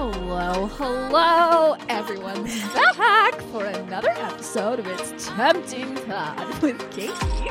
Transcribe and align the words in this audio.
Hello, 0.00 0.66
hello, 0.76 1.76
everyone's 1.88 2.62
back 2.72 3.34
for 3.50 3.64
another 3.64 4.10
episode 4.10 4.78
of 4.78 4.86
It's 4.86 5.26
Tempting 5.26 5.96
Pod 6.06 6.62
with 6.62 6.78
Katie. 6.92 7.50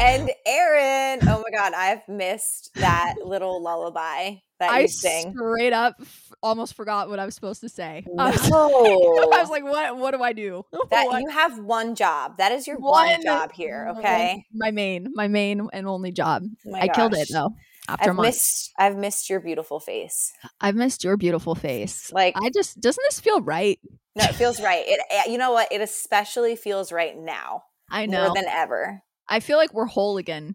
And 0.00 0.28
Erin, 0.44 1.20
oh 1.28 1.44
my 1.48 1.56
god, 1.56 1.72
I've 1.72 2.08
missed 2.08 2.72
that 2.74 3.14
little 3.24 3.62
lullaby 3.62 4.38
that 4.58 4.70
I 4.72 4.80
you 4.80 4.88
sing. 4.88 5.32
straight 5.36 5.72
up 5.72 5.94
f- 6.00 6.32
almost 6.42 6.74
forgot 6.74 7.08
what 7.08 7.20
I 7.20 7.26
was 7.26 7.36
supposed 7.36 7.60
to 7.60 7.68
say. 7.68 8.02
No. 8.08 8.24
I, 8.24 8.30
was, 8.32 8.50
I 8.52 9.40
was 9.40 9.50
like, 9.50 9.62
what 9.62 9.96
What 9.98 10.10
do 10.14 10.20
I 10.20 10.32
do? 10.32 10.64
that 10.90 11.06
What? 11.06 11.22
you 11.22 11.28
have 11.28 11.60
one 11.60 11.94
job. 11.94 12.38
That 12.38 12.50
is 12.50 12.66
your 12.66 12.76
one, 12.78 13.06
One- 13.08 13.22
job 13.22 13.52
here, 13.52 13.94
okay? 13.98 14.44
My 14.52 14.72
main, 14.72 15.12
my 15.14 15.28
main 15.28 15.68
and 15.72 15.86
only 15.86 16.10
job. 16.10 16.42
Oh 16.66 16.74
I 16.74 16.88
killed 16.88 17.14
it 17.14 17.28
though. 17.32 17.54
After 17.88 18.10
I've 18.10 18.16
months. 18.16 18.36
missed 18.36 18.72
I've 18.78 18.96
missed 18.96 19.30
your 19.30 19.40
beautiful 19.40 19.80
face. 19.80 20.32
I've 20.60 20.76
missed 20.76 21.04
your 21.04 21.16
beautiful 21.16 21.54
face. 21.54 22.12
Like 22.12 22.34
I 22.36 22.50
just 22.50 22.80
doesn't 22.80 23.02
this 23.08 23.20
feel 23.20 23.40
right? 23.40 23.78
no, 24.14 24.24
it 24.24 24.34
feels 24.34 24.60
right. 24.60 24.84
It 24.86 25.00
eh, 25.10 25.30
you 25.30 25.38
know 25.38 25.52
what? 25.52 25.70
It 25.72 25.80
especially 25.80 26.56
feels 26.56 26.92
right 26.92 27.16
now 27.16 27.62
I 27.90 28.06
know. 28.06 28.26
more 28.26 28.34
than 28.34 28.46
ever. 28.48 29.02
I 29.28 29.40
feel 29.40 29.56
like 29.58 29.72
we're 29.74 29.86
whole 29.86 30.16
again. 30.18 30.54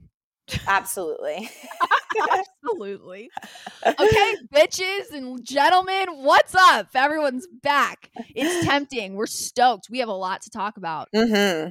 Absolutely. 0.68 1.50
Absolutely. 2.66 3.30
Okay, 3.86 4.36
bitches 4.54 5.12
and 5.12 5.44
gentlemen, 5.44 6.06
what's 6.24 6.54
up? 6.56 6.88
Everyone's 6.96 7.48
back. 7.62 8.10
It's 8.36 8.66
tempting. 8.66 9.16
We're 9.16 9.26
stoked. 9.28 9.88
We 9.90 10.00
have 10.00 10.10
a 10.10 10.14
lot 10.14 10.42
to 10.44 10.50
talk 10.50 10.78
about. 10.78 11.08
hmm 11.16 11.70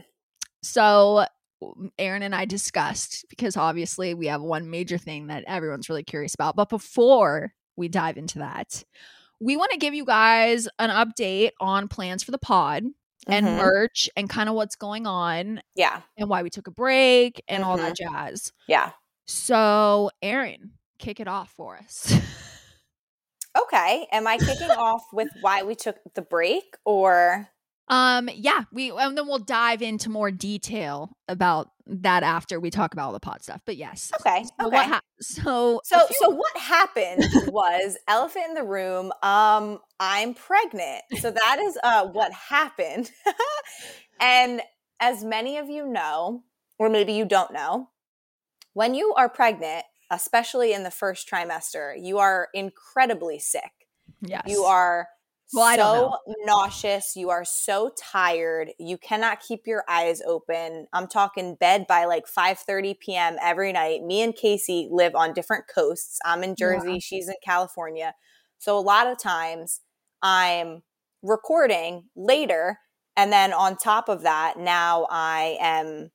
So, 0.63 1.27
Erin 1.99 2.23
and 2.23 2.35
I 2.35 2.45
discussed 2.45 3.25
because 3.29 3.57
obviously 3.57 4.15
we 4.15 4.27
have 4.27 4.41
one 4.43 4.71
major 4.71 4.99
thing 4.99 5.29
that 5.29 5.45
everyone's 5.47 5.89
really 5.89 6.03
curious 6.05 6.35
about. 6.35 6.57
But 6.57 6.69
before 6.69 7.53
we 7.77 7.89
dive 7.89 8.17
into 8.17 8.39
that, 8.41 8.85
we 9.41 9.57
want 9.57 9.73
to 9.73 9.79
give 9.79 9.95
you 9.95 10.05
guys 10.05 10.69
an 10.79 10.91
update 10.91 11.51
on 11.61 11.89
plans 11.89 12.23
for 12.23 12.31
the 12.31 12.39
pod 12.39 12.85
and 13.27 13.47
Mhm. 13.47 13.57
merch 13.57 14.09
and 14.17 14.29
kind 14.29 14.49
of 14.49 14.55
what's 14.55 14.77
going 14.77 15.07
on 15.07 15.63
Yeah. 15.75 16.03
and 16.17 16.29
why 16.29 16.43
we 16.43 16.51
took 16.51 16.67
a 16.67 16.73
break 16.73 17.43
and 17.49 17.63
all 17.65 17.77
that 17.77 17.97
jazz. 17.97 18.53
Yeah. 18.67 18.91
So, 19.27 20.11
Erin, 20.21 20.73
kick 20.99 21.21
it 21.21 21.29
off 21.29 21.51
for 21.51 21.77
us. 21.77 22.13
Okay. 23.55 24.07
Am 24.11 24.27
I 24.27 24.39
kicking 24.39 24.71
off 24.71 25.05
with 25.13 25.29
why 25.43 25.63
we 25.63 25.75
took 25.75 25.97
the 26.15 26.23
break 26.23 26.75
or 26.87 27.49
um, 27.93 28.31
yeah, 28.35 28.65
we 28.73 28.91
and 28.91 29.19
then 29.19 29.27
we'll 29.27 29.39
dive 29.39 29.83
into 29.83 30.09
more 30.09 30.31
detail 30.31 31.15
about 31.29 31.73
that 31.87 32.23
after 32.23 32.59
we 32.59 32.71
talk 32.71 32.95
about 32.95 33.09
all 33.09 33.13
the 33.13 33.21
pod 33.21 33.43
stuff. 33.43 33.61
But 33.67 33.77
yes. 33.77 34.11
Okay. 34.19 34.45
So 34.45 34.67
okay. 34.69 34.77
what 34.77 34.87
hap- 34.87 35.05
so 35.21 35.81
So 35.85 36.07
few- 36.07 36.17
so 36.19 36.31
what 36.31 36.57
happened 36.57 37.23
was 37.49 37.99
elephant 38.09 38.47
in 38.49 38.55
the 38.55 38.63
room. 38.65 39.13
Um, 39.23 39.79
I'm 40.01 40.33
pregnant. 40.33 41.03
So 41.21 41.31
that 41.31 41.59
is 41.59 41.77
uh 41.85 42.07
what 42.07 42.33
happened. 42.33 43.11
and 44.21 44.63
as 44.99 45.23
many 45.23 45.59
of 45.59 45.69
you 45.69 45.87
know, 45.87 46.45
or 46.79 46.89
maybe 46.89 47.13
you 47.13 47.27
don't 47.27 47.53
know, 47.53 47.91
when 48.73 48.95
you 48.95 49.13
are 49.19 49.29
pregnant, 49.29 49.85
especially 50.11 50.73
in 50.73 50.83
the 50.83 50.91
first 50.91 51.29
trimester, 51.29 51.93
you 52.01 52.17
are 52.19 52.49
incredibly 52.55 53.39
sick. 53.39 53.71
yes. 54.23 54.45
You 54.47 54.63
are 54.63 55.09
Well, 55.53 55.77
so 55.77 56.35
nauseous. 56.45 57.15
You 57.17 57.31
are 57.31 57.45
so 57.45 57.93
tired. 57.99 58.71
You 58.79 58.99
cannot 58.99 59.41
keep 59.41 59.67
your 59.67 59.85
eyes 59.89 60.23
open. 60.27 60.87
I'm 60.93 61.07
talking 61.07 61.57
bed 61.57 61.87
by 61.87 62.05
like 62.07 62.25
5:30 62.27 62.99
p.m. 62.99 63.37
every 63.41 63.73
night. 63.73 64.03
Me 64.03 64.23
and 64.23 64.35
Kaci 64.35 64.89
live 64.91 65.15
on 65.15 65.33
different 65.33 65.65
coasts. 65.73 66.19
I'm 66.25 66.43
in 66.43 66.55
Jersey, 66.57 67.01
she's 67.01 67.29
in 67.29 67.35
California. 67.45 68.15
So 68.59 68.79
a 68.79 68.81
lot 68.81 69.07
of 69.07 69.19
times 69.19 69.81
I'm 70.23 70.83
recording 71.23 72.05
later 72.17 72.79
and 73.17 73.33
then 73.33 73.53
on 73.53 73.77
top 73.77 74.09
of 74.09 74.23
that, 74.23 74.59
now 74.59 75.07
I 75.11 75.59
am 75.61 76.11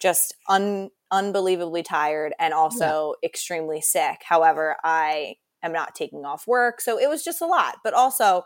just 0.00 0.34
un- 0.48 0.90
unbelievably 1.10 1.82
tired 1.82 2.34
and 2.38 2.54
also 2.54 3.14
extremely 3.24 3.80
sick. 3.80 4.20
However, 4.22 4.76
I 4.84 5.36
am 5.62 5.72
not 5.72 5.94
taking 5.94 6.24
off 6.24 6.46
work. 6.46 6.80
So 6.80 6.98
it 6.98 7.08
was 7.08 7.24
just 7.24 7.40
a 7.40 7.46
lot. 7.46 7.78
But 7.82 7.94
also, 7.94 8.42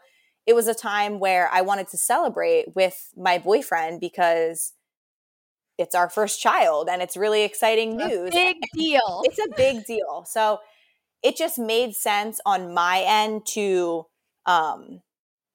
it 0.50 0.54
was 0.56 0.66
a 0.66 0.74
time 0.74 1.20
where 1.20 1.48
I 1.52 1.60
wanted 1.60 1.86
to 1.90 1.96
celebrate 1.96 2.74
with 2.74 2.98
my 3.16 3.38
boyfriend 3.38 4.00
because 4.00 4.72
it's 5.78 5.94
our 5.94 6.10
first 6.10 6.40
child 6.40 6.88
and 6.90 7.00
it's 7.00 7.16
really 7.16 7.42
exciting 7.44 8.00
A 8.00 8.08
news. 8.08 8.30
big 8.32 8.56
deal. 8.74 9.22
It's 9.24 9.38
a 9.38 9.48
big 9.56 9.84
deal. 9.86 10.24
So 10.26 10.58
it 11.22 11.36
just 11.36 11.56
made 11.56 11.94
sense 11.94 12.40
on 12.44 12.74
my 12.74 13.04
end 13.06 13.46
to 13.54 14.06
um 14.44 15.00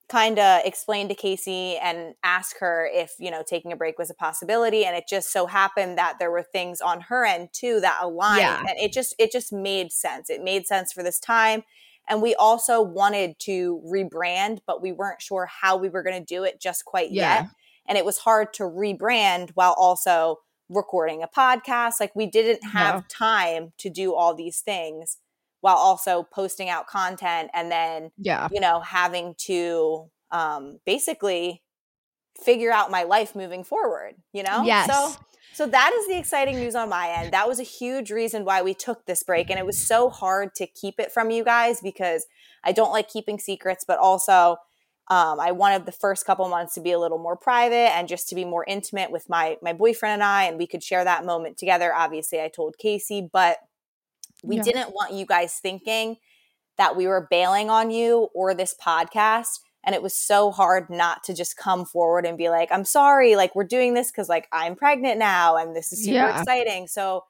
kind 0.07 0.38
of 0.39 0.61
explain 0.63 1.09
to 1.09 1.16
Kaci 1.16 1.77
and 1.81 2.13
ask 2.23 2.59
her 2.59 2.88
if, 2.94 3.16
you 3.19 3.31
know, 3.31 3.44
taking 3.45 3.72
a 3.73 3.75
break 3.75 3.97
was 3.97 4.09
a 4.12 4.13
possibility 4.13 4.85
and 4.85 4.95
it 4.95 5.06
just 5.09 5.31
so 5.33 5.47
happened 5.47 5.97
that 5.97 6.19
there 6.19 6.29
were 6.31 6.44
things 6.44 6.79
on 6.79 7.01
her 7.01 7.25
end 7.25 7.50
too 7.53 7.79
that 7.81 8.00
aligned 8.01 8.39
Yeah. 8.41 8.59
and 8.59 8.77
it 8.79 8.94
just 8.94 9.13
it 9.19 9.31
just 9.31 9.51
made 9.51 9.91
sense. 9.91 10.29
It 10.29 10.41
made 10.44 10.67
sense 10.67 10.94
for 10.94 11.03
this 11.03 11.19
time 11.19 11.63
and 12.07 12.21
we 12.21 12.35
also 12.35 12.81
wanted 12.81 13.38
to 13.39 13.81
rebrand 13.85 14.59
but 14.67 14.81
we 14.81 14.91
weren't 14.91 15.21
sure 15.21 15.47
how 15.61 15.77
we 15.77 15.89
were 15.89 16.03
going 16.03 16.19
to 16.19 16.25
do 16.35 16.43
it 16.43 16.59
just 16.61 16.85
quite 16.85 17.11
Yeah. 17.11 17.41
yet 17.41 17.49
and 17.88 17.97
it 17.97 18.05
was 18.05 18.17
hard 18.19 18.53
to 18.55 18.63
rebrand 18.63 19.51
while 19.55 19.73
also 19.77 20.38
recording 20.69 21.21
a 21.23 21.27
podcast 21.27 21.94
like 21.99 22.15
we 22.15 22.25
didn't 22.25 22.63
have 22.69 22.95
No. 22.95 23.03
time 23.09 23.73
to 23.79 23.89
do 23.89 24.13
all 24.15 24.33
these 24.35 24.59
things 24.61 25.17
while 25.61 25.75
also 25.77 26.23
posting 26.33 26.69
out 26.69 26.88
content 26.88 27.49
and 27.53 27.71
then 27.71 28.11
yeah. 28.17 28.47
you 28.51 28.59
know 28.59 28.79
having 28.81 29.35
to 29.45 30.09
um 30.31 30.79
basically 30.85 31.61
figure 32.44 32.71
out 32.71 32.91
my 32.91 33.03
life 33.03 33.35
moving 33.35 33.63
forward 33.63 34.15
you 34.33 34.44
know 34.44 34.63
Yes. 34.63 34.88
so 34.88 35.21
so 35.55 35.66
that 35.67 35.93
is 35.93 36.07
the 36.07 36.17
exciting 36.17 36.59
news 36.59 36.75
on 36.75 36.89
my 36.89 37.09
end 37.09 37.33
that 37.33 37.47
was 37.47 37.59
a 37.59 37.63
huge 37.63 38.11
reason 38.11 38.45
why 38.45 38.61
we 38.61 38.73
took 38.73 39.05
this 39.05 39.23
break 39.23 39.49
and 39.49 39.59
it 39.59 39.66
was 39.66 39.77
so 39.79 40.09
hard 40.09 40.53
to 40.55 40.67
keep 40.67 40.99
it 40.99 41.11
from 41.11 41.31
you 41.31 41.43
guys 41.43 41.81
because 41.81 42.25
i 42.63 42.71
don't 42.71 42.91
like 42.91 43.09
keeping 43.09 43.39
secrets 43.39 43.85
but 43.88 43.99
also 43.99 44.57
um, 45.07 45.39
I 45.39 45.51
wanted 45.51 45.85
the 45.85 45.91
first 45.91 46.25
couple 46.25 46.49
months 46.49 46.73
to 46.75 46.81
be 46.81 46.91
a 46.91 46.99
little 46.99 47.19
more 47.19 47.35
private 47.38 47.95
and 47.95 48.07
just 48.07 48.27
to 48.29 48.35
be 48.35 48.44
more 48.44 48.65
intimate 48.67 49.11
with 49.11 49.29
my 49.29 49.57
my 49.61 49.71
boyfriend 49.73 50.13
and 50.13 50.23
I, 50.23 50.45
and 50.45 50.57
we 50.57 50.65
could 50.67 50.81
share 50.83 51.03
that 51.03 51.25
moment 51.25 51.57
together. 51.57 51.94
Obviously, 51.94 52.41
I 52.41 52.47
told 52.47 52.75
Kaci, 52.83 53.29
but 53.31 53.59
we 54.44 54.57
Yeah. 54.57 54.63
didn't 54.63 54.94
want 54.94 55.13
you 55.13 55.25
guys 55.25 55.59
thinking 55.61 56.17
that 56.77 56.95
we 56.95 57.07
were 57.07 57.27
bailing 57.29 57.69
on 57.69 57.91
you 57.91 58.29
or 58.33 58.53
this 58.53 58.75
podcast. 58.75 59.59
And 59.85 59.96
it 59.96 60.01
was 60.01 60.16
so 60.16 60.51
hard 60.51 60.90
not 60.90 61.23
to 61.25 61.34
just 61.34 61.57
come 61.57 61.85
forward 61.85 62.25
and 62.25 62.38
be 62.38 62.50
like, 62.50 62.69
I'm 62.72 62.85
sorry, 62.85 63.35
like 63.35 63.56
we're 63.56 63.63
doing 63.66 63.94
this 63.94 64.12
because 64.12 64.29
like 64.29 64.47
I'm 64.51 64.75
pregnant 64.75 65.19
now 65.19 65.57
and 65.57 65.75
this 65.75 65.91
is 65.94 66.03
super 66.03 66.13
Yeah. 66.13 66.41
exciting. 66.41 66.88
So 66.88 67.23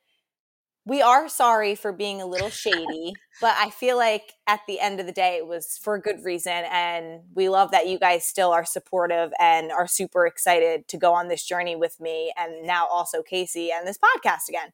we 0.86 1.02
are 1.02 1.28
sorry 1.28 1.76
for 1.76 1.92
being 1.92 2.22
a 2.22 2.26
little 2.28 2.50
shady, 2.50 3.14
but 3.42 3.56
I 3.58 3.70
feel 3.72 3.98
like 3.98 4.34
at 4.48 4.62
the 4.68 4.80
end 4.80 5.00
of 5.00 5.08
the 5.08 5.12
day, 5.12 5.38
it 5.38 5.48
was 5.48 5.80
for 5.82 5.96
a 5.96 6.02
good 6.02 6.24
reason. 6.24 6.64
And 6.72 7.22
we 7.34 7.50
love 7.50 7.72
that 7.72 7.88
you 7.88 7.98
guys 8.00 8.26
still 8.26 8.52
are 8.52 8.66
supportive 8.66 9.32
and 9.40 9.72
are 9.72 9.88
super 9.88 10.26
excited 10.28 10.88
to 10.90 10.98
go 10.98 11.14
on 11.14 11.28
this 11.28 11.44
journey 11.46 11.76
with 11.76 12.00
me 12.00 12.32
and 12.38 12.66
now 12.68 12.86
also 12.88 13.24
Kaci 13.24 13.70
and 13.72 13.88
this 13.88 13.98
podcast 13.98 14.48
again. 14.50 14.72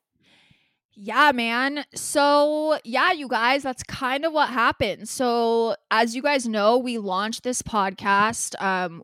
Yeah, 0.95 1.31
man. 1.31 1.85
So, 1.95 2.77
yeah, 2.83 3.11
you 3.13 3.27
guys, 3.29 3.63
that's 3.63 3.81
kind 3.83 4.25
of 4.25 4.33
what 4.33 4.49
happened. 4.49 5.07
So, 5.07 5.75
as 5.89 6.15
you 6.15 6.21
guys 6.21 6.47
know, 6.47 6.77
we 6.77 6.97
launched 6.97 7.43
this 7.43 7.61
podcast. 7.61 8.61
Um 8.61 9.03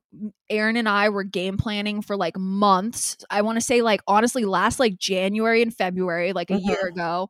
Erin 0.50 0.78
and 0.78 0.88
I 0.90 1.10
were 1.10 1.24
game 1.24 1.58
planning 1.58 2.02
for 2.02 2.16
like 2.18 2.38
months. 2.38 3.18
I 3.30 3.42
want 3.42 3.56
to 3.58 3.62
say 3.62 3.82
like 3.82 4.02
honestly 4.08 4.46
last 4.46 4.80
like 4.80 4.98
January 4.98 5.62
and 5.62 5.74
February, 5.76 6.34
like 6.34 6.52
a 6.52 6.56
Mhm. 6.56 6.66
year 6.68 6.88
ago. 6.88 7.30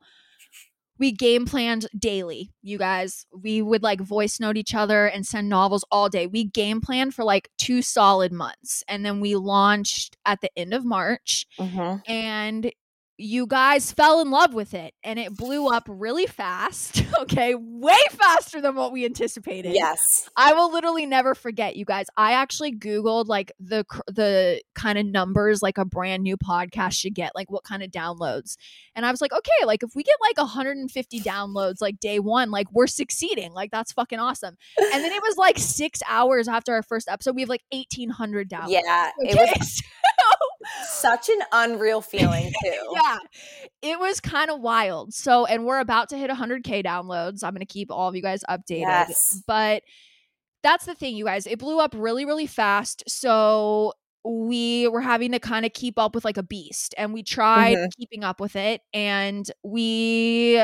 We 0.99 1.11
game 1.11 1.45
planned 1.45 1.87
daily. 1.97 2.51
You 2.63 2.79
guys, 2.79 3.25
we 3.31 3.61
would 3.61 3.83
like 3.83 4.01
voice 4.01 4.39
note 4.39 4.57
each 4.57 4.73
other 4.73 5.05
and 5.05 5.25
send 5.25 5.47
novels 5.49 5.85
all 5.91 6.09
day. 6.09 6.25
We 6.25 6.43
game 6.45 6.81
planned 6.81 7.13
for 7.13 7.23
like 7.23 7.49
2 7.59 7.83
solid 7.83 8.31
months. 8.31 8.83
And 8.87 9.05
then 9.05 9.19
we 9.19 9.35
launched 9.35 10.17
at 10.25 10.41
the 10.41 10.49
end 10.57 10.73
of 10.73 10.83
March 10.85 11.45
Mm-hmm. 11.59 11.97
and 12.11 12.71
you 13.17 13.47
guys 13.47 13.91
fell 13.91 14.21
in 14.21 14.29
love 14.29 14.53
with 14.53 14.73
it 14.73 14.93
and 15.03 15.17
it 15.17 15.35
blew 15.35 15.67
up 15.67 15.83
really 15.87 16.27
fast. 16.27 17.03
Okay, 17.19 17.55
way 17.55 17.97
faster 18.11 18.61
than 18.61 18.75
what 18.75 18.91
we 18.91 19.03
anticipated. 19.03 19.73
Yes. 19.73 20.29
I 20.37 20.53
will 20.53 20.71
literally 20.71 21.07
never 21.07 21.33
forget 21.33 21.75
you 21.75 21.83
guys. 21.83 22.05
I 22.15 22.33
actually 22.33 22.73
googled 22.73 23.25
like 23.27 23.51
the 23.59 23.85
the 24.07 24.61
kind 24.75 24.99
of 24.99 25.05
numbers 25.07 25.63
like 25.63 25.79
a 25.79 25.85
brand 25.85 26.21
new 26.21 26.37
podcast 26.37 26.93
should 26.93 27.15
get, 27.15 27.33
like 27.33 27.49
what 27.49 27.63
kind 27.63 27.81
of 27.81 27.89
downloads. 27.89 28.55
And 28.95 29.03
I 29.03 29.09
was 29.09 29.19
like, 29.19 29.33
okay, 29.33 29.65
like 29.65 29.81
if 29.81 29.95
we 29.95 30.03
get 30.03 30.15
like 30.21 30.37
150 30.37 31.19
downloads 31.21 31.81
like 31.81 31.99
day 31.99 32.19
1, 32.19 32.51
like 32.51 32.71
we're 32.71 32.87
succeeding. 32.87 33.51
Like 33.51 33.71
that's 33.71 33.93
fucking 33.93 34.19
awesome. 34.19 34.55
And 34.77 35.03
then 35.03 35.11
it 35.11 35.21
was 35.23 35.37
like 35.37 35.57
6 35.57 35.99
hours 36.07 36.47
after 36.47 36.73
our 36.73 36.83
first 36.83 37.09
episode, 37.09 37.35
we 37.35 37.41
have 37.41 37.49
like 37.49 37.63
1800 37.71 38.47
downloads. 38.47 38.69
Yeah. 38.69 39.11
It 39.19 39.35
was 39.35 39.81
Such 40.89 41.29
an 41.29 41.39
unreal 41.51 42.01
feeling 42.01 42.51
too. 42.63 42.73
yeah. 42.93 43.17
It 43.81 43.99
was 43.99 44.19
kind 44.19 44.49
of 44.49 44.59
wild. 44.61 45.13
So, 45.13 45.45
and 45.45 45.65
we're 45.65 45.79
about 45.79 46.09
to 46.09 46.17
hit 46.17 46.29
100k 46.29 46.83
downloads. 46.85 47.43
I'm 47.43 47.53
going 47.53 47.59
to 47.59 47.65
keep 47.65 47.91
all 47.91 48.09
of 48.09 48.15
you 48.15 48.21
guys 48.21 48.43
updated. 48.49 48.81
Yes. 48.81 49.41
But 49.47 49.83
that's 50.63 50.85
the 50.85 50.95
thing, 50.95 51.15
you 51.15 51.25
guys. 51.25 51.45
It 51.47 51.59
blew 51.59 51.79
up 51.79 51.93
really, 51.95 52.25
really 52.25 52.47
fast. 52.47 53.03
So 53.07 53.93
we 54.25 54.87
were 54.89 55.01
having 55.01 55.31
to 55.31 55.39
kind 55.39 55.65
of 55.65 55.71
keep 55.73 55.97
up 55.97 56.13
with 56.15 56.25
like 56.25 56.37
a 56.37 56.43
beast 56.43 56.93
and 56.97 57.13
we 57.13 57.23
tried 57.23 57.77
Mhm. 57.77 57.87
keeping 57.97 58.23
up 58.25 58.41
with 58.41 58.57
it 58.57 58.81
and 58.93 59.49
we 59.63 60.61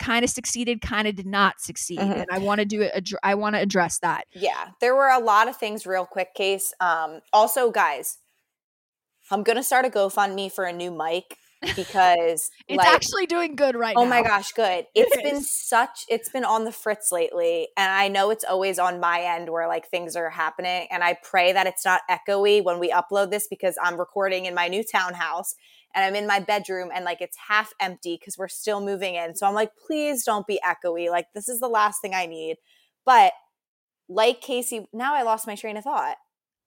kind 0.00 0.24
of 0.24 0.30
succeeded 0.30 0.80
kind 0.80 1.06
of 1.06 1.14
did 1.14 1.26
not 1.26 1.60
succeed 1.60 2.00
Mhm. 2.00 2.22
and 2.22 2.26
i 2.32 2.38
want 2.38 2.58
to 2.58 2.64
do 2.64 2.82
it 2.82 2.92
addr- 2.92 3.14
i 3.22 3.36
want 3.36 3.54
to 3.54 3.60
address 3.60 4.00
that 4.00 4.26
Yeah, 4.34 4.70
there 4.80 4.96
were 4.96 5.08
a 5.10 5.20
lot 5.20 5.46
of 5.46 5.56
things 5.56 5.86
real 5.86 6.04
quick, 6.06 6.34
Case. 6.34 6.72
Um, 6.80 7.20
also, 7.32 7.70
guys, 7.70 8.18
I'm 9.30 9.42
gonna 9.42 9.62
start 9.62 9.86
a 9.86 9.90
GoFundMe 9.90 10.50
for 10.52 10.64
a 10.64 10.72
new 10.72 10.90
mic 10.90 11.38
because 11.76 12.50
it's 12.68 12.76
like, 12.78 12.86
actually 12.86 13.26
doing 13.26 13.56
good 13.56 13.74
right 13.74 13.96
oh 13.96 14.04
now. 14.04 14.06
Oh 14.06 14.10
now 14.10 14.22
my 14.22 14.22
gosh, 14.22 14.52
good. 14.52 14.86
It 14.94 15.08
It's 15.08 15.16
been 15.22 15.36
is. 15.36 15.50
such 15.50 16.04
it's 16.08 16.28
been 16.28 16.44
on 16.44 16.64
the 16.64 16.72
fritz 16.72 17.10
lately. 17.10 17.68
And 17.76 17.90
I 17.90 18.08
know 18.08 18.30
it's 18.30 18.44
always 18.44 18.78
on 18.78 19.00
my 19.00 19.20
end 19.20 19.48
where 19.50 19.66
like 19.68 19.88
things 19.88 20.16
are 20.16 20.30
happening. 20.30 20.86
And 20.90 21.02
I 21.02 21.16
pray 21.22 21.52
that 21.52 21.66
it's 21.66 21.84
not 21.84 22.02
echoey 22.10 22.62
when 22.62 22.78
we 22.78 22.90
upload 22.90 23.30
this 23.30 23.46
because 23.48 23.76
I'm 23.82 23.98
recording 23.98 24.44
in 24.46 24.54
my 24.54 24.68
new 24.68 24.84
townhouse 24.84 25.54
and 25.94 26.04
I'm 26.04 26.14
in 26.14 26.26
my 26.26 26.40
bedroom 26.40 26.90
and 26.94 27.04
like 27.04 27.20
it's 27.20 27.36
half 27.48 27.72
empty 27.80 28.16
because 28.20 28.36
we're 28.36 28.48
still 28.48 28.80
moving 28.80 29.14
in. 29.14 29.34
So 29.34 29.46
I'm 29.46 29.54
like, 29.54 29.70
please 29.86 30.24
don't 30.24 30.46
be 30.46 30.60
echoey. 30.64 31.10
Like 31.10 31.26
this 31.34 31.48
is 31.48 31.60
the 31.60 31.68
last 31.68 32.00
thing 32.02 32.14
I 32.14 32.26
need. 32.26 32.56
But 33.06 33.32
like 34.08 34.42
Kaci, 34.42 34.86
now 34.92 35.14
I 35.14 35.22
lost 35.22 35.46
my 35.46 35.54
train 35.56 35.76
of 35.76 35.84
thought. 35.84 36.16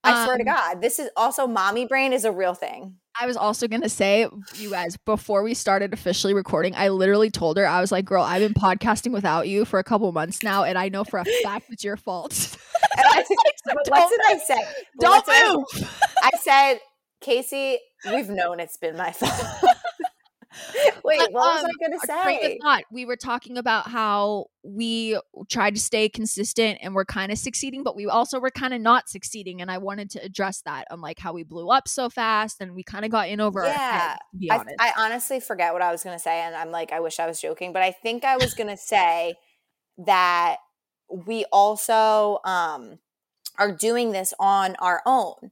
I 0.03 0.25
swear 0.25 0.37
to 0.37 0.43
Um, 0.43 0.55
God, 0.55 0.81
this 0.81 0.99
is 0.99 1.09
also 1.17 1.47
mommy 1.47 1.85
brain 1.85 2.13
is 2.13 2.23
a 2.25 2.31
real 2.31 2.53
thing. 2.53 2.95
I 3.19 3.25
was 3.25 3.35
also 3.35 3.67
gonna 3.67 3.89
say, 3.89 4.27
you 4.55 4.69
guys, 4.69 4.95
before 5.05 5.41
we 5.43 5.53
started 5.55 5.91
officially 5.93 6.33
recording, 6.35 6.75
I 6.75 6.89
literally 6.89 7.31
told 7.31 7.57
her 7.57 7.65
I 7.65 7.81
was 7.81 7.91
like, 7.91 8.05
"Girl, 8.05 8.21
I've 8.21 8.41
been 8.41 8.53
podcasting 8.53 9.11
without 9.11 9.47
you 9.47 9.65
for 9.65 9.79
a 9.79 9.83
couple 9.83 10.11
months 10.11 10.43
now, 10.43 10.63
and 10.63 10.77
I 10.77 10.89
know 10.89 11.03
for 11.03 11.19
a 11.19 11.25
fact 11.43 11.65
it's 11.69 11.83
your 11.83 11.97
fault." 11.97 12.57
And 12.95 13.05
I, 13.07 13.23
So 13.23 13.35
but 13.65 13.85
don't 13.85 13.89
what 13.89 14.09
did 14.09 14.21
I 14.27 14.37
say? 14.37 14.61
Don't 14.99 15.23
I- 15.27 15.53
move. 15.55 15.99
I 16.21 16.29
said, 16.41 16.79
Kaci, 17.23 17.77
we've 18.05 18.29
known 18.29 18.59
it's 18.59 18.77
been 18.77 18.95
my 18.95 19.11
fault. 19.13 19.76
Wait, 21.07 21.19
But, 21.19 21.33
what 21.33 21.53
was 21.53 21.63
um, 21.63 21.71
I 21.71 21.87
going 21.87 21.99
to 21.99 21.99
Our 22.01 22.07
train 22.21 22.39
of 22.43 22.51
say? 22.51 22.59
thought. 22.61 22.83
We 22.91 23.05
were 23.05 23.15
talking 23.15 23.57
about 23.57 23.89
how 23.89 24.47
we 24.63 25.19
tried 25.49 25.75
to 25.75 25.81
stay 25.81 26.09
consistent 26.09 26.79
and 26.81 26.93
we're 26.93 27.05
kind 27.05 27.31
of 27.31 27.37
succeeding, 27.37 27.83
but 27.83 27.95
we 27.95 28.05
also 28.07 28.39
were 28.39 28.51
kind 28.51 28.73
of 28.73 28.81
not 28.81 29.09
succeeding. 29.09 29.61
And 29.61 29.71
I 29.71 29.77
wanted 29.79 30.09
to 30.11 30.23
address 30.23 30.61
that 30.65 30.85
on 30.91 31.01
like 31.01 31.19
how 31.19 31.33
we 31.33 31.43
blew 31.43 31.69
up 31.69 31.87
so 31.87 32.09
fast 32.09 32.61
and 32.61 32.75
we 32.75 32.83
kind 32.83 33.05
of 33.05 33.11
got 33.11 33.29
in 33.29 33.39
over 33.39 33.63
our 33.63 33.73
Yeah, 33.73 33.79
head, 33.91 34.19
I. 34.49 34.59
I 34.79 34.93
honestly 34.97 35.39
forget 35.39 35.73
what 35.73 35.81
I 35.81 35.91
was 35.91 36.03
going 36.03 36.15
to 36.15 36.21
say, 36.21 36.41
and 36.41 36.55
I'm 36.55 36.71
like, 36.71 36.91
I 36.91 36.99
wish 36.99 37.19
I 37.19 37.25
was 37.27 37.41
joking, 37.41 37.73
but 37.73 37.81
I 37.81 37.91
think 37.91 38.23
I 38.23 38.37
was 38.37 38.53
going 38.53 38.69
to 38.69 38.77
say 38.77 39.35
that 40.05 40.57
we 41.09 41.45
also 41.51 42.39
um, 42.43 42.99
are 43.57 43.71
doing 43.71 44.11
this 44.11 44.33
on 44.39 44.75
our 44.77 45.01
own. 45.05 45.51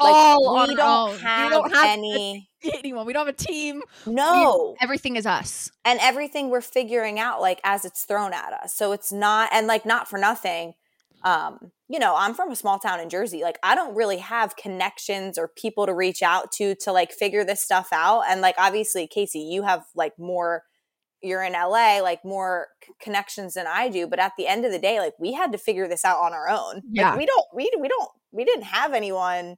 Like 0.00 0.12
All 0.14 0.66
we 0.68 0.74
don't 0.74 0.80
own. 0.80 1.14
We 1.14 1.20
have 1.22 1.50
don't 1.50 1.72
have 1.72 1.84
any. 1.98 2.48
anyone. 2.74 3.06
We 3.06 3.12
don't 3.12 3.26
have 3.26 3.34
a 3.34 3.36
team. 3.38 3.82
We- 4.06 4.14
No, 4.14 4.74
everything 4.80 5.16
is 5.16 5.24
us. 5.26 5.70
and 5.84 5.98
everything 6.02 6.50
we're 6.50 6.60
figuring 6.60 7.18
out 7.20 7.40
like 7.40 7.60
as 7.64 7.84
it's 7.84 8.04
thrown 8.04 8.32
at 8.32 8.52
us 8.52 8.74
so 8.74 8.92
it's 8.92 9.12
not 9.12 9.50
and 9.52 9.66
like 9.66 9.84
not 9.86 10.08
for 10.08 10.18
nothing 10.18 10.74
um 11.24 11.70
you 11.88 11.98
know 11.98 12.14
i'm 12.16 12.34
from 12.34 12.50
a 12.50 12.56
small 12.56 12.78
town 12.78 13.00
in 13.00 13.08
jersey 13.08 13.42
like 13.42 13.58
i 13.62 13.74
don't 13.74 13.94
really 13.94 14.18
have 14.18 14.56
connections 14.56 15.38
or 15.38 15.48
people 15.48 15.86
to 15.86 15.94
reach 15.94 16.22
out 16.22 16.50
to 16.52 16.74
to 16.74 16.90
like 16.92 17.12
figure 17.12 17.44
this 17.44 17.62
stuff 17.62 17.88
out 17.92 18.22
and 18.28 18.40
like 18.42 18.54
obviously 18.58 19.06
Kaci 19.08 19.50
you 19.50 19.62
have 19.62 19.84
like 19.94 20.12
more 20.18 20.64
you're 21.22 21.42
in 21.42 21.52
la 21.52 21.98
like 22.02 22.24
more 22.24 22.68
c- 22.84 22.92
connections 23.00 23.54
than 23.54 23.66
i 23.66 23.88
do 23.88 24.06
but 24.06 24.18
at 24.18 24.32
the 24.36 24.46
end 24.46 24.64
of 24.66 24.72
the 24.72 24.78
day 24.78 24.98
like 25.00 25.14
we 25.18 25.32
had 25.32 25.52
to 25.52 25.58
figure 25.58 25.88
this 25.88 26.04
out 26.04 26.18
on 26.20 26.32
our 26.34 26.48
own 26.48 26.82
Yeah. 26.90 27.10
like 27.10 27.18
we 27.20 27.26
don't 27.26 27.46
we, 27.54 27.70
we 27.80 27.88
don't 27.88 28.10
we 28.32 28.44
didn't 28.44 28.64
have 28.64 28.92
anyone 28.92 29.56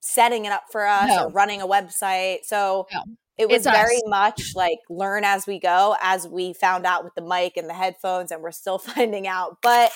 setting 0.00 0.44
it 0.44 0.52
up 0.52 0.64
for 0.70 0.86
us 0.86 1.08
No. 1.08 1.24
or 1.24 1.28
running 1.30 1.60
a 1.62 1.66
website. 1.66 2.44
So 2.44 2.86
No. 2.92 3.02
it 3.36 3.48
was 3.48 3.64
very 3.64 4.00
much 4.06 4.54
like 4.54 4.78
learn 4.88 5.24
as 5.24 5.46
we 5.46 5.58
go 5.60 5.96
as 6.00 6.26
we 6.28 6.52
found 6.52 6.86
out 6.86 7.04
with 7.04 7.14
the 7.14 7.22
mic 7.22 7.56
and 7.56 7.68
the 7.68 7.74
headphones 7.74 8.30
and 8.32 8.42
we're 8.42 8.50
still 8.52 8.78
finding 8.94 9.26
out 9.26 9.58
but 9.62 9.90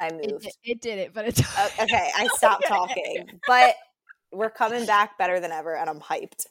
i 0.00 0.06
It, 0.08 0.30
moved. 0.32 0.44
did- 0.44 0.52
it 0.64 0.80
did 0.80 0.98
it, 0.98 1.14
but 1.14 1.26
it's 1.26 1.40
okay 1.80 2.10
i 2.16 2.26
stopped 2.34 2.66
talking 2.66 3.28
but 3.46 3.74
we're 4.32 4.50
coming 4.50 4.84
back 4.86 5.16
better 5.18 5.38
than 5.40 5.52
ever 5.52 5.76
and 5.76 5.88
i'm 5.88 6.00
hyped. 6.00 6.46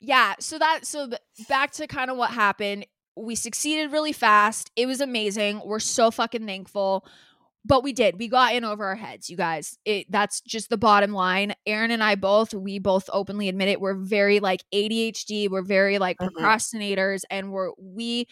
Yeah 0.00 0.34
so 0.40 0.58
that 0.58 0.84
so 0.86 1.08
back 1.48 1.70
to 1.72 1.86
kind 1.86 2.10
of 2.10 2.16
what 2.16 2.30
happened 2.30 2.86
we 3.16 3.34
succeeded 3.34 3.92
really 3.92 4.12
fast 4.12 4.70
it 4.76 4.86
was 4.86 5.00
amazing 5.00 5.62
we're 5.64 5.78
so 5.80 6.10
fucking 6.10 6.46
thankful 6.46 7.06
but 7.64 7.82
we 7.82 7.92
did 7.92 8.18
we 8.18 8.28
got 8.28 8.54
in 8.54 8.64
over 8.64 8.84
our 8.84 8.94
heads 8.96 9.30
you 9.30 9.36
guys 9.36 9.78
it 9.84 10.06
that's 10.10 10.40
just 10.42 10.68
the 10.70 10.76
bottom 10.76 11.12
line 11.12 11.54
Erin 11.66 11.90
and 11.90 12.02
i 12.02 12.14
both 12.14 12.52
we 12.54 12.78
both 12.78 13.08
openly 13.12 13.48
admit 13.48 13.68
it 13.68 13.80
we're 13.80 13.94
very 13.94 14.40
like 14.40 14.62
adhd 14.72 15.50
we're 15.50 15.62
very 15.62 15.98
like 15.98 16.18
Mhm. 16.18 16.30
procrastinators 16.30 17.22
and 17.30 17.52
we're 17.52 17.70
we 17.78 18.26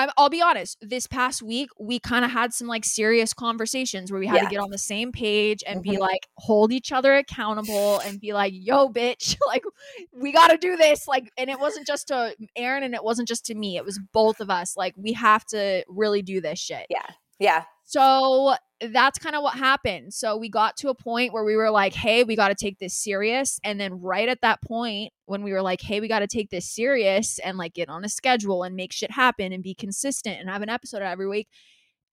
I'm, 0.00 0.10
I'll 0.16 0.28
be 0.30 0.40
honest. 0.40 0.78
This 0.80 1.08
past 1.08 1.42
week, 1.42 1.70
we 1.76 1.98
kind 1.98 2.24
of 2.24 2.30
had 2.30 2.54
some 2.54 2.68
like 2.68 2.84
serious 2.84 3.34
conversations 3.34 4.12
where 4.12 4.20
we 4.20 4.28
had 4.28 4.36
Yeah. 4.36 4.44
to 4.44 4.48
get 4.50 4.60
on 4.60 4.70
the 4.70 4.78
same 4.78 5.10
page 5.10 5.64
and 5.66 5.82
be 5.82 5.96
Mhm. 5.96 5.98
like, 5.98 6.28
hold 6.36 6.70
each 6.72 6.92
other 6.92 7.16
accountable 7.16 7.98
and 7.98 8.20
be 8.20 8.32
like, 8.32 8.52
"Yo, 8.54 8.88
bitch, 8.90 9.36
like 9.48 9.64
we 10.12 10.30
got 10.30 10.52
to 10.52 10.56
do 10.56 10.76
this." 10.76 11.08
Like, 11.08 11.32
and 11.36 11.50
it 11.50 11.58
wasn't 11.58 11.84
just 11.84 12.06
to 12.08 12.32
Erin 12.54 12.84
and 12.84 12.94
it 12.94 13.02
wasn't 13.02 13.26
just 13.26 13.44
to 13.46 13.56
me. 13.56 13.76
It 13.76 13.84
was 13.84 13.98
both 14.12 14.38
of 14.40 14.50
us. 14.50 14.76
Like, 14.76 14.94
we 14.96 15.14
have 15.14 15.44
to 15.46 15.82
really 15.88 16.22
do 16.22 16.40
this 16.40 16.60
shit. 16.60 16.86
Yeah. 16.88 17.06
Yeah 17.40 17.64
So 17.84 18.54
that's 18.80 19.18
kind 19.18 19.34
of 19.34 19.42
what 19.42 19.54
happened. 19.54 20.14
So 20.14 20.36
we 20.36 20.48
got 20.48 20.76
to 20.78 20.88
a 20.88 20.94
point 20.94 21.32
where 21.32 21.44
we 21.44 21.56
were 21.56 21.70
like, 21.70 21.94
hey, 21.94 22.24
we 22.24 22.36
got 22.36 22.48
to 22.48 22.54
take 22.54 22.78
this 22.78 22.94
serious. 22.94 23.58
And 23.64 23.80
then 23.80 24.00
right 24.00 24.28
at 24.28 24.40
that 24.42 24.62
point, 24.62 25.12
when 25.26 25.42
we 25.42 25.52
were 25.52 25.62
like, 25.62 25.80
hey, 25.80 26.00
we 26.00 26.08
got 26.08 26.20
to 26.20 26.26
take 26.26 26.50
this 26.50 26.70
serious 26.70 27.38
and 27.40 27.58
like 27.58 27.74
get 27.74 27.88
on 27.88 28.04
a 28.04 28.08
schedule 28.08 28.62
and 28.62 28.76
make 28.76 28.92
shit 28.92 29.10
happen 29.10 29.52
and 29.52 29.62
be 29.62 29.74
consistent 29.74 30.40
and 30.40 30.48
have 30.48 30.62
an 30.62 30.68
episode 30.68 31.02
every 31.02 31.26
week, 31.26 31.48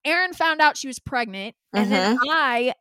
Erin 0.03 0.33
found 0.33 0.59
out 0.59 0.77
she 0.77 0.88
was 0.88 1.00
pregnant. 1.00 1.56
And 1.73 1.91
then 1.91 2.15
mm-hmm. 2.17 2.29
I 2.29 2.73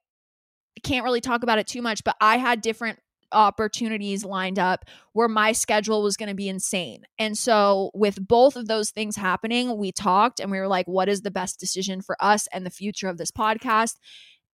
can't 0.83 1.05
really 1.05 1.21
talk 1.21 1.43
about 1.43 1.59
it 1.59 1.67
too 1.67 1.83
much, 1.83 2.05
but 2.05 2.17
I 2.21 2.39
had 2.39 2.61
different 2.61 2.99
opportunities 3.35 4.25
lined 4.25 4.59
up 4.59 4.85
where 5.13 5.29
my 5.29 5.53
schedule 5.53 6.03
was 6.03 6.17
going 6.17 6.29
to 6.31 6.35
be 6.35 6.49
insane. 6.49 7.05
And 7.19 7.37
so, 7.37 7.91
with 7.93 8.27
both 8.27 8.57
of 8.57 8.67
those 8.67 8.91
things 8.91 9.17
happening, 9.17 9.77
we 9.77 9.93
talked 9.93 10.41
and 10.41 10.51
we 10.51 10.59
were 10.59 10.69
like, 10.69 10.87
what 10.87 11.09
is 11.09 11.23
the 11.23 11.31
best 11.31 11.61
decision 11.61 12.01
for 12.01 12.17
us 12.21 12.47
and 12.53 12.65
the 12.65 12.71
future 12.71 13.09
of 13.09 13.19
this 13.19 13.31
podcast? 13.31 13.97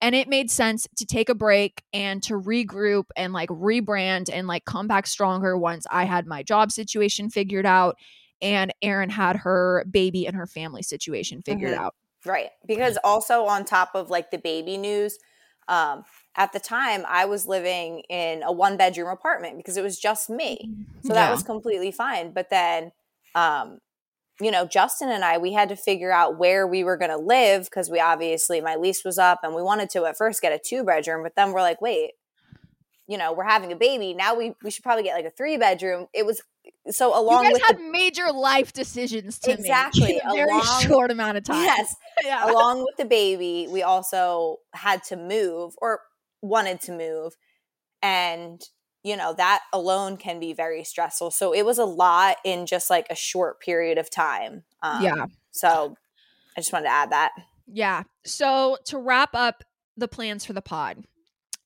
And 0.02 0.14
it 0.14 0.28
made 0.28 0.50
sense 0.50 0.88
to 0.96 1.04
take 1.04 1.28
a 1.28 1.34
break 1.34 1.82
and 1.92 2.22
to 2.22 2.34
regroup 2.34 3.04
and 3.16 3.32
like 3.34 3.50
rebrand 3.50 4.30
and 4.32 4.46
like 4.46 4.64
come 4.64 4.86
back 4.88 5.06
stronger 5.06 5.58
once 5.58 5.86
I 5.90 6.04
had 6.04 6.26
my 6.26 6.42
job 6.42 6.72
situation 6.72 7.28
figured 7.28 7.66
out 7.66 7.96
and 8.40 8.72
Erin 8.80 9.10
had 9.10 9.36
her 9.36 9.84
baby 9.90 10.26
and 10.26 10.34
her 10.34 10.46
family 10.46 10.82
situation 10.82 11.42
figured 11.42 11.74
Mhm. 11.76 11.78
out. 11.78 11.94
right 12.26 12.50
because 12.66 12.98
also 13.04 13.44
on 13.46 13.64
top 13.64 13.94
of 13.94 14.10
like 14.10 14.30
the 14.30 14.38
baby 14.38 14.76
news 14.76 15.18
um 15.70 16.04
at 16.36 16.52
the 16.52 16.60
time 16.60 17.04
i 17.08 17.24
was 17.26 17.46
living 17.48 18.00
in 18.10 18.42
a 18.44 18.52
one 18.52 18.76
bedroom 18.78 19.08
apartment 19.10 19.58
because 19.58 19.78
it 19.78 19.84
was 19.84 19.98
just 19.98 20.30
me 20.30 20.70
So 21.02 21.14
that 21.14 21.26
Yeah. 21.26 21.30
was 21.30 21.44
completely 21.44 21.92
fine. 21.92 22.32
But 22.32 22.50
then, 22.50 22.92
um, 23.36 23.80
you 24.40 24.50
know, 24.52 24.66
Justin 24.66 25.10
and 25.10 25.24
I, 25.24 25.38
we 25.38 25.52
had 25.52 25.70
to 25.70 25.76
figure 25.76 26.12
out 26.12 26.38
where 26.38 26.66
we 26.66 26.84
were 26.84 26.98
going 26.98 27.12
to 27.12 27.18
live 27.18 27.64
because 27.64 27.90
we 27.90 28.00
obviously, 28.00 28.60
my 28.60 28.76
lease 28.76 29.04
was 29.04 29.18
up 29.18 29.40
and 29.44 29.54
we 29.54 29.62
wanted 29.62 29.90
to 29.92 30.06
at 30.06 30.18
first 30.18 30.42
get 30.42 30.52
a 30.52 30.60
two 30.64 30.84
bedroom, 30.84 31.22
but 31.22 31.34
then 31.36 31.52
we're 31.52 31.62
like, 31.62 31.80
wait, 31.82 32.12
you 33.08 33.18
know, 33.18 33.32
we're 33.32 33.44
having 33.44 33.72
a 33.72 33.76
baby. 33.76 34.14
Now 34.14 34.34
we, 34.36 34.54
we 34.64 34.70
should 34.70 34.84
probably 34.84 35.04
get 35.04 35.14
like 35.16 35.26
a 35.26 35.30
three 35.30 35.58
bedroom. 35.58 36.06
It 36.14 36.26
was 36.26 36.42
so 36.90 37.18
along 37.18 37.44
you 37.44 37.52
with 37.52 37.62
guys 37.62 37.68
had 37.70 37.78
the, 37.78 37.90
major 37.90 38.32
life 38.32 38.72
decisions 38.72 39.38
to 39.40 39.52
Exactly, 39.52 40.14
make 40.14 40.22
in 40.24 40.30
a 40.30 40.34
very 40.34 40.50
along- 40.50 40.82
short 40.82 41.10
amount 41.10 41.36
of 41.38 41.44
time. 41.44 41.62
yes, 41.64 41.94
yeah. 42.24 42.50
along 42.50 42.80
with 42.80 42.96
the 42.96 43.04
baby, 43.04 43.68
we 43.70 43.82
also 43.82 44.56
had 44.74 45.02
to 45.04 45.16
move 45.16 45.74
or 45.80 46.00
wanted 46.42 46.80
to 46.82 46.92
move. 46.92 47.34
And, 48.02 48.60
you 49.02 49.16
know, 49.16 49.34
that 49.34 49.60
alone 49.72 50.16
can 50.16 50.40
be 50.40 50.52
very 50.52 50.84
stressful. 50.84 51.30
So 51.32 51.52
it 51.52 51.64
was 51.64 51.78
a 51.78 51.84
lot 51.84 52.36
in 52.44 52.66
just 52.66 52.88
like 52.90 53.06
a 53.10 53.14
short 53.14 53.60
period 53.60 53.98
of 53.98 54.10
time. 54.10 54.64
Um, 54.82 55.02
yeah. 55.02 55.26
So 55.50 55.94
I 56.56 56.60
just 56.60 56.72
wanted 56.72 56.86
to 56.86 56.92
add 56.92 57.10
that. 57.10 57.32
Yeah. 57.66 58.04
So 58.24 58.78
to 58.86 58.98
wrap 58.98 59.30
up 59.34 59.62
the 59.96 60.08
plans 60.08 60.44
for 60.44 60.54
the 60.54 60.62
pod, 60.62 61.04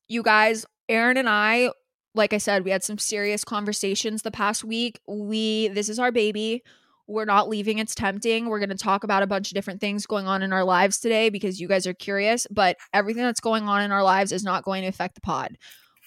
you 0.09 0.23
guys, 0.23 0.67
Erin 0.89 1.17
and 1.17 1.29
I, 1.29 1.71
like 2.15 2.33
I 2.33 2.39
said, 2.39 2.65
we 2.65 2.71
had 2.71 2.85
some 2.85 2.99
serious 2.99 3.45
conversations 3.45 4.23
the 4.23 4.31
past 4.31 4.65
week. 4.65 5.01
We 5.07 5.69
this 5.69 5.89
is 5.89 5.99
our 5.99 6.13
baby. 6.13 6.63
We're 7.07 7.27
not 7.27 7.49
leaving. 7.51 7.79
It's 7.79 7.95
tempting. 7.95 8.49
We're 8.49 8.61
going 8.61 8.71
to 8.71 8.77
talk 8.77 9.05
about 9.05 9.23
a 9.23 9.27
bunch 9.27 9.51
of 9.51 9.55
different 9.55 9.81
things 9.81 10.07
going 10.07 10.27
on 10.27 10.43
in 10.43 10.55
our 10.55 10.65
lives 10.65 10.99
today 10.99 11.29
because 11.29 11.61
you 11.61 11.69
guys 11.69 11.87
are 11.87 11.93
curious, 11.93 12.47
but 12.51 12.79
everything 12.95 13.23
that's 13.25 13.41
going 13.41 13.69
on 13.69 13.83
in 13.83 13.93
our 13.93 14.03
lives 14.03 14.33
is 14.33 14.43
not 14.43 14.65
going 14.65 14.83
to 14.83 14.89
affect 14.89 15.15
the 15.17 15.21
pod. 15.21 15.59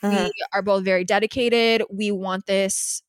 Mhm. 0.02 0.26
We 0.26 0.32
are 0.54 0.62
both 0.64 0.84
very 0.84 1.04
dedicated. 1.04 1.84
We 1.92 2.12
want 2.12 2.48
this, 2.48 3.04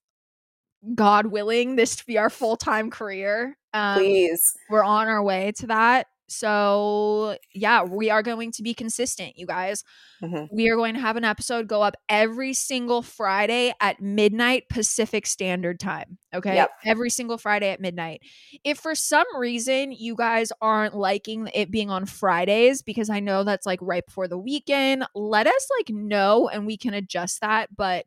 God 0.95 1.27
willing, 1.27 1.77
this 1.77 1.97
to 1.97 2.05
be 2.07 2.19
our 2.19 2.31
full 2.31 2.57
time 2.57 2.91
career. 2.91 3.57
Um, 3.73 3.99
Please. 3.99 4.55
we're 4.69 4.85
on 4.85 5.09
our 5.09 5.23
way 5.23 5.53
to 5.59 5.67
that. 5.69 6.09
So, 6.29 7.37
yeah, 7.55 7.83
we 7.83 8.11
are 8.11 8.23
going 8.23 8.53
to 8.53 8.63
be 8.63 8.75
consistent, 8.75 9.37
you 9.37 9.47
guys. 9.47 9.83
Mhm. 10.23 10.49
We 10.53 10.69
are 10.69 10.77
going 10.77 10.95
to 10.95 11.01
have 11.01 11.17
an 11.17 11.25
episode 11.25 11.69
go 11.69 11.83
up 11.83 11.97
every 12.09 12.53
single 12.53 13.03
Friday 13.03 13.73
at 13.81 14.01
midnight 14.01 14.69
Pacific 14.69 15.27
Standard 15.27 15.79
Time. 15.81 16.19
Okay. 16.35 16.55
Yep. 16.57 16.71
Every 16.85 17.11
single 17.11 17.39
Friday 17.39 17.71
at 17.71 17.81
midnight. 17.81 18.23
If 18.65 18.79
for 18.79 18.95
some 18.95 19.27
reason 19.37 19.93
you 19.93 20.15
guys 20.17 20.53
aren't 20.61 20.95
liking 20.95 21.49
it 21.55 21.71
being 21.71 21.91
on 21.91 22.07
Fridays, 22.07 22.83
because 22.83 23.11
I 23.11 23.21
know 23.21 23.45
that's 23.45 23.67
like 23.67 23.81
right 23.83 24.05
before 24.05 24.29
the 24.29 24.39
weekend, 24.39 25.05
let 25.15 25.47
us 25.47 25.69
like 25.79 25.91
know 25.91 26.49
and 26.49 26.67
we 26.67 26.77
can 26.77 26.95
adjust 26.95 27.41
that. 27.41 27.75
But 27.77 28.07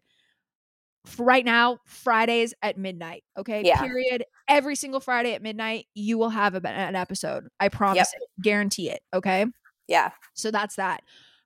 right 1.17 1.43
now, 1.45 1.79
Fridays 1.85 2.53
at 2.61 2.77
midnight. 2.77 3.23
Okay. 3.37 3.63
Yeah. 3.65 3.81
Period. 3.81 4.23
Every 4.47 4.75
single 4.75 4.99
Friday 4.99 5.33
at 5.33 5.41
midnight, 5.41 5.85
you 5.93 6.17
will 6.17 6.29
have 6.29 6.55
a, 6.55 6.67
an 6.67 6.95
episode. 6.95 7.47
I 7.59 7.69
promise 7.69 8.13
it. 8.13 8.21
Guarantee 8.41 8.89
it. 8.89 9.01
Okay. 9.13 9.45
Yeah. 9.87 10.11
So 10.33 10.51
that's 10.51 10.75
that. 10.75 11.01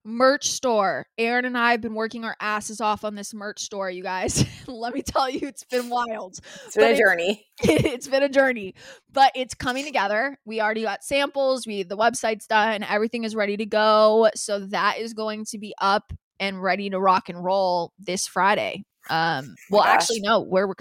Merch 0.08 0.50
store. 0.50 1.08
Aaron 1.18 1.46
and 1.46 1.58
I 1.58 1.72
have 1.72 1.82
been 1.82 1.96
working 1.96 2.26
our 2.26 2.36
asses 2.40 2.80
off 2.80 3.04
on 3.04 3.16
this 3.16 3.34
merch 3.34 3.60
store, 3.62 3.90
you 3.90 4.04
guys. 4.04 4.46
Let 4.68 4.94
me 4.94 5.02
tell 5.02 5.28
you, 5.28 5.48
it's 5.48 5.64
been 5.64 5.90
wild. 5.90 6.38
It's 6.66 6.76
been 6.76 6.84
But 6.84 6.92
a 6.92 6.94
it- 6.94 6.98
journey. 6.98 7.46
it's 7.64 8.08
been 8.08 8.22
a 8.22 8.30
journey, 8.30 8.76
but 9.12 9.32
it's 9.34 9.56
coming 9.56 9.84
together. 9.84 10.38
We 10.46 10.62
already 10.62 10.84
got 10.84 11.04
samples, 11.04 11.66
we 11.66 11.82
the 11.82 11.98
website's 11.98 12.46
done, 12.46 12.84
everything 12.84 13.24
is 13.24 13.36
ready 13.36 13.58
to 13.58 13.66
go. 13.66 14.30
So 14.36 14.60
that 14.68 15.00
is 15.00 15.14
going 15.16 15.46
to 15.46 15.58
be 15.58 15.74
up 15.82 16.14
and 16.40 16.62
ready 16.62 16.90
to 16.92 17.00
rock 17.00 17.30
and 17.30 17.44
roll 17.44 17.92
this 17.98 18.28
Friday. 18.28 18.84
Um 19.10 19.56
well 19.70 19.84
gosh. 19.84 19.94
actually 19.94 20.22
no, 20.22 20.42
we're 20.42 20.74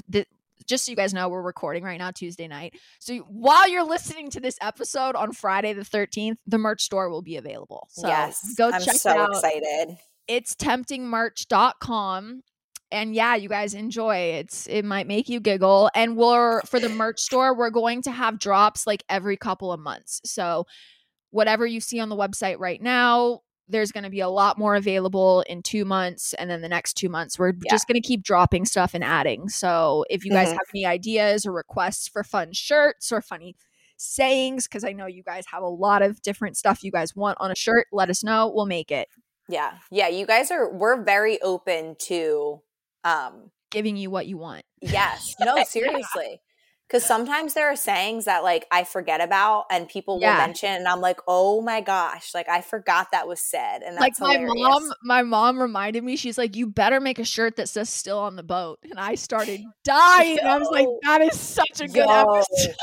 just 0.66 0.87
so 0.87 0.90
you 0.93 0.97
guys 0.97 1.12
know, 1.12 1.28
we're 1.28 1.43
recording 1.43 1.85
right 1.85 1.99
now 1.99 2.11
Tuesday 2.11 2.49
night. 2.49 2.75
So 2.99 3.19
while 3.28 3.69
you're 3.69 3.85
listening 3.85 4.31
to 4.31 4.40
this 4.40 4.57
episode 4.62 5.14
on 5.14 5.33
Friday 5.33 5.73
the 5.75 5.83
13th, 5.83 6.37
the 6.47 6.59
merch 6.59 6.83
store 6.83 7.11
will 7.11 7.23
be 7.23 7.37
available. 7.37 7.87
So 7.90 8.09
yes. 8.09 8.54
go 8.57 8.71
I'm 8.71 8.81
check 8.81 8.97
so 8.97 9.11
it 9.11 9.16
out 9.19 9.31
excited. 9.31 9.99
it's 10.26 10.54
temptingmerch.com 10.54 12.43
and 12.90 13.14
yeah 13.14 13.35
you 13.35 13.49
guys 13.49 13.75
enjoy 13.75 14.16
it's 14.16 14.66
it 14.66 14.85
might 14.85 15.07
make 15.07 15.28
you 15.28 15.40
giggle 15.40 15.90
and 15.95 16.16
we're 16.16 16.61
for 16.62 16.78
the 16.78 16.88
merch 16.88 17.21
store 17.21 17.54
we're 17.57 17.71
going 17.71 18.02
to 18.02 18.11
have 18.11 18.38
drops 18.38 18.87
like 18.87 19.02
every 19.09 19.37
couple 19.37 19.73
of 19.73 19.81
months 19.81 20.21
so 20.25 20.66
whatever 21.31 21.66
you 21.66 21.81
see 21.81 21.99
on 21.99 22.09
the 22.09 22.16
website 22.16 22.59
right 22.59 22.81
now 22.81 23.40
there's 23.68 23.92
going 23.92 24.04
to 24.04 24.11
be 24.11 24.21
a 24.21 24.28
lot 24.28 24.59
more 24.59 24.75
available 24.75 25.42
in 25.49 25.62
two 25.62 25.85
months 25.85 26.35
and 26.35 26.50
then 26.50 26.61
the 26.61 26.68
next 26.68 26.94
two 26.94 27.09
months 27.09 27.38
we're 27.38 27.52
Yeah. 27.64 27.71
just 27.73 27.87
going 27.88 28.00
to 28.00 28.06
keep 28.06 28.23
dropping 28.23 28.64
stuff 28.66 28.92
and 28.94 29.02
adding 29.02 29.49
so 29.49 30.04
if 30.11 30.25
you 30.25 30.30
guys 30.33 30.49
Mhm. 30.49 30.52
have 30.52 30.61
any 30.75 30.85
ideas 30.87 31.47
or 31.47 31.52
requests 31.52 32.06
for 32.09 32.23
fun 32.23 32.52
shirts 32.52 33.11
or 33.11 33.23
funny 33.23 33.56
sayings 33.97 34.66
because 34.66 34.85
i 34.85 34.92
know 34.92 35.06
you 35.06 35.23
guys 35.23 35.44
have 35.50 35.62
a 35.62 35.68
lot 35.68 36.02
of 36.02 36.21
different 36.21 36.56
stuff 36.56 36.83
you 36.83 36.90
guys 36.90 37.14
want 37.16 37.38
on 37.40 37.50
a 37.50 37.54
shirt 37.56 37.87
let 37.92 38.11
us 38.11 38.23
know 38.25 38.52
we'll 38.54 38.66
make 38.66 38.90
it 38.90 39.09
Yeah. 39.49 39.75
Yeah. 39.90 40.09
You 40.09 40.25
guys 40.26 40.50
are, 40.50 40.73
we're 40.73 41.02
very 41.04 41.40
open 41.42 41.97
to, 42.06 42.61
um, 43.04 43.50
giving 43.71 43.97
you 43.97 44.11
what 44.11 44.26
you 44.26 44.37
want 44.38 44.64
yes. 44.80 45.35
No, 45.40 45.62
seriously. 45.68 46.40
Because 46.88 47.05
sometimes 47.05 47.55
there 47.55 47.67
are 47.73 47.76
sayings 47.76 48.26
that 48.26 48.43
like 48.45 48.67
I 48.71 48.85
forget 48.85 49.21
about 49.21 49.64
and 49.71 49.88
people 49.88 50.21
will 50.21 50.35
mention, 50.35 50.69
and 50.71 50.87
I'm 50.87 51.00
like, 51.00 51.19
oh 51.26 51.61
my 51.62 51.81
gosh, 51.81 52.35
like 52.35 52.49
I 52.49 52.61
forgot 52.61 53.09
that 53.12 53.26
was 53.26 53.41
said. 53.41 53.83
And 53.83 53.97
like 53.97 54.12
that's 54.12 54.21
my 54.21 54.35
hilarious. 54.35 54.55
mom 54.57 54.93
my 55.03 55.23
mom 55.23 55.61
reminded 55.61 56.05
me 56.05 56.17
she's 56.17 56.38
like 56.38 56.55
you 56.57 56.67
better 56.67 57.00
make 57.00 57.19
a 57.19 57.25
shirt 57.25 57.57
that 57.57 57.69
says 57.69 57.88
still 57.88 58.19
on 58.19 58.37
the 58.37 58.43
boat 58.43 58.79
and 58.88 58.99
i 58.99 59.14
started 59.14 59.61
dying 59.85 60.38
i 60.45 60.59
was 60.59 60.69
like 60.71 60.87
that 61.03 61.21
is 61.21 61.38
such 61.38 61.81
a 61.81 61.87
good 61.87 62.07
Yo, 62.07 62.35
episode 62.37 62.75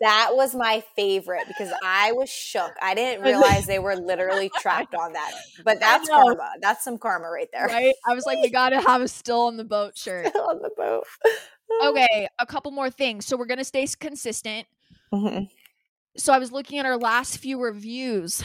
That 0.00 0.30
was 0.32 0.52
my 0.54 0.82
favorite 0.96 1.44
because 1.46 1.72
I 1.84 2.10
was 2.10 2.28
shook. 2.28 2.72
I 2.82 2.92
didn't 2.94 3.22
realize 3.24 3.66
they 3.66 3.78
were 3.78 3.94
literally 3.94 4.50
trapped 4.58 4.96
on 4.96 5.12
that. 5.12 5.30
But 5.64 5.78
that's 5.78 6.08
karma. 6.08 6.50
That's 6.60 6.82
some 6.82 6.98
karma 6.98 7.30
right 7.30 7.48
there. 7.52 7.66
right 7.66 7.94
i 8.08 8.12
was 8.14 8.24
like 8.26 8.38
we 8.42 8.50
gotta 8.60 8.80
have 8.80 9.00
a 9.00 9.06
still 9.08 9.42
on 9.42 9.56
the 9.56 9.64
boat 9.64 9.96
shirt 9.96 10.26
Still 10.26 10.42
on 10.48 10.60
the 10.60 10.70
boat. 10.76 11.04
Okay 11.84 12.28
a 12.38 12.46
couple 12.46 12.70
more 12.70 12.90
things. 12.90 13.26
So 13.26 13.36
we're 13.36 13.46
gonna 13.46 13.64
stay 13.64 13.86
consistent. 13.98 14.66
Mhm. 15.12 15.48
so 16.16 16.32
i 16.32 16.38
was 16.38 16.52
looking 16.52 16.78
at 16.78 16.86
our 16.86 16.96
last 16.98 17.38
few 17.38 17.60
reviews. 17.60 18.42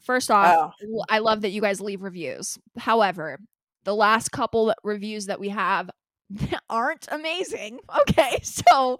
First 0.00 0.30
off 0.30 0.74
Oh. 0.82 1.04
i 1.08 1.18
love 1.18 1.40
that 1.42 1.50
you 1.50 1.60
guys 1.60 1.80
leave 1.80 2.02
reviews. 2.02 2.58
However 2.78 3.38
the 3.84 3.94
last 3.94 4.30
couple 4.32 4.72
reviews 4.82 5.26
that 5.26 5.38
we 5.40 5.50
have 5.50 5.90
aren't 6.70 7.06
amazing. 7.10 7.80
Okay 8.08 8.38
so 8.42 8.98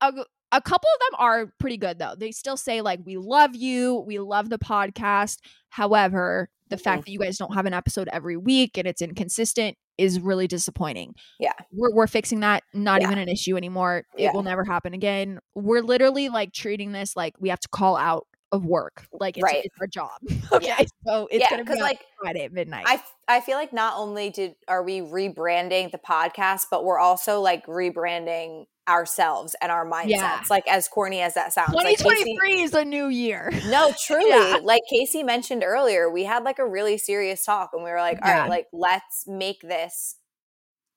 a, 0.00 0.12
a 0.52 0.60
couple 0.60 0.88
of 0.94 1.00
them 1.10 1.20
are 1.20 1.46
pretty 1.58 1.76
good 1.76 1.98
though. 1.98 2.14
They 2.16 2.30
still 2.32 2.56
say 2.56 2.80
like 2.80 3.00
we 3.04 3.16
love 3.16 3.54
you. 3.54 4.02
We 4.06 4.18
love 4.18 4.48
the 4.50 4.58
podcast. 4.58 5.38
However 5.68 6.48
the 6.70 6.78
fact 6.78 7.02
Mhm. 7.02 7.04
that 7.06 7.12
you 7.12 7.18
guys 7.18 7.36
don't 7.36 7.54
have 7.54 7.66
an 7.66 7.74
episode 7.74 8.08
every 8.12 8.36
week 8.36 8.78
and 8.78 8.86
it's 8.86 9.02
inconsistent 9.02 9.76
is 9.98 10.18
really 10.20 10.46
disappointing 10.46 11.14
Yeah. 11.38 11.52
we're, 11.72 11.92
we're 11.92 12.06
fixing 12.06 12.40
that 12.40 12.62
not 12.72 13.00
Yeah. 13.02 13.08
even 13.08 13.18
an 13.18 13.28
issue 13.28 13.56
anymore 13.56 14.04
it 14.16 14.22
Yeah. 14.22 14.32
will 14.32 14.42
never 14.42 14.64
happen 14.64 14.94
again 14.94 15.40
we're 15.54 15.82
literally 15.82 16.28
like 16.30 16.52
treating 16.52 16.92
this 16.92 17.14
like 17.16 17.34
we 17.38 17.50
have 17.50 17.60
to 17.60 17.68
call 17.68 17.96
out 17.96 18.26
of 18.52 18.64
work 18.64 19.06
like 19.12 19.36
it's, 19.36 19.44
Right. 19.44 19.64
it's 19.64 19.76
our 19.80 19.86
job 19.86 20.10
okay 20.52 20.66
Yeah. 20.66 20.84
so 21.06 21.28
it's 21.30 21.40
yeah, 21.42 21.50
gonna 21.50 21.64
be 21.64 21.80
like 21.80 22.00
friday 22.20 22.44
at 22.44 22.52
midnight 22.52 22.86
I 23.28 23.40
feel 23.40 23.56
like 23.58 23.72
not 23.72 23.94
only 23.96 24.30
did 24.30 24.56
are 24.66 24.82
we 24.82 25.00
rebranding 25.00 25.92
the 25.92 25.98
podcast, 25.98 26.66
but 26.68 26.84
we're 26.84 26.98
also 26.98 27.40
like 27.40 27.64
rebranding 27.66 28.64
ourselves 28.90 29.54
and 29.62 29.70
our 29.72 29.86
mindsets. 29.86 30.08
Yeah. 30.08 30.42
Like 30.50 30.66
as 30.68 30.88
corny 30.88 31.20
as 31.20 31.34
that 31.34 31.52
sounds, 31.54 31.72
like 31.72 31.86
Kaci, 31.86 32.02
2023 32.02 32.60
is 32.62 32.74
a 32.74 32.84
new 32.84 33.06
year 33.08 33.50
no, 33.68 33.92
truly, 34.06 34.28
Yeah. 34.28 34.58
like 34.62 34.82
Kaci 34.92 35.24
mentioned 35.24 35.62
earlier, 35.64 36.10
we 36.10 36.24
had 36.24 36.42
like 36.44 36.58
a 36.58 36.66
really 36.66 36.98
serious 36.98 37.44
talk, 37.44 37.70
and 37.72 37.82
we 37.84 37.90
were 37.90 38.00
like, 38.00 38.18
all 38.22 38.28
Yeah. 38.28 38.40
right, 38.40 38.50
like 38.50 38.66
let's 38.72 39.24
make 39.26 39.60
this 39.62 40.16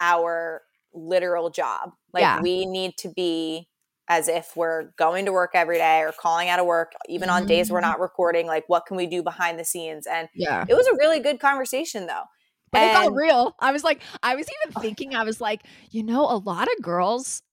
our 0.01 0.61
literal 0.93 1.49
job. 1.49 1.91
Like 2.13 2.41
we 2.41 2.65
need 2.65 2.97
to 2.97 3.09
be 3.09 3.69
as 4.09 4.27
if 4.27 4.55
we're 4.57 4.89
going 4.97 5.25
to 5.25 5.31
work 5.31 5.51
every 5.53 5.77
day 5.77 6.01
or 6.01 6.11
calling 6.11 6.49
out 6.49 6.59
of 6.59 6.65
work, 6.65 6.91
even 7.07 7.29
on 7.29 7.45
days 7.45 7.71
we're 7.71 7.79
Mhm. 7.79 7.83
not 7.83 7.99
recording. 8.01 8.45
Like, 8.47 8.65
what 8.67 8.85
can 8.85 8.97
we 8.97 9.07
do 9.07 9.23
behind 9.23 9.57
the 9.57 9.63
scenes? 9.63 10.05
And 10.05 10.27
yeah 10.35 10.65
it 10.67 10.73
was 10.75 10.85
a 10.87 10.95
really 10.97 11.19
good 11.21 11.39
conversation, 11.39 12.05
though. 12.07 12.23
But 12.71 12.81
it 12.83 12.93
got 12.93 13.13
real. 13.13 13.55
I 13.59 13.71
was 13.71 13.83
like, 13.83 14.01
I 14.23 14.35
was 14.35 14.47
even 14.65 14.81
thinking, 14.81 15.15
I 15.15 15.23
was 15.23 15.39
like, 15.39 15.61
you 15.91 16.03
know, 16.03 16.23
a 16.25 16.37
lot 16.37 16.67
of 16.67 16.83
girls, 16.83 17.43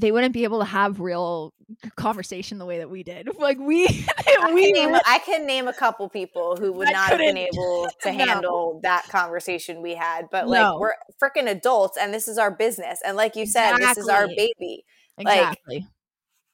they 0.00 0.12
wouldn't 0.12 0.32
be 0.32 0.44
able 0.44 0.58
to 0.60 0.64
have 0.64 1.00
real 1.00 1.52
conversation 1.96 2.58
the 2.58 2.66
way 2.66 2.78
that 2.78 2.90
we 2.90 3.02
did. 3.02 3.28
Like 3.38 3.58
we, 3.58 3.86
I 3.86 4.52
we 4.52 4.72
can, 4.72 4.92
name, 4.92 5.00
I 5.06 5.18
can 5.20 5.46
name 5.46 5.68
a 5.68 5.72
couple 5.72 6.08
people 6.08 6.56
who 6.56 6.72
would 6.74 6.88
That 6.88 6.92
not 6.92 7.08
have 7.10 7.18
been 7.18 7.36
able 7.36 7.88
to 8.02 8.12
No. 8.12 8.24
handle 8.24 8.80
that 8.82 9.06
conversation 9.08 9.80
we 9.82 9.94
had. 9.94 10.26
But 10.30 10.48
like, 10.48 10.60
No. 10.60 10.78
we're 10.78 10.94
freaking 11.22 11.48
adults, 11.48 11.96
and 11.96 12.12
this 12.12 12.28
is 12.28 12.36
our 12.38 12.50
business. 12.50 13.00
And 13.04 13.16
like 13.16 13.36
you 13.36 13.46
said, 13.46 13.76
this 13.76 13.96
is 13.98 14.08
our 14.08 14.24
Exactly. 14.24 14.52
baby. 14.58 14.84
like, 15.18 15.38
exactly. 15.38 15.86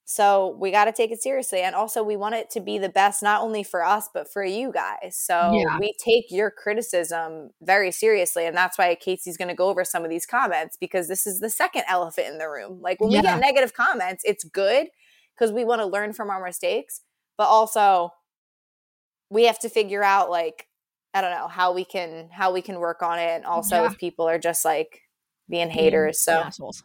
So 0.06 0.56
we 0.60 0.70
got 0.70 0.84
to 0.84 0.92
take 0.92 1.10
it 1.10 1.22
seriously. 1.22 1.60
And 1.62 1.74
also, 1.74 2.02
we 2.02 2.16
want 2.16 2.34
it 2.34 2.50
to 2.50 2.60
be 2.60 2.76
the 2.78 2.90
best, 2.90 3.22
not 3.22 3.40
only 3.42 3.62
for 3.62 3.82
us, 3.84 4.08
but 4.12 4.30
for 4.30 4.44
you 4.44 4.70
guys. 4.70 5.16
So 5.16 5.50
Yeah. 5.54 5.78
we 5.78 5.94
take 5.98 6.26
your 6.30 6.50
criticism 6.50 7.50
very 7.62 7.90
seriously. 7.90 8.44
And 8.46 8.56
that's 8.56 8.76
why 8.76 8.94
Kaci's 8.96 9.36
going 9.38 9.48
to 9.48 9.54
go 9.54 9.68
over 9.68 9.84
some 9.84 10.04
of 10.04 10.10
these 10.10 10.26
comments 10.26 10.76
because 10.76 11.08
this 11.08 11.26
is 11.26 11.40
the 11.40 11.48
second 11.50 11.84
elephant 11.88 12.28
in 12.28 12.38
the 12.38 12.48
room. 12.50 12.80
Like 12.82 13.00
when 13.00 13.12
we 13.12 13.22
get 13.22 13.40
negative 13.40 13.72
comments, 13.72 14.22
it's 14.26 14.44
good 14.44 14.88
because 15.34 15.52
we 15.52 15.64
want 15.64 15.80
to 15.80 15.86
learn 15.86 16.12
from 16.12 16.28
our 16.30 16.42
mistakes, 16.44 17.00
but 17.38 17.44
also 17.48 18.10
we 19.30 19.44
have 19.44 19.58
to 19.60 19.68
figure 19.68 20.02
out, 20.02 20.30
like, 20.30 20.68
I 21.12 21.20
don't 21.20 21.30
know 21.30 21.48
how 21.48 21.72
we 21.72 21.84
can 21.84 22.28
how 22.30 22.52
we 22.52 22.60
can 22.60 22.78
work 22.80 23.02
on 23.02 23.18
it 23.18 23.30
and 23.30 23.44
also 23.44 23.82
Yeah. 23.82 23.86
if 23.86 23.98
people 23.98 24.28
are 24.28 24.38
just 24.38 24.64
like 24.64 25.02
being 25.48 25.68
Being 25.68 25.78
haters 25.84 26.18
so 26.20 26.40
assholes. 26.42 26.82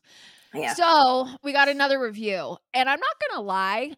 Yeah 0.53 0.73
So 0.73 1.27
we 1.43 1.53
got 1.53 1.69
another 1.69 1.99
review, 1.99 2.57
and 2.73 2.89
I'm 2.89 2.99
not 2.99 3.29
gonna 3.29 3.41
lie. 3.41 3.93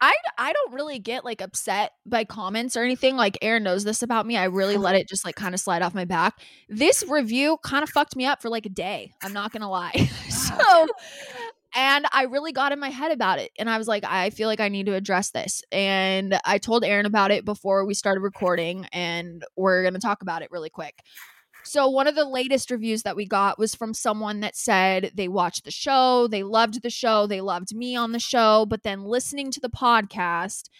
I, 0.00 0.12
I 0.36 0.52
don't 0.52 0.74
really 0.74 0.98
get 0.98 1.24
like 1.24 1.40
upset 1.40 1.92
by 2.04 2.24
comments 2.24 2.76
or 2.76 2.82
anything. 2.82 3.16
Like 3.16 3.38
Erin 3.40 3.62
knows 3.62 3.84
this 3.84 4.02
about 4.02 4.26
me. 4.26 4.36
I 4.36 4.44
really 4.44 4.74
uh-huh. 4.74 4.84
let 4.84 4.94
it 4.94 5.08
just 5.08 5.24
like 5.24 5.36
kind 5.36 5.54
of 5.54 5.60
slide 5.60 5.80
off 5.80 5.94
my 5.94 6.04
back. 6.04 6.34
This 6.68 7.02
review 7.08 7.56
kind 7.64 7.82
of 7.82 7.88
fucked 7.88 8.14
me 8.14 8.26
up 8.26 8.42
for 8.42 8.50
like 8.50 8.66
a 8.66 8.70
day. 8.70 9.14
I'm 9.22 9.32
not 9.32 9.52
gonna 9.52 9.70
lie. 9.70 9.92
so, 10.28 10.86
and 11.74 12.06
I 12.12 12.24
really 12.24 12.52
got 12.52 12.72
in 12.72 12.80
my 12.80 12.90
head 12.90 13.10
about 13.10 13.38
it, 13.38 13.52
and 13.58 13.70
I 13.70 13.78
was 13.78 13.88
like, 13.88 14.04
I 14.04 14.30
feel 14.30 14.48
like 14.48 14.60
I 14.60 14.68
need 14.68 14.86
to 14.86 14.94
address 14.94 15.30
this. 15.30 15.62
And 15.72 16.38
I 16.44 16.58
told 16.58 16.84
Erin 16.84 17.06
about 17.06 17.30
it 17.30 17.44
before 17.44 17.86
we 17.86 17.94
started 17.94 18.20
recording, 18.20 18.86
and 18.92 19.44
we're 19.56 19.82
gonna 19.82 19.98
talk 19.98 20.20
about 20.20 20.42
it 20.42 20.50
really 20.50 20.70
quick. 20.70 21.00
So 21.66 21.88
one 21.88 22.06
of 22.06 22.14
the 22.14 22.24
latest 22.28 22.70
reviews 22.70 23.02
that 23.02 23.16
we 23.16 23.26
got 23.26 23.58
was 23.58 23.74
from 23.74 23.92
someone 23.92 24.40
that 24.40 24.56
said 24.56 25.10
they 25.14 25.28
watched 25.28 25.64
the 25.64 25.70
show, 25.70 26.28
they 26.28 26.42
loved 26.42 26.82
the 26.82 26.90
show, 26.90 27.26
they 27.26 27.40
loved 27.40 27.74
me 27.74 27.96
on 27.96 28.12
the 28.12 28.20
show, 28.20 28.66
but 28.66 28.82
then 28.84 29.02
listening 29.04 29.50
to 29.50 29.60
the 29.60 29.68
podcast, 29.68 30.70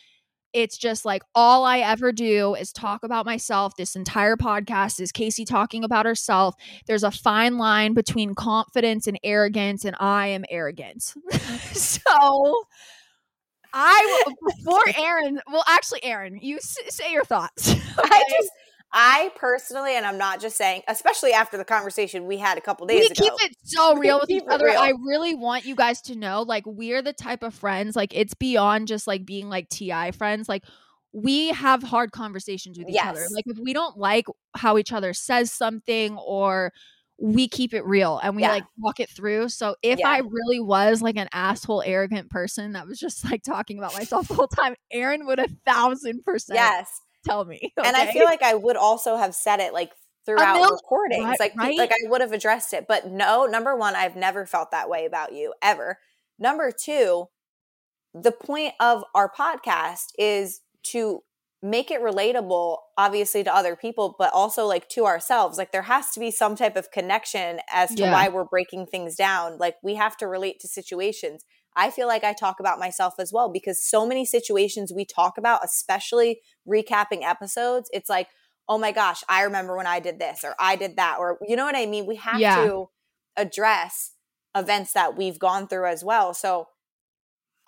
it's 0.52 0.78
just 0.78 1.04
like 1.04 1.22
all 1.34 1.64
I 1.64 1.80
ever 1.80 2.12
do 2.12 2.54
is 2.54 2.72
talk 2.72 3.02
about 3.04 3.26
myself. 3.26 3.76
This 3.76 3.96
entire 3.96 4.36
podcast 4.36 5.00
is 5.00 5.12
Kaci 5.12 5.44
talking 5.44 5.84
about 5.84 6.06
herself. 6.06 6.54
There's 6.86 7.02
a 7.04 7.10
fine 7.10 7.58
line 7.58 7.92
between 7.92 8.34
confidence 8.34 9.06
and 9.06 9.18
arrogance, 9.22 9.84
and 9.84 9.96
I 10.00 10.28
am 10.28 10.44
arrogant. 10.48 11.02
so 11.72 12.64
I 13.72 14.24
before 14.56 14.84
Erin. 14.98 15.40
Well, 15.52 15.64
actually, 15.68 16.04
Erin, 16.04 16.38
you 16.40 16.56
s- 16.56 16.78
say 16.88 17.12
your 17.12 17.24
thoughts. 17.24 17.70
Okay? 17.72 17.80
I 17.98 18.24
just 18.30 18.50
I 18.98 19.30
personally, 19.36 19.94
and 19.94 20.06
I'm 20.06 20.16
not 20.16 20.40
just 20.40 20.56
saying, 20.56 20.80
especially 20.88 21.34
after 21.34 21.58
the 21.58 21.66
conversation 21.66 22.26
we 22.26 22.38
had 22.38 22.56
a 22.56 22.62
couple 22.62 22.86
days 22.86 23.00
we 23.00 23.06
ago. 23.08 23.14
We 23.20 23.28
keep 23.44 23.50
it 23.50 23.56
so 23.62 23.94
real 23.94 24.18
with 24.18 24.30
each 24.30 24.42
other. 24.48 24.70
I 24.70 24.94
really 25.06 25.34
want 25.34 25.66
you 25.66 25.74
guys 25.74 26.00
to 26.02 26.16
know, 26.16 26.40
like, 26.42 26.64
we're 26.66 27.02
the 27.02 27.12
type 27.12 27.42
of 27.42 27.54
friends, 27.54 27.94
like, 27.94 28.16
it's 28.16 28.32
beyond 28.32 28.88
just 28.88 29.06
like 29.06 29.26
being 29.26 29.50
like 29.50 29.68
TI 29.68 30.12
friends. 30.12 30.48
Like, 30.48 30.64
we 31.12 31.48
have 31.48 31.82
hard 31.82 32.12
conversations 32.12 32.78
with 32.78 32.88
each 32.88 32.96
other. 33.02 33.26
Like, 33.30 33.44
if 33.46 33.58
we 33.58 33.74
don't 33.74 33.98
like 33.98 34.24
how 34.54 34.78
each 34.78 34.92
other 34.94 35.12
says 35.12 35.52
something 35.52 36.16
or 36.16 36.72
we 37.18 37.48
keep 37.48 37.74
it 37.74 37.84
real 37.84 38.18
and 38.22 38.34
we 38.34 38.42
Yeah. 38.42 38.52
like 38.52 38.64
walk 38.78 39.00
it 39.00 39.10
through. 39.10 39.48
So 39.50 39.76
if 39.82 39.98
Yeah. 39.98 40.08
I 40.08 40.18
really 40.18 40.60
was 40.60 41.00
like 41.02 41.16
an 41.16 41.28
asshole, 41.32 41.82
arrogant 41.82 42.30
person 42.30 42.72
that 42.72 42.86
was 42.86 42.98
just 42.98 43.24
like 43.24 43.42
talking 43.42 43.78
about 43.78 43.94
myself 43.94 44.28
the 44.28 44.34
whole 44.34 44.48
time, 44.48 44.74
Erin 44.90 45.26
would 45.26 45.38
a 45.38 45.48
thousand 45.66 46.24
percent 46.24 46.56
yes. 46.56 47.00
Tell 47.26 47.44
me. 47.44 47.72
And 47.84 47.96
I 47.96 48.12
feel 48.12 48.24
like 48.24 48.42
I 48.42 48.54
would 48.54 48.76
also 48.76 49.16
have 49.16 49.34
said 49.34 49.60
it 49.60 49.72
like 49.72 49.90
throughout 50.24 50.56
mil- 50.60 50.70
recordings. 50.70 51.24
right- 51.24 51.40
like 51.40 51.56
right? 51.56 51.76
like 51.78 51.92
I 51.92 52.08
would 52.08 52.20
have 52.20 52.32
addressed 52.32 52.72
it. 52.72 52.86
But 52.88 53.06
no, 53.10 53.46
number 53.46 53.76
one, 53.76 53.94
I've 53.96 54.16
never 54.16 54.46
felt 54.46 54.70
that 54.70 54.88
way 54.88 55.04
about 55.06 55.32
you 55.32 55.52
ever. 55.62 55.98
Number 56.38 56.70
two, 56.72 57.26
the 58.14 58.32
point 58.32 58.72
of 58.80 59.04
our 59.14 59.30
podcast 59.30 60.06
is 60.18 60.60
to 60.92 61.20
make 61.62 61.90
it 61.90 62.00
relatable 62.00 62.76
obviously 62.98 63.42
to 63.42 63.52
other 63.54 63.74
people 63.74 64.14
but 64.18 64.30
also 64.32 64.66
like 64.66 64.88
to 64.90 65.06
ourselves 65.06 65.56
like 65.56 65.72
there 65.72 65.82
has 65.82 66.10
to 66.10 66.20
be 66.20 66.30
some 66.30 66.54
type 66.54 66.76
of 66.76 66.90
connection 66.92 67.58
as 67.72 67.88
to 67.94 68.02
Yeah. 68.02 68.12
why 68.12 68.28
we're 68.28 68.44
breaking 68.44 68.86
things 68.86 69.16
down 69.16 69.56
like 69.58 69.76
we 69.82 69.94
have 69.94 70.16
to 70.18 70.26
relate 70.28 70.60
to 70.60 70.68
situations 70.68 71.44
i 71.76 71.90
feel 71.90 72.06
like 72.08 72.24
i 72.24 72.32
talk 72.32 72.58
about 72.60 72.78
myself 72.78 73.14
as 73.18 73.32
well 73.32 73.48
because 73.50 73.82
so 73.82 74.06
many 74.06 74.24
situations 74.24 74.92
we 74.94 75.04
talk 75.04 75.38
about 75.38 75.64
especially 75.64 76.40
recapping 76.68 77.22
episodes 77.22 77.88
it's 77.92 78.08
like 78.10 78.28
oh 78.68 78.78
my 78.78 78.90
gosh 78.92 79.22
i 79.28 79.42
remember 79.42 79.76
when 79.76 79.86
i 79.86 80.00
did 80.00 80.18
this 80.18 80.42
or 80.42 80.54
i 80.58 80.74
did 80.76 80.96
that 80.96 81.16
or 81.18 81.38
you 81.46 81.54
know 81.56 81.64
what 81.64 81.76
i 81.76 81.86
mean 81.86 82.06
we 82.06 82.16
have 82.16 82.40
Yeah. 82.40 82.64
to 82.66 82.88
address 83.36 84.12
events 84.56 84.92
that 84.94 85.16
we've 85.16 85.38
gone 85.38 85.68
through 85.68 85.86
as 85.86 86.02
well 86.02 86.32
so 86.34 86.68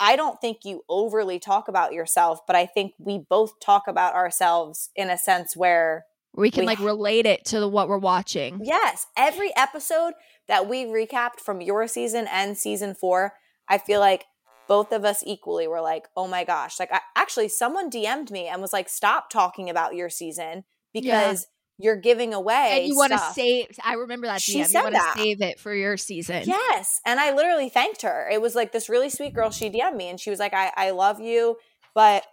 I 0.00 0.14
don't 0.14 0.40
think 0.40 0.58
you 0.64 0.82
overly 0.88 1.40
talk 1.40 1.66
about 1.66 1.92
yourself, 1.92 2.46
but 2.46 2.54
I 2.54 2.66
think 2.66 2.92
we 3.00 3.18
both 3.18 3.58
talk 3.58 3.88
about 3.88 4.14
ourselves 4.14 4.90
in 4.94 5.10
a 5.10 5.18
sense 5.18 5.56
where, 5.56 6.04
we 6.36 6.52
can 6.52 6.60
we 6.62 6.66
like 6.66 6.78
ha- 6.78 6.84
relate 6.84 7.26
it 7.26 7.44
to 7.46 7.58
the, 7.58 7.68
what 7.68 7.88
we're 7.88 7.98
watching. 7.98 8.60
yes, 8.62 9.08
every 9.16 9.50
episode 9.56 10.12
that 10.46 10.68
we 10.68 10.84
recapped 10.84 11.40
from 11.40 11.60
your 11.60 11.88
season 11.88 12.28
and 12.30 12.56
season 12.56 12.94
four, 12.94 13.32
I 13.68 13.78
feel 13.78 14.00
like 14.00 14.24
both 14.66 14.92
of 14.92 15.04
us 15.04 15.22
equally 15.26 15.66
were 15.66 15.80
like, 15.80 16.08
oh 16.16 16.26
my 16.28 16.44
gosh. 16.44 16.78
Like, 16.78 16.92
I, 16.92 17.00
actually, 17.16 17.48
someone 17.48 17.90
DM'd 17.90 18.30
me 18.30 18.48
and 18.48 18.60
was 18.60 18.72
like, 18.72 18.88
stop 18.88 19.30
talking 19.30 19.70
about 19.70 19.94
your 19.94 20.10
season 20.10 20.64
because 20.92 21.46
you're 21.78 21.96
giving 21.96 22.34
away. 22.34 22.80
and 22.80 22.88
you 22.88 22.96
want 22.96 23.12
to 23.12 23.18
stuff." 23.18 23.34
save 23.34 23.66
i 23.84 23.94
remember 23.94 24.26
that 24.26 24.40
She 24.42 24.54
DM. 24.54 24.58
you 24.58 24.64
said 24.64 24.82
to 24.86 24.90
that. 24.90 25.14
save 25.16 25.40
it 25.40 25.60
for 25.60 25.72
your 25.72 25.96
season 25.96 26.42
Yes. 26.44 27.00
And 27.06 27.20
I 27.20 27.32
literally 27.32 27.68
thanked 27.68 28.02
her. 28.02 28.28
It 28.28 28.42
was 28.42 28.56
like 28.56 28.72
this 28.72 28.88
really 28.88 29.08
sweet 29.10 29.32
girl. 29.32 29.50
She 29.50 29.70
DM'd 29.70 29.96
me 29.96 30.08
and 30.08 30.18
she 30.18 30.28
was 30.30 30.40
like, 30.40 30.52
I, 30.54 30.72
I 30.76 30.90
love 30.90 31.20
you, 31.20 31.56
but 31.94 32.24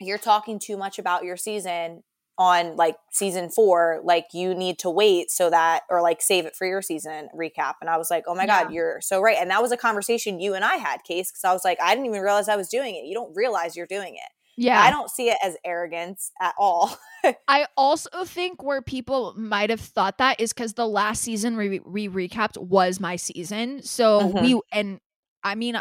you're 0.00 0.18
talking 0.18 0.58
too 0.58 0.76
much 0.76 0.98
about 0.98 1.22
your 1.22 1.36
season 1.36 2.02
on 2.42 2.76
like 2.76 2.96
season 3.10 3.48
four. 3.48 4.00
Like 4.04 4.26
you 4.34 4.54
need 4.54 4.78
to 4.80 4.90
wait 4.90 5.30
so 5.30 5.48
that, 5.50 5.82
or 5.88 6.02
like 6.02 6.20
save 6.20 6.44
it 6.44 6.56
for 6.56 6.66
your 6.66 6.82
season 6.82 7.28
recap. 7.34 7.74
And 7.80 7.88
I 7.88 7.96
was 7.96 8.10
like, 8.10 8.24
oh 8.26 8.34
my 8.34 8.46
God, 8.46 8.72
you're 8.72 9.00
so 9.00 9.20
right. 9.20 9.36
And 9.40 9.50
that 9.50 9.62
was 9.62 9.72
a 9.72 9.76
conversation 9.76 10.40
you 10.40 10.54
and 10.54 10.64
I 10.64 10.76
had, 10.76 11.04
Case, 11.04 11.30
because 11.30 11.44
I 11.44 11.52
was 11.52 11.64
like, 11.64 11.78
I 11.80 11.94
didn't 11.94 12.06
even 12.06 12.20
realize 12.20 12.48
I 12.48 12.56
was 12.56 12.68
doing 12.68 12.94
it. 12.96 13.04
You 13.06 13.14
don't 13.14 13.34
realize 13.34 13.76
you're 13.76 13.86
doing 13.86 14.14
it. 14.16 14.30
yeah 14.56 14.80
I 14.80 14.90
don't 14.90 15.08
see 15.10 15.28
it 15.30 15.38
as 15.42 15.56
arrogance 15.64 16.30
at 16.40 16.54
all. 16.58 16.96
I 17.48 17.66
also 17.76 18.24
think 18.24 18.62
where 18.62 18.82
people 18.82 19.34
might 19.36 19.70
have 19.70 19.80
thought 19.80 20.18
that 20.18 20.40
is 20.40 20.52
because 20.52 20.74
the 20.74 20.88
last 20.88 21.22
season 21.22 21.56
we, 21.56 21.78
we 21.80 22.08
recapped 22.08 22.58
was 22.58 22.98
my 23.00 23.16
season 23.16 23.82
so 23.82 24.20
Mhm. 24.20 24.42
we 24.42 24.60
and 24.72 25.00
i 25.44 25.54
mean 25.54 25.76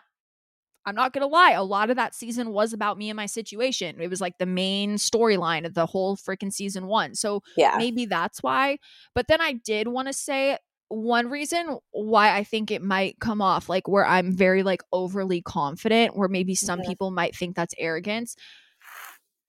i'm 0.85 0.95
not 0.95 1.13
gonna 1.13 1.27
lie 1.27 1.51
a 1.51 1.63
lot 1.63 1.89
of 1.89 1.95
that 1.95 2.13
season 2.15 2.51
was 2.51 2.73
about 2.73 2.97
me 2.97 3.09
and 3.09 3.17
my 3.17 3.25
situation 3.25 3.99
it 4.01 4.09
was 4.09 4.21
like 4.21 4.37
the 4.37 4.45
main 4.45 4.95
storyline 4.95 5.65
of 5.65 5.73
the 5.73 5.85
whole 5.85 6.17
freaking 6.17 6.51
season 6.51 6.87
one 6.87 7.13
so 7.15 7.41
yeah. 7.57 7.75
maybe 7.77 8.05
that's 8.05 8.41
why. 8.41 8.77
But 9.13 9.27
then 9.27 9.41
I 9.41 9.53
did 9.53 9.87
want 9.87 10.07
to 10.07 10.13
say 10.13 10.57
one 10.89 11.29
reason 11.29 11.77
why 11.91 12.35
I 12.35 12.43
think 12.43 12.69
it 12.71 12.81
might 12.81 13.19
come 13.19 13.41
off 13.41 13.69
like 13.69 13.87
where 13.87 14.05
I'm 14.05 14.35
very 14.35 14.63
like 14.63 14.81
overly 14.91 15.41
confident, 15.41 16.17
where 16.17 16.27
maybe 16.27 16.55
some 16.55 16.81
Mhm. 16.81 16.87
people 16.87 17.11
might 17.11 17.35
think 17.35 17.55
that's 17.55 17.73
arrogance. 17.77 18.35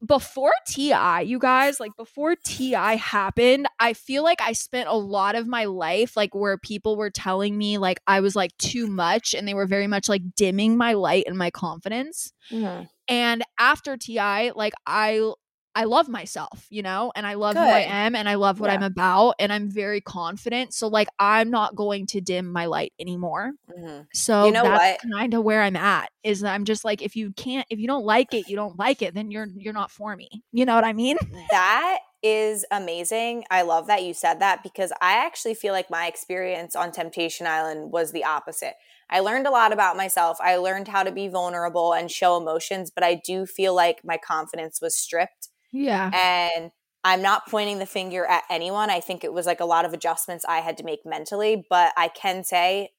Before 0.05 0.53
TI, 0.67 1.23
you 1.23 1.38
guys, 1.38 1.79
like 1.79 1.93
before 1.97 2.35
TI 2.35 2.97
happened, 2.97 3.69
I 3.79 3.93
feel 3.93 4.25
like 4.25 4.41
I 4.41 4.53
spent 4.53 4.88
a 4.88 4.97
lot 4.97 5.37
of 5.37 5.47
my 5.47 5.67
life 5.67 6.17
like 6.17 6.35
where 6.35 6.59
people 6.59 6.97
were 6.97 7.11
telling 7.11 7.57
me 7.57 7.79
like 7.79 8.01
I 8.09 8.21
was 8.21 8.35
like 8.35 8.57
too 8.59 8.88
much 8.88 9.33
and 9.33 9.47
they 9.47 9.55
were 9.55 9.67
very 9.67 9.87
much 9.87 10.09
like 10.09 10.23
dimming 10.35 10.77
my 10.77 10.95
light 10.95 11.25
and 11.29 11.38
my 11.38 11.51
confidence. 11.51 12.33
Mhm. 12.51 12.88
And 13.07 13.45
after 13.61 13.97
TI, 13.97 14.51
like 14.57 14.73
I 14.87 15.33
I 15.75 15.85
love 15.85 16.09
myself, 16.09 16.67
you 16.71 16.83
know, 16.83 17.13
and 17.17 17.27
I 17.27 17.35
love 17.35 17.57
who 17.57 17.63
I 17.63 17.81
am 17.81 18.15
and 18.15 18.29
I 18.29 18.35
love 18.35 18.61
what 18.61 18.69
Yeah. 18.69 18.75
I'm 18.75 18.83
about 18.83 19.35
and 19.39 19.53
I'm 19.53 19.71
very 19.71 20.01
confident. 20.01 20.75
So 20.75 20.89
like 20.89 21.09
I'm 21.19 21.51
not 21.51 21.75
going 21.75 22.07
to 22.09 22.21
dim 22.21 22.53
my 22.53 22.67
light 22.67 22.93
anymore. 23.01 23.53
Mhm. 23.71 24.07
So 24.13 24.47
You 24.47 24.53
know 24.53 24.63
that's 24.63 24.83
what? 24.83 25.01
kind 25.13 25.35
of 25.35 25.45
where 25.45 25.63
I'm 25.63 25.77
at. 25.77 26.11
Is 26.23 26.41
that 26.41 26.53
I'm 26.55 26.65
just 26.65 26.85
like 26.85 27.01
if 27.03 27.17
you 27.17 27.33
can't 27.33 27.67
if 27.71 27.79
you 27.79 27.87
don't 27.87 28.05
like 28.05 28.35
it, 28.35 28.49
you 28.49 28.57
don't 28.57 28.79
like 28.79 29.01
it, 29.03 29.15
then 29.15 29.31
you're 29.31 29.49
you're 29.57 29.73
not 29.73 29.91
for 29.91 30.15
me. 30.15 30.29
You 30.53 30.67
know 30.67 30.75
what 30.75 30.85
I 30.85 30.93
mean? 30.93 31.17
That 31.51 31.99
is 32.23 32.65
amazing. 32.71 33.45
I 33.51 33.63
love 33.63 33.87
that 33.89 34.05
you 34.05 34.15
said 34.15 34.41
that 34.41 34.63
because 34.63 34.93
I 35.01 35.15
actually 35.25 35.55
feel 35.55 35.73
like 35.73 35.91
my 35.91 36.07
experience 36.07 36.77
on 36.77 36.93
Temptation 36.93 37.47
Island 37.47 37.93
was 37.93 38.13
the 38.13 38.25
opposite. 38.25 38.75
I 39.11 39.21
learned 39.21 39.47
a 39.47 39.51
lot 39.51 39.73
about 39.73 39.97
myself. 39.97 40.39
I 40.41 40.57
learned 40.57 40.89
how 40.89 41.03
to 41.03 41.13
be 41.13 41.29
vulnerable 41.29 41.93
and 41.93 42.11
show 42.11 42.37
emotions, 42.37 42.91
but 42.91 43.03
I 43.05 43.15
do 43.15 43.45
feel 43.45 43.75
like 43.75 44.05
my 44.05 44.19
confidence 44.19 44.81
was 44.81 44.97
stripped. 44.97 45.49
Yeah. 45.73 46.11
And 46.13 46.71
I'm 47.05 47.23
not 47.23 47.49
pointing 47.49 47.79
the 47.79 47.87
finger 47.87 48.25
at 48.25 48.45
anyone. 48.51 48.91
I 48.91 49.01
think 49.01 49.25
it 49.25 49.33
was 49.33 49.47
like 49.47 49.61
a 49.61 49.65
lot 49.65 49.85
of 49.85 49.93
adjustments 49.93 50.45
I 50.49 50.59
had 50.59 50.77
to 50.79 50.85
make 50.85 51.01
mentally, 51.05 51.65
but 51.69 51.93
I 51.97 52.09
can 52.09 52.45
say 52.45 52.91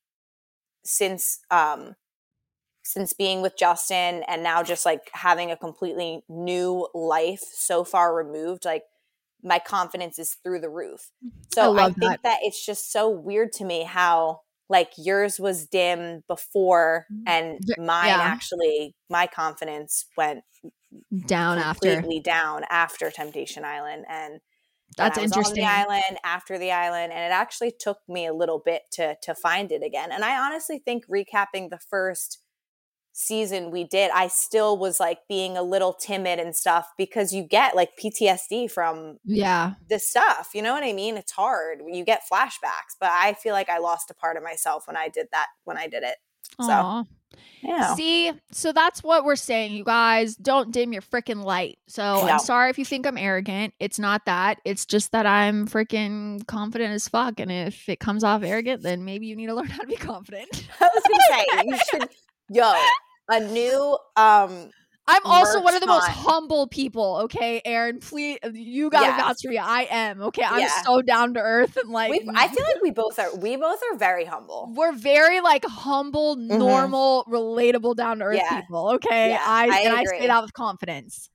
since 0.83 1.39
um 1.49 1.95
since 2.83 3.13
being 3.13 3.41
with 3.41 3.57
Justin 3.57 4.23
and 4.27 4.43
now 4.43 4.61
just 4.61 4.85
like 4.85 5.09
having 5.13 5.51
a 5.51 5.55
completely 5.55 6.21
new 6.27 6.87
life 6.93 7.41
so 7.53 7.85
far 7.85 8.13
removed, 8.13 8.65
like 8.65 8.83
my 9.41 9.57
confidence 9.57 10.19
is 10.19 10.35
through 10.43 10.59
the 10.59 10.69
roof. 10.69 11.09
So 11.53 11.63
I, 11.63 11.67
love 11.67 11.95
think 11.95 12.11
that. 12.11 12.23
that 12.23 12.39
it's 12.41 12.65
just 12.65 12.91
so 12.91 13.09
weird 13.09 13.53
to 13.53 13.65
me 13.65 13.83
how 13.83 14.41
like 14.69 14.91
yours 14.97 15.39
was 15.39 15.67
dim 15.67 16.23
before 16.27 17.05
and 17.27 17.59
mine 17.77 18.07
yeah. 18.07 18.19
actually 18.19 18.95
my 19.09 19.27
confidence 19.27 20.05
went 20.17 20.43
Down 21.25 21.57
after. 21.57 21.93
completely 21.95 22.19
down 22.21 22.63
after 22.69 23.11
Temptation 23.11 23.63
Island 23.65 24.05
and 24.09 24.39
That's 24.97 25.17
when 25.17 25.23
I 25.23 25.23
was 25.23 25.31
interesting. 25.31 25.63
On 25.63 25.69
the 25.69 25.73
island 25.93 26.17
after 26.23 26.57
the 26.57 26.71
island, 26.71 27.13
and 27.13 27.21
it 27.23 27.31
actually 27.35 27.71
took 27.77 27.99
me 28.07 28.25
a 28.27 28.33
little 28.33 28.59
bit 28.63 28.83
to 28.93 29.15
to 29.23 29.33
find 29.35 29.71
it 29.71 29.83
again. 29.83 30.11
And 30.11 30.23
I 30.23 30.37
honestly 30.37 30.79
think 30.79 31.05
recapping 31.07 31.69
the 31.69 31.79
first 31.79 32.39
season 33.15 33.69
we 33.71 33.83
did, 33.83 34.09
I 34.11 34.27
still 34.27 34.77
was 34.77 34.99
like 34.99 35.19
being 35.29 35.55
a 35.55 35.61
little 35.63 35.93
timid 35.93 36.39
and 36.39 36.55
stuff 36.55 36.89
because 36.97 37.31
you 37.31 37.43
get 37.43 37.75
like 37.75 37.91
PTSD 37.97 38.71
from 38.71 39.19
Yeah. 39.23 39.73
this 39.87 40.09
stuff. 40.09 40.49
You 40.55 40.63
know 40.63 40.73
what 40.73 40.83
I 40.83 40.93
mean? 40.93 41.15
It's 41.17 41.31
hard. 41.33 41.81
You 41.87 42.03
get 42.03 42.23
flashbacks, 42.31 42.95
but 42.99 43.09
I 43.11 43.33
feel 43.33 43.53
like 43.53 43.69
I 43.69 43.77
lost 43.77 44.09
a 44.09 44.15
part 44.15 44.35
of 44.35 44.41
myself 44.43 44.87
when 44.87 44.97
I 44.97 45.09
did 45.09 45.27
that. 45.31 45.47
When 45.63 45.77
I 45.77 45.87
did 45.87 46.01
it, 46.03 46.17
So, 46.61 46.71
Aw. 46.71 47.03
Yeah. 47.61 47.95
See, 47.95 48.31
so 48.51 48.71
that's 48.71 49.03
what 49.03 49.23
we're 49.25 49.35
saying, 49.35 49.73
you 49.73 49.83
guys. 49.83 50.35
Don't 50.35 50.71
dim 50.71 50.93
your 50.93 51.01
freaking 51.01 51.43
light. 51.43 51.79
So 51.87 52.03
No. 52.25 52.33
I'm 52.33 52.39
sorry 52.39 52.69
if 52.69 52.77
you 52.77 52.85
think 52.85 53.05
I'm 53.07 53.17
arrogant. 53.17 53.73
It's 53.79 53.99
not 53.99 54.25
that. 54.25 54.59
It's 54.65 54.85
just 54.85 55.11
that 55.11 55.25
I'm 55.25 55.67
freaking 55.67 56.45
confident 56.47 56.93
as 56.93 57.07
fuck. 57.07 57.39
And 57.39 57.51
if 57.51 57.87
it 57.89 57.99
comes 57.99 58.23
off 58.23 58.43
arrogant, 58.43 58.83
then 58.83 59.05
maybe 59.05 59.27
you 59.27 59.35
need 59.35 59.47
to 59.47 59.55
learn 59.55 59.67
how 59.67 59.81
to 59.81 59.87
be 59.87 59.95
confident. 59.95 60.49
I 60.81 60.89
was 60.93 61.03
gonna 61.09 61.23
say 61.29 61.63
you 61.65 61.77
should. 61.91 62.09
Yo, 62.49 62.73
a 63.29 63.39
new 63.39 63.97
um 64.15 64.69
I'm 65.07 65.25
also 65.25 65.61
one 65.61 65.75
of 65.75 65.81
the 65.81 65.87
most 65.87 66.07
humble 66.07 66.67
people. 66.67 67.17
Okay, 67.23 67.61
Erin, 67.65 67.99
please, 67.99 68.39
you 68.53 68.89
gotta 68.89 69.11
Yes. 69.11 69.17
vouch 69.21 69.37
for 69.43 69.49
me. 69.49 69.57
I 69.57 69.87
am. 69.89 70.21
Okay, 70.21 70.43
I'm 70.43 70.59
Yeah. 70.59 70.67
so 70.67 71.01
down 71.01 71.33
to 71.33 71.41
earth 71.41 71.75
and 71.77 71.89
like. 71.89 72.09
we 72.09 72.21
I 72.35 72.47
feel 72.47 72.63
like 72.75 72.81
we 72.81 72.91
both 72.91 73.19
are 73.19 73.35
we 73.35 73.55
both 73.55 73.79
are 73.91 73.97
very 73.97 74.25
humble. 74.25 74.73
we're 74.75 74.93
very 74.93 75.41
like 75.41 75.65
humble, 75.65 76.35
normal, 76.35 77.25
relatable, 77.27 77.95
down 77.95 78.19
to 78.19 78.25
earth 78.25 78.35
Mm-hmm. 78.35 78.45
Yeah. 78.55 78.61
people. 78.65 78.89
Okay, 78.95 79.31
Yeah, 79.31 79.39
I, 79.43 79.67
I 79.67 79.79
and 79.83 79.93
I 79.93 80.03
agree. 80.03 80.19
say 80.19 80.27
that 80.27 80.41
with 80.41 80.53
confidence. 80.53 81.29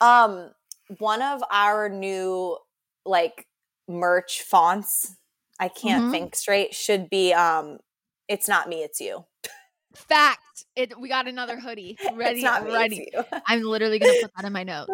Um, 0.00 0.50
one 0.98 1.22
of 1.22 1.42
our 1.50 1.88
new 1.88 2.58
like 3.04 3.46
merch 3.88 4.42
fonts, 4.42 5.16
I 5.60 5.68
can't 5.68 6.04
Mhm. 6.04 6.10
think 6.10 6.34
straight, 6.34 6.74
should 6.74 7.08
be 7.10 7.32
um 7.32 7.78
it's 8.28 8.48
not 8.48 8.68
me, 8.68 8.82
it's 8.82 9.00
you. 9.00 9.24
Fact. 9.94 10.64
It 10.76 10.98
we 10.98 11.08
got 11.08 11.28
another 11.28 11.58
hoodie. 11.58 11.98
Ready. 12.14 12.36
it's 12.36 12.44
not 12.44 12.64
me, 12.64 12.72
ready. 12.72 13.08
I'm 13.46 13.62
literally 13.62 13.98
gonna 13.98 14.14
put 14.22 14.30
that 14.36 14.44
in 14.46 14.52
my 14.52 14.62
notes. 14.64 14.90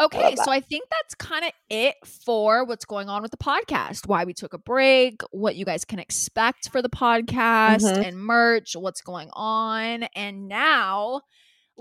Okay, 0.00 0.22
love 0.22 0.36
that. 0.36 0.44
so 0.46 0.50
I 0.50 0.60
think 0.60 0.84
that's 0.90 1.14
kind 1.14 1.44
of 1.44 1.52
it 1.68 1.94
for 2.24 2.64
what's 2.64 2.84
going 2.86 3.08
on 3.08 3.22
with 3.22 3.30
the 3.30 3.36
podcast. 3.36 4.06
Why 4.08 4.24
we 4.24 4.32
took 4.32 4.54
a 4.54 4.58
break, 4.58 5.20
what 5.30 5.54
you 5.54 5.64
guys 5.64 5.84
can 5.84 5.98
expect 5.98 6.70
for 6.70 6.80
the 6.82 6.88
podcast 6.88 7.82
Mhm. 7.84 8.06
and 8.08 8.16
merch, 8.18 8.74
what's 8.74 9.02
going 9.02 9.28
on. 9.34 10.04
And 10.16 10.48
now 10.48 11.20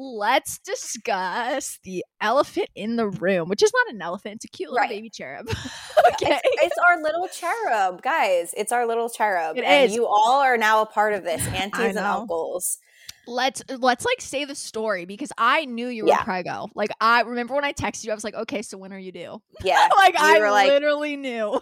let's 0.02 0.58
discuss 0.60 1.80
the 1.84 2.04
elephant 2.20 2.70
in 2.76 2.96
the 2.96 3.08
room, 3.08 3.50
which 3.50 3.62
is 3.62 3.72
not 3.74 3.94
an 3.94 4.02
elephant, 4.02 4.36
it's 4.36 4.46
a 4.46 4.48
cute 4.48 4.70
little 4.72 4.82
Right. 4.82 4.90
baby 4.90 5.10
cherub. 5.10 5.48
okay. 6.14 6.40
It's 6.44 6.76
our 6.88 7.02
little 7.02 7.28
cherub, 7.28 8.02
guys. 8.02 8.54
It's 8.58 8.72
our 8.72 8.86
little 8.88 9.10
cherub. 9.10 9.58
It 9.58 9.64
and 9.64 9.86
is. 9.90 9.96
you 9.96 10.08
all 10.08 10.42
are 10.42 10.58
now 10.58 10.82
a 10.82 10.86
part 10.86 11.14
of 11.14 11.24
this, 11.24 11.46
aunties 11.54 11.96
and 11.96 12.00
uncles. 12.00 12.80
Let's 13.28 13.62
let's 13.70 14.04
like 14.04 14.20
say 14.20 14.46
the 14.46 14.56
story 14.56 15.06
because 15.06 15.32
I 15.38 15.66
knew 15.66 15.88
you 15.88 16.04
were 16.06 16.10
Yeah. 16.10 16.24
prego. 16.24 16.68
Like 16.74 16.90
I 17.00 17.22
remember 17.22 17.54
when 17.54 17.64
I 17.64 17.72
texted 17.72 18.06
you, 18.06 18.12
I 18.12 18.16
was 18.16 18.24
like, 18.24 18.34
okay, 18.34 18.64
so 18.64 18.80
when 18.80 18.92
are 18.92 18.98
you 19.00 19.12
due? 19.12 19.42
Yeah. 19.64 19.88
like 19.96 20.16
I 20.18 20.40
like 20.40 20.68
literally 20.70 21.18
knew. 21.18 21.62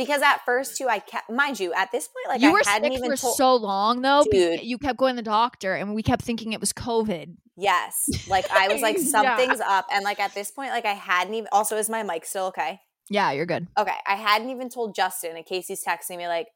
Because 0.00 0.22
at 0.22 0.42
first 0.46 0.78
too, 0.78 0.88
I 0.88 0.98
kept 0.98 1.28
mind 1.28 1.60
you, 1.60 1.74
at 1.74 1.92
this 1.92 2.08
point, 2.08 2.28
like 2.28 2.40
you 2.40 2.48
I 2.48 2.52
were 2.52 2.62
hadn't 2.64 2.92
sick 2.92 2.98
even 2.98 3.10
for 3.10 3.16
told 3.18 3.36
so 3.36 3.54
long 3.56 4.00
though. 4.00 4.24
Dude. 4.30 4.62
You 4.62 4.78
kept 4.78 4.98
going 4.98 5.14
to 5.16 5.22
the 5.22 5.22
doctor, 5.22 5.74
and 5.74 5.94
we 5.94 6.02
kept 6.02 6.22
thinking 6.22 6.54
it 6.54 6.60
was 6.60 6.72
COVID. 6.72 7.36
Yes. 7.58 8.08
Like 8.26 8.50
I 8.50 8.68
was 8.68 8.80
like, 8.80 8.96
Yeah. 8.98 9.04
something's 9.04 9.60
up. 9.60 9.86
And 9.92 10.02
like 10.02 10.18
at 10.18 10.32
this 10.34 10.50
point, 10.50 10.70
like 10.70 10.86
I 10.86 10.94
hadn't 10.94 11.34
even 11.34 11.48
also 11.52 11.76
is 11.76 11.90
my 11.90 12.02
mic 12.02 12.24
still 12.24 12.46
okay? 12.46 12.80
Yeah, 13.10 13.32
you're 13.32 13.44
good. 13.44 13.66
Okay. 13.76 13.96
I 14.06 14.14
hadn't 14.14 14.48
even 14.48 14.70
told 14.70 14.94
Justin 14.94 15.36
in 15.36 15.42
case 15.42 15.66
he's 15.66 15.84
texting 15.84 16.16
me 16.16 16.26
like, 16.28 16.46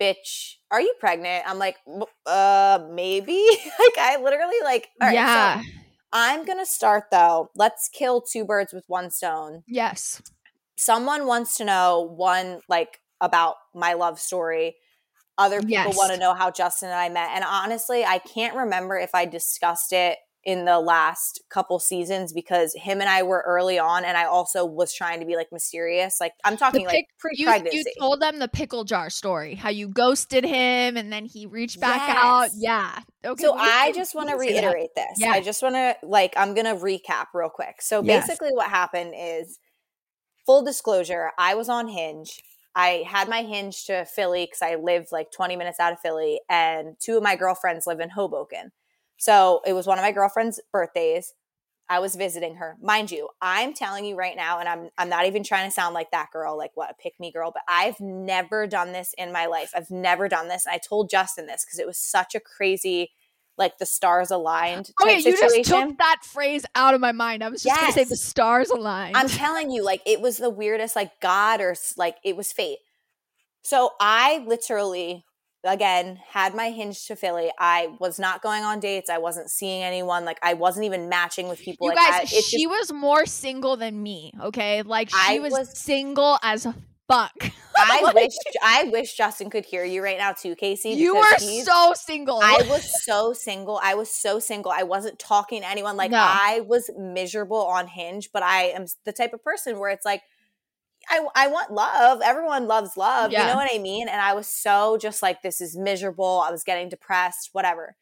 bitch, 0.00 0.54
are 0.72 0.80
you 0.80 0.92
pregnant? 0.98 1.44
I'm 1.46 1.58
like, 1.60 1.76
uh, 2.26 2.80
maybe. 2.90 3.46
like 3.78 3.98
I 3.98 4.18
literally 4.20 4.56
like 4.64 4.88
all 5.00 5.06
right, 5.06 5.14
yeah. 5.14 5.60
so 5.60 5.68
I'm 6.12 6.44
gonna 6.44 6.66
start 6.66 7.04
though. 7.12 7.50
Let's 7.54 7.88
kill 7.88 8.20
two 8.22 8.44
birds 8.44 8.72
with 8.72 8.84
one 8.88 9.10
stone. 9.10 9.62
yes. 9.68 10.20
Someone 10.76 11.26
wants 11.26 11.56
to 11.56 11.64
know 11.64 12.00
one 12.16 12.60
like 12.68 12.98
about 13.20 13.56
my 13.74 13.94
love 13.94 14.18
story. 14.18 14.76
Other 15.38 15.58
people 15.60 15.70
Yes. 15.70 15.96
want 15.96 16.12
to 16.12 16.18
know 16.18 16.34
how 16.34 16.50
Justin 16.50 16.88
and 16.90 16.98
I 16.98 17.08
met. 17.08 17.30
And 17.34 17.44
honestly, 17.44 18.04
I 18.04 18.18
can't 18.18 18.54
remember 18.54 18.96
if 18.98 19.14
I 19.14 19.24
discussed 19.24 19.92
it 19.92 20.18
in 20.44 20.64
the 20.64 20.80
last 20.80 21.40
couple 21.50 21.78
seasons 21.78 22.32
because 22.32 22.74
him 22.74 23.00
and 23.00 23.08
I 23.08 23.22
were 23.22 23.44
early 23.46 23.78
on 23.78 24.04
and 24.04 24.16
I 24.16 24.24
also 24.24 24.64
was 24.66 24.92
trying 24.92 25.20
to 25.20 25.26
be 25.26 25.36
like 25.36 25.46
mysterious. 25.52 26.16
Like 26.20 26.32
I'm 26.44 26.56
talking 26.56 26.84
like 26.84 27.06
pic- 27.22 27.38
You, 27.38 27.46
pre-pregnancy. 27.46 27.78
you 27.78 27.84
told 28.00 28.20
them 28.20 28.40
the 28.40 28.48
pickle 28.48 28.82
jar 28.82 29.08
story, 29.08 29.54
how 29.54 29.70
you 29.70 29.86
ghosted 29.88 30.44
him 30.44 30.96
and 30.96 31.12
then 31.12 31.26
he 31.26 31.46
reached 31.46 31.78
back 31.78 32.10
out. 32.16 32.50
Yeah. 32.56 32.98
Okay. 33.24 33.40
so 33.42 33.54
I 33.56 33.92
just 33.92 34.16
want 34.16 34.30
to 34.30 34.34
can 34.34 34.40
say 34.48 34.52
that. 34.54 34.64
reiterate 34.66 34.90
this. 34.96 35.16
Yeah. 35.18 35.30
I 35.30 35.40
just 35.42 35.62
want 35.62 35.76
to 35.76 35.96
like 36.02 36.34
I'm 36.36 36.54
to 36.56 36.62
recap 36.74 37.26
real 37.34 37.48
quick. 37.48 37.80
So 37.80 38.02
Yes. 38.02 38.26
basically 38.26 38.50
what 38.52 38.68
happened 38.68 39.14
is 39.16 39.60
full 40.46 40.62
disclosure, 40.62 41.32
I 41.38 41.54
was 41.54 41.68
on 41.68 41.88
Hinge. 41.88 42.42
I 42.74 43.04
had 43.06 43.28
my 43.28 43.42
Hinge 43.42 43.84
to 43.86 44.04
Philly 44.04 44.46
cuz 44.46 44.62
I 44.62 44.76
lived 44.76 45.12
like 45.12 45.30
20 45.30 45.56
minutes 45.56 45.78
out 45.78 45.92
of 45.92 46.00
Philly 46.00 46.40
and 46.48 46.96
two 46.98 47.16
of 47.16 47.22
my 47.22 47.36
girlfriends 47.36 47.86
live 47.86 48.00
in 48.00 48.10
Hoboken. 48.10 48.72
So 49.18 49.60
it 49.66 49.74
was 49.74 49.86
one 49.86 49.98
of 49.98 50.02
my 50.02 50.12
girlfriend's 50.12 50.60
birthdays. 50.72 51.34
I 51.88 51.98
was 51.98 52.16
visiting 52.16 52.56
her. 52.56 52.76
Mind 52.80 53.10
you, 53.10 53.28
I'm 53.42 53.74
telling 53.74 54.06
you 54.06 54.16
right 54.16 54.36
now 54.36 54.58
and 54.58 54.68
I'm 54.68 54.88
I'm 54.96 55.10
not 55.10 55.26
even 55.26 55.42
trying 55.42 55.68
to 55.68 55.74
sound 55.74 55.94
like 55.94 56.10
that 56.10 56.30
girl, 56.32 56.56
like 56.56 56.70
what 56.74 56.90
a 56.90 56.94
pick 56.94 57.20
me 57.20 57.30
girl, 57.30 57.50
but 57.52 57.62
I've 57.68 58.00
never 58.00 58.66
done 58.66 58.92
this 58.92 59.14
in 59.18 59.30
my 59.32 59.46
life. 59.46 59.72
I've 59.76 59.90
never 59.90 60.28
done 60.28 60.48
this. 60.48 60.64
And 60.64 60.74
I 60.74 60.78
told 60.78 61.10
Justin 61.10 61.46
this 61.46 61.64
cuz 61.64 61.78
it 61.78 61.86
was 61.86 61.98
such 61.98 62.34
a 62.34 62.40
crazy 62.40 63.12
like 63.58 63.78
the 63.78 63.86
stars 63.86 64.30
aligned 64.30 64.90
Oh 65.00 65.04
Okay, 65.04 65.18
you 65.18 65.36
just 65.36 65.64
took 65.64 65.98
that 65.98 66.18
phrase 66.24 66.64
out 66.74 66.94
of 66.94 67.00
my 67.00 67.12
mind. 67.12 67.44
I 67.44 67.48
was 67.48 67.62
just 67.62 67.78
gonna 67.80 67.92
say 67.92 68.04
the 68.04 68.16
stars 68.16 68.70
aligned. 68.70 69.16
I'm 69.16 69.28
telling 69.28 69.70
you, 69.70 69.84
like 69.84 70.02
it 70.06 70.20
was 70.20 70.38
the 70.38 70.50
weirdest, 70.50 70.96
like 70.96 71.20
God 71.20 71.60
or 71.60 71.74
like 71.96 72.16
it 72.24 72.36
was 72.36 72.52
fate. 72.52 72.78
So 73.62 73.92
I 74.00 74.44
literally, 74.46 75.24
again, 75.64 76.18
had 76.30 76.54
my 76.54 76.70
hinge 76.70 77.06
to 77.06 77.14
Philly. 77.14 77.50
I 77.58 77.94
was 78.00 78.18
not 78.18 78.42
going 78.42 78.64
on 78.64 78.80
dates. 78.80 79.08
I 79.08 79.18
wasn't 79.18 79.50
seeing 79.50 79.82
anyone. 79.82 80.24
Like 80.24 80.38
I 80.42 80.54
wasn't 80.54 80.86
even 80.86 81.08
matching 81.08 81.48
with 81.48 81.60
people. 81.60 81.86
you 81.88 81.94
like 81.94 82.10
guys, 82.10 82.20
I, 82.22 82.40
she 82.40 82.64
just- 82.64 82.68
was 82.68 82.92
more 82.92 83.26
single 83.26 83.76
than 83.76 84.02
me. 84.02 84.32
Okay, 84.40 84.82
like 84.82 85.10
she 85.10 85.36
I 85.36 85.38
was, 85.38 85.52
was- 85.52 85.78
single 85.78 86.38
as 86.42 86.66
fuck. 87.12 87.32
I 87.76 88.02
Like, 88.02 88.14
wish 88.14 88.32
I 88.62 88.84
wish 88.84 89.14
Justin 89.16 89.50
could 89.50 89.64
hear 89.64 89.84
you 89.84 90.02
right 90.02 90.18
now 90.18 90.32
too, 90.32 90.54
Kaci. 90.54 90.94
you 90.96 91.16
were 91.16 91.38
so 91.38 91.92
single. 91.94 92.38
I 92.42 92.64
was 92.68 93.02
so 93.04 93.32
single. 93.32 93.80
I 93.82 93.94
was 93.94 94.10
so 94.10 94.38
single. 94.38 94.70
I 94.70 94.82
wasn't 94.82 95.18
talking 95.18 95.62
to 95.62 95.68
anyone. 95.68 95.96
Like 95.96 96.10
No. 96.10 96.18
I 96.20 96.60
was 96.66 96.90
miserable 96.98 97.64
on 97.64 97.86
Hinge, 97.88 98.30
but 98.32 98.42
I 98.42 98.64
am 98.64 98.86
the 99.04 99.12
type 99.12 99.32
of 99.32 99.42
person 99.42 99.78
where 99.78 99.90
it's 99.90 100.04
like 100.04 100.22
I 101.08 101.26
I 101.34 101.48
want 101.48 101.72
love. 101.72 102.20
Everyone 102.22 102.66
loves 102.68 102.96
love. 102.96 103.32
You 103.32 103.38
know 103.38 103.56
what 103.56 103.70
I 103.74 103.78
mean? 103.78 104.06
And 104.08 104.20
I 104.20 104.34
was 104.34 104.46
so 104.46 104.96
just 104.98 105.22
like 105.22 105.42
this 105.42 105.60
is 105.60 105.76
miserable. 105.76 106.44
I 106.46 106.50
was 106.50 106.62
getting 106.62 106.88
depressed, 106.88 107.50
whatever. 107.52 107.96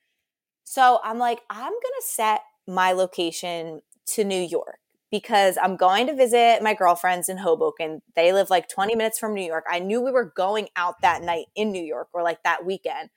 So 0.64 1.00
I'm 1.02 1.18
like 1.18 1.40
I'm 1.48 1.70
going 1.72 1.96
to 2.00 2.02
set 2.06 2.40
my 2.66 2.92
location 2.92 3.80
to 4.08 4.24
New 4.24 4.40
York 4.40 4.79
because 5.10 5.58
I'm 5.60 5.76
going 5.76 6.06
to 6.06 6.14
visit 6.14 6.62
my 6.62 6.74
girlfriends 6.74 7.28
in 7.28 7.38
Hoboken. 7.38 8.02
They 8.14 8.32
live 8.32 8.50
like 8.50 8.68
20 8.68 8.94
minutes 8.94 9.18
from 9.18 9.34
New 9.34 9.44
York. 9.44 9.64
I 9.68 9.78
knew 9.80 10.00
we 10.00 10.12
were 10.12 10.32
going 10.36 10.68
out 10.76 11.00
that 11.02 11.22
night 11.22 11.46
in 11.56 11.72
New 11.72 11.82
York 11.82 12.08
or 12.12 12.22
like 12.22 12.42
that 12.44 12.64
weekend. 12.64 13.10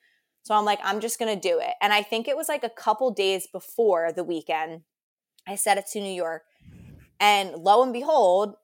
So 0.43 0.55
I'm 0.55 0.65
like, 0.65 0.79
I'm 0.83 0.99
just 0.99 1.19
going 1.19 1.33
to 1.33 1.39
do 1.49 1.59
it. 1.59 1.73
And 1.81 1.93
I 1.93 2.01
think 2.01 2.27
it 2.27 2.35
was 2.35 2.49
like 2.49 2.63
a 2.63 2.69
couple 2.69 3.11
days 3.11 3.47
before 3.47 4.11
the 4.11 4.23
weekend, 4.23 4.81
I 5.47 5.55
set 5.55 5.77
it 5.77 5.85
to 5.93 6.01
New 6.01 6.13
York. 6.13 6.43
And 7.19 7.51
lo 7.55 7.83
and 7.83 7.93
behold, 7.93 8.55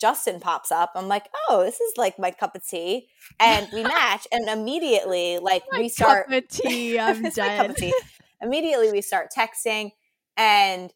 Justin 0.00 0.40
pops 0.40 0.72
up. 0.72 0.92
I'm 0.94 1.08
like, 1.08 1.28
oh, 1.48 1.62
this 1.64 1.80
is 1.80 1.94
like 1.96 2.18
my 2.18 2.30
cup 2.30 2.54
of 2.56 2.66
tea. 2.66 3.08
And 3.38 3.68
we 3.72 3.82
match. 3.84 4.26
And 4.32 4.48
immediately, 4.48 5.38
like, 5.38 5.62
My 5.70 5.78
we 5.78 5.88
start. 5.88 6.28
cup 6.28 6.42
of 6.42 6.48
tea. 6.48 6.98
I'm 6.98 7.24
It's 7.26 7.38
my 7.38 7.56
cup 7.56 7.70
of 7.70 7.76
tea. 7.76 7.94
Immediately, 8.40 8.92
we 8.92 9.00
start 9.00 9.28
texting. 9.36 9.92
And 10.36 10.92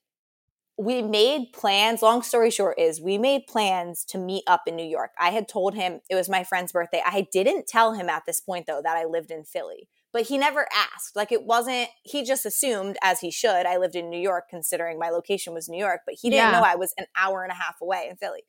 we 0.79 1.03
made 1.03 1.53
plans. 1.53 2.03
Long 2.03 2.23
story 2.23 2.51
short, 2.51 2.79
is 2.79 3.01
we 3.01 3.19
made 3.19 3.47
plans 3.47 4.05
to 4.07 4.19
meet 4.19 4.45
up 4.47 4.63
in 4.67 4.77
New 4.77 4.87
York. 4.87 5.11
I 5.19 5.31
had 5.31 5.49
told 5.49 5.75
him 5.75 6.01
it 6.09 6.15
was 6.15 6.29
my 6.29 6.45
friend's 6.45 6.73
birthday. 6.73 7.03
I 7.05 7.29
didn't 7.33 7.67
tell 7.67 7.93
him 7.93 8.09
at 8.09 8.25
this 8.27 8.41
point, 8.41 8.67
though, 8.67 8.81
that 8.83 8.97
I 8.97 9.05
lived 9.05 9.31
in 9.31 9.45
Philly 9.45 9.89
but 10.13 10.23
he 10.23 10.39
never 10.39 10.67
asked. 10.75 11.17
Like 11.17 11.33
it 11.33 11.45
wasn't, 11.45 11.89
he 12.03 12.23
just 12.23 12.45
assumed, 12.45 12.97
as 13.03 13.21
he 13.21 13.31
should, 13.31 13.67
I 13.67 13.79
lived 13.79 13.97
in 13.97 14.11
New 14.11 14.21
York, 14.21 14.45
considering 14.49 14.99
my 14.99 15.09
location 15.09 15.55
was 15.55 15.69
New 15.69 15.79
York, 15.79 16.03
but 16.07 16.17
he 16.21 16.29
didn't 16.29 16.53
Yeah. 16.53 16.61
know 16.61 16.65
I 16.65 16.75
was 16.77 16.93
an 16.99 17.07
hour 17.17 17.43
and 17.43 17.51
a 17.51 17.57
half 17.57 17.81
away 17.81 18.09
in 18.11 18.17
Philly. 18.17 18.45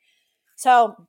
So 0.55 1.07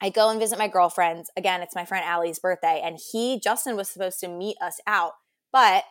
I 0.00 0.08
go 0.08 0.30
and 0.30 0.40
visit 0.40 0.58
my 0.58 0.68
girlfriends. 0.68 1.30
Again, 1.36 1.60
it's 1.62 1.74
my 1.74 1.84
friend 1.84 2.04
Allie's 2.04 2.38
birthday, 2.38 2.80
and 2.82 2.98
he, 3.12 3.38
Justin, 3.38 3.76
was 3.76 3.88
supposed 3.88 4.18
to 4.20 4.28
meet 4.28 4.56
us 4.60 4.80
out, 4.86 5.12
but 5.52 5.84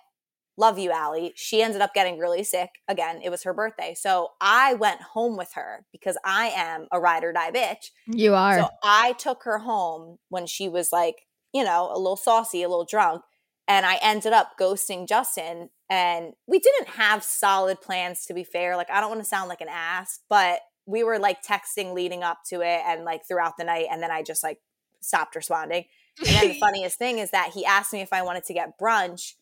love 0.61 0.77
you, 0.77 0.91
Allie. 0.91 1.33
She 1.35 1.63
ended 1.63 1.81
up 1.81 1.93
getting 1.95 2.19
really 2.19 2.43
sick. 2.43 2.69
Again, 2.87 3.19
it 3.23 3.31
was 3.31 3.43
her 3.43 3.53
birthday. 3.53 3.95
So 3.97 4.29
I 4.39 4.75
went 4.75 5.01
home 5.01 5.35
with 5.35 5.53
her 5.55 5.85
because 5.91 6.17
I 6.23 6.51
am 6.55 6.87
a 6.91 6.99
ride 6.99 7.23
or 7.23 7.33
die 7.33 7.51
bitch. 7.51 7.89
You 8.05 8.35
are. 8.35 8.59
So 8.59 8.69
I 8.83 9.13
took 9.13 9.43
her 9.43 9.57
home 9.57 10.19
when 10.29 10.45
she 10.45 10.69
was 10.69 10.91
like, 10.91 11.25
you 11.51 11.63
know, 11.63 11.89
a 11.91 11.97
little 11.97 12.15
saucy, 12.15 12.61
a 12.61 12.69
little 12.69 12.85
drunk. 12.85 13.23
And 13.67 13.87
I 13.87 13.97
ended 14.03 14.33
up 14.33 14.51
ghosting 14.59 15.07
Justin. 15.07 15.71
And 15.89 16.33
we 16.47 16.59
didn't 16.59 16.89
have 16.89 17.23
solid 17.23 17.81
plans, 17.81 18.25
to 18.27 18.33
be 18.33 18.43
fair. 18.43 18.77
Like, 18.77 18.91
I 18.91 19.01
don't 19.01 19.09
want 19.09 19.21
to 19.21 19.27
sound 19.27 19.49
like 19.49 19.61
an 19.61 19.67
ass, 19.69 20.19
but 20.29 20.59
we 20.85 21.03
were 21.03 21.17
like 21.17 21.43
texting 21.43 21.93
leading 21.93 22.23
up 22.23 22.39
to 22.49 22.61
it 22.61 22.81
and 22.85 23.03
like 23.03 23.27
throughout 23.27 23.57
the 23.57 23.63
night. 23.63 23.87
And 23.91 24.01
then 24.01 24.11
I 24.11 24.21
just 24.21 24.43
like 24.43 24.59
stopped 25.01 25.35
responding. 25.35 25.85
And 26.19 26.27
then 26.27 26.47
the 26.49 26.59
funniest 26.59 26.99
thing 26.99 27.17
is 27.17 27.31
that 27.31 27.51
he 27.53 27.65
asked 27.65 27.93
me 27.93 28.01
if 28.01 28.13
I 28.13 28.21
wanted 28.21 28.43
to 28.45 28.53
get 28.53 28.79
brunch 28.79 29.33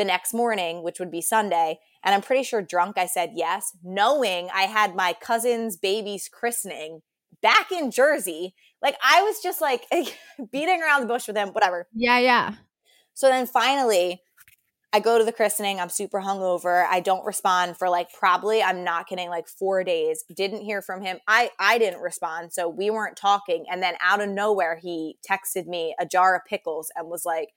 the 0.00 0.04
next 0.06 0.32
morning, 0.32 0.82
which 0.82 0.98
would 0.98 1.10
be 1.10 1.20
Sunday. 1.20 1.78
And 2.02 2.14
I'm 2.14 2.22
pretty 2.22 2.42
sure 2.42 2.62
drunk, 2.62 2.96
I 2.96 3.04
said 3.04 3.32
yes, 3.34 3.76
knowing 3.84 4.48
I 4.54 4.62
had 4.62 4.96
my 4.96 5.12
cousin's 5.12 5.76
baby's 5.76 6.26
christening 6.26 7.02
back 7.42 7.70
in 7.70 7.90
Jersey. 7.90 8.54
Like 8.80 8.96
I 9.04 9.20
was 9.20 9.42
just 9.42 9.60
like 9.60 9.84
beating 10.52 10.80
around 10.82 11.02
the 11.02 11.06
bush 11.06 11.26
with 11.26 11.36
him, 11.36 11.50
whatever. 11.50 11.86
yeah, 11.92 12.18
yeah. 12.18 12.54
So 13.12 13.28
then 13.28 13.46
finally, 13.46 14.22
I 14.94 15.00
go 15.00 15.18
to 15.18 15.24
the 15.24 15.32
christening. 15.32 15.78
I'm 15.78 15.90
super 15.90 16.22
hungover. 16.22 16.86
I 16.88 17.00
don't 17.00 17.26
respond 17.26 17.76
for 17.76 17.90
like 17.90 18.08
probably 18.18 18.62
I'm 18.62 18.82
not 18.82 19.06
kidding 19.06 19.28
like 19.28 19.48
four 19.48 19.84
days. 19.84 20.24
Didn't 20.34 20.62
hear 20.62 20.80
from 20.80 21.02
him. 21.02 21.18
I 21.28 21.50
I 21.58 21.76
didn't 21.76 22.00
respond, 22.00 22.54
so 22.54 22.70
we 22.70 22.88
weren't 22.88 23.18
talking. 23.18 23.66
And 23.70 23.82
then 23.82 23.96
out 24.00 24.22
of 24.22 24.30
nowhere, 24.30 24.80
he 24.82 25.18
texted 25.30 25.66
me 25.66 25.94
a 26.00 26.06
jar 26.06 26.34
of 26.34 26.46
pickles 26.48 26.90
and 26.96 27.10
was 27.10 27.26
like, 27.26 27.50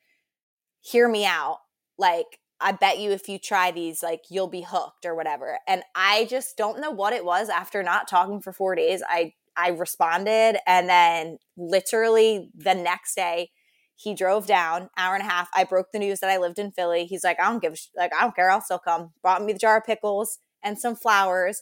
"Hear 0.81 1.07
me 1.07 1.25
out. 1.25 1.59
Like 1.97 2.39
I 2.59 2.71
bet 2.71 2.99
you 2.99 3.11
if 3.11 3.27
you 3.27 3.37
try 3.37 3.71
these, 3.71 4.01
like 4.01 4.21
you'll 4.29 4.47
be 4.47 4.61
hooked 4.61 5.05
or 5.05 5.15
whatever. 5.15 5.59
And 5.67 5.83
I 5.95 6.25
just 6.29 6.55
don't 6.57 6.79
know 6.79 6.91
what 6.91 7.13
it 7.13 7.25
was 7.25 7.49
after 7.49 7.83
not 7.83 8.07
talking 8.07 8.41
for 8.41 8.53
four 8.53 8.75
days. 8.75 9.03
I 9.07 9.33
I 9.55 9.69
responded 9.69 10.57
and 10.65 10.89
then 10.89 11.37
literally 11.57 12.49
the 12.55 12.73
next 12.73 13.15
day 13.15 13.51
he 13.95 14.15
drove 14.15 14.47
down 14.47 14.89
hour 14.97 15.15
and 15.15 15.23
a 15.23 15.29
half. 15.29 15.49
I 15.53 15.63
broke 15.63 15.91
the 15.91 15.99
news 15.99 16.19
that 16.21 16.29
I 16.29 16.37
lived 16.37 16.57
in 16.57 16.71
Philly. 16.71 17.05
He's 17.05 17.23
like, 17.23 17.39
I 17.39 17.49
don't 17.49 17.61
give 17.61 17.77
sh- 17.77 17.87
like 17.95 18.11
I 18.13 18.21
don't 18.21 18.35
care. 18.35 18.49
I'll 18.49 18.61
still 18.61 18.79
come. 18.79 19.11
Brought 19.21 19.43
me 19.43 19.53
the 19.53 19.59
jar 19.59 19.77
of 19.77 19.85
pickles 19.85 20.39
and 20.63 20.79
some 20.79 20.95
flowers. 20.95 21.61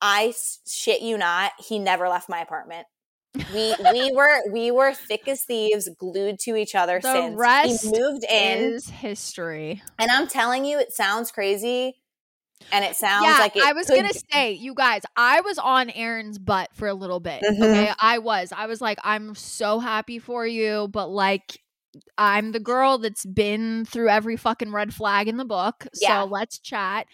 I 0.00 0.32
shit 0.66 1.02
you 1.02 1.18
not. 1.18 1.52
He 1.58 1.78
never 1.78 2.08
left 2.08 2.28
my 2.28 2.40
apartment 2.40 2.86
we 3.52 3.74
we 3.92 4.12
were 4.12 4.42
we 4.50 4.70
were 4.70 4.92
thick 4.94 5.28
as 5.28 5.42
thieves, 5.42 5.88
glued 5.98 6.38
to 6.40 6.56
each 6.56 6.74
other 6.74 7.00
the 7.00 7.12
since 7.12 7.36
rest 7.36 7.84
he 7.84 7.90
moved 7.90 8.24
in. 8.24 8.74
Is 8.74 8.88
history. 8.88 9.82
And 9.98 10.10
I'm 10.10 10.28
telling 10.28 10.64
you, 10.64 10.78
it 10.78 10.92
sounds 10.92 11.30
crazy. 11.30 11.96
And 12.72 12.84
it 12.84 12.96
sounds 12.96 13.24
yeah, 13.24 13.38
like 13.38 13.56
it 13.56 13.62
I 13.62 13.72
was 13.72 13.86
could 13.86 13.96
gonna 13.96 14.12
say, 14.32 14.52
you 14.52 14.74
guys, 14.74 15.02
I 15.16 15.40
was 15.40 15.58
on 15.58 15.90
Erin's 15.90 16.38
butt 16.38 16.70
for 16.74 16.88
a 16.88 16.94
little 16.94 17.20
bit. 17.20 17.42
Mhm. 17.42 17.62
Okay, 17.62 17.92
I 17.98 18.18
was. 18.18 18.52
I 18.54 18.66
was 18.66 18.80
like, 18.80 18.98
I'm 19.04 19.34
so 19.34 19.78
happy 19.78 20.18
for 20.18 20.46
you, 20.46 20.88
but 20.88 21.08
like, 21.08 21.60
I'm 22.18 22.52
the 22.52 22.60
girl 22.60 22.98
that's 22.98 23.24
been 23.24 23.84
through 23.84 24.08
every 24.08 24.36
fucking 24.36 24.72
red 24.72 24.92
flag 24.92 25.28
in 25.28 25.36
the 25.36 25.44
book. 25.44 25.86
Yeah. 26.00 26.24
So 26.24 26.28
let's 26.28 26.58
chat. 26.58 27.06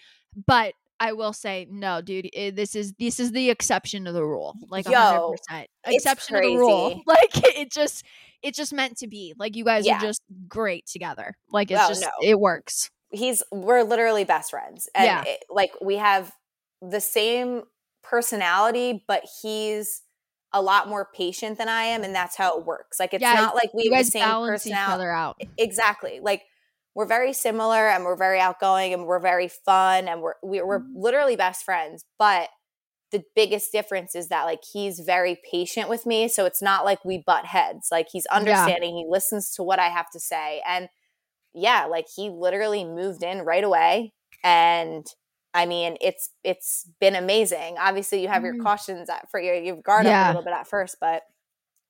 But 0.47 0.73
I 0.99 1.11
will 1.13 1.33
say, 1.33 1.67
no, 1.69 2.01
dude, 2.01 2.29
eh, 2.33 2.51
this 2.51 2.73
is 2.75 2.93
this 2.99 3.19
is 3.19 3.31
the 3.33 3.49
exception 3.49 4.05
to 4.05 4.11
the 4.11 4.23
rule. 4.23 4.55
Like, 4.69 4.87
Yo, 4.87 4.93
hundred 4.97 5.37
percent 5.37 5.67
it's 5.85 5.95
exception 6.05 6.35
to 6.35 6.41
the 6.47 6.55
rule. 6.57 7.01
Like, 7.07 7.31
it 7.57 7.71
just 7.71 8.05
it's 8.41 8.57
just 8.57 8.71
meant 8.73 8.97
to 8.99 9.07
be. 9.07 9.33
Like, 9.37 9.55
you 9.55 9.65
guys 9.65 9.85
Yeah. 9.85 9.97
are 9.97 10.01
just 10.01 10.21
great 10.47 10.85
together. 10.85 11.35
Like, 11.51 11.69
it's 11.71 11.81
Oh, 11.83 11.87
just 11.89 12.01
no. 12.01 12.07
it 12.23 12.39
works. 12.39 12.91
he's 13.11 13.43
we're 13.51 13.83
literally 13.83 14.23
best 14.23 14.51
friends. 14.51 14.87
And 14.95 15.05
Yeah. 15.05 15.23
it, 15.25 15.43
like 15.49 15.71
we 15.81 15.95
have 15.97 16.31
the 16.81 16.99
same 17.01 17.63
personality, 18.03 19.03
but 19.07 19.23
he's 19.41 20.01
a 20.53 20.61
lot 20.61 20.87
more 20.87 21.09
patient 21.13 21.57
than 21.57 21.67
I 21.67 21.83
am, 21.83 22.03
and 22.03 22.15
that's 22.15 22.35
how 22.37 22.57
it 22.57 22.65
works. 22.65 22.99
Like 22.99 23.13
it's 23.13 23.21
Yeah, 23.21 23.33
not 23.33 23.55
like 23.55 23.73
we 23.73 23.89
have 23.91 24.05
the 24.05 24.11
same 24.11 24.21
balance 24.21 24.65
each 24.65 24.71
personality. 24.71 24.93
other 24.93 25.11
out. 25.11 25.41
exactly 25.57 26.19
like 26.21 26.43
we're 26.95 27.05
very 27.05 27.33
similar 27.33 27.89
and 27.89 28.03
we're 28.05 28.15
very 28.17 28.39
outgoing 28.39 28.93
and 28.93 29.05
we're 29.05 29.19
very 29.19 29.47
fun 29.49 30.07
and 30.07 30.21
we're 30.21 30.35
we- 30.43 30.61
we're 30.61 30.79
Mm-hmm. 30.79 31.01
literally 31.01 31.35
best 31.35 31.63
friends 31.65 32.05
but 32.17 32.49
the 33.11 33.23
biggest 33.35 33.71
difference 33.71 34.15
is 34.15 34.29
that 34.29 34.43
like 34.45 34.61
he's 34.73 34.99
very 34.99 35.37
patient 35.51 35.89
with 35.89 36.05
me 36.05 36.27
so 36.27 36.45
it's 36.45 36.61
not 36.61 36.83
like 36.85 37.03
we 37.05 37.23
butt 37.25 37.45
heads 37.45 37.89
like 37.91 38.07
he's 38.11 38.25
understanding 38.27 38.95
he 38.95 39.05
listens 39.07 39.51
to 39.51 39.63
what 39.63 39.79
i 39.79 39.89
have 39.89 40.09
to 40.11 40.19
say 40.19 40.61
and 40.67 40.89
yeah 41.53 41.85
like 41.85 42.07
he 42.15 42.29
literally 42.29 42.83
moved 42.83 43.23
in 43.23 43.41
right 43.43 43.63
away 43.63 44.11
and 44.43 45.05
i 45.53 45.65
mean 45.65 45.95
it's 46.01 46.29
it's 46.43 46.89
been 46.99 47.15
amazing 47.15 47.75
obviously 47.79 48.21
you 48.21 48.27
have 48.27 48.43
your 48.43 48.55
Mhm. 48.55 48.63
cautions 48.63 49.09
at, 49.09 49.29
for 49.29 49.39
your 49.39 49.55
your 49.55 49.77
guard 49.81 50.05
Yeah. 50.05 50.21
up 50.21 50.25
a 50.27 50.29
little 50.37 50.43
bit 50.51 50.53
at 50.59 50.67
first 50.67 50.97
but 50.99 51.21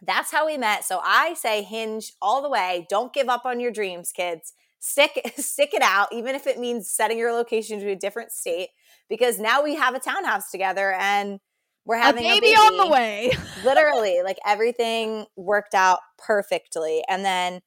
that's 0.02 0.30
how 0.32 0.46
we 0.46 0.58
met. 0.58 0.84
So 0.84 1.00
I 1.04 1.34
say 1.36 1.63
hinge 1.63 2.13
all 2.22 2.41
the 2.44 2.50
way. 2.50 2.86
Don't 2.89 3.13
give 3.13 3.30
up 3.30 3.44
on 3.46 3.60
your 3.62 3.72
dreams, 3.72 4.12
kids. 4.12 4.54
Stick 4.88 5.34
stick 5.38 5.74
it 5.74 5.82
out, 5.82 6.10
even 6.12 6.36
if 6.36 6.45
it 6.45 6.60
means 6.60 6.91
setting 6.91 7.17
your 7.17 7.32
location 7.34 7.80
to 7.80 7.89
a 7.91 7.95
different 7.95 8.32
state. 8.32 8.69
Because 9.10 9.39
now 9.39 9.63
we 9.63 9.76
have 9.76 9.95
a 9.95 10.00
townhouse 10.00 10.52
together 10.52 10.93
and 10.93 11.39
we're 11.86 11.95
A 11.98 12.02
having 12.04 12.24
baby, 12.24 12.38
a 12.38 12.41
baby 12.41 12.56
on 12.56 12.78
the 12.78 12.91
way. 12.91 13.32
Literally, 13.63 14.21
like 14.24 14.38
everything 14.45 15.26
worked 15.36 15.74
out 15.74 16.00
perfectly. 16.17 17.04
And 17.10 17.26
then 17.26 17.62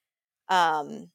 um 0.49 1.11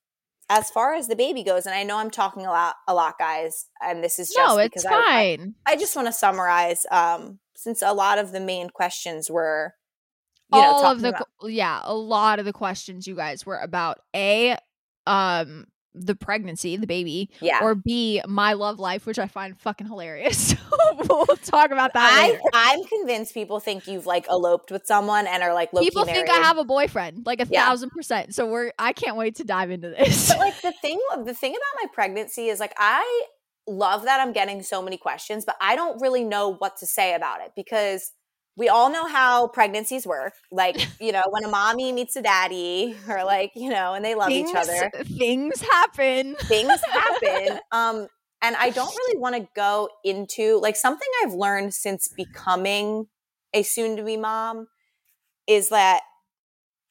as 0.49 0.69
far 0.69 0.93
as 0.93 1.07
the 1.07 1.15
baby 1.15 1.41
goes, 1.43 1.65
and 1.65 1.73
I 1.73 1.83
know 1.83 1.97
I'm 1.97 2.11
talking 2.11 2.45
a 2.45 2.49
lot 2.49 2.75
a 2.87 2.93
lot, 2.93 3.17
guys, 3.17 3.67
and 3.81 4.03
this 4.03 4.19
is 4.19 4.27
just 4.27 4.55
no, 4.55 4.57
it's 4.61 4.69
because 4.83 4.85
I- 4.85 4.95
I, 4.95 5.37
fine. 5.37 5.55
I 5.65 5.77
just 5.77 5.95
want 5.95 6.07
to 6.09 6.11
summarize 6.13 6.85
um 6.91 7.39
since 7.55 7.81
a 7.81 7.93
lot 7.93 8.17
of 8.19 8.33
the 8.33 8.41
main 8.41 8.69
questions 8.69 9.31
were 9.31 9.73
you 10.53 10.59
know, 10.61 10.67
All 10.67 10.85
of 10.85 11.01
the 11.01 11.09
about- 11.09 11.27
yeah, 11.43 11.79
a 11.83 11.95
lot 11.95 12.39
of 12.39 12.45
the 12.45 12.53
questions 12.53 13.07
you 13.07 13.15
guys 13.15 13.45
were 13.45 13.57
about 13.57 13.99
a 14.15 14.57
um 15.07 15.65
the 15.95 16.15
pregnancy, 16.15 16.75
the 16.77 16.87
baby, 16.87 17.29
yeah. 17.39 17.59
or 17.61 17.75
B 17.75 18.21
my 18.27 18.53
love 18.53 18.79
life, 18.79 19.05
which 19.05 19.19
I 19.19 19.27
find 19.27 19.57
fucking 19.59 19.87
hilarious. 19.87 20.55
we'll 21.09 21.25
talk 21.25 21.71
about 21.71 21.93
that 21.93 22.09
I. 22.11 22.39
I'm 22.53 22.83
convinced 22.85 23.33
people 23.33 23.59
think 23.59 23.87
you've 23.87 24.05
like 24.05 24.27
eloped 24.27 24.71
with 24.71 24.85
someone 24.85 25.27
and 25.27 25.43
are 25.43 25.53
like 25.53 25.71
People 25.71 26.05
think 26.05 26.29
I 26.29 26.37
have 26.37 26.57
a 26.57 26.63
boyfriend, 26.63 27.25
like 27.25 27.41
a 27.41 27.47
Yeah. 27.49 27.65
thousand 27.65 27.91
percent. 27.91 28.33
So 28.33 28.47
we're 28.47 28.71
I 28.79 28.93
can't 28.93 29.17
wait 29.17 29.35
to 29.35 29.43
dive 29.43 29.71
into 29.71 29.89
this. 29.89 30.29
But 30.29 30.39
like 30.39 30.61
the 30.61 30.73
thing, 30.81 30.99
the 31.25 31.33
thing 31.33 31.51
about 31.51 31.83
my 31.83 31.87
pregnancy 31.93 32.47
is 32.47 32.59
like 32.59 32.73
I 32.77 33.23
love 33.67 34.03
that 34.03 34.19
I'm 34.19 34.33
getting 34.33 34.61
so 34.63 34.81
many 34.81 34.97
questions, 34.97 35.45
but 35.45 35.55
I 35.61 35.75
don't 35.75 36.01
really 36.01 36.23
know 36.23 36.49
what 36.49 36.77
to 36.77 36.85
say 36.85 37.13
about 37.13 37.41
it 37.41 37.51
because 37.55 38.11
we 38.55 38.69
all 38.69 38.89
know 38.91 39.07
how 39.07 39.47
pregnancies 39.47 40.05
work. 40.05 40.33
Like 40.51 40.77
you 40.99 41.11
know, 41.11 41.23
when 41.29 41.43
a 41.43 41.49
mommy 41.49 41.91
meets 41.91 42.15
a 42.15 42.21
daddy, 42.21 42.95
or 43.09 43.23
like 43.23 43.51
you 43.55 43.69
know, 43.69 43.93
and 43.93 44.03
they 44.03 44.15
love 44.15 44.27
things, 44.27 44.49
each 44.49 44.55
other, 44.55 44.91
Things 45.17 45.61
happen. 45.61 46.35
things 46.35 46.71
happen. 46.91 47.59
Um, 47.71 48.07
and 48.41 48.55
I 48.57 48.69
don't 48.71 48.93
really 48.95 49.19
want 49.19 49.35
to 49.35 49.47
go 49.55 49.89
into 50.03 50.59
like 50.59 50.75
something 50.75 51.07
I've 51.23 51.33
learned 51.33 51.73
since 51.73 52.09
becoming 52.15 53.07
a 53.53 53.63
soon 53.63 53.95
to 53.97 54.03
be 54.03 54.17
mom 54.17 54.67
is 55.47 55.69
that 55.69 56.01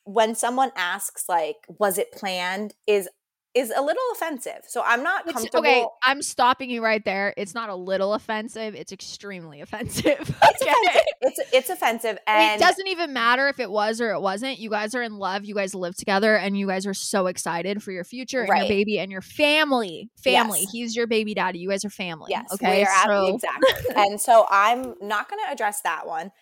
when 0.04 0.34
someone 0.34 0.72
asks 0.76 1.24
like 1.28 1.56
was 1.78 1.98
it 1.98 2.10
planned 2.12 2.74
is 2.86 3.08
is 3.54 3.70
a 3.76 3.82
little 3.82 4.02
offensive. 4.14 4.60
So 4.66 4.82
I'm 4.82 5.02
not 5.02 5.24
It's, 5.26 5.32
comfortable. 5.34 5.58
okay, 5.68 5.84
I'm 6.02 6.22
stopping 6.22 6.70
you 6.70 6.82
right 6.82 7.04
there. 7.04 7.34
It's 7.36 7.54
not 7.54 7.68
a 7.68 7.74
little 7.74 8.14
offensive. 8.14 8.74
It's 8.74 8.92
extremely 8.92 9.60
offensive. 9.62 10.04
It's 10.44 10.62
okay? 10.62 10.70
offensive. 10.70 11.02
It's 11.20 11.40
it's 11.52 11.70
offensive 11.70 12.18
and 12.26 12.60
it 12.60 12.64
doesn't 12.64 12.88
even 12.88 13.12
matter 13.12 13.48
if 13.48 13.60
it 13.60 13.70
was 13.70 14.00
or 14.00 14.10
it 14.12 14.20
wasn't. 14.20 14.58
You 14.58 14.70
guys 14.70 14.94
are 14.94 15.02
in 15.02 15.16
love. 15.18 15.44
You 15.44 15.54
guys 15.54 15.74
live 15.74 15.94
together, 15.96 16.34
and 16.36 16.56
you 16.58 16.66
guys 16.66 16.86
are 16.86 16.94
so 16.94 17.26
excited 17.26 17.82
for 17.82 17.92
your 17.92 18.04
future 18.04 18.40
and 18.40 18.48
Right. 18.48 18.62
your 18.62 18.68
baby 18.68 18.98
and 18.98 19.12
your 19.12 19.20
family. 19.22 20.10
Family. 20.22 20.60
Yes. 20.62 20.70
He's 20.72 20.96
your 20.96 21.06
baby 21.06 21.34
daddy. 21.34 21.58
You 21.60 21.68
guys 21.68 21.84
are 21.84 21.90
family. 21.90 22.28
Yes, 22.30 22.46
Okay. 22.54 22.84
so 23.04 23.26
exactly. 23.34 23.70
and 23.96 24.20
so 24.20 24.46
I'm 24.50 24.94
not 25.00 25.28
going 25.30 25.40
to 25.46 25.52
address 25.52 25.80
that 25.82 26.06
one. 26.06 26.32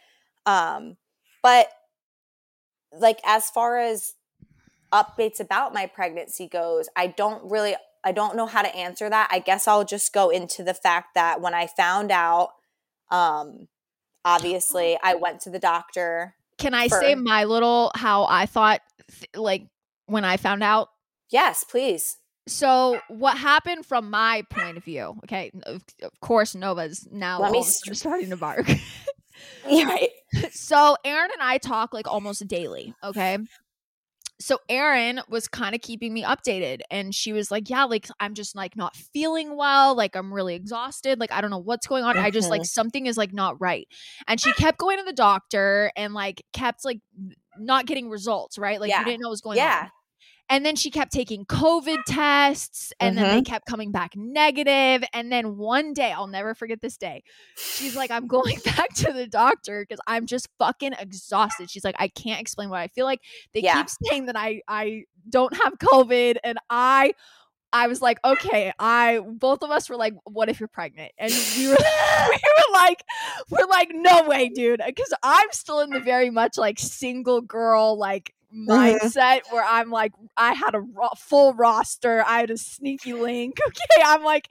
Um, 0.46 0.96
but 1.42 1.68
like 2.98 3.18
as 3.24 3.50
far 3.50 3.78
as 3.78 4.14
updates 4.92 5.40
about 5.40 5.72
my 5.74 5.86
pregnancy 5.86 6.48
goes, 6.48 6.88
I 6.96 7.06
don't 7.08 7.50
really 7.50 7.76
I 8.02 8.12
don't 8.12 8.34
know 8.34 8.46
how 8.46 8.62
to 8.62 8.74
answer 8.74 9.10
that. 9.10 9.28
I 9.30 9.40
guess 9.40 9.68
I'll 9.68 9.84
just 9.84 10.12
go 10.14 10.30
into 10.30 10.62
the 10.62 10.72
fact 10.74 11.14
that 11.14 11.40
when 11.40 11.54
I 11.54 11.66
found 11.66 12.10
out 12.10 12.50
um 13.10 13.68
obviously 14.24 14.98
I 15.02 15.14
went 15.14 15.40
to 15.42 15.50
the 15.50 15.58
doctor. 15.58 16.34
can 16.58 16.74
I 16.74 16.88
for- 16.88 17.00
say 17.00 17.14
my 17.14 17.44
little 17.44 17.90
how 17.94 18.24
I 18.24 18.46
thought 18.46 18.80
th- 19.10 19.30
like 19.34 19.66
when 20.06 20.24
I 20.24 20.36
found 20.36 20.62
out? 20.62 20.88
Yes, 21.30 21.62
please. 21.64 22.16
So 22.48 22.98
what 23.08 23.36
happened 23.36 23.86
from 23.86 24.10
my 24.10 24.42
point 24.50 24.76
of 24.76 24.82
view? 24.84 25.14
Okay, 25.24 25.52
of, 25.64 25.84
of 26.02 26.10
course 26.20 26.54
Nova's 26.56 27.06
now 27.12 27.38
Let 27.40 27.52
me 27.52 27.58
all 27.58 27.64
of 27.64 27.68
a 27.68 27.70
sudden 27.70 27.94
starting 27.94 28.30
to 28.30 28.36
bark. 28.38 28.66
You're 29.68 29.86
right. 29.86 30.08
so 30.50 30.96
Erin 31.04 31.30
and 31.32 31.42
I 31.42 31.58
talk 31.58 31.92
like 31.94 32.08
almost 32.08 32.46
daily, 32.48 32.94
okay? 33.04 33.38
So 34.40 34.58
Erin 34.68 35.20
was 35.28 35.48
kind 35.48 35.74
of 35.74 35.80
keeping 35.80 36.12
me 36.12 36.22
updated 36.24 36.80
and 36.90 37.14
she 37.14 37.32
was 37.32 37.50
like, 37.50 37.68
"Yeah, 37.70 37.84
like 37.84 38.08
I'm 38.18 38.34
just 38.34 38.56
like 38.56 38.76
not 38.76 38.96
feeling 38.96 39.56
well, 39.56 39.94
like 39.94 40.16
I'm 40.16 40.32
really 40.32 40.54
exhausted, 40.54 41.20
like 41.20 41.30
I 41.30 41.40
don't 41.40 41.50
know 41.50 41.58
what's 41.58 41.86
going 41.86 42.04
on. 42.04 42.16
I 42.16 42.30
just 42.30 42.50
like 42.50 42.60
uh-huh. 42.60 42.64
something 42.64 43.06
is 43.06 43.16
like 43.16 43.32
not 43.32 43.60
right." 43.60 43.86
And 44.26 44.40
she 44.40 44.52
kept 44.54 44.78
going 44.78 44.98
to 44.98 45.04
the 45.04 45.12
doctor 45.12 45.92
and 45.96 46.14
like 46.14 46.42
kept 46.52 46.84
like 46.84 47.00
not 47.58 47.86
getting 47.86 48.08
results, 48.08 48.58
right? 48.58 48.80
Like 48.80 48.90
Yeah. 48.90 49.00
you 49.00 49.04
didn't 49.04 49.20
know 49.20 49.28
what 49.28 49.32
was 49.32 49.40
going 49.42 49.58
on. 49.82 49.90
And 50.50 50.66
then 50.66 50.74
she 50.74 50.90
kept 50.90 51.12
taking 51.12 51.46
COVID 51.46 51.98
tests 52.06 52.92
and 52.98 53.16
then 53.16 53.24
they 53.24 53.34
mm-hmm. 53.36 53.42
kept 53.44 53.66
coming 53.66 53.92
back 53.92 54.16
negative. 54.16 55.04
And 55.14 55.30
then 55.30 55.56
one 55.56 55.92
day, 55.92 56.10
I'll 56.10 56.26
never 56.26 56.56
forget 56.56 56.80
this 56.80 56.96
day. 56.96 57.22
She's 57.56 57.94
like, 57.94 58.10
I'm 58.10 58.26
going 58.26 58.58
back 58.64 58.92
to 58.96 59.12
the 59.12 59.28
doctor 59.28 59.86
because 59.88 60.00
I'm 60.08 60.26
just 60.26 60.48
fucking 60.58 60.94
exhausted. 60.98 61.70
She's 61.70 61.84
like, 61.84 61.94
I 62.00 62.08
can't 62.08 62.40
explain 62.40 62.68
what 62.68 62.80
I 62.80 62.88
feel 62.88 63.06
like. 63.06 63.20
They 63.54 63.60
Yeah. 63.60 63.76
keep 63.76 63.90
saying 64.08 64.26
that 64.26 64.36
I 64.36 64.60
I 64.66 65.04
don't 65.28 65.56
have 65.62 65.74
COVID. 65.78 66.38
And 66.42 66.58
I 66.68 67.12
I 67.72 67.86
was 67.86 68.02
like, 68.02 68.18
okay, 68.24 68.72
I 68.80 69.20
both 69.20 69.62
of 69.62 69.70
us 69.70 69.88
were 69.88 69.96
like, 69.96 70.14
what 70.24 70.48
if 70.48 70.58
you're 70.58 70.68
pregnant? 70.68 71.12
And 71.16 71.32
we 71.56 71.68
were 71.68 71.76
we 72.30 72.40
were 72.58 72.72
like, 72.72 73.04
we're 73.50 73.66
like, 73.66 73.90
no 73.92 74.26
way, 74.26 74.48
dude. 74.48 74.80
Cause 74.80 75.14
I'm 75.22 75.48
still 75.52 75.80
in 75.80 75.90
the 75.90 76.00
very 76.00 76.30
much 76.30 76.58
like 76.58 76.78
single 76.80 77.40
girl, 77.40 77.96
like 77.96 78.34
mindset 78.54 79.40
where 79.50 79.64
I'm 79.64 79.90
like, 79.90 80.12
I 80.36 80.52
had 80.52 80.74
a 80.74 80.80
ro- 80.80 81.08
full 81.16 81.54
roster. 81.54 82.24
I 82.26 82.40
had 82.40 82.50
a 82.50 82.56
sneaky 82.58 83.12
link. 83.14 83.56
Okay. 83.66 84.02
I'm 84.04 84.24
like, 84.24 84.48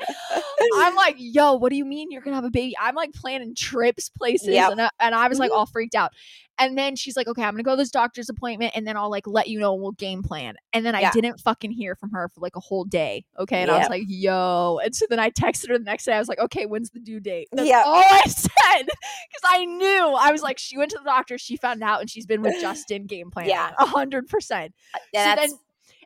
I'm 0.77 0.95
like, 0.95 1.15
yo, 1.17 1.53
what 1.53 1.69
do 1.71 1.75
you 1.75 1.85
mean 1.85 2.11
you're 2.11 2.21
gonna 2.21 2.35
have 2.35 2.45
a 2.45 2.49
baby? 2.49 2.75
I'm 2.79 2.95
like 2.95 3.13
planning 3.13 3.53
trips, 3.55 4.09
places, 4.09 4.47
Yep. 4.49 4.71
and, 4.71 4.81
I, 4.81 4.89
and 4.99 5.13
I 5.15 5.27
was 5.27 5.39
like 5.39 5.51
Mhm. 5.51 5.55
all 5.55 5.65
freaked 5.65 5.95
out. 5.95 6.11
And 6.59 6.77
then 6.77 6.95
she's 6.95 7.15
like, 7.15 7.27
okay, 7.27 7.43
I'm 7.43 7.53
gonna 7.53 7.63
go 7.63 7.71
to 7.71 7.77
this 7.77 7.89
doctor's 7.91 8.29
appointment 8.29 8.73
and 8.75 8.85
then 8.85 8.97
I'll 8.97 9.09
like 9.09 9.25
let 9.27 9.47
you 9.47 9.59
know 9.59 9.73
and 9.73 9.81
we'll 9.81 9.93
game 9.93 10.21
plan. 10.23 10.55
And 10.73 10.85
then 10.85 10.93
I 10.95 11.01
Yeah. 11.01 11.11
didn't 11.11 11.39
fucking 11.39 11.71
hear 11.71 11.95
from 11.95 12.11
her 12.11 12.27
for 12.29 12.41
like 12.41 12.55
a 12.55 12.59
whole 12.59 12.83
day. 12.85 13.25
Okay. 13.39 13.61
And 13.61 13.71
I 13.71 13.79
was 13.79 13.89
like, 13.89 14.03
yo. 14.07 14.79
And 14.83 14.95
so 14.95 15.05
then 15.09 15.19
I 15.19 15.29
texted 15.31 15.69
her 15.69 15.77
the 15.77 15.83
next 15.85 16.05
day. 16.05 16.13
I 16.13 16.19
was 16.19 16.27
like, 16.27 16.39
okay, 16.39 16.65
when's 16.65 16.89
the 16.89 16.99
due 16.99 17.19
date? 17.19 17.47
That's 17.51 17.67
Yeah. 17.69 17.83
all 17.85 17.95
I 17.95 18.23
said. 18.27 18.49
Cause 18.87 19.41
I 19.45 19.65
knew. 19.65 20.15
I 20.19 20.31
was 20.31 20.41
like, 20.41 20.57
she 20.59 20.77
went 20.77 20.91
to 20.91 20.97
the 20.97 21.03
doctor, 21.05 21.37
she 21.37 21.55
found 21.57 21.81
out, 21.81 22.01
and 22.01 22.09
she's 22.09 22.25
been 22.25 22.41
with 22.41 22.55
Justin 22.61 23.05
game 23.05 23.31
plan. 23.31 23.47
Yeah. 23.47 23.71
A 23.79 23.85
hundred 23.85 24.27
percent. 24.27 24.73
Uh, 24.93 24.99
and 25.15 25.39
So 25.39 25.47
then 25.47 25.59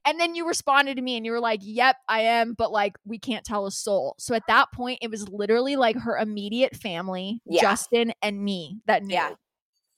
and 0.05 0.19
then 0.19 0.35
you 0.35 0.45
responded 0.45 0.95
to 0.97 1.01
me 1.01 1.15
and 1.15 1.25
you 1.25 1.31
were 1.31 1.39
like, 1.39 1.61
Yep, 1.63 1.95
I 2.09 2.21
am, 2.21 2.53
but 2.55 2.71
like 2.71 2.97
we 3.05 3.17
can't 3.17 3.45
tell 3.45 3.65
a 3.65 3.71
soul. 3.71 4.15
So 4.19 4.35
at 4.35 4.43
that 4.47 4.71
point, 4.73 4.99
it 5.01 5.09
was 5.09 5.29
literally 5.29 5.77
like 5.77 5.97
her 5.97 6.17
immediate 6.17 6.75
family, 6.75 7.41
Yeah. 7.45 7.61
Justin 7.61 8.13
and 8.21 8.43
me 8.43 8.79
that 8.85 9.03
knew. 9.03 9.13
Yeah. 9.15 9.31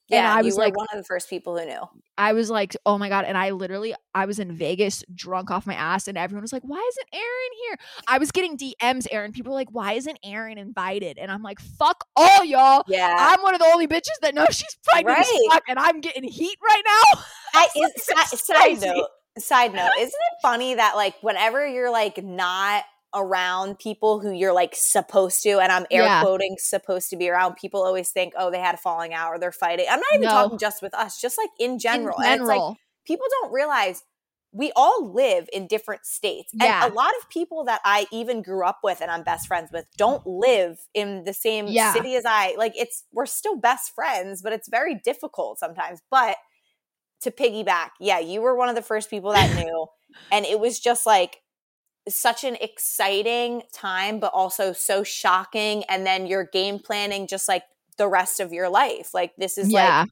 And 0.08 0.18
yeah, 0.18 0.34
I 0.34 0.38
you 0.40 0.46
was 0.46 0.56
were 0.56 0.62
like, 0.64 0.76
one 0.76 0.86
of 0.92 0.98
the 0.98 1.04
first 1.04 1.28
people 1.28 1.58
who 1.58 1.64
knew. 1.66 1.80
I 2.16 2.32
was 2.32 2.48
like, 2.48 2.76
oh 2.86 2.96
my 2.96 3.08
God. 3.08 3.24
And 3.24 3.36
I 3.36 3.50
literally, 3.50 3.92
I 4.14 4.24
was 4.26 4.38
in 4.38 4.52
Vegas 4.52 5.02
drunk 5.12 5.50
off 5.50 5.66
my 5.66 5.74
ass, 5.74 6.06
and 6.06 6.16
everyone 6.16 6.42
was 6.42 6.52
like, 6.52 6.62
why 6.62 6.78
isn't 6.92 7.08
Erin 7.12 7.50
here? 7.66 7.76
I 8.06 8.18
was 8.18 8.30
getting 8.30 8.56
DMs, 8.56 9.06
Erin. 9.10 9.32
People 9.32 9.50
were 9.50 9.56
like, 9.58 9.70
why 9.72 9.94
isn't 9.94 10.16
Erin 10.24 10.58
invited? 10.58 11.18
And 11.18 11.30
I'm 11.30 11.42
like, 11.42 11.58
fuck 11.60 12.04
all 12.14 12.44
y'all. 12.44 12.84
Yeah. 12.86 13.14
I'm 13.18 13.42
one 13.42 13.54
of 13.54 13.60
the 13.60 13.66
only 13.66 13.88
bitches 13.88 14.18
that 14.22 14.32
knows 14.34 14.48
she's 14.52 14.76
pregnant 14.84 15.18
as 15.18 15.26
Right. 15.26 15.48
fuck, 15.50 15.62
and 15.68 15.78
I'm 15.78 16.00
getting 16.00 16.22
heat 16.22 16.56
right 16.62 16.82
now. 16.86 17.20
I, 17.54 17.64
is, 17.74 17.82
like, 17.82 17.92
si- 17.98 18.12
"That's 18.14 18.46
side 18.46 18.80
note, 18.82 19.08
side 19.38 19.74
note, 19.74 19.90
isn't 19.98 20.08
it 20.08 20.36
funny 20.40 20.74
that 20.76 20.94
like 20.94 21.14
whenever 21.22 21.66
you're 21.66 21.90
like 21.90 22.22
not 22.22 22.84
around 23.16 23.78
people 23.78 24.20
who 24.20 24.30
you're 24.30 24.52
like 24.52 24.74
supposed 24.74 25.42
to, 25.44 25.58
and 25.58 25.72
I'm 25.72 25.86
air 25.90 26.04
Yeah. 26.04 26.20
quoting 26.20 26.56
supposed 26.58 27.10
to 27.10 27.16
be 27.16 27.28
around, 27.30 27.56
people 27.56 27.82
always 27.82 28.10
think, 28.10 28.34
oh, 28.36 28.50
they 28.50 28.60
had 28.60 28.74
a 28.74 28.78
falling 28.78 29.14
out 29.14 29.30
or 29.30 29.38
they're 29.38 29.50
fighting. 29.52 29.86
I'm 29.90 29.98
not 30.00 30.08
even 30.16 30.26
No. 30.26 30.30
talking 30.32 30.58
just 30.58 30.82
with 30.82 30.94
us, 30.94 31.20
just 31.20 31.38
like 31.38 31.50
in 31.58 31.78
general. 31.78 32.18
In 32.20 32.26
And 32.26 32.40
it's 32.42 32.48
like 32.48 32.76
people 33.06 33.26
don't 33.40 33.52
realize 33.52 34.02
we 34.52 34.72
all 34.76 35.12
live 35.12 35.48
in 35.52 35.66
different 35.66 36.06
states. 36.06 36.50
Yeah. 36.54 36.84
And 36.84 36.92
a 36.92 36.94
lot 36.94 37.10
of 37.20 37.28
people 37.28 37.64
that 37.64 37.80
I 37.84 38.06
even 38.10 38.42
grew 38.42 38.64
up 38.64 38.78
with 38.82 39.00
and 39.02 39.10
I'm 39.10 39.22
best 39.22 39.48
friends 39.48 39.70
with 39.72 39.86
don't 39.98 40.26
live 40.26 40.78
in 40.94 41.24
the 41.24 41.32
same 41.34 41.66
Yeah. 41.66 41.92
city 41.92 42.14
as 42.16 42.24
I. 42.24 42.54
Like 42.56 42.72
it's 42.76 43.04
we're 43.12 43.26
still 43.26 43.56
best 43.56 43.94
friends, 43.94 44.42
but 44.42 44.52
it's 44.52 44.68
very 44.68 44.94
difficult 44.94 45.58
sometimes. 45.58 46.00
But 46.10 46.36
to 47.22 47.30
piggyback, 47.30 47.90
yeah, 48.00 48.18
you 48.18 48.40
were 48.40 48.54
one 48.56 48.68
of 48.68 48.74
the 48.76 48.82
first 48.82 49.10
people 49.10 49.32
that 49.32 49.54
knew. 49.56 49.86
and 50.32 50.46
it 50.46 50.58
was 50.58 50.78
just 50.80 51.04
like 51.06 51.42
such 52.08 52.44
an 52.44 52.56
exciting 52.60 53.62
time, 53.72 54.20
but 54.20 54.32
also 54.32 54.72
so 54.72 55.02
shocking. 55.02 55.84
And 55.88 56.06
then 56.06 56.26
you're 56.26 56.44
game 56.44 56.78
planning 56.78 57.26
just 57.26 57.48
like 57.48 57.64
the 57.98 58.08
rest 58.08 58.40
of 58.40 58.52
your 58.52 58.68
life. 58.68 59.12
Like 59.14 59.32
this 59.36 59.58
is 59.58 59.70
yeah. 59.70 60.00
like, 60.00 60.10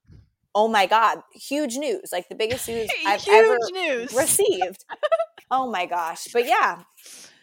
oh 0.55 0.69
my 0.69 0.87
God, 0.87 1.19
huge 1.33 1.77
news. 1.77 2.11
Like 2.13 2.29
the 2.29 2.35
biggest 2.35 2.69
news 2.69 2.89
I've 3.07 3.27
ever 3.29 3.59
news. 3.73 4.13
received. 4.13 4.85
oh 5.51 5.71
my 5.71 5.87
gosh. 5.87 6.29
But 6.33 6.47
yeah. 6.47 6.83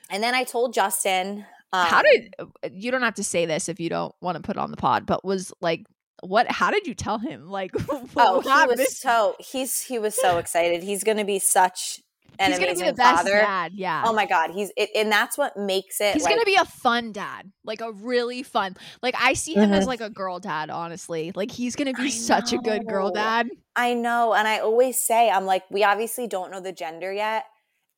And 0.10 0.24
then 0.24 0.36
I 0.36 0.44
told 0.44 0.74
Justin. 0.74 1.46
Um, 1.74 1.88
how 1.88 2.02
did 2.02 2.34
you 2.72 2.92
don't 2.92 3.02
have 3.02 3.16
to 3.16 3.24
say 3.24 3.46
this 3.46 3.70
if 3.70 3.80
you 3.80 3.90
don't 3.90 4.14
want 4.20 4.36
to 4.36 4.42
put 4.42 4.58
it 4.58 4.60
on 4.60 4.72
the 4.72 4.78
pod, 4.78 5.06
but 5.06 5.24
was 5.24 5.54
like 5.62 5.86
what 6.22 6.50
how 6.52 6.70
did 6.72 6.88
you 6.88 6.94
tell 6.94 7.18
him? 7.18 7.50
Like 7.50 7.72
Oh, 7.90 8.42
what 8.42 8.70
he 8.70 8.76
was 8.76 8.98
so 8.98 9.36
he's 9.40 9.82
he 9.82 10.00
was 10.00 10.20
so 10.20 10.38
excited. 10.38 10.84
He's 10.84 11.04
gonna 11.04 11.26
be 11.26 11.40
such 11.40 12.02
an 12.40 12.52
he's 12.52 12.60
gonna 12.60 12.74
be 12.76 12.82
the 12.82 12.94
best 12.94 13.18
father. 13.24 13.32
dad, 13.32 13.74
yeah. 13.76 14.04
Oh 14.06 14.14
my 14.14 14.26
god, 14.26 14.52
he's 14.52 14.72
it, 14.78 14.90
and 14.96 15.12
that's 15.12 15.38
what 15.38 15.56
makes 15.58 16.02
it. 16.02 16.14
He's 16.14 16.24
like, 16.24 16.34
gonna 16.34 16.46
be 16.46 16.56
a 16.56 16.66
fun 16.66 17.12
dad, 17.12 17.52
like 17.64 17.82
a 17.82 17.92
really 17.92 18.44
fun. 18.44 18.76
Like 19.02 19.16
I 19.20 19.34
see 19.34 19.54
him 19.54 19.72
as 19.74 19.84
Mhm. 19.84 19.88
like 19.88 20.02
a 20.02 20.10
girl 20.10 20.40
dad, 20.40 20.70
honestly. 20.70 21.32
Like 21.36 21.52
he's 21.52 21.76
gonna 21.76 21.94
be 21.94 22.04
I 22.06 22.10
such 22.10 22.54
a 22.54 22.58
good 22.58 22.88
girl 22.88 23.12
dad. 23.12 23.50
I 23.76 23.94
know, 23.94 24.34
and 24.34 24.48
I 24.48 24.60
always 24.60 25.02
say, 25.02 25.30
I'm 25.30 25.46
like, 25.46 25.64
we 25.70 25.84
obviously 25.84 26.28
don't 26.28 26.52
know 26.52 26.60
the 26.60 26.72
gender 26.74 27.12
yet. 27.14 27.46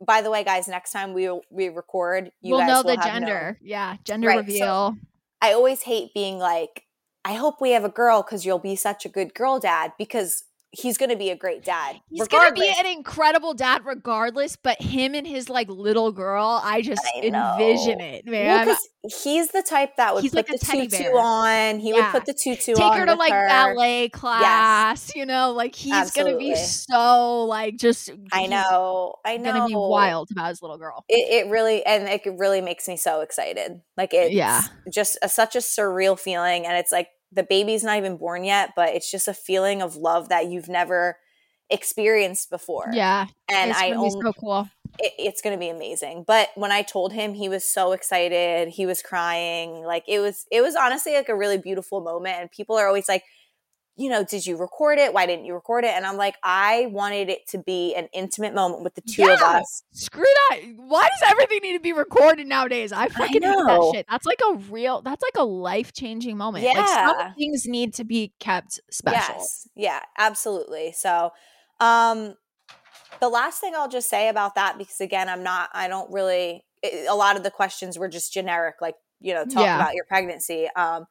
By 0.05 0.21
the 0.21 0.29
way, 0.29 0.43
guys, 0.43 0.67
next 0.67 0.91
time 0.91 1.13
we 1.13 1.29
we 1.49 1.69
record, 1.69 2.31
you 2.41 2.51
we'll 2.55 2.59
guys 2.61 2.67
know 2.69 2.83
the 2.83 2.95
have 2.99 3.05
known. 3.05 3.13
gender. 3.21 3.59
Yeah, 3.61 3.95
gender 4.03 4.27
Right, 4.27 4.35
so- 4.39 4.41
reveal. 4.45 4.95
I 5.41 5.53
always 5.53 5.81
hate 5.83 6.13
being 6.13 6.37
like, 6.39 6.83
I 7.25 7.33
hope 7.33 7.61
we 7.61 7.71
have 7.71 7.83
a 7.85 7.89
girl 7.89 8.21
because 8.21 8.45
you'll 8.45 8.59
be 8.59 8.75
such 8.75 9.05
a 9.05 9.09
good 9.09 9.33
girl 9.33 9.59
dad 9.59 9.93
because 9.97 10.43
he's 10.73 10.97
going 10.97 11.11
to 11.11 11.15
be 11.15 11.29
a 11.29 11.35
great 11.35 11.63
dad. 11.63 12.01
He's 12.09 12.27
gonna 12.27 12.51
be 12.51 12.67
an 12.79 12.85
incredible 12.87 13.53
dad 13.53 13.83
regardless, 13.85 14.55
but 14.55 14.81
him 14.81 15.13
and 15.13 15.25
his 15.25 15.47
like 15.47 15.69
little 15.69 16.11
girl, 16.11 16.59
I 16.63 16.81
just 16.81 17.01
I 17.15 17.19
envision 17.21 18.01
it, 18.01 18.23
Well, 18.27 18.75
he's 19.23 19.49
the 19.49 19.61
type 19.61 19.97
that 19.97 20.15
would 20.15 20.23
He's 20.23 20.31
put 20.31 20.49
like 20.49 20.59
the 20.59 20.65
tutu 20.65 20.89
bear. 20.89 21.17
on. 21.17 21.79
He 21.79 21.89
Yeah. 21.89 21.95
would 21.95 22.11
put 22.11 22.25
the 22.25 22.33
tutu 22.33 22.73
Take 22.73 22.83
on. 22.83 22.91
Take 22.91 22.99
her 23.01 23.05
to 23.05 23.13
like 23.15 23.31
her. 23.33 23.47
ballet 23.47 24.09
class, 24.09 25.15
you 25.15 25.25
know, 25.25 25.51
like 25.51 25.75
he's 25.75 26.11
gonna 26.11 26.37
be 26.37 26.55
so 26.55 27.43
like 27.45 27.77
just 27.77 28.09
I 28.31 28.47
know. 28.47 29.15
I 29.23 29.37
know. 29.37 29.53
gonna 29.53 29.67
be 29.67 29.75
wild 29.75 30.31
about 30.31 30.49
his 30.49 30.61
little 30.61 30.77
girl. 30.77 31.05
It, 31.07 31.45
it 31.45 31.49
really 31.51 31.85
and 31.85 32.07
it 32.09 32.21
really 32.37 32.61
makes 32.61 32.87
me 32.87 32.97
so 32.97 33.21
excited. 33.21 33.79
Like 33.95 34.13
it's 34.13 34.33
Yeah. 34.33 34.61
just 34.91 35.17
a, 35.21 35.29
such 35.29 35.55
a 35.55 35.59
surreal 35.59 36.19
feeling, 36.19 36.65
and 36.65 36.75
it's 36.77 36.91
like 36.91 37.09
the 37.33 37.43
baby's 37.43 37.83
not 37.83 37.97
even 37.97 38.17
born 38.17 38.43
yet, 38.43 38.71
but 38.75 38.89
it's 38.89 39.09
just 39.09 39.27
a 39.27 39.33
feeling 39.33 39.81
of 39.81 39.95
love 39.95 40.29
that 40.29 40.47
you've 40.47 40.69
never 40.69 41.17
experienced 41.69 42.49
before. 42.49 42.89
Yeah, 42.93 43.27
and 43.49 43.71
it's 43.71 43.79
I 43.79 43.91
only, 43.91 44.11
so 44.11 44.33
cool. 44.33 44.69
it, 44.99 45.13
it's 45.17 45.41
going 45.41 45.55
to 45.55 45.59
be 45.59 45.69
amazing. 45.69 46.23
But 46.27 46.49
when 46.55 46.71
I 46.71 46.81
told 46.81 47.13
him, 47.13 47.33
he 47.33 47.49
was 47.49 47.63
so 47.63 47.93
excited. 47.93 48.69
He 48.69 48.85
was 48.85 49.01
crying. 49.01 49.83
Like 49.83 50.03
it 50.07 50.19
was, 50.19 50.45
it 50.51 50.61
was 50.61 50.75
honestly 50.75 51.13
like 51.13 51.29
a 51.29 51.35
really 51.35 51.57
beautiful 51.57 52.01
moment. 52.01 52.37
And 52.39 52.51
people 52.51 52.75
are 52.77 52.87
always 52.87 53.07
like, 53.07 53.23
you 53.95 54.09
know, 54.09 54.23
did 54.23 54.45
you 54.45 54.57
record 54.57 54.97
it? 54.97 55.13
Why 55.13 55.25
didn't 55.27 55.45
you 55.45 55.53
record 55.53 55.83
it? 55.83 55.91
And 55.91 56.05
I'm 56.05 56.17
like, 56.17 56.35
I 56.41 56.87
wanted 56.87 57.29
it 57.29 57.47
to 57.49 57.59
be 57.59 57.93
an 57.95 58.07
intimate 58.11 58.55
moment 58.55 58.83
with 58.83 58.95
the 58.95 59.01
two 59.01 59.23
of 59.23 59.39
us. 59.39 59.83
Screw 59.91 60.23
that. 60.49 60.61
Why 60.77 61.01
does 61.01 61.29
everything 61.29 61.59
need 61.61 61.73
to 61.73 61.79
be 61.79 61.93
recorded 61.93 62.47
nowadays? 62.47 62.91
I 62.91 63.07
fucking 63.07 63.43
hate 63.43 63.55
that 63.67 63.91
shit. 63.93 64.05
That's 64.09 64.25
like 64.25 64.39
a 64.49 64.55
real. 64.71 65.03
That's 65.03 65.21
like 65.21 65.37
a 65.37 65.43
life 65.43 65.93
changing 65.93 66.37
moment. 66.37 66.65
Like 66.65 66.87
some 66.87 67.13
Yeah. 67.15 67.33
things 67.37 67.67
need 67.67 67.93
to 67.95 68.03
be 68.03 68.33
kept 68.39 68.81
special. 68.89 69.35
Yes. 69.35 69.67
Yeah, 69.75 69.99
absolutely. 70.17 70.91
So, 70.91 71.31
um, 71.79 72.35
the 73.19 73.29
last 73.29 73.61
thing 73.61 73.73
I'll 73.75 73.87
just 73.89 74.09
say 74.09 74.27
about 74.27 74.55
that, 74.55 74.79
because 74.79 74.99
again, 75.01 75.29
I'm 75.29 75.43
not, 75.43 75.69
I 75.71 75.87
don't 75.87 76.11
really, 76.11 76.65
it, 76.81 77.07
a 77.07 77.13
lot 77.15 77.37
of 77.37 77.43
the 77.43 77.51
questions 77.51 77.99
were 77.99 78.09
just 78.09 78.33
generic, 78.33 78.75
like, 78.81 78.95
you 79.21 79.35
know, 79.35 79.45
talk 79.45 79.63
Yeah. 79.63 79.75
about 79.75 79.93
your 79.93 80.05
pregnancy, 80.05 80.67
um, 80.75 81.05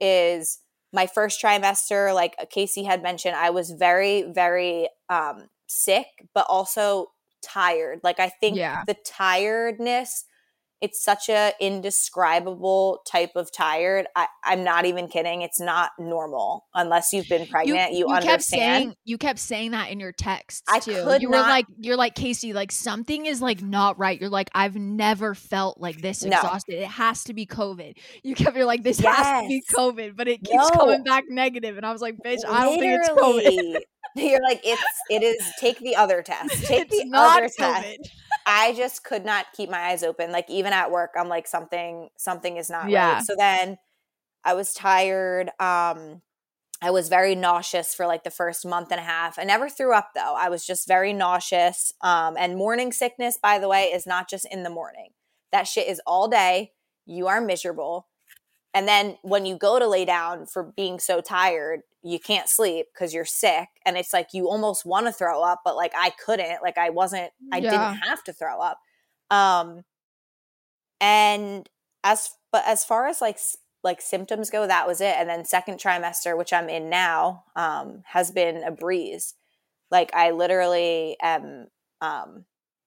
is 0.00 0.58
my 0.92 1.06
first 1.06 1.42
trimester, 1.42 2.14
like 2.14 2.36
Kaci 2.54 2.84
had 2.84 3.02
mentioned, 3.02 3.36
I 3.36 3.50
was 3.50 3.70
very, 3.72 4.22
very, 4.22 4.88
um, 5.08 5.48
sick, 5.66 6.06
but 6.34 6.46
also 6.48 7.12
tired. 7.42 8.00
Like, 8.04 8.20
I 8.20 8.28
think 8.28 8.60
Yeah. 8.60 8.84
the 8.86 8.94
tiredness, 9.06 10.24
it's 10.82 11.02
such 11.02 11.28
a 11.28 11.52
indescribable 11.60 13.00
type 13.10 13.30
of 13.36 13.50
tired. 13.52 14.06
I, 14.16 14.26
I'm 14.44 14.64
not 14.64 14.84
even 14.84 15.08
kidding. 15.08 15.42
It's 15.42 15.60
not 15.60 15.92
normal 15.98 16.66
unless 16.74 17.12
you've 17.12 17.28
been 17.28 17.46
pregnant. 17.46 17.92
You, 17.92 18.06
kept 18.08 18.22
understand. 18.24 18.42
saying 18.42 18.94
you 19.04 19.16
kept 19.18 19.38
saying 19.38 19.70
that 19.70 19.90
in 19.90 20.00
your 20.00 20.12
texts 20.12 20.62
I 20.68 20.80
too. 20.80 21.02
could 21.04 21.22
you 21.22 21.30
were 21.30 21.36
like 21.36 21.66
you're 21.78 21.96
like 21.96 22.14
Kaci, 22.14 22.52
like 22.52 22.72
something 22.72 23.26
is 23.26 23.40
like 23.40 23.62
not 23.62 23.98
right. 23.98 24.20
You're 24.20 24.28
like 24.30 24.50
I've 24.54 24.76
never 24.76 25.34
felt 25.34 25.80
like 25.80 26.02
this 26.02 26.22
No. 26.24 26.36
exhausted. 26.36 26.74
It 26.82 26.88
has 26.88 27.24
to 27.24 27.34
be 27.34 27.46
COVID. 27.46 27.94
You 28.22 28.34
kept 28.34 28.56
you're 28.56 28.66
like 28.66 28.82
this 28.82 28.98
has 28.98 29.42
to 29.42 29.48
be 29.48 29.62
COVID, 29.74 30.16
but 30.16 30.28
it 30.28 30.42
keeps 30.42 30.70
No. 30.74 30.78
coming 30.78 31.04
back 31.04 31.24
negative. 31.28 31.76
And 31.76 31.86
I 31.86 31.92
was 31.92 32.02
like, 32.02 32.16
bitch, 32.24 32.40
I 32.46 32.64
don't 32.64 32.78
think 32.78 33.00
it's 33.00 33.08
COVID. 33.08 33.76
You're 34.16 34.42
like 34.42 34.60
it's 34.64 34.82
it 35.08 35.22
is 35.22 35.36
take 35.58 35.78
the 35.78 35.96
other 35.96 36.22
test. 36.22 36.64
Take 36.66 36.88
it's 36.90 36.98
the 36.98 37.10
other 37.14 37.48
test. 37.48 38.10
I 38.46 38.74
just 38.74 39.04
could 39.04 39.24
not 39.24 39.46
keep 39.54 39.70
my 39.70 39.78
eyes 39.78 40.02
open. 40.02 40.32
Like 40.32 40.50
even 40.50 40.72
at 40.72 40.90
work, 40.90 41.10
I'm 41.16 41.28
like 41.28 41.46
something 41.46 42.08
something 42.18 42.56
is 42.56 42.68
not 42.70 42.88
Yeah. 42.88 43.14
right. 43.14 43.22
So 43.22 43.34
then 43.36 43.78
I 44.44 44.54
was 44.54 44.72
tired. 44.74 45.48
Um 45.60 46.22
I 46.84 46.90
was 46.90 47.08
very 47.08 47.36
nauseous 47.36 47.94
for 47.94 48.06
like 48.06 48.24
the 48.24 48.30
first 48.30 48.66
month 48.66 48.90
and 48.90 48.98
a 49.00 49.04
half. 49.04 49.38
I 49.38 49.44
never 49.44 49.68
threw 49.68 49.94
up 49.94 50.10
though. 50.14 50.34
I 50.36 50.48
was 50.48 50.66
just 50.66 50.88
very 50.88 51.12
nauseous. 51.12 51.92
Um 52.00 52.36
and 52.38 52.56
morning 52.56 52.92
sickness, 52.92 53.38
by 53.40 53.58
the 53.58 53.68
way, 53.68 53.84
is 53.84 54.06
not 54.06 54.28
just 54.28 54.46
in 54.50 54.62
the 54.64 54.70
morning. 54.70 55.10
That 55.52 55.68
shit 55.68 55.88
is 55.88 56.00
all 56.06 56.28
day. 56.28 56.72
You 57.06 57.28
are 57.28 57.40
miserable. 57.40 58.08
And 58.74 58.88
then 58.88 59.18
when 59.22 59.44
you 59.46 59.56
go 59.56 59.78
to 59.78 59.86
lay 59.86 60.04
down 60.04 60.46
for 60.46 60.62
being 60.62 60.98
so 60.98 61.20
tired, 61.20 61.82
you 62.02 62.18
can't 62.18 62.48
sleep 62.48 62.86
because 62.92 63.12
you're 63.14 63.24
sick. 63.24 63.68
And 63.84 63.96
it's 63.96 64.12
like 64.12 64.28
you 64.32 64.48
almost 64.48 64.86
want 64.86 65.06
to 65.06 65.12
throw 65.12 65.42
up, 65.42 65.60
but 65.64 65.76
like 65.76 65.92
I 65.96 66.10
couldn't. 66.24 66.62
Like 66.62 66.78
I 66.78 66.90
wasn't, 66.90 67.32
I 67.52 67.60
Yeah. 67.60 67.62
didn't 67.62 67.92
have 68.08 68.24
to 68.24 68.32
throw 68.32 68.60
up. 68.60 68.78
Um 69.30 69.84
and 71.00 71.68
as 72.04 72.30
but 72.50 72.64
as 72.66 72.84
far 72.84 73.06
as 73.06 73.20
like 73.20 73.38
like 73.82 74.00
symptoms 74.00 74.50
go, 74.50 74.66
that 74.66 74.86
was 74.86 75.00
it. 75.00 75.14
And 75.16 75.28
then 75.28 75.44
second 75.44 75.78
trimester, 75.78 76.38
which 76.38 76.52
I'm 76.52 76.68
in 76.68 76.88
now, 76.88 77.44
um, 77.56 78.02
has 78.06 78.30
been 78.30 78.62
a 78.62 78.70
breeze. 78.70 79.34
Like 79.90 80.14
I 80.14 80.30
literally 80.32 81.16
am 81.22 81.68
um 82.00 82.46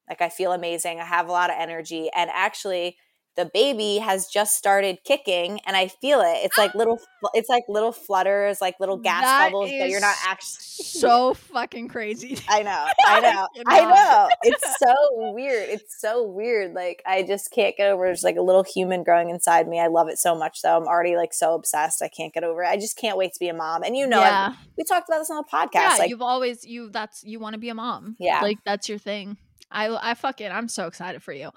like 0.09 0.21
I 0.21 0.29
feel 0.29 0.53
amazing. 0.53 0.99
I 0.99 1.05
have 1.05 1.29
a 1.29 1.31
lot 1.33 1.49
of 1.49 1.57
energy. 1.59 2.09
And 2.15 2.29
actually 2.33 2.97
the 3.35 3.45
baby 3.45 3.97
has 3.97 4.27
just 4.27 4.55
started 4.55 4.99
kicking 5.03 5.59
and 5.65 5.75
I 5.75 5.87
feel 5.87 6.21
it. 6.21 6.39
It's 6.43 6.57
like 6.57 6.73
little 6.73 6.99
it's 7.33 7.49
like 7.49 7.63
little 7.67 7.91
flutters, 7.91 8.61
like 8.61 8.79
little 8.79 8.97
gas 8.97 9.21
That 9.21 9.47
bubbles, 9.47 9.71
but 9.77 9.89
you're 9.89 9.99
not 9.99 10.15
actually 10.25 10.61
so 10.61 11.33
fucking 11.33 11.89
crazy. 11.89 12.39
I 12.49 12.63
know. 12.63 12.85
I 13.05 13.19
know. 13.19 13.47
I 13.67 13.81
know. 13.81 14.29
It's 14.43 14.79
so 14.79 15.33
weird. 15.33 15.69
It's 15.69 15.99
so 15.99 16.23
weird. 16.23 16.73
Like 16.73 17.01
I 17.05 17.23
just 17.23 17.51
can't 17.51 17.75
get 17.75 17.91
over. 17.91 18.05
There's 18.05 18.23
like 18.23 18.37
a 18.37 18.41
little 18.41 18.63
human 18.63 19.03
growing 19.03 19.29
inside 19.29 19.67
me. 19.67 19.79
I 19.79 19.87
love 19.87 20.07
it 20.07 20.17
so 20.17 20.35
much. 20.35 20.61
Though 20.61 20.77
I'm 20.77 20.87
already 20.87 21.17
like 21.17 21.33
so 21.33 21.55
obsessed. 21.55 22.01
I 22.01 22.07
can't 22.07 22.33
get 22.33 22.43
over 22.43 22.63
it. 22.63 22.67
I 22.67 22.77
just 22.77 22.97
can't 22.97 23.17
wait 23.17 23.33
to 23.33 23.39
be 23.39 23.49
a 23.49 23.53
mom. 23.53 23.83
And 23.83 23.97
you 23.97 24.07
know, 24.07 24.19
yeah, 24.19 24.53
we 24.77 24.83
talked 24.85 25.09
about 25.09 25.19
this 25.19 25.29
on 25.29 25.37
the 25.37 25.43
podcast. 25.43 25.69
yeah. 25.73 25.95
like, 25.99 26.09
you've 26.09 26.21
always 26.21 26.65
you 26.65 26.89
that's 26.89 27.23
you 27.23 27.39
want 27.39 27.53
to 27.53 27.59
be 27.59 27.69
a 27.69 27.75
mom. 27.75 28.15
Yeah. 28.19 28.39
like 28.41 28.59
that's 28.65 28.87
your 28.87 28.97
thing. 28.97 29.37
I 29.71 29.89
I 30.11 30.13
fucking 30.13 30.51
I'm 30.51 30.69
so 30.69 30.87
excited 30.87 31.21
for 31.21 31.33
you. 31.33 31.51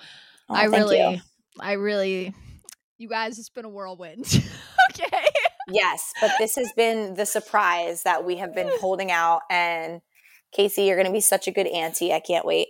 oh, 0.49 0.55
I 0.55 0.65
really, 0.65 0.99
you. 0.99 1.21
I 1.61 1.73
really, 1.73 2.35
you 2.99 3.09
guys, 3.09 3.39
it's 3.39 3.51
been 3.51 3.65
a 3.65 3.69
whirlwind. 3.69 4.25
okay. 4.91 5.25
yes, 5.69 6.13
but 6.21 6.33
this 6.39 6.57
has 6.57 6.73
been 6.77 7.15
the 7.15 7.27
surprise 7.27 8.03
that 8.03 8.25
we 8.25 8.37
have 8.37 8.55
been 8.55 8.71
holding 8.81 9.11
out. 9.11 9.43
And 9.51 10.01
Kaci, 10.57 10.87
you're 10.87 10.97
going 10.97 11.07
to 11.07 11.13
be 11.13 11.21
such 11.21 11.47
a 11.47 11.51
good 11.51 11.67
auntie. 11.67 12.13
I 12.13 12.21
can't 12.21 12.47
wait. 12.47 12.69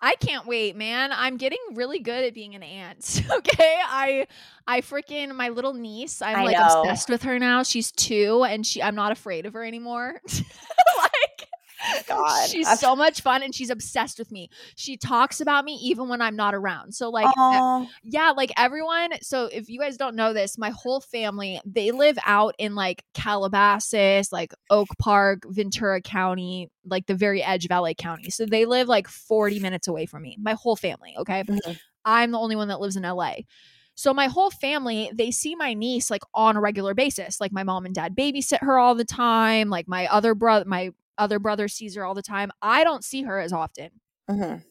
I 0.00 0.16
can't 0.16 0.46
wait, 0.46 0.74
man. 0.74 1.10
I'm 1.12 1.36
getting 1.36 1.58
really 1.74 2.00
good 2.00 2.24
at 2.24 2.34
being 2.34 2.54
an 2.54 2.62
aunt. 2.62 3.22
Okay. 3.30 3.76
I 3.82 4.26
I 4.66 4.80
freaking 4.80 5.34
my 5.34 5.48
little 5.48 5.72
niece, 5.72 6.20
I'm 6.20 6.36
I 6.36 6.44
like 6.44 6.56
know. 6.56 6.82
obsessed 6.82 7.08
with 7.08 7.22
her 7.22 7.38
now. 7.38 7.62
She's 7.62 7.90
two 7.92 8.44
and 8.44 8.66
she 8.66 8.82
I'm 8.82 8.94
not 8.94 9.12
afraid 9.12 9.46
of 9.46 9.52
her 9.54 9.64
anymore. 9.64 10.20
God. 12.06 12.48
she's 12.48 12.78
so 12.78 12.94
much 12.94 13.20
fun 13.20 13.42
and 13.42 13.54
she's 13.54 13.70
obsessed 13.70 14.18
with 14.18 14.30
me. 14.30 14.50
She 14.76 14.96
talks 14.96 15.40
about 15.40 15.64
me 15.64 15.74
even 15.82 16.08
when 16.08 16.20
I'm 16.20 16.36
not 16.36 16.54
around. 16.54 16.92
So 16.92 17.10
like 17.10 17.26
e- 17.26 17.38
Aw. 17.38 17.86
yeah, 18.04 18.32
like 18.36 18.52
everyone. 18.56 19.10
So 19.22 19.46
if 19.46 19.68
you 19.68 19.78
guys 19.78 19.96
don't 19.96 20.16
know 20.16 20.32
this, 20.32 20.58
my 20.58 20.70
whole 20.70 21.00
family, 21.00 21.60
they 21.64 21.90
live 21.90 22.18
out 22.26 22.54
in 22.58 22.74
like 22.74 23.04
Calabasas, 23.14 24.32
like 24.32 24.52
Oak 24.70 24.88
Park, 24.98 25.40
Ventura 25.46 26.00
County, 26.00 26.70
like 26.84 27.06
the 27.06 27.14
very 27.14 27.42
edge 27.42 27.64
of 27.64 27.70
LA 27.70 27.94
County. 27.94 28.30
So 28.30 28.46
they 28.46 28.64
live 28.64 28.88
like 28.88 29.08
40 29.08 29.60
minutes 29.60 29.88
away 29.88 30.06
from 30.06 30.22
me. 30.22 30.36
My 30.40 30.54
whole 30.54 30.76
family, 30.76 31.14
okay? 31.18 31.44
Mhm. 31.44 31.78
I'm 32.04 32.30
the 32.30 32.38
only 32.38 32.56
one 32.56 32.68
that 32.68 32.80
lives 32.80 32.96
in 32.96 33.04
LA. 33.04 33.34
So 33.94 34.14
my 34.14 34.28
whole 34.28 34.50
family, 34.50 35.10
they 35.12 35.30
see 35.30 35.54
my 35.54 35.74
niece 35.74 36.10
like 36.10 36.22
on 36.32 36.56
a 36.56 36.60
regular 36.60 36.94
basis. 36.94 37.38
Like 37.38 37.52
my 37.52 37.64
mom 37.64 37.84
and 37.84 37.94
dad 37.94 38.16
babysit 38.16 38.60
her 38.60 38.78
all 38.78 38.94
the 38.94 39.04
time. 39.04 39.68
Like 39.68 39.88
my 39.88 40.06
other 40.06 40.34
brother, 40.34 40.64
my 40.64 40.92
other 41.20 41.38
brother 41.38 41.68
sees 41.68 41.94
her 41.96 42.04
all 42.04 42.14
the 42.14 42.22
time. 42.22 42.50
I 42.62 42.84
don't 42.84 43.04
see 43.04 43.22
her 43.22 43.38
as 43.40 43.52
often 43.52 43.90
Mhm. 44.30 44.62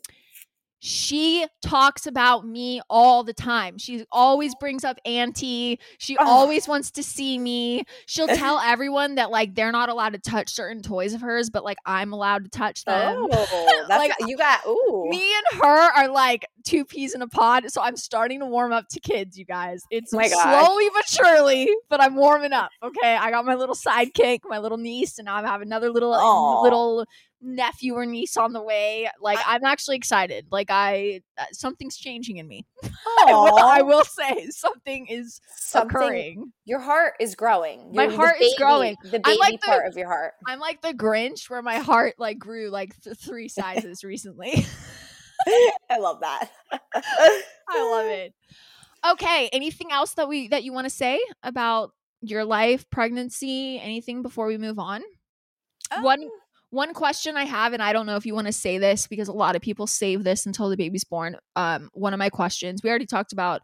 She 0.81 1.45
talks 1.61 2.05
about 2.07 2.45
me 2.47 2.81
all 2.89 3.23
the 3.23 3.33
time. 3.33 3.77
She 3.77 4.05
always 4.11 4.55
brings 4.55 4.83
up 4.85 4.97
auntie. 5.05 5.79
She 5.97 6.17
Oh. 6.17 6.25
always 6.27 6.67
wants 6.67 6.91
to 6.91 7.03
see 7.03 7.37
me. 7.37 7.83
She'll 8.05 8.27
tell 8.27 8.59
everyone 8.59 9.15
that 9.15 9.29
like 9.29 9.55
they're 9.55 9.71
not 9.73 9.89
allowed 9.89 10.13
to 10.13 10.19
touch 10.19 10.49
certain 10.53 10.81
toys 10.81 11.13
of 11.13 11.21
hers, 11.21 11.49
but 11.49 11.63
like 11.65 11.77
I'm 11.85 12.13
allowed 12.13 12.45
to 12.45 12.49
touch 12.49 12.85
them. 12.85 13.27
Oh, 13.31 13.85
Like, 13.89 14.11
you 14.25 14.37
got. 14.37 14.65
Ooh. 14.67 15.07
Me 15.09 15.33
and 15.51 15.61
her 15.61 15.67
are 15.67 16.07
like 16.09 16.45
two 16.65 16.85
peas 16.85 17.13
in 17.15 17.21
a 17.21 17.27
pod, 17.27 17.69
so 17.71 17.81
I'm 17.81 17.97
starting 17.97 18.39
to 18.39 18.45
warm 18.45 18.71
up 18.71 18.87
to 18.91 18.99
kids, 18.99 19.37
you 19.37 19.45
guys. 19.45 19.81
It's 19.89 20.13
Oh 20.13 20.21
slowly 20.27 20.85
but 20.93 21.07
surely, 21.07 21.69
but 21.89 22.01
I'm 22.01 22.15
warming 22.15 22.53
up. 22.53 22.69
Okay, 22.83 23.15
I 23.15 23.31
got 23.31 23.45
my 23.45 23.55
little 23.55 23.75
sidekick, 23.75 24.39
my 24.45 24.59
little 24.59 24.77
niece, 24.77 25.17
and 25.19 25.25
now 25.25 25.35
I 25.35 25.41
have 25.41 25.61
another 25.61 25.89
little 25.89 26.13
Aw. 26.13 26.61
little 26.61 27.05
nephew 27.41 27.93
or 27.93 28.05
niece 28.05 28.35
on 28.37 28.53
the 28.53 28.61
way. 28.61 29.09
Like 29.21 29.39
I'm 29.45 29.63
actually 29.63 29.95
excited. 29.95 30.47
Like 30.51 30.67
I 30.69 31.21
uh, 31.37 31.45
something's 31.51 31.97
changing 31.97 32.37
in 32.37 32.47
me. 32.47 32.65
I 32.83 33.25
will, 33.33 33.57
I 33.57 33.81
will 33.81 34.03
say 34.03 34.47
something 34.49 35.07
is 35.07 35.39
Something. 35.55 35.95
occurring. 35.97 36.53
Your 36.65 36.79
heart 36.79 37.13
is 37.19 37.35
growing. 37.35 37.91
My 37.93 38.03
Your- 38.03 38.11
the 38.11 38.17
heart 38.17 38.35
is 38.41 38.55
growing. 38.57 38.97
The 39.03 39.19
baby 39.19 39.37
like 39.39 39.61
the- 39.61 39.67
part 39.67 39.87
of 39.87 39.95
your 39.97 40.07
heart. 40.07 40.33
I'm 40.47 40.59
like 40.59 40.81
the 40.81 40.93
Grinch 40.93 41.49
where 41.49 41.61
my 41.61 41.77
heart 41.77 42.15
like 42.17 42.39
grew 42.39 42.69
like 42.69 42.93
th- 43.01 43.17
three 43.17 43.47
sizes 43.47 44.03
recently. 44.03 44.65
I 45.89 45.97
love 45.99 46.19
that. 46.21 46.49
I 46.71 47.91
love 47.91 48.05
it. 48.07 48.33
Okay, 49.11 49.49
anything 49.53 49.91
else 49.91 50.13
that 50.15 50.27
we 50.27 50.49
that 50.49 50.63
you 50.63 50.73
want 50.73 50.85
to 50.85 50.89
say 50.89 51.19
about 51.41 51.91
your 52.21 52.43
life, 52.43 52.89
pregnancy, 52.89 53.79
anything 53.79 54.21
before 54.21 54.45
we 54.47 54.57
move 54.57 54.77
on? 54.77 55.01
Um, 55.95 56.03
one 56.03 56.29
question 56.93 57.37
I 57.37 57.45
have, 57.45 57.73
and 57.73 57.81
I 57.81 57.93
don't 57.93 58.05
know 58.05 58.15
if 58.15 58.25
you 58.25 58.35
want 58.35 58.47
to 58.47 58.53
say 58.53 58.77
this 58.77 59.07
because 59.07 59.27
a 59.27 59.33
lot 59.33 59.55
of 59.55 59.61
people 59.61 59.87
save 59.87 60.23
this 60.23 60.45
until 60.45 60.69
the 60.69 60.77
baby's 60.77 61.03
born. 61.03 61.37
Um, 61.55 61.89
one 61.93 62.13
of 62.13 62.19
my 62.19 62.29
questions, 62.29 62.81
we 62.83 62.89
already 62.89 63.05
talked 63.05 63.33
about 63.33 63.61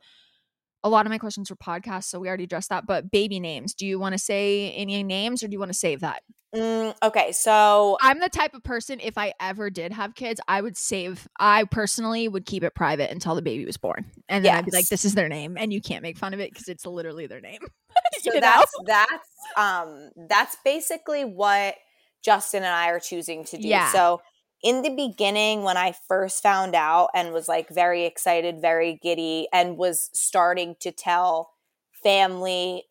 a 0.83 0.89
lot 0.89 1.05
of 1.05 1.09
my 1.09 1.17
questions 1.17 1.49
were 1.49 1.55
podcasts, 1.55 2.05
so 2.05 2.19
we 2.19 2.27
already 2.27 2.43
addressed 2.43 2.69
that. 2.69 2.85
But 2.85 3.09
baby 3.09 3.39
names, 3.39 3.73
do 3.73 3.87
you 3.87 3.97
want 3.99 4.13
to 4.13 4.19
say 4.19 4.71
any 4.71 5.01
names 5.03 5.43
or 5.43 5.47
do 5.47 5.53
you 5.53 5.59
want 5.59 5.71
to 5.71 5.77
save 5.77 6.01
that? 6.01 6.21
mm, 6.55 6.95
okay, 7.03 7.31
so 7.31 7.97
I'm 8.01 8.19
the 8.19 8.29
type 8.29 8.53
of 8.53 8.63
person, 8.63 8.99
if 9.01 9.17
I 9.17 9.33
ever 9.39 9.69
did 9.69 9.91
have 9.91 10.15
kids, 10.15 10.39
I 10.47 10.61
would 10.61 10.77
save, 10.77 11.27
I 11.39 11.65
personally 11.65 12.27
would 12.27 12.45
keep 12.45 12.63
it 12.63 12.73
private 12.73 13.11
until 13.11 13.35
the 13.35 13.41
baby 13.41 13.65
was 13.65 13.77
born. 13.77 14.05
And 14.29 14.45
then 14.45 14.55
I'd 14.55 14.65
be 14.65 14.71
like, 14.71 14.87
this 14.87 15.05
is 15.05 15.15
their 15.15 15.29
name. 15.29 15.57
And 15.57 15.73
you 15.73 15.81
can't 15.81 16.01
make 16.01 16.17
fun 16.17 16.33
of 16.33 16.39
it 16.39 16.51
because 16.51 16.67
it's 16.67 16.85
literally 16.85 17.27
their 17.27 17.41
name. 17.41 17.61
so 18.21 18.31
know? 18.31 18.39
that's 18.39 18.71
that's 18.85 19.29
um 19.57 20.11
that's 20.27 20.57
basically 20.63 21.25
what 21.25 21.75
Justin 22.23 22.63
and 22.63 22.73
I 22.73 22.89
are 22.89 22.99
choosing 22.99 23.43
to 23.45 23.57
do. 23.57 23.67
Yeah. 23.67 23.91
So 23.91 24.21
in 24.63 24.81
the 24.81 24.89
beginning 24.89 25.63
when 25.63 25.77
I 25.77 25.93
first 26.07 26.41
found 26.41 26.75
out 26.75 27.09
and 27.13 27.33
was 27.33 27.47
like 27.47 27.69
very 27.69 28.05
excited, 28.05 28.61
very 28.61 28.99
giddy 29.01 29.47
and 29.53 29.77
was 29.77 30.09
starting 30.13 30.75
to 30.81 30.91
tell 30.91 31.51
family 32.03 32.83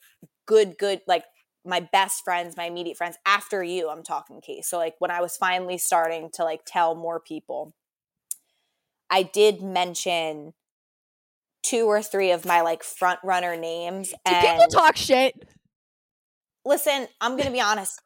good 0.47 0.77
good 0.79 1.01
like 1.07 1.25
my 1.66 1.81
best 1.81 2.22
friends, 2.25 2.57
my 2.57 2.64
immediate 2.64 2.97
friends 2.97 3.16
after 3.27 3.62
you, 3.62 3.89
I'm 3.89 4.03
talking 4.03 4.41
case. 4.41 4.68
So 4.68 4.77
like 4.77 4.95
when 4.99 5.11
I 5.11 5.20
was 5.20 5.37
finally 5.37 5.79
starting 5.79 6.31
to 6.35 6.45
like 6.45 6.61
tell 6.66 6.95
more 6.95 7.20
people 7.20 7.75
I 9.11 9.22
did 9.22 9.62
mention 9.62 10.55
two 11.62 11.87
or 11.87 12.03
three 12.03 12.31
of 12.31 12.45
my 12.45 12.61
like 12.61 12.83
front 12.83 13.20
runner 13.25 13.57
names 13.57 14.11
Do 14.11 14.16
and 14.27 14.59
people 14.59 14.66
talk 14.68 14.97
shit? 14.97 15.35
listen, 16.64 17.07
I'm 17.20 17.33
going 17.33 17.47
to 17.47 17.53
be 17.53 17.61
honest. 17.61 18.01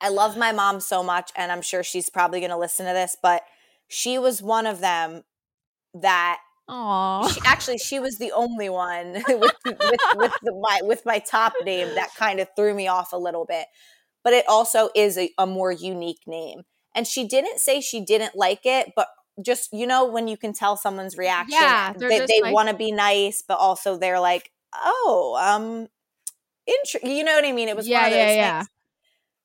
I 0.00 0.08
love 0.10 0.36
my 0.36 0.52
mom 0.52 0.80
so 0.80 1.02
much, 1.02 1.30
and 1.36 1.50
I'm 1.50 1.62
sure 1.62 1.82
she's 1.82 2.10
probably 2.10 2.40
going 2.40 2.50
to 2.50 2.56
listen 2.58 2.86
to 2.86 2.92
this, 2.92 3.16
but 3.22 3.42
she 3.88 4.18
was 4.18 4.42
one 4.42 4.66
of 4.66 4.80
them 4.80 5.22
that 5.94 6.38
Aw. 6.68 7.28
she, 7.28 7.40
actually 7.44 7.78
she 7.78 8.00
was 8.00 8.18
the 8.18 8.32
only 8.32 8.68
one 8.68 9.12
with 9.28 9.54
with, 9.64 10.00
with 10.12 10.32
the, 10.42 10.52
my 10.60 10.80
with 10.82 11.06
my 11.06 11.18
top 11.18 11.54
name 11.62 11.94
that 11.94 12.14
kind 12.16 12.40
of 12.40 12.48
threw 12.56 12.74
me 12.74 12.88
off 12.88 13.12
a 13.12 13.16
little 13.16 13.44
bit. 13.46 13.66
But 14.24 14.32
it 14.32 14.44
also 14.48 14.90
is 14.94 15.16
a, 15.16 15.30
a 15.38 15.46
more 15.46 15.70
unique 15.72 16.22
name, 16.26 16.62
and 16.94 17.06
she 17.06 17.26
didn't 17.26 17.60
say 17.60 17.80
she 17.80 18.04
didn't 18.04 18.34
like 18.34 18.66
it, 18.66 18.92
but 18.96 19.08
just 19.44 19.72
you 19.72 19.86
know 19.86 20.04
when 20.06 20.28
you 20.28 20.36
can 20.36 20.52
tell 20.52 20.76
someone's 20.76 21.16
reaction, 21.16 21.52
Yeah, 21.52 21.92
they're 21.96 22.26
they, 22.26 22.40
like- 22.42 22.54
want 22.54 22.68
to 22.68 22.74
be 22.76 22.90
nice, 22.92 23.42
but 23.46 23.58
also 23.58 23.96
they're 23.96 24.20
like, 24.20 24.50
oh, 24.74 25.38
um, 25.40 25.88
intr- 26.68 27.08
you 27.16 27.24
know 27.24 27.34
what 27.34 27.44
I 27.44 27.52
mean? 27.52 27.68
It 27.68 27.76
was 27.76 27.86
Yeah, 27.88 28.10
those 28.10 28.34
yeah, 28.34 28.58
things. 28.58 28.68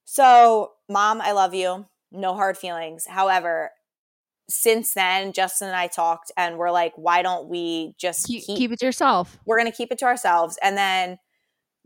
So, 0.06 0.72
mom, 0.90 1.22
I 1.22 1.32
love 1.32 1.54
you. 1.54 1.86
No 2.12 2.36
hard 2.36 2.58
feelings. 2.58 3.06
However, 3.08 3.72
since 4.50 4.94
then, 4.94 5.32
Justin 5.32 5.70
and 5.70 5.78
I 5.78 5.88
talked 5.88 6.32
and 6.36 6.58
we're 6.58 6.72
like, 6.72 6.94
why 6.96 7.22
don't 7.22 7.48
we 7.48 7.94
just 7.98 8.28
Keep, 8.28 8.46
keep, 8.46 8.58
keep 8.58 8.72
it 8.72 8.80
to 8.80 8.86
yourself. 8.86 9.38
we're 9.46 9.58
going 9.58 9.72
to 9.72 9.76
keep 9.76 9.92
it 9.92 10.00
to 10.00 10.06
ourselves. 10.06 10.58
And 10.62 10.78
then 10.78 11.18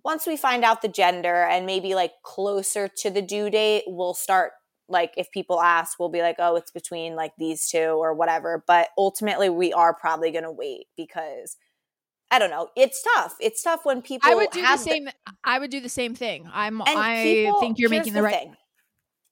once 0.03 0.25
we 0.25 0.37
find 0.37 0.63
out 0.63 0.81
the 0.81 0.87
gender 0.87 1.43
and 1.45 1.65
maybe 1.65 1.95
like 1.95 2.13
closer 2.23 2.89
to 2.97 3.09
the 3.09 3.21
due 3.21 3.49
date, 3.49 3.83
we'll 3.87 4.13
start 4.13 4.51
like 4.87 5.13
if 5.17 5.31
people 5.31 5.61
ask, 5.61 5.99
we'll 5.99 6.09
be 6.09 6.21
like, 6.21 6.35
oh, 6.39 6.55
it's 6.55 6.71
between 6.71 7.15
like 7.15 7.31
these 7.37 7.67
two 7.67 7.77
or 7.79 8.13
whatever. 8.13 8.63
But 8.67 8.89
ultimately, 8.97 9.49
we 9.49 9.73
are 9.73 9.95
probably 9.95 10.31
going 10.31 10.43
to 10.43 10.51
wait 10.51 10.85
because 10.95 11.57
I 12.31 12.39
don't 12.39 12.49
know. 12.49 12.69
It's 12.75 13.01
tough. 13.01 13.35
It's 13.39 13.61
tough 13.61 13.85
when 13.85 14.01
people 14.01 14.29
I 14.29 14.35
would 14.35 14.49
do 14.51 14.61
the 14.61 14.77
same. 14.77 15.07
I 15.43 15.59
would 15.59 15.69
do 15.71 15.79
the 15.79 15.89
same 15.89 16.15
thing. 16.15 16.49
I'm. 16.51 16.81
I 16.81 17.21
people- 17.23 17.59
think 17.59 17.79
you're 17.79 17.89
making 17.89 18.13
the, 18.13 18.23
right. 18.23 18.33
thing. 18.33 18.55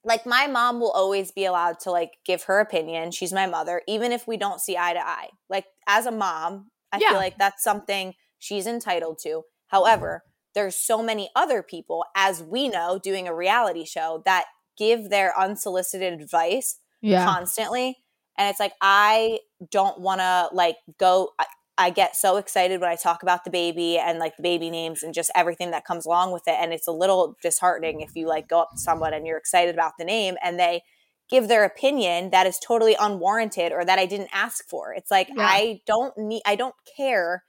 Like 0.04 0.26
my 0.26 0.48
mom 0.48 0.80
will 0.80 0.92
always 0.92 1.32
be 1.32 1.46
allowed 1.46 1.80
to 1.82 1.92
like 1.92 2.12
give 2.26 2.44
her 2.44 2.60
opinion. 2.60 3.12
She's 3.12 3.34
my 3.34 3.46
mother, 3.48 3.82
even 3.88 4.12
if 4.12 4.28
we 4.28 4.38
don't 4.38 4.60
see 4.60 4.78
eye 4.78 4.94
to 4.94 5.00
eye. 5.06 5.30
Like 5.50 5.66
as 5.88 6.06
a 6.06 6.12
mom, 6.12 6.70
I 6.92 7.00
Yeah. 7.02 7.10
feel 7.10 7.18
like 7.18 7.38
that's 7.38 7.64
something 7.64 8.14
she's 8.38 8.68
entitled 8.68 9.20
to. 9.24 9.44
However, 9.68 10.24
there's 10.54 10.76
so 10.76 11.02
many 11.02 11.30
other 11.36 11.64
people, 11.64 12.06
as 12.16 12.44
we 12.44 12.68
know, 12.70 13.00
doing 13.02 13.28
a 13.28 13.34
reality 13.36 13.86
show 13.86 14.22
that 14.26 14.46
give 14.78 15.10
their 15.10 15.38
unsolicited 15.40 16.14
advice 16.22 16.78
Yeah. 17.02 17.26
constantly 17.26 17.98
and 18.40 18.50
it's 18.50 18.60
like 18.60 18.74
i 18.82 19.38
don't 19.70 20.00
want 20.00 20.20
to 20.20 20.50
like 20.52 20.78
go 21.00 21.30
I, 21.78 21.90
get 21.90 22.16
so 22.16 22.38
excited 22.38 22.82
when 22.82 22.90
i 22.90 22.96
talk 22.96 23.24
about 23.24 23.44
the 23.44 23.50
baby 23.50 23.98
and 23.98 24.20
like 24.20 24.36
the 24.38 24.44
baby 24.44 24.70
names 24.70 25.04
and 25.04 25.14
just 25.14 25.32
everything 25.36 25.72
that 25.72 25.86
comes 25.86 26.06
along 26.06 26.32
with 26.32 26.44
it 26.48 26.56
and 26.60 26.74
it's 26.74 26.88
a 26.88 26.92
little 26.92 27.36
disheartening 27.42 28.02
if 28.02 28.16
you 28.16 28.28
like 28.28 28.48
go 28.48 28.62
up 28.62 28.72
to 28.72 28.78
someone 28.78 29.14
and 29.14 29.26
you're 29.26 29.38
excited 29.38 29.74
about 29.74 29.94
the 29.98 30.06
name 30.06 30.36
and 30.44 30.60
they 30.60 30.82
give 31.30 31.48
their 31.48 31.64
opinion 31.64 32.30
that 32.30 32.46
is 32.46 32.60
totally 32.60 32.96
unwarranted 33.00 33.72
or 33.72 33.84
that 33.84 33.98
I 33.98 34.06
didn't 34.06 34.30
ask 34.34 34.68
for. 34.68 34.94
It's 34.94 35.10
like 35.10 35.30
Yeah. 35.30 35.46
I 35.46 35.82
don't 35.86 36.16
need 36.18 36.42
I 36.46 36.56
don't 36.56 36.76
care 36.96 37.44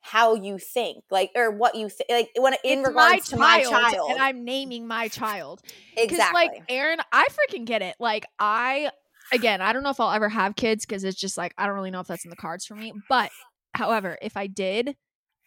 how 0.00 0.34
you 0.34 0.58
think, 0.58 1.02
like 1.10 1.30
or 1.34 1.50
what 1.50 1.74
you 1.74 1.88
think 1.88 2.10
like 2.10 2.30
when 2.36 2.54
in 2.62 2.80
it's 2.80 2.90
my 2.90 3.06
regards 3.06 3.28
to 3.30 3.36
my 3.38 3.62
child, 3.62 4.10
and 4.10 4.20
I'm 4.20 4.44
naming 4.44 4.86
my 4.86 5.08
child. 5.08 5.62
Because 5.94 6.12
exactly. 6.18 6.42
like 6.42 6.62
Erin, 6.68 6.98
I 7.12 7.26
freaking 7.30 7.64
get 7.64 7.80
it. 7.80 7.96
Like 7.98 8.26
I 8.38 8.90
again, 9.32 9.62
I 9.62 9.72
don't 9.72 9.82
know 9.82 9.90
if 9.90 10.00
I'll 10.00 10.12
ever 10.12 10.28
have 10.28 10.56
kids 10.56 10.84
because 10.84 11.04
it's 11.04 11.18
just 11.18 11.38
like 11.38 11.54
I 11.56 11.66
don't 11.66 11.74
really 11.74 11.90
know 11.90 12.00
if 12.00 12.06
that's 12.06 12.24
in 12.24 12.30
the 12.30 12.36
cards 12.36 12.66
for 12.66 12.74
me. 12.74 12.92
But 13.08 13.30
however, 13.74 14.16
if 14.22 14.36
I 14.36 14.46
did, 14.46 14.96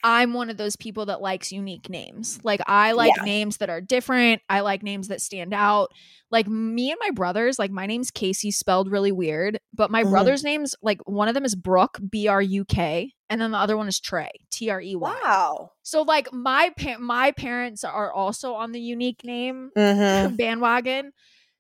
I'm 0.04 0.34
one 0.34 0.52
of 0.52 0.58
those 0.58 0.76
people 0.76 1.08
that 1.08 1.22
likes 1.22 1.52
unique 1.52 1.90
names. 1.90 2.40
Like 2.44 2.62
I 2.68 2.92
like 2.92 3.14
Yeah. 3.18 3.24
names 3.24 3.58
that 3.58 3.70
are 3.72 3.82
different. 3.82 4.44
I 4.48 4.60
like 4.60 4.84
names 4.84 5.08
that 5.08 5.22
stand 5.22 5.56
out. 5.56 5.90
Like 6.30 6.48
me 6.48 6.92
and 6.92 7.00
my 7.02 7.10
brothers, 7.10 7.58
like 7.58 7.72
my 7.72 7.88
name's 7.88 8.12
Kaci 8.12 8.54
spelled 8.54 8.92
really 8.92 9.12
weird, 9.12 9.60
but 9.74 9.90
my 9.90 10.04
Mhm. 10.04 10.12
brothers' 10.12 10.44
names, 10.44 10.76
like 10.84 11.00
one 11.10 11.28
of 11.30 11.34
them 11.34 11.46
is 11.46 11.56
Brooke, 11.56 11.98
B 12.12 12.28
R 12.28 12.42
U 12.44 12.64
K, 12.64 13.12
and 13.30 13.42
then 13.42 13.50
the 13.52 13.58
other 13.58 13.76
one 13.76 13.88
is 13.88 14.00
Trey, 14.00 14.30
T 14.52 14.70
R 14.70 14.80
E 14.80 14.96
Y. 14.96 15.10
wow. 15.24 15.72
So 15.82 16.04
like 16.04 16.32
my 16.32 16.72
pa- 16.78 17.00
my 17.00 17.32
parents 17.32 17.84
are 17.84 18.14
also 18.14 18.54
on 18.54 18.74
the 18.74 18.82
unique 18.82 19.24
name 19.24 19.72
Mm-hmm. 19.76 20.36
bandwagon. 20.36 21.12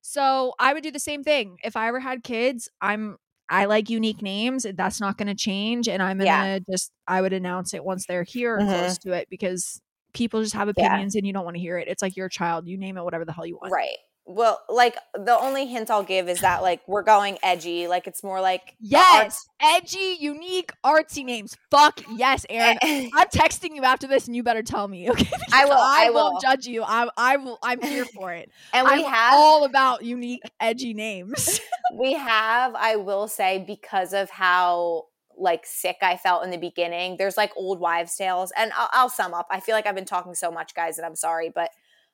So 0.01 0.53
I 0.59 0.73
would 0.73 0.83
do 0.83 0.91
the 0.91 0.99
same 0.99 1.23
thing. 1.23 1.57
If 1.63 1.75
I 1.75 1.87
ever 1.87 1.99
had 1.99 2.23
kids, 2.23 2.69
I'm 2.81 3.17
I 3.49 3.65
like 3.65 3.89
unique 3.89 4.21
names. 4.21 4.65
That's 4.75 4.99
not 4.99 5.17
going 5.17 5.27
to 5.27 5.35
change 5.35 5.87
and 5.87 6.01
I'm 6.03 6.17
going 6.17 6.27
to 6.27 6.27
Yeah. 6.27 6.47
just 6.69 6.91
I 7.07 7.21
would 7.21 7.33
announce 7.33 7.73
it 7.73 7.83
once 7.85 8.05
they're 8.05 8.23
here 8.23 8.57
or 8.59 8.63
Mhm. 8.63 8.65
close 8.65 8.97
to 8.99 9.13
it 9.13 9.27
because 9.29 9.81
people 10.13 10.41
just 10.41 10.53
have 10.53 10.67
Yeah. 10.75 10.99
opinions 10.99 11.15
and 11.15 11.25
you 11.25 11.33
don't 11.33 11.45
want 11.45 11.55
to 11.55 11.61
hear 11.61 11.77
it. 11.77 11.87
It's 11.87 12.01
like 12.01 12.15
your 12.17 12.29
child, 12.29 12.67
you 12.67 12.77
name 12.77 12.97
it 12.97 13.03
whatever 13.03 13.23
the 13.25 13.31
hell 13.33 13.45
you 13.45 13.57
want. 13.61 13.73
Right. 13.73 13.97
Well, 14.29 14.61
like 14.67 14.97
the 15.15 15.37
only 15.39 15.65
hint 15.67 15.89
I'll 15.89 16.03
give 16.03 16.27
is 16.27 16.41
that 16.41 16.61
like 16.61 16.81
we're 16.85 17.01
going 17.03 17.37
edgy. 17.41 17.87
Like 17.87 18.07
it's 18.07 18.23
more 18.23 18.41
like 18.41 18.75
Yes, 18.79 19.47
edgy, 19.61 20.17
unique, 20.19 20.71
artsy 20.85 21.23
names. 21.23 21.55
Fuck 21.71 22.01
yes, 22.13 22.45
Erin. 22.49 22.77
I'm 22.83 23.27
texting 23.29 23.73
you 23.75 23.83
after 23.83 24.05
this, 24.05 24.27
and 24.27 24.35
you 24.35 24.43
better 24.43 24.63
tell 24.63 24.87
me, 24.87 25.09
okay? 25.11 25.29
I 25.53 25.63
will, 25.65 25.71
I, 25.73 26.07
I 26.07 26.09
won't 26.09 26.41
judge 26.41 26.67
you. 26.67 26.83
I, 26.83 27.07
I 27.15 27.37
will. 27.37 27.57
I'm 27.63 27.81
here 27.81 28.03
for 28.05 28.33
it. 28.33 28.51
and 28.73 28.85
we 28.85 29.05
I'm 29.05 29.11
have 29.11 29.33
all 29.33 29.63
about 29.63 30.03
unique, 30.03 30.41
edgy 30.59 30.93
names. 30.93 31.61
we 31.95 32.11
have 32.13 32.75
i 32.75 32.97
will 32.97 33.29
say 33.29 33.63
because 33.65 34.11
of 34.11 34.29
how 34.29 35.05
like 35.37 35.65
sick 35.65 35.95
i 36.01 36.17
felt 36.17 36.43
in 36.43 36.49
the 36.51 36.57
beginning 36.57 37.15
there's 37.17 37.37
like 37.37 37.51
old 37.55 37.79
wives 37.79 38.15
tales 38.17 38.51
and 38.57 38.71
I'll, 38.75 38.89
I'll 38.91 39.09
sum 39.09 39.33
up 39.33 39.47
i 39.49 39.61
feel 39.61 39.73
like 39.73 39.87
i've 39.87 39.95
been 39.95 40.03
talking 40.03 40.35
so 40.35 40.51
much 40.51 40.75
guys 40.75 40.97
and 40.97 41.05
i'm 41.05 41.15
sorry 41.15 41.49
but 41.53 41.69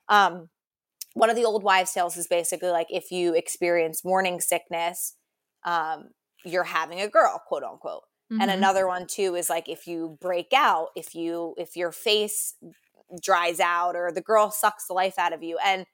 um 0.10 0.50
one 1.14 1.30
of 1.30 1.36
the 1.36 1.46
old 1.46 1.64
wives 1.64 1.94
tales 1.94 2.18
is 2.18 2.28
basically 2.28 2.70
like 2.70 2.88
if 2.90 3.12
you 3.12 3.34
experience 3.34 4.04
morning 4.06 4.40
sickness 4.42 5.16
um 5.64 6.10
you're 6.46 6.64
having 6.64 7.00
a 7.02 7.08
girl 7.10 7.42
quote 7.48 7.64
unquote 7.64 8.04
and 8.40 8.50
Mhm. 8.50 8.52
another 8.52 8.88
one 8.88 9.08
too 9.08 9.36
is 9.36 9.50
like 9.50 9.70
if 9.70 9.88
you 9.88 10.18
break 10.22 10.48
out 10.54 10.90
if 10.96 11.16
you 11.16 11.54
if 11.58 11.76
your 11.76 11.92
face 11.92 12.56
dries 13.22 13.60
out 13.60 13.96
or 13.96 14.12
the 14.12 14.22
girl 14.22 14.52
sucks 14.52 14.88
the 14.88 14.94
life 14.94 15.20
out 15.20 15.34
of 15.34 15.44
you 15.44 15.58
and 15.64 15.86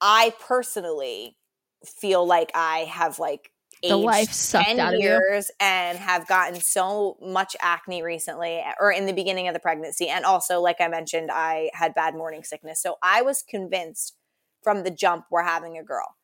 i 0.00 0.32
personally 0.40 1.36
feel 1.84 2.26
like 2.26 2.50
i 2.54 2.80
have 2.80 3.18
like 3.18 3.50
The 3.82 3.96
life 3.96 4.32
sucked 4.32 4.66
10 4.66 4.80
out 4.80 4.94
of 4.94 5.00
you. 5.00 5.06
years 5.06 5.50
and 5.60 5.98
have 5.98 6.26
gotten 6.26 6.60
so 6.60 7.16
much 7.22 7.56
acne 7.60 8.02
recently 8.02 8.62
or 8.80 8.90
in 8.90 9.06
the 9.06 9.12
beginning 9.12 9.48
of 9.48 9.54
the 9.54 9.60
pregnancy 9.60 10.08
and 10.08 10.24
also 10.24 10.60
like 10.60 10.80
i 10.80 10.88
mentioned 10.88 11.30
i 11.30 11.70
had 11.74 11.94
bad 11.94 12.14
morning 12.14 12.42
sickness 12.42 12.82
so 12.82 12.96
i 13.02 13.22
was 13.22 13.42
convinced 13.42 14.16
from 14.62 14.82
the 14.82 14.90
jump 14.90 15.26
we're 15.30 15.44
having 15.44 15.78
a 15.78 15.84
girl 15.84 16.16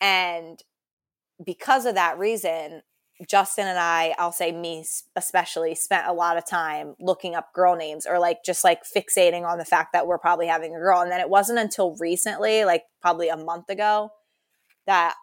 and 0.00 0.60
because 1.44 1.86
of 1.86 1.94
that 1.94 2.18
reason 2.18 2.82
Justin 3.28 3.68
and 3.68 3.78
I, 3.78 4.14
I'll 4.18 4.32
say 4.32 4.52
me 4.52 4.84
especially, 5.16 5.74
spent 5.74 6.06
a 6.06 6.12
lot 6.12 6.36
of 6.36 6.46
time 6.46 6.94
looking 6.98 7.34
up 7.34 7.52
girl 7.52 7.76
names 7.76 8.06
or 8.06 8.18
like 8.18 8.38
just 8.44 8.64
like 8.64 8.80
fixating 8.84 9.46
on 9.46 9.58
the 9.58 9.64
fact 9.64 9.92
that 9.92 10.06
we're 10.06 10.18
probably 10.18 10.46
having 10.46 10.74
a 10.74 10.78
girl. 10.78 11.00
And 11.00 11.10
then 11.10 11.20
it 11.20 11.28
wasn't 11.28 11.58
until 11.58 11.96
recently, 12.00 12.64
like 12.64 12.82
probably 13.00 13.28
a 13.28 13.36
month 13.36 13.68
ago, 13.68 14.10
that 14.86 15.14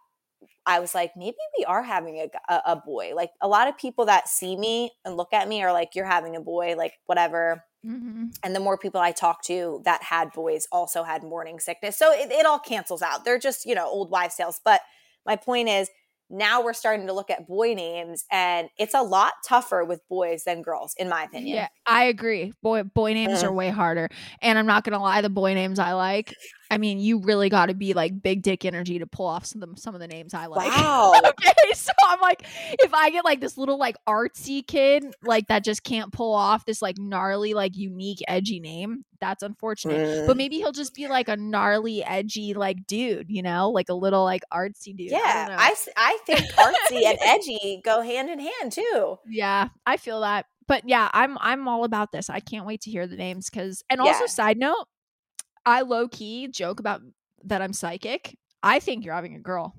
I 0.70 0.80
was 0.80 0.94
like, 0.94 1.14
maybe 1.18 1.36
we 1.58 1.66
are 1.66 1.82
having 1.82 2.30
a 2.48 2.76
boy. 2.76 3.14
Like 3.16 3.32
a 3.42 3.48
lot 3.48 3.68
of 3.68 3.76
people 3.78 4.06
that 4.06 4.28
see 4.30 4.56
me 4.56 4.92
and 5.04 5.18
look 5.18 5.34
at 5.34 5.48
me 5.48 5.64
are 5.64 5.74
like, 5.74 5.96
you're 5.96 6.06
having 6.06 6.36
a 6.36 6.42
boy, 6.42 6.76
like 6.78 6.94
whatever. 7.08 7.64
Mhm. 7.84 8.36
And 8.44 8.56
the 8.56 8.60
more 8.60 8.78
people 8.78 9.02
I 9.02 9.12
talk 9.12 9.42
to 9.46 9.82
that 9.86 10.04
had 10.04 10.32
boys 10.32 10.68
also 10.72 11.02
had 11.04 11.24
morning 11.24 11.60
sickness. 11.60 11.98
So 11.98 12.12
it, 12.12 12.32
it 12.32 12.46
all 12.46 12.60
cancels 12.60 13.02
out. 13.02 13.26
They're 13.26 13.40
just, 13.40 13.66
you 13.66 13.74
know, 13.74 13.88
old 13.88 14.12
wives' 14.12 14.36
tales. 14.36 14.60
But 14.64 14.82
my 15.26 15.38
point 15.38 15.70
is, 15.70 15.90
now 16.30 16.62
we're 16.64 16.74
starting 16.74 17.08
to 17.08 17.14
look 17.14 17.32
at 17.32 17.48
boy 17.48 17.74
names, 17.74 18.24
and 18.32 18.70
it's 18.78 18.94
a 18.94 19.02
lot 19.02 19.34
tougher 19.48 19.84
with 19.84 20.08
boys 20.08 20.44
than 20.44 20.62
girls, 20.62 20.94
in 21.00 21.10
my 21.10 21.24
opinion. 21.24 21.56
Yeah, 21.56 21.68
I 21.88 22.04
agree. 22.04 22.54
Boy, 22.62 22.84
boy 22.84 23.14
names 23.14 23.42
Mm. 23.42 23.48
are 23.48 23.52
way 23.52 23.70
harder. 23.70 24.10
And 24.40 24.60
I'm 24.60 24.68
not 24.68 24.84
gonna 24.84 25.02
lie, 25.02 25.22
the 25.22 25.30
boy 25.32 25.56
names 25.56 25.80
I 25.80 25.94
like. 25.94 26.36
I 26.72 26.78
mean, 26.78 27.00
you 27.00 27.20
really 27.20 27.50
got 27.50 27.68
to 27.68 27.74
be 27.74 27.94
like 27.94 28.22
big 28.22 28.42
dick 28.44 28.64
energy 28.66 29.00
to 29.00 29.08
pull 29.08 29.26
off 29.26 29.46
some 29.46 29.64
of 29.64 29.74
the, 29.76 29.82
some 29.82 29.96
of 29.96 30.02
the 30.02 30.08
names 30.08 30.34
I 30.34 30.46
like. 30.46 30.68
Wow. 30.70 31.14
okay, 31.26 31.74
so 31.74 31.92
I'm 32.08 32.20
like, 32.22 32.46
if 32.80 32.94
I 32.94 33.10
get 33.10 33.26
like 33.26 33.42
this 33.42 33.58
little 33.58 33.78
like 33.78 33.96
artsy 34.08 34.66
kid 34.66 35.06
like 35.24 35.48
that 35.48 35.64
just 35.64 35.84
can't 35.84 36.12
pull 36.14 36.34
off 36.34 36.66
this 36.66 36.82
like 36.82 36.98
gnarly 37.00 37.54
like 37.54 37.76
unique 37.76 38.20
edgy 38.28 38.60
name, 38.60 39.04
that's 39.20 39.42
unfortunate. 39.44 40.28
But 40.28 40.36
Mm. 40.36 40.38
maybe 40.38 40.58
he'll 40.58 40.72
just 40.72 40.94
be 40.94 41.08
like 41.08 41.28
a 41.28 41.36
gnarly 41.38 42.04
edgy 42.04 42.54
like 42.54 42.86
dude, 42.88 43.30
you 43.30 43.42
know, 43.42 43.70
like 43.72 43.90
a 43.90 43.94
little 43.94 44.24
like 44.24 44.44
artsy 44.54 44.96
dude. 44.96 45.12
I 45.14 45.18
yeah. 45.18 45.56
I, 45.60 45.70
s- 45.72 45.90
I 45.98 46.20
think 46.26 46.42
artsy 46.54 47.04
and 47.06 47.18
edgy 47.26 47.82
go 47.84 48.02
hand 48.02 48.30
in 48.30 48.40
hand 48.40 48.72
too. 48.72 49.18
Yeah, 49.28 49.70
I 49.86 49.98
feel 49.98 50.22
that. 50.22 50.46
But 50.68 50.88
yeah, 50.88 51.10
I'm 51.14 51.36
I'm 51.42 51.68
all 51.68 51.84
about 51.84 52.12
this. 52.12 52.30
I 52.30 52.40
can't 52.42 52.66
wait 52.68 52.82
to 52.82 52.92
hear 52.92 53.08
the 53.08 53.16
names 53.16 53.50
cuz 53.50 53.84
and 53.90 54.00
also 54.00 54.22
Yeah. 54.22 54.26
side 54.28 54.58
note, 54.60 54.86
I 55.66 55.82
low 55.82 56.08
key 56.08 56.48
joke 56.48 56.80
about 56.80 57.02
that 57.44 57.62
I'm 57.62 57.74
psychic. 57.74 58.38
I 58.64 58.80
think 58.80 59.06
you're 59.06 59.14
having 59.14 59.36
a 59.36 59.40
girl. 59.40 59.76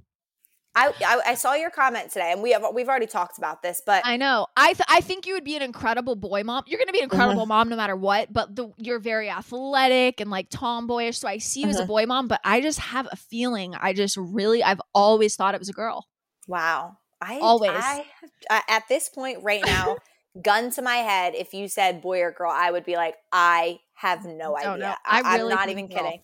I, 0.74 0.92
I 1.04 1.20
I 1.26 1.34
saw 1.34 1.54
your 1.54 1.70
comment 1.70 2.12
today, 2.12 2.30
and 2.30 2.42
we 2.42 2.52
have 2.52 2.64
we've 2.72 2.88
already 2.88 3.08
talked 3.08 3.38
about 3.38 3.60
this, 3.60 3.82
but 3.84 4.06
I 4.06 4.16
know. 4.16 4.46
I 4.56 4.72
th- 4.72 4.86
I 4.88 5.00
think 5.00 5.26
you 5.26 5.34
would 5.34 5.42
be 5.44 5.56
an 5.56 5.62
incredible 5.62 6.14
boy 6.14 6.44
mom. 6.44 6.62
You're 6.68 6.78
going 6.78 6.86
to 6.86 6.92
be 6.92 7.00
an 7.00 7.04
incredible 7.10 7.44
mom 7.44 7.68
no 7.70 7.76
matter 7.76 7.96
what, 7.96 8.32
but 8.32 8.54
the 8.54 8.68
you're 8.76 9.00
very 9.00 9.28
athletic 9.28 10.20
and 10.20 10.30
like 10.30 10.48
tomboyish, 10.48 11.18
so 11.18 11.26
I 11.26 11.38
see 11.38 11.62
you 11.62 11.68
as 11.68 11.80
a 11.80 11.82
Mhm. 11.82 11.86
boy 11.88 12.06
mom, 12.06 12.28
but 12.28 12.40
I 12.44 12.60
just 12.60 12.78
have 12.78 13.08
a 13.10 13.16
feeling 13.16 13.74
I 13.74 13.92
just 13.92 14.16
really 14.16 14.62
I've 14.62 14.80
always 14.94 15.34
thought 15.34 15.54
it 15.56 15.60
was 15.60 15.68
a 15.68 15.72
girl. 15.74 16.06
Wow. 16.46 16.98
I 17.20 17.38
Always. 17.40 17.72
I, 17.74 18.04
I- 18.48 18.62
at 18.68 18.84
this 18.88 19.08
point 19.08 19.42
right 19.42 19.62
now, 19.66 19.96
gun 20.42 20.70
to 20.72 20.82
my 20.82 20.96
head, 20.96 21.34
if 21.34 21.52
you 21.52 21.68
said 21.68 22.00
boy 22.00 22.20
or 22.20 22.30
girl, 22.32 22.52
I 22.54 22.70
would 22.70 22.84
be 22.84 22.96
like, 22.96 23.16
I 23.32 23.80
have 23.94 24.24
no 24.24 24.56
Don't 24.60 24.74
idea. 24.74 24.78
know. 24.78 24.94
I 25.06 25.20
I, 25.24 25.34
am 25.34 25.40
really 25.40 25.54
not 25.54 25.68
even 25.68 25.88
kidding. 25.88 26.20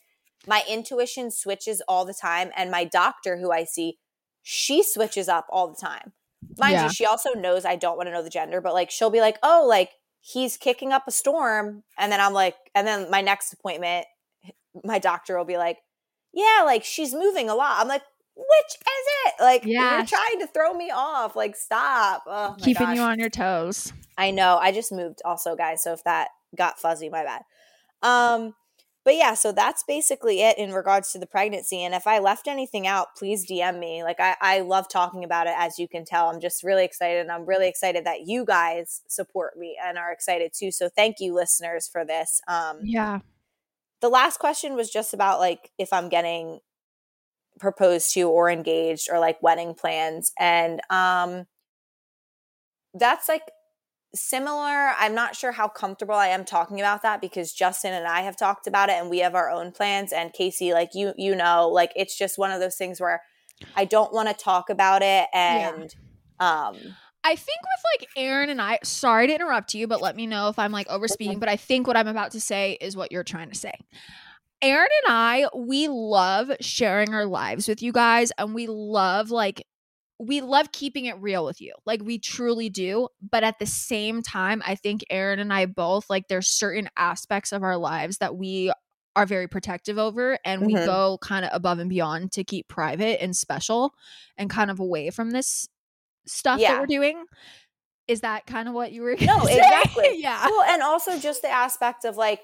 My 0.46 0.62
intuition 0.68 1.30
switches 1.30 1.82
all 1.88 2.04
the 2.04 2.14
time, 2.14 2.50
and 2.57 2.70
my 2.70 2.84
doctor, 2.84 3.36
who 3.38 3.50
I 3.52 3.64
see, 3.64 3.98
she 4.42 4.82
switches 4.82 5.28
up 5.28 5.46
all 5.50 5.68
the 5.68 5.76
time. 5.80 6.12
Mind 6.59 6.74
Yeah. 6.74 6.84
you, 6.84 6.90
she 6.90 7.04
also 7.04 7.30
knows 7.32 7.64
I 7.64 7.76
don't 7.76 7.96
want 7.96 8.07
to 8.09 8.12
know 8.12 8.22
the 8.22 8.30
gender, 8.30 8.61
but 8.61 8.74
like 8.74 8.90
she'll 8.90 9.11
be 9.11 9.20
like, 9.20 9.38
"Oh, 9.42 9.64
like 9.66 9.90
he's 10.20 10.57
kicking 10.57 10.92
up 10.92 11.04
a 11.09 11.11
storm," 11.11 11.82
and 11.98 12.12
then 12.12 12.20
I'm 12.20 12.32
like, 12.32 12.54
and 12.74 12.86
then 12.86 13.11
my 13.11 13.20
next 13.20 13.52
appointment, 13.52 14.07
my 14.84 14.98
doctor 14.98 15.36
will 15.36 15.44
be 15.44 15.57
like, 15.59 15.78
"Yeah, 16.32 16.62
like 16.64 16.84
she's 16.84 17.12
moving 17.14 17.48
a 17.48 17.54
lot." 17.54 17.80
I'm 17.80 17.88
like, 17.88 18.02
"Which 18.37 18.74
is 18.74 19.07
it?" 19.26 19.34
Like 19.41 19.62
Yeah. 19.64 19.97
you're 19.99 20.07
trying 20.07 20.41
to 20.41 20.47
throw 20.47 20.72
me 20.74 20.91
off. 20.91 21.34
Like 21.37 21.57
stop. 21.57 22.22
Oh 22.26 22.55
Keeping 22.59 22.87
gosh. 22.89 22.97
you 22.97 23.03
on 23.03 23.18
your 23.18 23.30
toes. 23.30 23.93
I 24.18 24.30
know. 24.30 24.59
I 24.59 24.72
just 24.72 24.93
moved 24.93 25.20
also, 25.24 25.57
guys. 25.57 25.82
So 25.82 25.93
if 25.93 26.05
that 26.05 26.28
got 26.57 26.78
fuzzy, 26.78 27.09
my 27.09 27.24
bad. 27.24 27.43
Um, 28.03 28.55
but 29.05 29.14
yeah, 29.14 29.34
so 29.34 29.53
that's 29.53 29.84
basically 29.84 30.41
it 30.43 30.59
in 30.59 30.72
regards 30.72 31.12
to 31.12 31.18
the 31.18 31.26
pregnancy. 31.26 31.82
And 31.84 31.95
if 31.95 32.07
I 32.09 32.18
left 32.18 32.49
anything 32.49 32.87
out, 32.89 33.14
please 33.16 33.49
DM 33.49 33.78
me. 33.78 34.03
Like 34.03 34.18
I, 34.18 34.34
I 34.41 34.61
love 34.61 34.89
talking 34.89 35.22
about 35.22 35.47
it, 35.47 35.55
as 35.57 35.78
you 35.78 35.87
can 35.87 36.05
tell. 36.05 36.28
I'm 36.28 36.41
just 36.41 36.64
really 36.64 36.84
excited. 36.84 37.20
And 37.20 37.30
I'm 37.30 37.47
really 37.47 37.68
excited 37.68 38.05
that 38.05 38.26
you 38.26 38.45
guys 38.45 39.03
support 39.07 39.57
me 39.57 39.78
and 39.82 39.97
are 39.97 40.11
excited 40.12 40.53
too. 40.53 40.72
So 40.72 40.89
thank 40.89 41.16
you, 41.20 41.34
listeners, 41.34 41.89
for 41.89 42.05
this. 42.05 42.41
Um 42.49 42.80
Yeah. 42.82 43.20
the 44.01 44.09
last 44.09 44.39
question 44.39 44.74
was 44.74 44.91
just 44.91 45.14
about 45.14 45.39
like 45.41 45.70
if 45.78 45.93
I'm 45.93 46.09
getting 46.09 46.61
proposed 47.59 48.12
to 48.14 48.22
or 48.28 48.50
engaged 48.50 49.09
or 49.11 49.18
like 49.18 49.42
wedding 49.42 49.74
plans 49.74 50.32
and 50.38 50.80
um 50.90 51.46
that's 52.94 53.28
like 53.28 53.42
similar 54.14 54.92
i'm 54.98 55.14
not 55.14 55.36
sure 55.36 55.52
how 55.52 55.68
comfortable 55.68 56.14
i 56.14 56.28
am 56.28 56.44
talking 56.44 56.80
about 56.80 57.02
that 57.02 57.20
because 57.20 57.52
justin 57.52 57.92
and 57.92 58.07
i 58.07 58.20
have 58.22 58.36
talked 58.36 58.66
about 58.66 58.88
it 58.88 58.94
and 58.94 59.11
we 59.11 59.18
have 59.18 59.34
our 59.34 59.50
own 59.50 59.72
plans 59.72 60.12
and 60.12 60.32
casey 60.32 60.72
like 60.72 60.90
you 60.94 61.12
you 61.16 61.34
know 61.34 61.68
like 61.68 61.92
it's 61.96 62.16
just 62.16 62.38
one 62.38 62.50
of 62.50 62.61
those 62.61 62.76
things 62.76 63.00
where 63.00 63.22
i 63.74 63.84
don't 63.84 64.12
want 64.12 64.28
to 64.28 64.34
talk 64.34 64.70
about 64.70 65.02
it 65.02 65.26
Yeah. 65.32 65.72
and 65.74 65.94
um 66.40 66.76
I 67.24 67.34
think 67.34 67.59
with 67.61 68.00
like 68.00 68.09
Erin 68.16 68.50
and 68.50 68.62
I, 68.62 68.78
sorry 68.84 69.26
to 69.26 69.34
interrupt 69.34 69.74
you, 69.74 69.88
but 69.88 70.00
let 70.00 70.14
me 70.14 70.28
know 70.28 70.48
if 70.48 70.61
I'm 70.61 70.70
like 70.70 70.86
overspeaking. 70.86 71.40
But 71.40 71.48
I 71.48 71.57
think 71.57 71.88
what 71.88 71.96
I'm 71.96 72.07
about 72.07 72.30
to 72.32 72.40
say 72.40 72.78
is 72.80 72.96
what 72.96 73.11
you're 73.11 73.24
trying 73.24 73.50
to 73.50 73.57
say. 73.57 73.72
Erin 74.62 74.88
and 75.04 75.12
I, 75.14 75.46
we 75.54 75.88
love 75.88 76.50
sharing 76.61 77.14
our 77.14 77.26
lives 77.26 77.68
with 77.68 77.82
you 77.82 77.92
guys 77.92 78.32
and 78.38 78.54
we 78.54 78.66
love 78.66 79.30
like 79.30 79.62
we 80.18 80.40
love 80.40 80.72
keeping 80.72 81.04
it 81.04 81.20
real 81.20 81.44
with 81.44 81.61
you. 81.61 81.74
Like 81.84 82.00
we 82.02 82.18
truly 82.18 82.70
do. 82.70 83.09
But 83.20 83.44
at 83.44 83.59
the 83.59 83.66
same 83.66 84.22
time, 84.22 84.62
I 84.66 84.74
think 84.74 85.04
Erin 85.11 85.40
and 85.40 85.52
I 85.52 85.66
both 85.66 86.09
like 86.09 86.28
there's 86.28 86.48
certain 86.48 86.88
aspects 86.96 87.52
of 87.52 87.62
our 87.62 87.76
lives 87.76 88.16
that 88.18 88.34
we 88.34 88.72
are 89.14 89.26
very 89.26 89.46
protective 89.46 89.98
over 89.98 90.38
and 90.44 90.64
we 90.66 90.74
Mhm. 90.74 90.86
go 90.86 91.18
kind 91.20 91.44
of 91.44 91.50
above 91.54 91.78
and 91.78 91.90
beyond 91.90 92.32
to 92.32 92.44
keep 92.44 92.66
private 92.68 93.22
and 93.22 93.36
special 93.36 93.92
and 94.38 94.48
kind 94.48 94.70
of 94.70 94.80
away 94.80 95.11
from 95.11 95.30
this 95.32 95.68
stuff 96.26 96.61
that 96.61 96.80
we're 96.80 96.86
doing. 96.86 97.24
Is 98.09 98.20
that 98.22 98.46
kind 98.46 98.68
of 98.68 98.74
what 98.74 98.92
you 98.92 99.02
were 99.02 99.16
No, 99.20 99.44
say? 99.44 99.57
exactly. 99.59 100.12
yeah. 100.20 100.46
Well, 100.46 100.62
and 100.62 100.82
also 100.82 101.18
just 101.18 101.42
the 101.42 101.50
aspect 101.50 102.04
of 102.07 102.16
like 102.16 102.40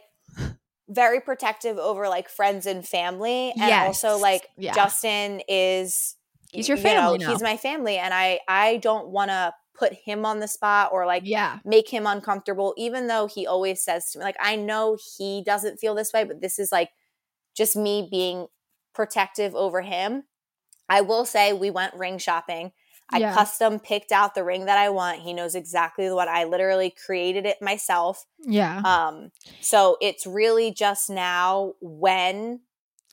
very 0.95 1.21
protective 1.21 1.79
over 1.79 2.09
like 2.09 2.29
friends 2.29 2.67
and 2.67 2.87
family, 2.87 3.53
and 3.59 3.87
also 3.87 4.19
like 4.19 4.49
Yeah. 4.57 4.75
Justin 4.75 5.43
is 5.49 6.17
He's 6.53 6.69
your 6.69 6.77
you 6.77 6.85
know, 6.85 7.17
family 7.19 7.25
he's 7.25 7.43
my 7.43 7.57
family, 7.57 7.97
and 7.97 8.13
I 8.13 8.41
I 8.47 8.77
don't 8.79 9.09
want 9.09 9.31
to 9.31 9.55
put 9.75 9.95
him 9.95 10.27
on 10.27 10.39
the 10.39 10.49
spot 10.49 10.91
or 10.93 11.07
like 11.07 11.23
Yeah. 11.25 11.59
make 11.65 11.89
him 11.89 12.07
uncomfortable, 12.07 12.75
even 12.77 13.07
though 13.07 13.27
he 13.27 13.47
always 13.47 13.83
says 13.83 14.11
to 14.11 14.19
me 14.19 14.25
like 14.25 14.37
I 14.39 14.57
know 14.57 14.97
he 15.17 15.43
doesn't 15.45 15.79
feel 15.79 15.95
this 15.95 16.13
way, 16.13 16.25
but 16.25 16.41
this 16.41 16.59
is 16.59 16.71
like 16.71 16.91
just 17.57 17.75
me 17.77 18.07
being 18.11 18.47
protective 18.95 19.55
over 19.55 19.81
him. 19.81 20.25
I 20.89 21.01
will 21.01 21.25
say 21.25 21.53
we 21.53 21.71
went 21.71 21.95
ring 21.95 22.19
shopping. 22.19 22.73
I 23.13 23.19
Yeah. 23.19 23.35
custom 23.35 23.79
picked 23.79 24.11
out 24.13 24.35
the 24.35 24.43
ring 24.45 24.65
that 24.67 24.79
I 24.79 24.89
want. 24.89 25.21
He 25.21 25.33
knows 25.33 25.55
exactly 25.55 26.11
what 26.11 26.29
I 26.29 26.45
literally 26.45 26.91
created 26.91 27.45
it 27.47 27.61
myself. 27.61 28.25
Yeah. 28.39 28.79
Um, 28.85 29.33
so 29.61 29.97
it's 30.01 30.27
really 30.27 30.73
just 30.73 31.11
now 31.11 31.75
when 31.81 32.61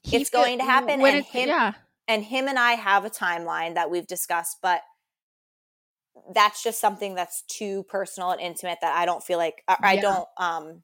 He 0.04 0.18
it's 0.18 0.30
feel- 0.30 0.42
going 0.42 0.60
to 0.60 0.66
happen, 0.66 1.02
and 1.06 1.26
him- 1.26 1.50
yeah. 1.50 1.74
and 2.08 2.24
him 2.24 2.48
and 2.48 2.58
I 2.58 2.74
have 2.74 3.04
a 3.06 3.10
timeline 3.10 3.76
that 3.76 3.90
we've 3.92 4.08
discussed, 4.08 4.58
but 4.62 4.82
that's 6.34 6.62
just 6.64 6.80
something 6.80 7.16
that's 7.16 7.42
too 7.44 7.84
personal 7.84 8.32
and 8.32 8.42
intimate 8.42 8.80
that 8.82 8.96
I 8.96 9.06
don't 9.06 9.24
feel 9.24 9.38
like 9.38 9.64
I, 9.68 9.78
I 9.82 9.96
don't 9.98 10.28
um 10.38 10.84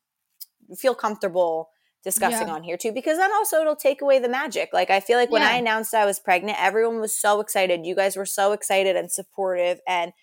feel 0.77 0.95
comfortable 0.95 1.69
discussing 2.05 2.47
Yeah. 2.47 2.53
on 2.53 2.63
here 2.63 2.77
too 2.77 2.93
because 2.93 3.17
then 3.17 3.33
also 3.33 3.59
it'll 3.59 3.75
take 3.75 4.01
away 4.01 4.19
the 4.19 4.29
magic. 4.29 4.69
Like 4.71 4.89
I 4.89 5.01
feel 5.01 5.17
like 5.17 5.31
when 5.31 5.41
I 5.41 5.55
announced 5.57 5.93
I 5.93 6.05
was 6.05 6.19
pregnant, 6.19 6.57
everyone 6.61 7.01
was 7.01 7.19
so 7.19 7.41
excited. 7.41 7.85
You 7.85 7.95
guys 7.95 8.15
were 8.15 8.25
so 8.25 8.53
excited 8.53 8.95
and 8.95 9.11
supportive 9.11 9.81
and 9.85 10.13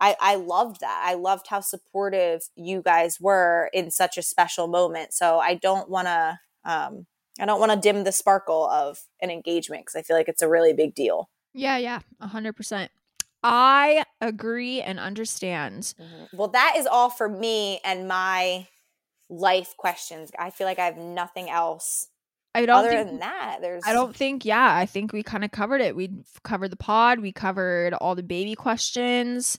I, 0.00 0.16
I 0.20 0.34
loved 0.36 0.80
that. 0.80 1.02
I 1.06 1.14
loved 1.14 1.46
how 1.48 1.60
supportive 1.60 2.42
you 2.56 2.82
guys 2.82 3.20
were 3.20 3.70
in 3.72 3.90
such 3.90 4.16
a 4.16 4.22
special 4.22 4.66
moment. 4.66 5.12
So 5.12 5.38
I 5.38 5.54
don't 5.54 5.88
want 5.90 6.06
to, 6.08 6.38
um, 6.64 7.06
I 7.38 7.46
don't 7.46 7.60
want 7.60 7.72
to 7.72 7.78
dim 7.78 8.04
the 8.04 8.12
sparkle 8.12 8.68
of 8.68 9.00
an 9.20 9.30
engagement 9.30 9.82
because 9.82 9.96
I 9.96 10.02
feel 10.02 10.16
like 10.16 10.28
it's 10.28 10.42
a 10.42 10.48
really 10.48 10.72
big 10.72 10.94
deal. 10.94 11.30
Yeah, 11.52 11.76
yeah, 11.78 12.00
a 12.20 12.26
hundred 12.26 12.54
percent. 12.54 12.90
I 13.42 14.04
agree 14.20 14.80
and 14.80 14.98
understand. 14.98 15.94
Well, 16.32 16.48
that 16.48 16.74
is 16.76 16.86
all 16.86 17.10
for 17.10 17.28
me 17.28 17.80
and 17.84 18.08
my 18.08 18.66
life 19.38 19.74
questions. 19.76 20.30
I 20.38 20.50
feel 20.50 20.66
like 20.66 20.78
I 20.78 20.86
have 20.86 20.96
nothing 20.96 21.50
else 21.50 22.08
I 22.54 22.66
don't 22.66 22.78
other 22.78 22.90
think 22.90 23.08
than 23.08 23.18
that. 23.20 23.58
There's, 23.60 23.82
I 23.86 23.92
don't 23.92 24.14
think 24.14 24.44
yeah, 24.44 24.74
I 24.74 24.86
think 24.86 25.12
we 25.12 25.22
kind 25.22 25.44
of 25.44 25.50
covered 25.50 25.80
it. 25.80 25.96
We 25.96 26.10
covered 26.42 26.70
the 26.70 26.76
pod, 26.76 27.18
we 27.18 27.32
covered 27.32 27.94
all 27.94 28.14
the 28.14 28.22
baby 28.22 28.54
questions. 28.54 29.58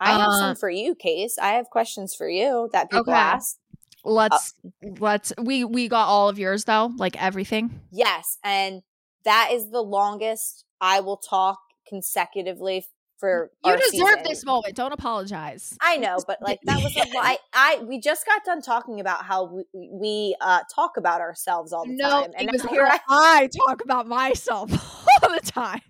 I 0.00 0.12
have 0.12 0.28
uh, 0.28 0.40
some 0.40 0.56
for 0.56 0.70
you, 0.70 0.94
Case. 0.94 1.38
I 1.38 1.52
have 1.52 1.70
questions 1.70 2.14
for 2.14 2.28
you 2.28 2.68
that 2.72 2.90
people 2.90 3.12
Okay. 3.12 3.20
ask. 3.20 3.58
Let's 4.04 4.54
let's 4.82 5.32
we 5.40 5.64
we 5.64 5.88
got 5.88 6.08
all 6.08 6.28
of 6.28 6.38
yours 6.38 6.64
though, 6.64 6.92
like 6.96 7.22
everything. 7.22 7.80
Yes, 7.90 8.38
and 8.44 8.82
that 9.24 9.50
is 9.52 9.70
the 9.70 9.82
longest 9.82 10.64
I 10.80 11.00
will 11.00 11.16
talk 11.16 11.58
consecutively 11.88 12.86
for. 13.18 13.50
You 13.64 13.70
our 13.72 13.76
deserve 13.76 13.90
season. 13.90 14.22
this 14.24 14.44
moment. 14.44 14.74
Don't 14.74 14.92
apologize. 14.92 15.76
I 15.80 15.96
know, 15.96 16.18
but 16.26 16.40
like 16.42 16.60
that 16.64 16.82
was 16.82 16.94
I. 17.16 17.38
I 17.52 17.78
we 17.86 18.00
just 18.00 18.26
got 18.26 18.44
done 18.44 18.60
talking 18.62 19.00
about 19.00 19.24
how 19.24 19.44
we, 19.44 19.64
we 19.72 20.36
uh 20.40 20.60
talk 20.74 20.96
about 20.96 21.20
ourselves 21.20 21.72
all 21.72 21.84
the 21.86 21.92
No, 21.94 22.08
time, 22.22 22.30
and 22.36 22.48
it 22.48 22.52
was 22.52 22.64
now 22.64 22.70
here 22.70 22.86
here 22.86 22.98
I, 23.08 23.40
I 23.42 23.48
talk 23.66 23.82
about 23.82 24.06
myself 24.06 24.70
all 25.22 25.30
the 25.30 25.40
time. 25.40 25.80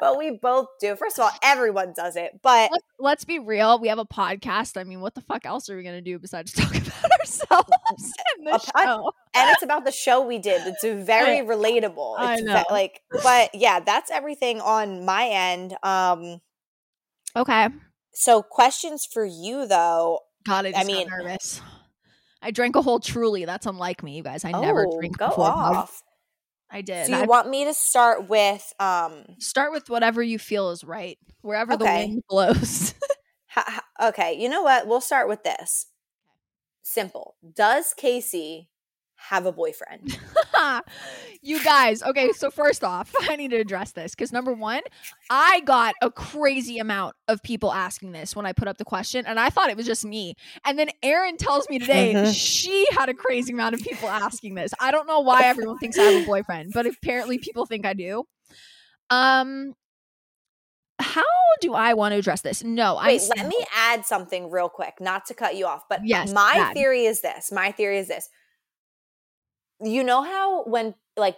but 0.00 0.16
we 0.18 0.30
both 0.40 0.66
do. 0.80 0.94
First 0.96 1.18
of 1.18 1.24
all, 1.24 1.30
everyone 1.42 1.92
does 1.96 2.16
it, 2.16 2.40
but 2.42 2.70
Let's, 2.70 2.84
let's 2.98 3.24
be 3.24 3.38
real. 3.38 3.78
We 3.80 3.88
have 3.88 3.98
a 3.98 4.04
podcast. 4.04 4.76
I 4.78 4.84
mean, 4.84 5.00
what 5.00 5.14
the 5.14 5.20
fuck 5.22 5.44
else 5.46 5.68
are 5.70 5.76
we 5.76 5.82
gonna 5.82 6.00
do 6.02 6.18
besides 6.18 6.52
talk 6.54 6.70
about 6.74 7.10
ourselves 7.20 8.12
in 8.38 8.46
A 8.46 8.58
pod- 8.58 8.84
show? 8.84 9.12
and 9.34 9.50
it's 9.50 9.62
about 9.62 9.84
the 9.84 9.92
show 9.92 10.24
we 10.26 10.38
did. 10.38 10.66
It's 10.66 10.84
a 10.84 10.94
very 10.94 11.38
relatable. 11.46 12.14
I 12.18 12.34
It's 12.34 12.42
ve- 12.42 12.46
know. 12.48 12.64
like, 12.70 13.00
but 13.22 13.50
yeah, 13.54 13.80
that's 13.80 14.10
everything 14.10 14.60
on 14.60 15.04
my 15.04 15.26
end. 15.28 15.74
Um, 15.82 16.40
Okay. 17.36 17.68
so 18.14 18.42
questions 18.42 19.06
for 19.06 19.24
you 19.24 19.66
though. 19.66 20.20
God, 20.46 20.66
I 20.66 20.72
I 20.76 20.84
mean- 20.84 21.08
nervous. 21.08 21.60
I 22.40 22.52
drank 22.52 22.76
a 22.76 22.82
whole 22.82 23.00
Truly. 23.00 23.44
That's 23.46 23.66
unlike 23.66 24.02
me, 24.04 24.16
you 24.16 24.22
guys. 24.22 24.44
I 24.44 24.52
never 24.52 24.86
oh, 24.86 24.96
drink 24.98 25.18
go 25.18 25.28
before. 25.28 25.46
off. 25.46 26.02
I 26.70 26.82
did. 26.82 27.06
So 27.06 27.16
you 27.16 27.22
I- 27.22 27.26
want 27.26 27.48
me 27.48 27.64
to 27.64 27.74
start 27.74 28.28
with 28.28 28.72
um 28.78 29.24
start 29.38 29.72
with 29.72 29.90
whatever 29.90 30.22
you 30.22 30.38
feel 30.38 30.70
is 30.70 30.84
right, 30.84 31.18
wherever 31.40 31.76
the 31.76 31.84
wind 31.84 32.22
blows. 32.28 32.94
Okay, 34.00 34.34
you 34.38 34.48
know 34.48 34.62
what? 34.62 34.86
We'll 34.86 35.00
start 35.00 35.28
with 35.28 35.42
this. 35.42 35.86
Simple. 36.82 37.34
Does 37.56 37.92
Kaci 38.00 38.68
have 39.18 39.46
a 39.46 39.52
boyfriend? 39.52 40.18
you 41.42 41.62
guys, 41.62 42.02
okay, 42.02 42.30
so 42.32 42.50
first 42.50 42.84
off, 42.84 43.12
I 43.28 43.36
need 43.36 43.50
to 43.50 43.56
address 43.56 43.92
this 43.92 44.14
because 44.14 44.32
number 44.32 44.52
one, 44.52 44.80
I 45.28 45.60
got 45.60 45.94
a 46.00 46.10
crazy 46.10 46.78
amount 46.78 47.16
of 47.26 47.42
people 47.42 47.72
asking 47.72 48.12
this 48.12 48.34
when 48.34 48.46
I 48.46 48.52
put 48.52 48.68
up 48.68 48.78
the 48.78 48.84
question, 48.84 49.26
and 49.26 49.38
I 49.38 49.50
thought 49.50 49.70
it 49.70 49.76
was 49.76 49.86
just 49.86 50.04
me. 50.04 50.34
And 50.64 50.78
then 50.78 50.88
Erin 51.02 51.36
tells 51.36 51.68
me 51.68 51.78
today 51.78 52.14
Mhm. 52.14 52.34
she 52.34 52.86
had 52.92 53.08
a 53.08 53.14
crazy 53.14 53.52
amount 53.52 53.74
of 53.74 53.80
people 53.80 54.08
asking 54.08 54.54
this. 54.54 54.72
I 54.80 54.90
don't 54.90 55.06
know 55.06 55.20
why 55.20 55.44
everyone 55.46 55.78
thinks 55.78 55.98
I 55.98 56.04
have 56.04 56.22
a 56.22 56.26
boyfriend, 56.26 56.72
but 56.72 56.86
apparently 56.86 57.38
people 57.38 57.66
think 57.66 57.84
I 57.84 57.94
do. 57.94 58.24
Um, 59.10 59.74
how 61.00 61.22
do 61.60 61.74
I 61.74 61.94
want 61.94 62.12
to 62.12 62.18
address 62.18 62.40
this? 62.40 62.64
No, 62.64 62.96
I'm 62.98 63.18
let 63.36 63.46
me 63.46 63.64
add 63.74 64.04
something 64.04 64.50
real 64.50 64.68
quick, 64.68 64.94
not 65.00 65.26
to 65.26 65.34
cut 65.34 65.56
you 65.56 65.66
off, 65.66 65.84
but 65.88 66.00
Yes, 66.04 66.32
my 66.32 66.70
theory 66.74 67.04
is 67.04 67.20
this. 67.20 67.52
My 67.52 67.72
theory 67.72 67.98
is 67.98 68.08
this. 68.08 68.28
You 69.82 70.02
know 70.04 70.22
how 70.22 70.64
when 70.64 70.94
like 71.16 71.36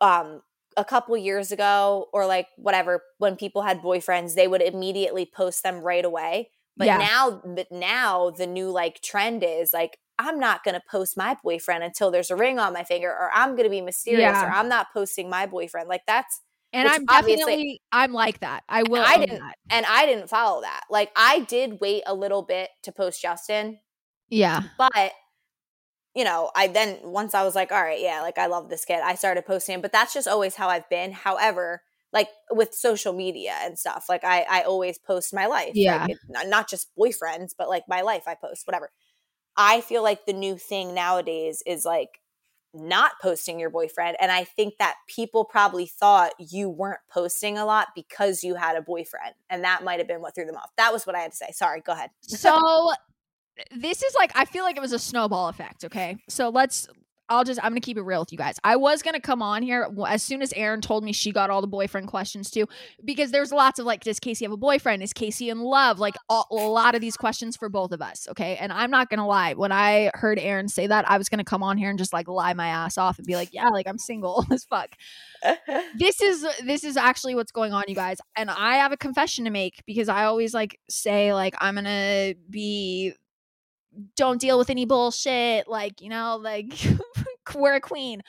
um 0.00 0.42
a 0.76 0.84
couple 0.84 1.16
years 1.16 1.52
ago 1.52 2.08
or 2.12 2.26
like 2.26 2.48
whatever 2.56 3.02
when 3.18 3.36
people 3.36 3.62
had 3.62 3.80
boyfriends, 3.80 4.34
they 4.34 4.48
would 4.48 4.62
immediately 4.62 5.24
post 5.26 5.62
them 5.62 5.80
right 5.80 6.04
away. 6.04 6.50
But 6.76 6.86
Yeah. 6.86 6.98
now 6.98 7.40
but 7.44 7.70
now 7.72 8.30
the 8.30 8.46
new 8.46 8.70
like 8.70 9.00
trend 9.02 9.42
is 9.42 9.72
like 9.72 9.98
I'm 10.18 10.38
not 10.40 10.64
going 10.64 10.74
to 10.74 10.82
post 10.90 11.16
my 11.16 11.36
boyfriend 11.42 11.84
until 11.84 12.10
there's 12.10 12.30
a 12.30 12.36
ring 12.36 12.58
on 12.58 12.72
my 12.72 12.84
finger 12.84 13.10
or 13.10 13.30
I'm 13.34 13.50
going 13.50 13.64
to 13.64 13.70
be 13.70 13.82
mysterious 13.82 14.20
Yeah. 14.22 14.46
or 14.46 14.50
I'm 14.50 14.68
not 14.68 14.86
posting 14.92 15.28
my 15.28 15.46
boyfriend. 15.46 15.88
Like 15.88 16.02
that's 16.06 16.40
and 16.72 16.88
I'm 16.88 17.04
obviously- 17.08 17.36
definitely 17.44 17.82
I'm 17.92 18.12
like 18.12 18.40
that. 18.40 18.64
I 18.68 18.82
will. 18.82 19.02
I 19.06 19.18
didn't- 19.18 19.38
that. 19.40 19.54
and 19.70 19.86
I 19.86 20.04
didn't 20.06 20.28
follow 20.28 20.62
that. 20.62 20.82
Like 20.90 21.10
I 21.16 21.40
did 21.40 21.80
wait 21.80 22.02
a 22.06 22.14
little 22.14 22.42
bit 22.42 22.70
to 22.82 22.92
post 22.92 23.22
Justin, 23.22 23.78
Yeah. 24.28 24.62
but 24.78 25.12
you 26.16 26.24
know, 26.24 26.50
I 26.56 26.66
then 26.68 26.98
once 27.04 27.34
I 27.34 27.44
was 27.44 27.54
like, 27.54 27.70
all 27.70 27.82
right, 27.82 28.00
yeah, 28.00 28.22
like 28.22 28.38
I 28.38 28.46
love 28.46 28.68
this 28.70 28.84
kid, 28.84 29.00
I 29.04 29.14
started 29.16 29.46
posting 29.46 29.74
him. 29.76 29.82
But 29.82 29.92
that's 29.92 30.14
just 30.14 30.26
always 30.26 30.56
how 30.56 30.68
I've 30.68 30.88
been. 30.90 31.12
However, 31.12 31.82
like 32.12 32.28
with 32.50 32.74
social 32.74 33.12
media 33.12 33.54
and 33.62 33.78
stuff, 33.78 34.06
like 34.08 34.24
I 34.24 34.46
I 34.50 34.62
always 34.62 34.98
post 34.98 35.34
my 35.34 35.46
life. 35.46 35.68
Like, 35.68 35.76
Yeah. 35.76 36.06
it- 36.08 36.18
not, 36.28 36.48
not 36.48 36.68
just 36.70 36.88
boyfriends, 36.98 37.52
but 37.56 37.68
like 37.68 37.84
my 37.88 38.00
life 38.00 38.24
I 38.26 38.34
post, 38.34 38.66
whatever. 38.66 38.90
I 39.56 39.80
feel 39.82 40.02
like 40.02 40.26
the 40.26 40.32
new 40.34 40.56
thing 40.58 40.94
nowadays 40.94 41.62
is 41.66 41.84
like 41.84 42.20
not 42.74 43.12
posting 43.22 43.58
your 43.58 43.70
boyfriend. 43.70 44.16
And 44.20 44.30
I 44.30 44.44
think 44.44 44.74
that 44.78 44.96
people 45.08 45.44
probably 45.46 45.86
thought 45.86 46.32
you 46.38 46.68
weren't 46.68 47.00
posting 47.10 47.56
a 47.56 47.64
lot 47.64 47.88
because 47.94 48.44
you 48.44 48.54
had 48.54 48.76
a 48.76 48.82
boyfriend. 48.82 49.34
And 49.48 49.64
that 49.64 49.82
might 49.84 49.98
have 49.98 50.08
been 50.08 50.20
what 50.20 50.34
threw 50.34 50.44
them 50.44 50.56
off. 50.56 50.70
That 50.76 50.92
was 50.92 51.06
what 51.06 51.16
I 51.16 51.20
had 51.20 51.30
to 51.32 51.36
say. 51.36 51.52
Sorry, 51.52 51.80
go 51.80 51.92
ahead. 51.92 52.10
So 52.22 52.92
this 53.74 54.02
is 54.02 54.14
like 54.14 54.32
I 54.34 54.44
feel 54.44 54.64
like 54.64 54.76
it 54.76 54.80
was 54.80 54.92
a 54.92 54.98
snowball 54.98 55.48
effect, 55.48 55.84
okay? 55.84 56.16
So 56.28 56.48
let's 56.48 56.88
I'll 57.28 57.44
just 57.44 57.58
I'm 57.62 57.72
going 57.72 57.80
to 57.80 57.84
keep 57.84 57.96
it 57.96 58.02
real 58.02 58.20
with 58.20 58.30
you 58.30 58.38
guys. 58.38 58.56
I 58.62 58.76
was 58.76 59.02
going 59.02 59.14
to 59.14 59.20
come 59.20 59.42
on 59.42 59.62
here 59.62 59.88
as 60.06 60.22
soon 60.22 60.42
as 60.42 60.52
Erin 60.52 60.80
told 60.80 61.02
me 61.02 61.12
she 61.12 61.32
got 61.32 61.50
all 61.50 61.60
the 61.60 61.66
boyfriend 61.66 62.06
questions 62.06 62.50
too 62.50 62.68
because 63.04 63.32
there's 63.32 63.50
lots 63.50 63.78
of 63.78 63.86
like 63.86 64.04
does 64.04 64.20
Kaci 64.20 64.42
have 64.42 64.52
a 64.52 64.56
boyfriend? 64.56 65.02
Is 65.02 65.12
Kaci 65.12 65.50
in 65.50 65.60
love? 65.60 65.98
Like 65.98 66.14
all, 66.28 66.46
a 66.50 66.54
lot 66.54 66.94
of 66.94 67.00
these 67.00 67.16
questions 67.16 67.56
for 67.56 67.68
both 67.68 67.92
of 67.92 68.00
us, 68.00 68.28
okay? 68.30 68.56
And 68.56 68.72
I'm 68.72 68.90
not 68.90 69.10
going 69.10 69.18
to 69.18 69.24
lie. 69.24 69.54
When 69.54 69.72
I 69.72 70.10
heard 70.14 70.38
Erin 70.38 70.68
say 70.68 70.86
that, 70.86 71.08
I 71.10 71.18
was 71.18 71.28
going 71.28 71.38
to 71.38 71.44
come 71.44 71.62
on 71.62 71.78
here 71.78 71.90
and 71.90 71.98
just 71.98 72.12
like 72.12 72.28
lie 72.28 72.54
my 72.54 72.68
ass 72.68 72.96
off 72.96 73.18
and 73.18 73.26
be 73.26 73.34
like, 73.34 73.52
"Yeah, 73.52 73.68
like 73.68 73.88
I'm 73.88 73.98
single 73.98 74.44
as 74.52 74.64
fuck." 74.64 74.90
this 75.98 76.20
is 76.20 76.46
this 76.64 76.84
is 76.84 76.96
actually 76.96 77.34
what's 77.34 77.52
going 77.52 77.72
on 77.72 77.84
you 77.88 77.94
guys 77.94 78.16
and 78.36 78.50
i 78.50 78.76
have 78.76 78.90
a 78.90 78.96
confession 78.96 79.44
to 79.44 79.50
make 79.50 79.82
because 79.86 80.08
i 80.08 80.24
always 80.24 80.54
like 80.54 80.80
say 80.88 81.34
like 81.34 81.54
i'm 81.60 81.74
gonna 81.74 82.32
be 82.48 83.12
don't 84.16 84.40
deal 84.40 84.58
with 84.58 84.70
any 84.70 84.84
bullshit 84.84 85.68
like 85.68 86.00
you 86.00 86.08
know 86.08 86.38
like 86.40 86.72
we're 87.54 87.74
a 87.74 87.80
queen 87.80 88.22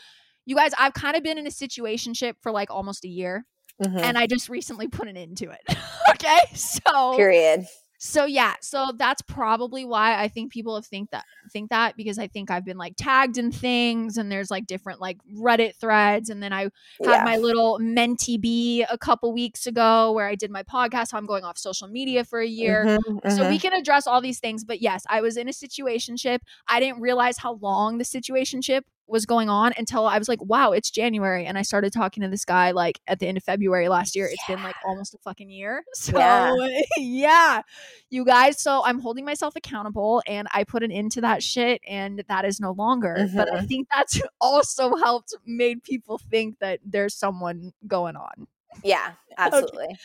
you 0.48 0.56
guys, 0.56 0.72
I've 0.80 0.94
kind 0.94 1.16
of 1.18 1.24
been 1.24 1.38
in 1.38 1.46
a 1.46 1.52
situationship 1.52 2.36
for 2.42 2.52
like 2.52 2.72
almost 2.72 3.04
a 3.04 3.10
year. 3.10 3.46
Mhm. 3.84 4.02
And 4.02 4.18
I 4.18 4.26
just 4.26 4.50
recently 4.50 4.88
put 4.88 5.08
an 5.08 5.18
end 5.18 5.38
to 5.38 5.52
it. 5.52 5.78
okay. 6.12 6.40
So 6.56 7.16
Period. 7.16 7.68
So 7.98 8.26
yeah, 8.26 8.54
so 8.62 8.92
that's 8.96 9.22
probably 9.24 9.84
why 9.86 10.22
I 10.22 10.28
think 10.28 10.52
people 10.52 10.76
have 10.76 10.86
think 10.86 11.10
that 11.12 11.26
think 11.52 11.70
that 11.70 11.96
because 11.98 12.20
I 12.20 12.28
think 12.28 12.52
I've 12.52 12.66
been 12.66 12.78
like 12.78 12.94
tagged 12.98 13.38
in 13.38 13.52
things 13.52 14.18
and 14.18 14.32
there's 14.32 14.52
like 14.52 14.68
different 14.68 15.00
like 15.02 15.18
Reddit 15.36 15.76
threads 15.76 16.30
and 16.30 16.44
then 16.44 16.54
I 16.54 16.70
had 17.04 17.20
Yeah. 17.20 17.24
my 17.24 17.38
little 17.38 17.80
mentee 17.80 18.40
bee 18.40 18.84
a 18.90 18.98
couple 18.98 19.34
weeks 19.34 19.66
ago 19.66 20.12
where 20.12 20.28
I 20.28 20.36
did 20.36 20.52
my 20.52 20.64
podcast. 20.64 21.08
So 21.10 21.18
I'm 21.18 21.26
going 21.26 21.44
off 21.44 21.58
social 21.58 21.88
media 21.88 22.24
for 22.24 22.40
a 22.40 22.48
year. 22.48 22.86
Mhm, 22.86 23.32
So 23.32 23.44
mhm. 23.44 23.50
we 23.50 23.58
can 23.60 23.74
address 23.74 24.06
all 24.08 24.22
these 24.22 24.40
things, 24.40 24.64
but 24.64 24.82
yes, 24.82 25.04
I 25.10 25.22
was 25.22 25.38
in 25.38 25.48
a 25.48 25.52
situationship. 25.52 26.40
I 26.68 26.80
didn't 26.80 27.02
realize 27.02 27.38
how 27.40 27.54
long 27.54 27.98
the 27.98 28.04
situationship 28.04 28.84
was 29.08 29.26
going 29.26 29.50
on 29.50 29.74
until 29.78 30.06
I 30.06 30.18
was 30.18 30.28
like, 30.28 30.42
wow, 30.44 30.72
it's 30.74 30.90
January. 30.92 31.46
And 31.46 31.58
I 31.58 31.62
started 31.62 31.94
talking 31.94 32.24
to 32.24 32.30
this 32.30 32.44
guy 32.44 32.72
like 32.72 33.00
at 33.08 33.20
the 33.20 33.28
end 33.28 33.38
of 33.38 33.44
February 33.44 33.88
last 33.88 34.16
year. 34.16 34.28
It's 34.28 34.46
been 34.48 34.62
like 34.62 34.76
almost 34.86 35.14
a 35.14 35.18
fucking 35.20 35.50
year. 35.50 35.84
So 35.96 36.18
Yeah. 36.18 36.54
yeah, 36.98 37.62
you 38.10 38.26
guys. 38.26 38.60
So 38.62 38.84
I'm 38.86 39.00
holding 39.00 39.24
myself 39.26 39.56
accountable 39.56 40.22
and 40.28 40.48
I 40.54 40.64
put 40.66 40.84
an 40.84 40.92
end 40.92 41.14
to 41.14 41.22
that 41.22 41.42
shit 41.42 41.82
and 41.88 42.24
that 42.28 42.44
is 42.46 42.60
no 42.60 42.72
longer. 42.72 43.28
But 43.36 43.52
I 43.54 43.60
Mhm. 43.60 43.68
think 43.68 43.88
that's 43.94 44.20
also 44.42 44.96
helped 44.98 45.34
made 45.46 45.84
people 45.84 46.18
think 46.18 46.60
that 46.60 46.80
there's 46.86 47.16
someone 47.16 47.72
going 47.88 48.16
on. 48.18 48.48
yeah, 48.84 49.14
absolutely. 49.38 49.98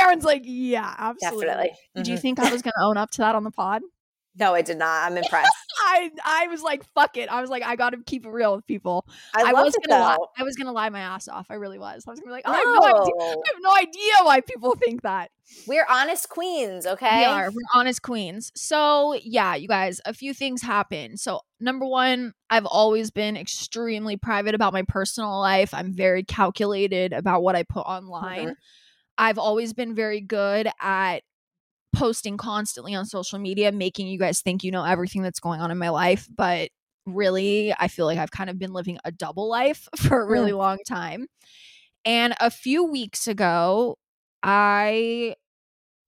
Erin's 0.00 0.24
like, 0.24 0.42
yeah, 0.44 0.94
absolutely. 0.98 1.46
Definitely. 1.46 1.70
Did 1.94 2.08
you 2.08 2.16
Mhm. 2.16 2.20
think 2.20 2.38
I 2.40 2.50
was 2.50 2.62
going 2.62 2.72
to 2.76 2.82
own 2.82 2.96
up 2.96 3.10
to 3.12 3.18
that 3.18 3.34
on 3.34 3.44
the 3.44 3.50
pod? 3.50 3.82
No, 4.36 4.54
I 4.54 4.62
did 4.62 4.78
not. 4.78 5.04
I'm 5.10 5.16
impressed. 5.22 5.52
I 5.80 6.10
I 6.24 6.46
was 6.48 6.62
like, 6.62 6.84
fuck 6.94 7.16
it. 7.16 7.28
I 7.28 7.40
was 7.40 7.50
like, 7.50 7.62
I 7.62 7.76
got 7.76 7.90
to 7.90 7.98
keep 8.04 8.26
it 8.26 8.30
real 8.30 8.56
with 8.56 8.66
people. 8.66 9.06
I, 9.34 9.42
I, 9.42 9.52
was 9.52 9.76
gonna 9.86 10.02
lie. 10.02 10.16
I 10.36 10.42
was 10.42 10.56
gonna 10.56 10.72
lie 10.72 10.88
my 10.88 11.00
ass 11.00 11.28
off. 11.28 11.46
I 11.50 11.54
really 11.54 11.78
was. 11.78 12.04
I 12.06 12.10
was 12.10 12.20
gonna 12.20 12.30
be 12.30 12.32
like, 12.32 12.46
I 12.46 12.56
have 12.56 12.64
no 12.64 12.82
idea. 12.82 13.12
I 13.18 13.48
have 13.52 13.60
no 13.60 13.74
idea 13.76 14.12
why 14.22 14.40
people 14.40 14.74
think 14.76 15.02
that. 15.02 15.30
We're 15.66 15.86
honest 15.88 16.28
queens, 16.30 16.86
okay? 16.86 17.18
We 17.18 17.24
are. 17.24 17.50
We're 17.50 17.60
honest 17.74 18.02
queens. 18.02 18.50
So 18.54 19.14
yeah, 19.22 19.54
you 19.54 19.68
guys, 19.68 20.00
a 20.04 20.14
few 20.14 20.34
things 20.34 20.62
happen. 20.62 21.16
So 21.16 21.40
number 21.60 21.86
one, 21.86 22.32
I've 22.50 22.66
always 22.66 23.10
been 23.10 23.36
extremely 23.36 24.16
private 24.16 24.54
about 24.54 24.72
my 24.72 24.82
personal 24.88 25.38
life. 25.38 25.74
I'm 25.74 25.92
very 25.92 26.24
calculated 26.24 27.12
about 27.12 27.42
what 27.42 27.56
I 27.56 27.62
put 27.62 27.80
online. 27.80 28.48
Mhm. 28.48 28.54
I've 29.16 29.38
always 29.38 29.72
been 29.72 29.94
very 29.94 30.20
good 30.20 30.68
at 30.80 31.22
posting 31.94 32.36
constantly 32.36 32.94
on 32.94 33.06
social 33.06 33.38
media, 33.38 33.72
making 33.72 34.06
you 34.08 34.18
guys 34.18 34.40
think 34.40 34.64
you 34.64 34.70
know 34.70 34.84
everything 34.84 35.22
that's 35.22 35.40
going 35.40 35.60
on 35.60 35.70
in 35.70 35.78
my 35.78 35.90
life. 35.90 36.28
But 36.34 36.70
really, 37.06 37.74
I 37.78 37.88
feel 37.88 38.06
like 38.06 38.18
I've 38.18 38.30
kind 38.30 38.50
of 38.50 38.58
been 38.58 38.72
living 38.72 38.98
a 39.04 39.12
double 39.12 39.48
life 39.48 39.88
for 39.96 40.20
a 40.22 40.26
really 40.26 40.52
long 40.52 40.78
time. 40.88 41.26
And 42.04 42.34
a 42.40 42.50
few 42.50 42.84
weeks 42.84 43.26
ago, 43.28 43.96
I 44.42 45.34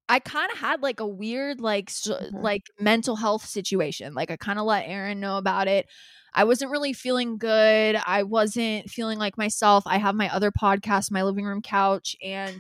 I 0.09 0.21
kind 0.21 0.53
of 0.53 0.59
had 0.59 0.83
like 0.83 1.01
a 1.01 1.07
weird 1.07 1.61
like 1.61 1.91
s 1.91 2.07
Mhm. 2.09 2.43
like 2.43 2.63
mental 2.81 3.17
health 3.17 3.45
situation. 3.47 4.15
Like 4.15 4.31
I 4.31 4.37
kind 4.37 4.59
of 4.59 4.67
let 4.67 4.85
Erin 4.89 5.21
know 5.21 5.39
about 5.39 5.69
it. 5.69 5.87
I 6.35 6.45
wasn't 6.45 6.71
really 6.71 6.93
feeling 6.93 7.39
good. 7.39 7.97
I 8.07 8.23
wasn't 8.25 8.91
feeling 8.91 9.19
like 9.19 9.39
myself. 9.39 9.85
I 9.87 9.99
have 9.99 10.15
my 10.15 10.29
other 10.35 10.53
podcast, 10.53 11.11
my 11.11 11.23
living 11.25 11.45
room 11.47 11.63
couch, 11.63 12.15
and 12.23 12.59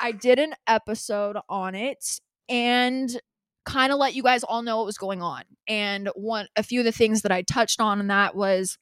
I 0.00 0.12
did 0.12 0.38
an 0.38 0.54
episode 0.66 1.36
on 1.48 1.74
it 1.74 2.20
and 2.52 3.18
kind 3.64 3.92
of 3.92 3.98
let 3.98 4.14
you 4.14 4.22
guys 4.22 4.44
all 4.44 4.62
know 4.62 4.76
what 4.76 4.86
was 4.86 4.98
going 4.98 5.22
on. 5.22 5.42
And 5.66 6.10
one 6.14 6.46
a 6.54 6.62
few 6.62 6.80
of 6.80 6.84
the 6.84 6.92
things 6.92 7.22
that 7.22 7.32
I 7.32 7.42
touched 7.42 7.80
on 7.80 7.98
in 7.98 8.08
that 8.08 8.36
was 8.36 8.76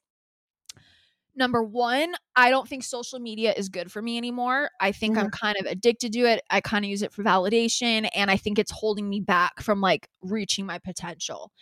number 1.37 1.63
1, 1.63 2.15
I 2.35 2.51
don't 2.51 2.69
think 2.69 2.83
social 2.83 3.21
media 3.21 3.55
is 3.57 3.69
good 3.69 3.93
for 3.93 4.03
me 4.03 4.19
anymore. 4.19 4.71
I 4.81 4.91
think 4.91 5.17
I'm 5.17 5.27
mm-hmm. 5.27 5.47
kind 5.47 5.57
of 5.61 5.67
addicted 5.67 6.13
to 6.15 6.21
it. 6.21 6.43
I 6.51 6.61
kind 6.61 6.85
of 6.85 6.91
use 6.91 7.03
it 7.03 7.13
for 7.13 7.23
validation 7.23 8.09
and 8.15 8.31
I 8.31 8.37
think 8.37 8.59
it's 8.59 8.73
holding 8.73 9.09
me 9.09 9.21
back 9.21 9.63
from 9.63 9.81
like 9.81 10.09
reaching 10.21 10.67
my 10.67 10.79
potential. 10.79 11.53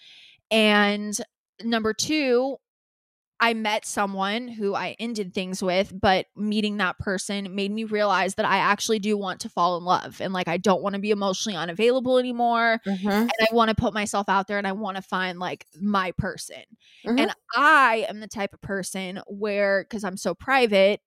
And 0.50 1.14
number 1.62 1.92
2, 1.92 2.56
I 3.41 3.55
met 3.55 3.86
someone 3.86 4.49
who 4.49 4.74
I 4.74 4.97
ended 4.99 5.32
things 5.32 5.62
with, 5.62 5.93
but 5.99 6.26
meeting 6.36 6.78
that 6.78 6.99
person 6.99 7.55
made 7.55 7.70
me 7.70 7.84
realize 7.84 8.34
that 8.34 8.45
I 8.45 8.59
actually 8.59 8.99
do 8.99 9.16
want 9.16 9.41
to 9.41 9.49
fall 9.49 9.76
in 9.78 9.84
love 9.84 10.20
and 10.20 10.32
like 10.32 10.49
I 10.49 10.57
don't 10.57 10.82
want 10.82 10.95
to 10.95 11.01
be 11.01 11.11
emotionally 11.12 11.57
unavailable 11.57 12.18
anymore 12.18 12.80
Mhm. 12.84 13.05
and 13.22 13.30
I 13.41 13.47
want 13.55 13.68
to 13.68 13.76
put 13.76 13.95
myself 13.95 14.28
out 14.28 14.49
there 14.49 14.59
and 14.59 14.66
I 14.66 14.72
want 14.72 14.97
to 14.97 15.03
find 15.03 15.39
like 15.39 15.66
my 15.80 16.11
person. 16.12 16.62
Mhm. 17.07 17.20
And 17.20 17.32
I 17.55 18.07
am 18.09 18.18
the 18.20 18.26
type 18.28 18.53
of 18.55 18.61
person 18.61 19.20
where 19.28 19.84
cuz 19.84 20.03
I'm 20.05 20.16
so 20.16 20.34
private 20.34 21.01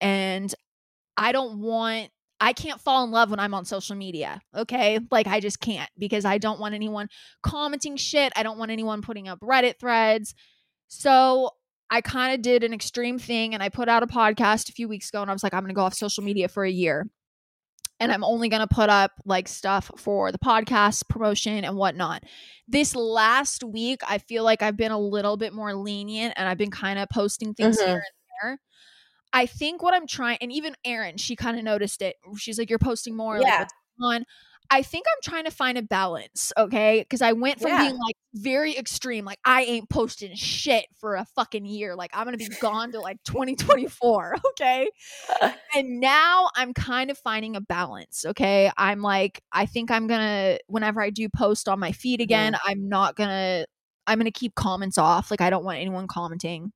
and 0.00 0.52
I 1.16 1.32
don't 1.32 1.60
want 1.60 2.10
I 2.40 2.52
can't 2.52 2.80
fall 2.80 3.02
in 3.04 3.10
love 3.12 3.30
when 3.30 3.40
I'm 3.40 3.54
on 3.54 3.64
social 3.64 3.96
media. 3.96 4.42
Okay? 4.54 5.00
Like 5.10 5.26
I 5.26 5.40
just 5.40 5.60
can't 5.60 5.90
because 5.98 6.24
I 6.26 6.38
don't 6.38 6.60
want 6.60 6.74
anyone 6.74 7.08
commenting 7.42 7.96
shit. 7.96 8.32
I 8.36 8.42
don't 8.42 8.58
want 8.58 8.70
anyone 8.70 9.02
putting 9.02 9.26
up 9.28 9.40
Reddit 9.40 9.78
threads. 9.80 10.34
So 10.88 11.50
I 11.90 12.00
kind 12.00 12.34
of 12.34 12.42
did 12.42 12.64
an 12.64 12.72
extreme 12.72 13.18
thing 13.18 13.54
and 13.54 13.62
I 13.62 13.68
put 13.68 13.88
out 13.88 14.02
a 14.02 14.06
podcast 14.06 14.68
a 14.68 14.72
few 14.72 14.88
weeks 14.88 15.08
ago 15.08 15.22
and 15.22 15.30
I 15.30 15.32
was 15.34 15.42
like, 15.42 15.54
I'm 15.54 15.60
going 15.60 15.68
to 15.68 15.74
go 15.74 15.82
off 15.82 15.94
social 15.94 16.24
media 16.24 16.48
for 16.48 16.64
a 16.64 16.70
year. 16.70 17.06
And 17.98 18.12
I'm 18.12 18.24
only 18.24 18.48
going 18.50 18.60
to 18.66 18.74
put 18.74 18.90
up 18.90 19.12
like 19.24 19.48
stuff 19.48 19.90
for 19.96 20.30
the 20.30 20.38
podcast 20.38 21.08
promotion 21.08 21.64
and 21.64 21.76
whatnot. 21.76 22.24
This 22.68 22.94
last 22.94 23.64
week, 23.64 24.00
I 24.06 24.18
feel 24.18 24.44
like 24.44 24.62
I've 24.62 24.76
been 24.76 24.92
a 24.92 24.98
little 24.98 25.36
bit 25.36 25.52
more 25.54 25.72
lenient 25.74 26.34
and 26.36 26.46
I've 26.48 26.58
been 26.58 26.70
kind 26.70 26.98
of 26.98 27.08
posting 27.08 27.54
things 27.54 27.78
Mhm. 27.80 27.86
here 27.86 27.94
and 27.94 28.02
there. 28.42 28.58
I 29.32 29.46
think 29.46 29.82
what 29.82 29.94
I'm 29.94 30.06
trying, 30.06 30.38
and 30.40 30.52
even 30.52 30.74
Erin, 30.84 31.16
she 31.16 31.36
kind 31.36 31.56
of 31.58 31.64
noticed 31.64 32.02
it. 32.02 32.16
She's 32.36 32.58
like, 32.58 32.68
You're 32.68 32.78
posting 32.78 33.16
more. 33.16 33.38
Like, 33.38 33.46
Yeah. 33.46 33.58
what's 33.60 33.74
going 34.00 34.16
on? 34.16 34.24
I 34.70 34.82
think 34.82 35.06
I'm 35.08 35.22
trying 35.22 35.44
to 35.44 35.50
find 35.50 35.78
a 35.78 35.82
balance, 35.82 36.52
okay? 36.56 37.00
Because 37.02 37.22
I 37.22 37.32
went 37.32 37.60
from 37.60 37.70
Yeah. 37.70 37.76
being 37.76 37.96
like 37.96 38.16
very 38.34 38.76
extreme, 38.76 39.24
like 39.24 39.38
I 39.44 39.62
ain't 39.62 39.88
posting 39.88 40.34
shit 40.34 40.86
for 41.00 41.16
a 41.16 41.26
fucking 41.36 41.64
year. 41.66 41.94
Like 41.94 42.10
I'm 42.14 42.24
gonna 42.24 42.36
be 42.36 42.48
gone 42.58 42.92
to 42.92 43.00
like 43.00 43.22
2024, 43.24 44.36
okay? 44.50 44.88
And 45.74 46.00
now 46.00 46.50
I'm 46.56 46.72
kind 46.74 47.10
of 47.10 47.18
finding 47.18 47.56
a 47.56 47.60
balance, 47.60 48.24
okay? 48.26 48.70
I'm 48.76 49.02
like, 49.02 49.42
I 49.52 49.66
think 49.66 49.90
I'm 49.90 50.06
gonna, 50.06 50.58
whenever 50.68 51.02
I 51.02 51.10
do 51.10 51.28
post 51.28 51.68
on 51.68 51.80
my 51.80 51.92
feed 51.92 52.20
again, 52.20 52.56
I'm 52.64 52.88
not 52.88 53.16
gonna, 53.16 53.66
I'm 54.06 54.18
gonna 54.18 54.30
keep 54.30 54.54
comments 54.54 54.98
off. 54.98 55.30
Like 55.30 55.40
I 55.40 55.50
don't 55.50 55.64
want 55.64 55.78
anyone 55.78 56.06
commenting. 56.08 56.72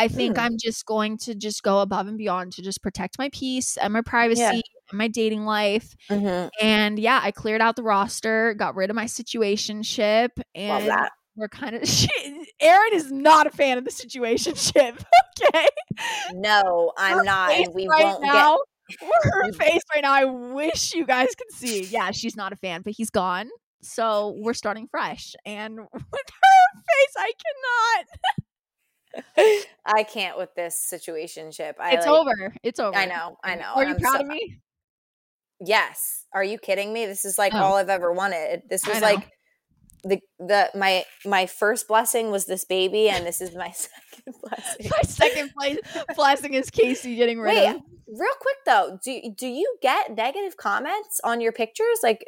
I 0.00 0.08
think 0.08 0.36
Hmm. 0.36 0.40
I'm 0.44 0.56
just 0.58 0.86
going 0.86 1.18
to 1.18 1.34
just 1.34 1.62
go 1.62 1.80
above 1.80 2.06
and 2.08 2.16
beyond 2.18 2.52
to 2.54 2.62
just 2.62 2.82
protect 2.82 3.18
my 3.18 3.28
peace 3.32 3.76
and 3.76 3.92
my 3.92 4.00
privacy 4.02 4.42
and 4.42 4.62
my 4.94 5.08
dating 5.08 5.44
life. 5.44 5.94
Mhm. 6.08 6.50
And 6.60 6.98
yeah, 6.98 7.20
I 7.22 7.30
cleared 7.30 7.60
out 7.60 7.76
the 7.76 7.82
roster, 7.82 8.54
got 8.54 8.74
rid 8.76 8.90
of 8.90 8.96
my 8.96 9.04
situationship, 9.04 10.30
Love 10.36 10.44
and 10.54 10.88
that. 10.88 11.12
we're 11.36 11.48
kind 11.48 11.76
of. 11.76 11.82
She, 11.88 12.08
Erin 12.60 12.92
is 12.94 13.10
not 13.12 13.46
a 13.46 13.50
fan 13.50 13.78
of 13.78 13.84
the 13.84 13.90
situationship. 13.90 15.02
Okay, 15.42 15.68
No, 16.34 16.92
I'm 16.98 17.18
Her 17.18 17.24
not, 17.24 17.52
and 17.52 17.72
we 17.74 17.88
right 17.88 18.04
won't 18.04 18.22
now, 18.22 18.58
her 19.00 19.52
face 19.52 19.80
right 19.94 20.02
now. 20.02 20.12
I 20.12 20.24
wish 20.26 20.92
you 20.94 21.06
guys 21.06 21.28
could 21.34 21.50
see. 21.56 21.84
Yeah, 21.84 22.10
she's 22.10 22.36
not 22.36 22.52
a 22.52 22.56
fan, 22.56 22.82
but 22.82 22.92
he's 22.94 23.08
gone. 23.10 23.48
So 23.80 24.34
we're 24.38 24.52
starting 24.54 24.86
fresh, 24.90 25.34
and 25.46 25.78
with 25.92 26.02
her 26.02 26.80
face, 26.82 27.14
I 27.16 27.32
cannot. 27.42 28.06
I 29.86 30.02
can't 30.04 30.36
with 30.38 30.54
this 30.54 30.76
situationship. 30.92 31.74
I 31.80 31.92
It's 31.92 32.06
like, 32.06 32.14
over. 32.14 32.54
It's 32.62 32.78
over. 32.80 32.96
I 32.96 33.06
know, 33.06 33.36
I 33.42 33.54
know. 33.56 33.72
Are 33.76 33.84
you 33.84 33.94
I'm 33.94 34.00
proud 34.00 34.14
so- 34.16 34.20
of 34.22 34.26
me? 34.26 34.60
Yes. 35.60 36.24
Are 36.32 36.44
you 36.44 36.58
kidding 36.58 36.92
me? 36.92 37.06
This 37.06 37.24
is 37.24 37.36
like 37.38 37.52
Oh. 37.54 37.58
all 37.58 37.76
I've 37.76 37.90
ever 37.90 38.12
wanted. 38.12 38.62
This 38.70 38.86
was 38.86 39.00
like 39.00 39.30
the 40.04 40.18
the 40.38 40.70
my 40.74 41.04
my 41.26 41.44
first 41.44 41.86
blessing 41.86 42.30
was 42.30 42.46
this 42.46 42.64
baby, 42.64 43.10
and 43.10 43.26
this 43.26 43.40
is 43.42 43.54
my 43.54 43.70
second 43.72 44.34
blessing. 44.42 44.90
My 44.90 45.02
second 45.02 45.50
place 45.58 45.78
blessing 46.16 46.54
is 46.54 46.70
Kaci 46.70 47.16
getting 47.16 47.40
rid 47.40 47.54
Wait, 47.54 47.68
of. 47.68 47.82
real 48.08 48.32
quick 48.40 48.56
though, 48.64 48.98
do 49.04 49.20
do 49.36 49.46
you 49.46 49.76
get 49.82 50.16
negative 50.16 50.56
comments 50.56 51.20
on 51.24 51.42
your 51.42 51.52
pictures? 51.52 51.98
Like, 52.02 52.24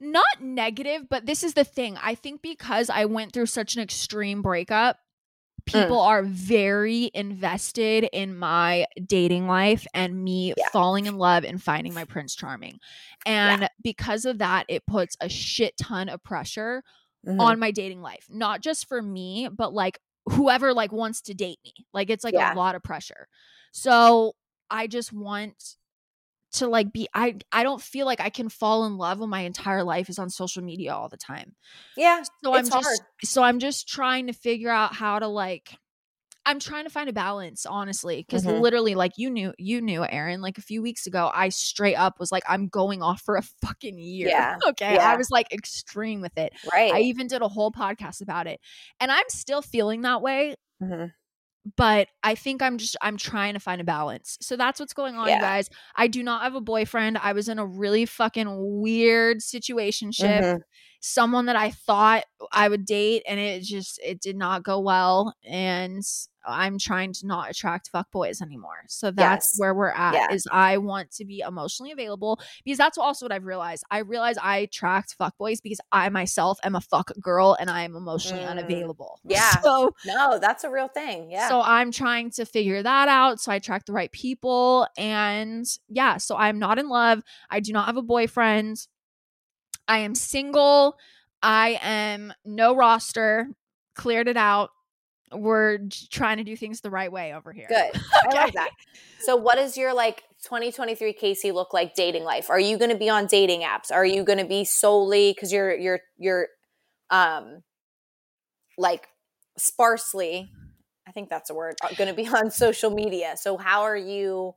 not 0.00 0.24
negative, 0.40 1.08
but 1.08 1.26
this 1.26 1.44
is 1.44 1.54
the 1.54 1.62
thing. 1.64 1.96
I 2.02 2.16
think 2.16 2.42
because 2.42 2.90
I 2.90 3.04
went 3.04 3.32
through 3.32 3.46
such 3.46 3.76
an 3.76 3.82
extreme 3.82 4.42
breakup, 4.42 4.98
Mm. 5.68 5.82
people 5.82 6.00
are 6.00 6.22
very 6.22 7.10
invested 7.14 8.08
in 8.12 8.36
my 8.36 8.86
dating 9.06 9.46
life 9.46 9.86
and 9.94 10.22
me 10.22 10.54
Yeah. 10.56 10.68
falling 10.72 11.06
in 11.06 11.18
love 11.18 11.44
and 11.44 11.62
finding 11.62 11.94
my 11.94 12.04
prince 12.04 12.34
charming. 12.34 12.78
And 13.26 13.68
because 13.82 14.24
of 14.24 14.38
that, 14.38 14.66
it 14.68 14.86
puts 14.86 15.16
a 15.20 15.28
shit 15.28 15.76
ton 15.76 16.08
of 16.08 16.22
pressure 16.22 16.82
mhm. 17.26 17.40
on 17.40 17.58
my 17.58 17.70
dating 17.70 18.00
life. 18.02 18.26
Not 18.30 18.60
just 18.62 18.86
for 18.88 19.00
me, 19.02 19.48
but 19.48 19.72
like 19.72 19.98
whoever 20.26 20.72
like 20.72 20.92
wants 20.92 21.22
to 21.22 21.34
date 21.34 21.58
me. 21.64 21.72
Like 21.92 22.10
it's 22.10 22.24
like 22.24 22.34
Yeah. 22.34 22.54
a 22.54 22.56
lot 22.56 22.74
of 22.74 22.82
pressure. 22.82 23.26
So 23.72 24.34
I 24.70 24.86
just 24.86 25.12
want 25.12 25.76
to 26.52 26.66
like 26.68 26.92
be 26.92 27.08
I 27.14 27.36
I 27.52 27.62
don't 27.62 27.82
feel 27.82 28.06
like 28.06 28.20
I 28.20 28.30
can 28.30 28.48
fall 28.48 28.86
in 28.86 28.96
love 28.96 29.20
when 29.20 29.30
my 29.30 29.40
entire 29.40 29.84
life 29.84 30.08
is 30.08 30.18
on 30.18 30.30
social 30.30 30.62
media 30.62 30.94
all 30.94 31.08
the 31.08 31.16
time. 31.16 31.54
yeah, 31.96 32.24
So 32.44 32.54
I'm 32.54 32.68
it's 32.68 32.70
just 32.70 33.02
so 33.24 33.42
I'm 33.42 33.58
just 33.58 33.88
trying 33.88 34.26
to 34.28 34.32
figure 34.32 34.70
out 34.70 34.94
how 34.94 35.18
to 35.18 35.28
like 35.28 35.76
I'm 36.46 36.58
trying 36.60 36.84
to 36.84 36.90
find 36.90 37.08
a 37.10 37.12
balance, 37.12 37.66
honestly, 37.66 38.24
because 38.26 38.46
Mhm. 38.46 38.60
literally, 38.60 38.94
like 38.94 39.12
you 39.16 39.30
knew, 39.30 39.52
you 39.58 39.82
knew, 39.82 40.04
Erin. 40.04 40.40
Like 40.40 40.58
a 40.58 40.62
few 40.62 40.82
weeks 40.82 41.06
ago, 41.06 41.30
I 41.34 41.50
straight 41.50 41.96
up 41.96 42.18
was 42.18 42.32
like, 42.32 42.42
I'm 42.48 42.68
going 42.68 43.02
off 43.02 43.20
for 43.22 43.36
a 43.36 43.42
fucking 43.62 43.98
year. 43.98 44.30
Yeah, 44.30 44.56
Okay, 44.70 44.96
yeah. 44.96 45.02
I 45.02 45.16
was 45.16 45.30
like 45.30 45.52
extreme 45.52 46.22
with 46.22 46.36
it. 46.38 46.54
Right. 46.62 46.92
I 46.94 47.00
even 47.02 47.26
did 47.28 47.42
a 47.42 47.48
whole 47.48 47.70
podcast 47.72 48.22
about 48.22 48.46
it, 48.46 48.60
and 49.00 49.12
I'm 49.12 49.26
still 49.28 49.62
feeling 49.62 50.02
that 50.02 50.22
way. 50.22 50.56
Mhm. 50.80 51.12
But 51.76 52.08
I 52.22 52.34
think 52.34 52.62
I'm 52.62 52.78
just 52.78 52.96
I'm 53.02 53.16
trying 53.18 53.54
to 53.54 53.60
find 53.60 53.80
a 53.80 53.84
balance. 53.84 54.38
So 54.40 54.56
that's 54.56 54.80
what's 54.80 54.94
going 54.94 55.16
on, 55.16 55.34
you 55.34 55.38
Yeah. 55.38 55.40
guys. 55.40 55.68
I 55.94 56.06
do 56.08 56.22
not 56.22 56.42
have 56.42 56.54
a 56.54 56.60
boyfriend. 56.60 57.18
I 57.18 57.32
was 57.32 57.48
in 57.48 57.58
a 57.58 57.66
really 57.66 58.06
fucking 58.06 58.80
weird 58.80 59.38
situationship 59.40 60.42
Mhm. 60.42 60.62
Someone 61.00 61.46
that 61.46 61.56
I 61.56 61.70
thought 61.70 62.24
I 62.52 62.68
would 62.68 62.84
date 62.84 63.22
and 63.26 63.40
it 63.40 63.62
just 63.62 63.98
it 64.04 64.20
did 64.20 64.36
not 64.36 64.62
go 64.62 64.80
well 64.80 65.34
and 65.44 66.02
I'm 66.46 66.78
trying 66.78 67.12
to 67.14 67.26
not 67.26 67.50
attract 67.50 67.90
fuckboys 67.92 68.40
anymore. 68.40 68.84
So 68.88 69.10
that's 69.10 69.52
Yes. 69.52 69.58
where 69.58 69.74
we're 69.74 69.90
at 69.90 70.14
Yeah. 70.14 70.32
is 70.32 70.46
I 70.50 70.78
want 70.78 71.10
to 71.12 71.24
be 71.26 71.40
emotionally 71.40 71.92
available 71.92 72.40
because 72.64 72.78
that's 72.78 72.96
also 72.98 73.26
what 73.26 73.32
I've 73.32 73.44
realized. 73.44 73.84
I 73.90 73.98
realize 73.98 74.36
I 74.38 74.58
attract 74.58 75.18
fuckboys 75.18 75.62
because 75.62 75.80
I 75.92 76.08
myself 76.10 76.58
am 76.64 76.74
a 76.74 76.80
fuck 76.80 77.12
girl 77.20 77.56
and 77.60 77.68
I 77.70 77.82
am 77.82 77.94
emotionally 77.96 78.44
Mm. 78.44 78.50
unavailable. 78.50 79.20
Yeah. 79.24 79.60
So 79.60 79.94
No, 80.06 80.38
that's 80.38 80.64
a 80.64 80.70
real 80.70 80.88
thing. 80.88 81.30
Yeah. 81.30 81.48
so 81.48 81.60
I'm 81.62 81.92
trying 81.92 82.30
to 82.32 82.44
figure 82.46 82.82
that 82.82 83.08
out 83.08 83.40
so 83.40 83.52
I 83.52 83.56
attract 83.56 83.86
the 83.86 83.92
right 83.92 84.12
people 84.12 84.86
and 84.98 85.66
yeah, 85.88 86.16
so 86.18 86.36
I'm 86.36 86.58
not 86.58 86.78
in 86.78 86.88
love. 86.88 87.22
I 87.50 87.60
do 87.60 87.72
not 87.72 87.86
have 87.86 87.96
a 87.98 88.02
boyfriend. 88.02 88.86
I 89.90 89.98
am 89.98 90.14
single. 90.14 90.96
I 91.42 91.76
am 91.82 92.32
no 92.44 92.76
roster. 92.76 93.48
Cleared 93.96 94.28
it 94.28 94.36
out. 94.36 94.70
We're 95.32 95.78
trying 96.12 96.36
to 96.36 96.44
do 96.44 96.56
things 96.56 96.80
the 96.80 96.90
right 96.90 97.10
way 97.10 97.34
over 97.34 97.52
here. 97.52 97.66
Good. 97.68 98.00
I 98.30 98.32
love 98.32 98.52
that. 98.54 98.70
So, 99.18 99.34
what 99.34 99.56
does 99.56 99.76
your 99.76 99.92
like 99.92 100.22
2023 100.44 101.12
Kaci 101.12 101.52
look 101.52 101.74
like 101.74 101.94
dating 101.94 102.22
life? 102.22 102.50
Are 102.50 102.60
you 102.60 102.78
going 102.78 102.92
to 102.92 102.96
be 102.96 103.10
on 103.10 103.26
dating 103.26 103.62
apps? 103.62 103.90
Are 103.92 104.06
you 104.06 104.22
going 104.22 104.38
to 104.38 104.44
be 104.44 104.64
solely 104.64 105.32
because 105.32 105.52
you're 105.52 105.76
you're 105.76 106.00
you're 106.18 106.46
um 107.10 107.64
like 108.78 109.08
sparsely? 109.58 110.52
I 111.08 111.10
think 111.10 111.30
that's 111.30 111.50
a 111.50 111.54
word. 111.54 111.74
Going 111.96 112.08
to 112.08 112.14
be 112.14 112.28
on 112.36 112.52
social 112.52 112.92
media. 112.92 113.34
So, 113.36 113.56
how 113.56 113.82
are 113.82 113.96
you? 113.96 114.54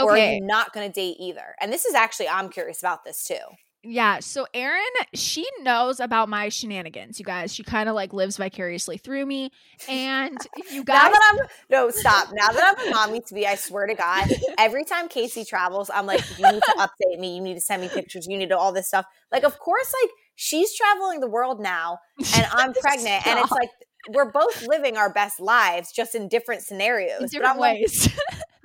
Or 0.00 0.12
are 0.12 0.18
Okay. 0.18 0.36
you 0.36 0.46
not 0.46 0.72
going 0.72 0.90
to 0.90 0.92
date 0.92 1.18
either? 1.20 1.54
And 1.60 1.70
this 1.70 1.84
is 1.84 1.94
actually 1.94 2.28
I'm 2.28 2.48
curious 2.48 2.80
about 2.80 3.04
this 3.04 3.22
too. 3.26 3.36
Yeah. 3.84 4.20
So 4.20 4.46
Erin, 4.54 4.82
she 5.14 5.46
knows 5.60 5.98
about 5.98 6.28
my 6.28 6.48
shenanigans, 6.48 7.18
you 7.18 7.24
guys. 7.24 7.52
She 7.52 7.64
kind 7.64 7.88
of 7.88 7.94
like 7.94 8.12
lives 8.12 8.36
vicariously 8.36 8.96
through 8.96 9.26
me. 9.26 9.50
And 9.88 10.38
you 10.70 10.84
Now 10.88 11.10
guys 11.10 11.12
that 11.12 11.32
I'm 11.34 11.46
no 11.70 11.90
stop. 11.90 12.28
Now 12.32 12.48
that 12.52 12.76
I'm 12.78 12.88
a 12.88 12.90
mommy 12.90 13.20
to 13.20 13.34
be, 13.34 13.46
I 13.46 13.56
swear 13.56 13.86
to 13.86 13.94
God, 13.94 14.28
every 14.56 14.84
time 14.84 15.08
Kaci 15.08 15.46
travels, 15.46 15.90
I'm 15.92 16.06
like, 16.06 16.22
you 16.38 16.50
need 16.50 16.62
to 16.62 16.74
update 16.78 17.18
me. 17.18 17.34
You 17.34 17.42
need 17.42 17.54
to 17.54 17.60
send 17.60 17.82
me 17.82 17.88
pictures. 17.88 18.26
You 18.28 18.38
need 18.38 18.50
to 18.50 18.58
all 18.58 18.72
this 18.72 18.86
stuff. 18.86 19.06
Like, 19.32 19.42
of 19.42 19.58
course, 19.58 19.92
like 20.02 20.10
she's 20.36 20.74
traveling 20.76 21.20
the 21.20 21.28
world 21.28 21.60
now, 21.60 21.98
and 22.34 22.46
I'm 22.52 22.72
pregnant, 22.80 23.26
and 23.26 23.38
it's 23.40 23.50
like 23.50 23.70
we're 24.10 24.30
both 24.30 24.66
living 24.66 24.96
our 24.96 25.12
best 25.12 25.40
lives, 25.40 25.92
just 25.92 26.14
in 26.14 26.28
different 26.28 26.62
scenarios. 26.62 27.18
in 27.18 27.24
But 27.24 27.30
different 27.30 27.54
I'm 27.54 27.58
like, 27.58 27.80
ways. 27.80 28.08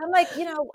I'm 0.01 0.11
like, 0.11 0.27
you 0.37 0.45
know, 0.45 0.69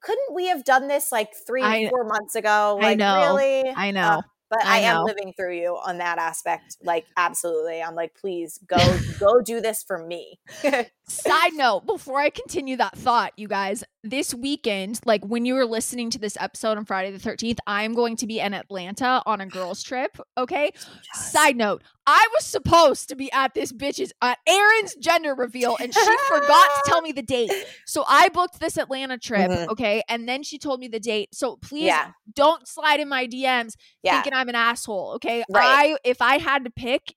couldn't 0.00 0.34
we 0.34 0.46
have 0.48 0.64
done 0.64 0.88
this 0.88 1.10
like 1.12 1.30
three, 1.46 1.62
I- 1.62 1.88
four 1.88 2.04
months 2.04 2.34
ago? 2.34 2.78
I 2.80 2.94
know. 2.94 3.16
really? 3.16 3.68
I 3.76 3.88
Uh, 3.88 3.92
know. 3.92 4.22
but 4.48 4.64
I, 4.64 4.76
I 4.76 4.78
am 4.82 5.02
living 5.04 5.32
through 5.36 5.56
you 5.56 5.76
on 5.84 5.98
that 5.98 6.18
aspect. 6.18 6.76
Like, 6.84 7.06
absolutely. 7.16 7.82
I'm 7.82 7.96
like, 7.96 8.14
please 8.14 8.60
go, 8.66 8.76
go 9.18 9.40
do 9.40 9.60
this 9.60 9.82
for 9.82 9.98
me. 10.06 10.38
Side 11.08 11.54
note, 11.54 11.84
before 11.86 12.20
I 12.20 12.30
continue 12.30 12.76
that 12.76 12.96
thought, 12.96 13.32
you 13.36 13.48
guys, 13.48 13.82
this 14.04 14.32
weekend, 14.32 15.00
like 15.04 15.24
when 15.24 15.44
you 15.44 15.54
were 15.54 15.66
listening 15.66 16.10
to 16.10 16.18
this 16.20 16.36
episode 16.38 16.78
on 16.78 16.84
Friday 16.84 17.10
the 17.10 17.18
13th, 17.18 17.58
I'm 17.66 17.94
going 17.94 18.14
to 18.16 18.26
be 18.28 18.38
in 18.38 18.54
Atlanta 18.54 19.20
on 19.26 19.40
a 19.40 19.46
girls' 19.46 19.82
trip. 19.82 20.16
Okay. 20.38 20.70
Side 21.14 21.56
note, 21.56 21.82
I 22.06 22.26
was 22.34 22.44
supposed 22.44 23.08
to 23.08 23.16
be 23.16 23.30
at 23.32 23.52
this 23.54 23.72
bitch's 23.72 24.12
at 24.22 24.38
Erin's 24.46 24.94
gender 24.96 25.34
reveal 25.34 25.76
and 25.80 25.92
she 25.92 26.16
forgot 26.28 26.70
to 26.76 26.82
tell 26.84 27.02
me 27.02 27.12
the 27.12 27.22
date. 27.22 27.50
So 27.84 28.04
I 28.08 28.28
booked 28.28 28.60
this 28.60 28.76
Atlanta 28.78 29.18
trip, 29.18 29.50
Mhm. 29.50 29.68
okay? 29.70 30.02
And 30.08 30.28
then 30.28 30.42
she 30.44 30.58
told 30.58 30.78
me 30.80 30.88
the 30.88 31.00
date. 31.00 31.34
So 31.34 31.56
please 31.56 31.86
Yeah. 31.86 32.12
don't 32.32 32.66
slide 32.68 33.00
in 33.00 33.08
my 33.08 33.26
DMs 33.26 33.74
Yeah. 34.02 34.14
thinking 34.14 34.32
I'm 34.34 34.48
an 34.48 34.54
asshole, 34.54 35.14
okay? 35.16 35.44
Right. 35.48 35.94
I 35.94 35.98
if 36.04 36.22
I 36.22 36.38
had 36.38 36.64
to 36.64 36.70
pick 36.70 37.14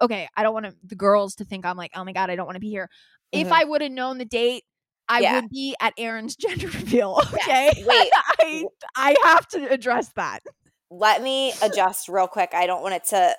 okay, 0.00 0.28
I 0.36 0.42
don't 0.42 0.54
want 0.54 0.66
to 0.66 0.74
the 0.84 0.96
girls 0.96 1.36
to 1.36 1.44
think 1.44 1.64
I'm 1.64 1.76
like, 1.76 1.92
"Oh 1.94 2.02
my 2.04 2.12
god, 2.12 2.28
I 2.30 2.36
don't 2.36 2.46
want 2.46 2.56
to 2.56 2.60
be 2.60 2.70
here." 2.70 2.88
If 3.32 3.48
Mhm. 3.48 3.52
I 3.52 3.64
would 3.64 3.82
have 3.82 3.92
known 3.92 4.18
the 4.18 4.24
date, 4.24 4.64
I 5.08 5.20
Yeah. 5.20 5.34
would 5.34 5.48
be 5.50 5.76
at 5.80 5.92
Erin's 5.98 6.34
gender 6.36 6.66
reveal, 6.68 7.20
okay? 7.34 7.72
Yes. 7.76 7.86
Wait. 7.86 8.10
I 8.40 8.64
I 8.96 9.16
have 9.24 9.46
to 9.48 9.70
address 9.70 10.08
that. 10.16 10.42
Let 10.90 11.22
me 11.22 11.52
adjust 11.62 12.08
real 12.08 12.26
quick. 12.26 12.50
I 12.52 12.66
don't 12.66 12.82
want 12.82 12.94
it 12.94 13.04
to 13.10 13.36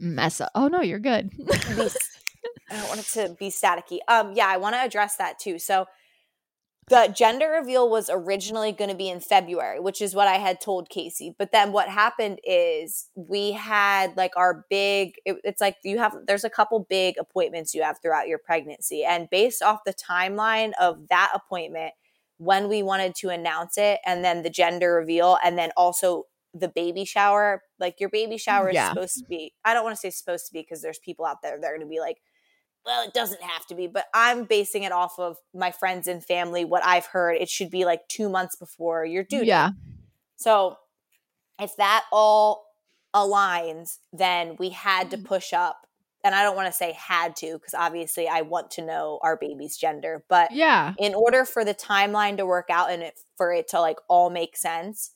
Mess 0.00 0.40
up. 0.40 0.50
Oh 0.54 0.68
no, 0.68 0.80
you're 0.80 0.98
good. 0.98 1.30
I 1.48 2.76
don't 2.76 2.88
want 2.88 3.00
it 3.00 3.06
to 3.14 3.36
be 3.38 3.48
staticky. 3.50 3.98
Um 4.08 4.32
yeah, 4.34 4.46
I 4.48 4.56
want 4.56 4.74
to 4.74 4.80
address 4.80 5.16
that 5.16 5.38
too. 5.38 5.58
So 5.58 5.86
the 6.88 7.12
gender 7.14 7.48
reveal 7.48 7.88
was 7.88 8.10
originally 8.12 8.72
going 8.72 8.90
to 8.90 8.96
be 8.96 9.08
in 9.08 9.20
February, 9.20 9.78
which 9.78 10.02
is 10.02 10.12
what 10.12 10.26
I 10.26 10.38
had 10.38 10.60
told 10.60 10.88
Kaci. 10.88 11.34
But 11.38 11.52
then 11.52 11.70
what 11.70 11.88
happened 11.88 12.40
is 12.42 13.08
we 13.14 13.52
had 13.52 14.16
like 14.16 14.36
our 14.36 14.66
big 14.68 15.14
it- 15.24 15.40
it's 15.44 15.60
like 15.60 15.76
you 15.84 15.98
have 15.98 16.16
there's 16.26 16.44
a 16.44 16.50
couple 16.50 16.80
big 16.90 17.14
appointments 17.18 17.74
you 17.74 17.82
have 17.82 17.98
throughout 18.02 18.26
your 18.26 18.38
pregnancy 18.38 19.04
and 19.04 19.30
based 19.30 19.62
off 19.62 19.84
the 19.86 19.94
timeline 19.94 20.72
of 20.80 21.08
that 21.10 21.30
appointment 21.34 21.92
when 22.38 22.68
we 22.68 22.82
wanted 22.82 23.14
to 23.14 23.28
announce 23.28 23.76
it 23.78 24.00
and 24.04 24.24
then 24.24 24.42
the 24.42 24.50
gender 24.50 24.94
reveal 24.94 25.38
and 25.44 25.56
then 25.58 25.70
also 25.76 26.24
the 26.54 26.68
baby 26.68 27.04
shower 27.04 27.62
like 27.78 28.00
your 28.00 28.08
baby 28.08 28.36
shower 28.36 28.68
is 28.68 28.74
Yeah. 28.74 28.88
supposed 28.88 29.18
to 29.18 29.24
be 29.28 29.52
i 29.64 29.72
don't 29.74 29.84
want 29.84 29.94
to 29.96 30.00
say 30.00 30.10
supposed 30.10 30.46
to 30.46 30.52
be 30.52 30.60
because 30.62 30.82
there's 30.82 30.98
people 30.98 31.24
out 31.24 31.42
there 31.42 31.58
that 31.60 31.66
are 31.66 31.70
going 31.76 31.80
to 31.80 31.86
be 31.86 32.00
like 32.00 32.16
well 32.84 33.06
it 33.06 33.14
doesn't 33.14 33.42
have 33.42 33.64
to 33.66 33.74
be 33.74 33.86
but 33.86 34.06
i'm 34.14 34.44
basing 34.44 34.82
it 34.82 34.90
off 34.92 35.18
of 35.18 35.36
my 35.54 35.70
friends 35.70 36.08
and 36.08 36.24
family 36.24 36.64
what 36.64 36.84
i've 36.84 37.06
heard 37.06 37.36
it 37.36 37.48
should 37.48 37.70
be 37.70 37.84
like 37.84 38.00
two 38.08 38.28
months 38.28 38.56
before 38.56 39.04
your 39.04 39.22
due 39.22 39.44
yeah. 39.44 39.70
so 40.36 40.76
if 41.60 41.76
that 41.76 42.04
all 42.10 42.64
aligns 43.14 43.98
then 44.12 44.56
we 44.58 44.70
had 44.70 45.06
Mm. 45.08 45.10
to 45.10 45.18
push 45.18 45.52
up 45.52 45.86
and 46.24 46.34
i 46.34 46.42
don't 46.42 46.56
want 46.56 46.66
to 46.66 46.72
say 46.72 46.92
had 46.92 47.36
to 47.36 47.52
because 47.54 47.74
obviously 47.74 48.28
i 48.28 48.40
want 48.40 48.70
to 48.72 48.82
know 48.82 49.18
our 49.22 49.36
baby's 49.36 49.76
gender 49.76 50.24
but 50.28 50.50
Yeah. 50.52 50.94
in 50.98 51.14
order 51.14 51.44
for 51.44 51.64
the 51.64 51.74
timeline 51.74 52.36
to 52.38 52.46
work 52.46 52.70
out 52.70 52.90
and 52.90 53.02
it 53.02 53.20
for 53.36 53.52
it 53.52 53.68
to 53.68 53.80
like 53.80 53.98
all 54.08 54.30
make 54.30 54.56
sense 54.56 55.12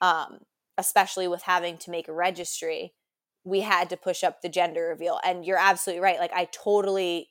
um 0.00 0.40
especially 0.78 1.28
with 1.28 1.42
having 1.42 1.78
to 1.78 1.90
make 1.90 2.08
a 2.08 2.12
registry 2.12 2.92
we 3.44 3.60
had 3.60 3.90
to 3.90 3.96
push 3.96 4.24
up 4.24 4.40
the 4.40 4.48
gender 4.48 4.88
reveal 4.88 5.20
and 5.24 5.44
you're 5.44 5.58
absolutely 5.58 6.00
right 6.00 6.18
like 6.18 6.32
i 6.34 6.46
totally 6.46 7.28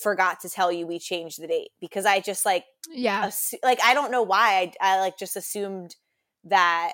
forgot 0.00 0.40
to 0.40 0.48
tell 0.48 0.70
you 0.70 0.86
we 0.86 0.98
changed 0.98 1.42
the 1.42 1.46
date 1.48 1.70
because 1.80 2.06
i 2.06 2.20
just 2.20 2.44
like 2.46 2.64
Yeah. 2.90 3.26
assu- 3.26 3.58
like 3.62 3.80
i 3.82 3.94
don't 3.94 4.10
know 4.10 4.22
why 4.22 4.72
i, 4.80 4.94
I 4.96 5.00
like 5.00 5.18
just 5.18 5.36
assumed 5.36 5.96
that 6.44 6.92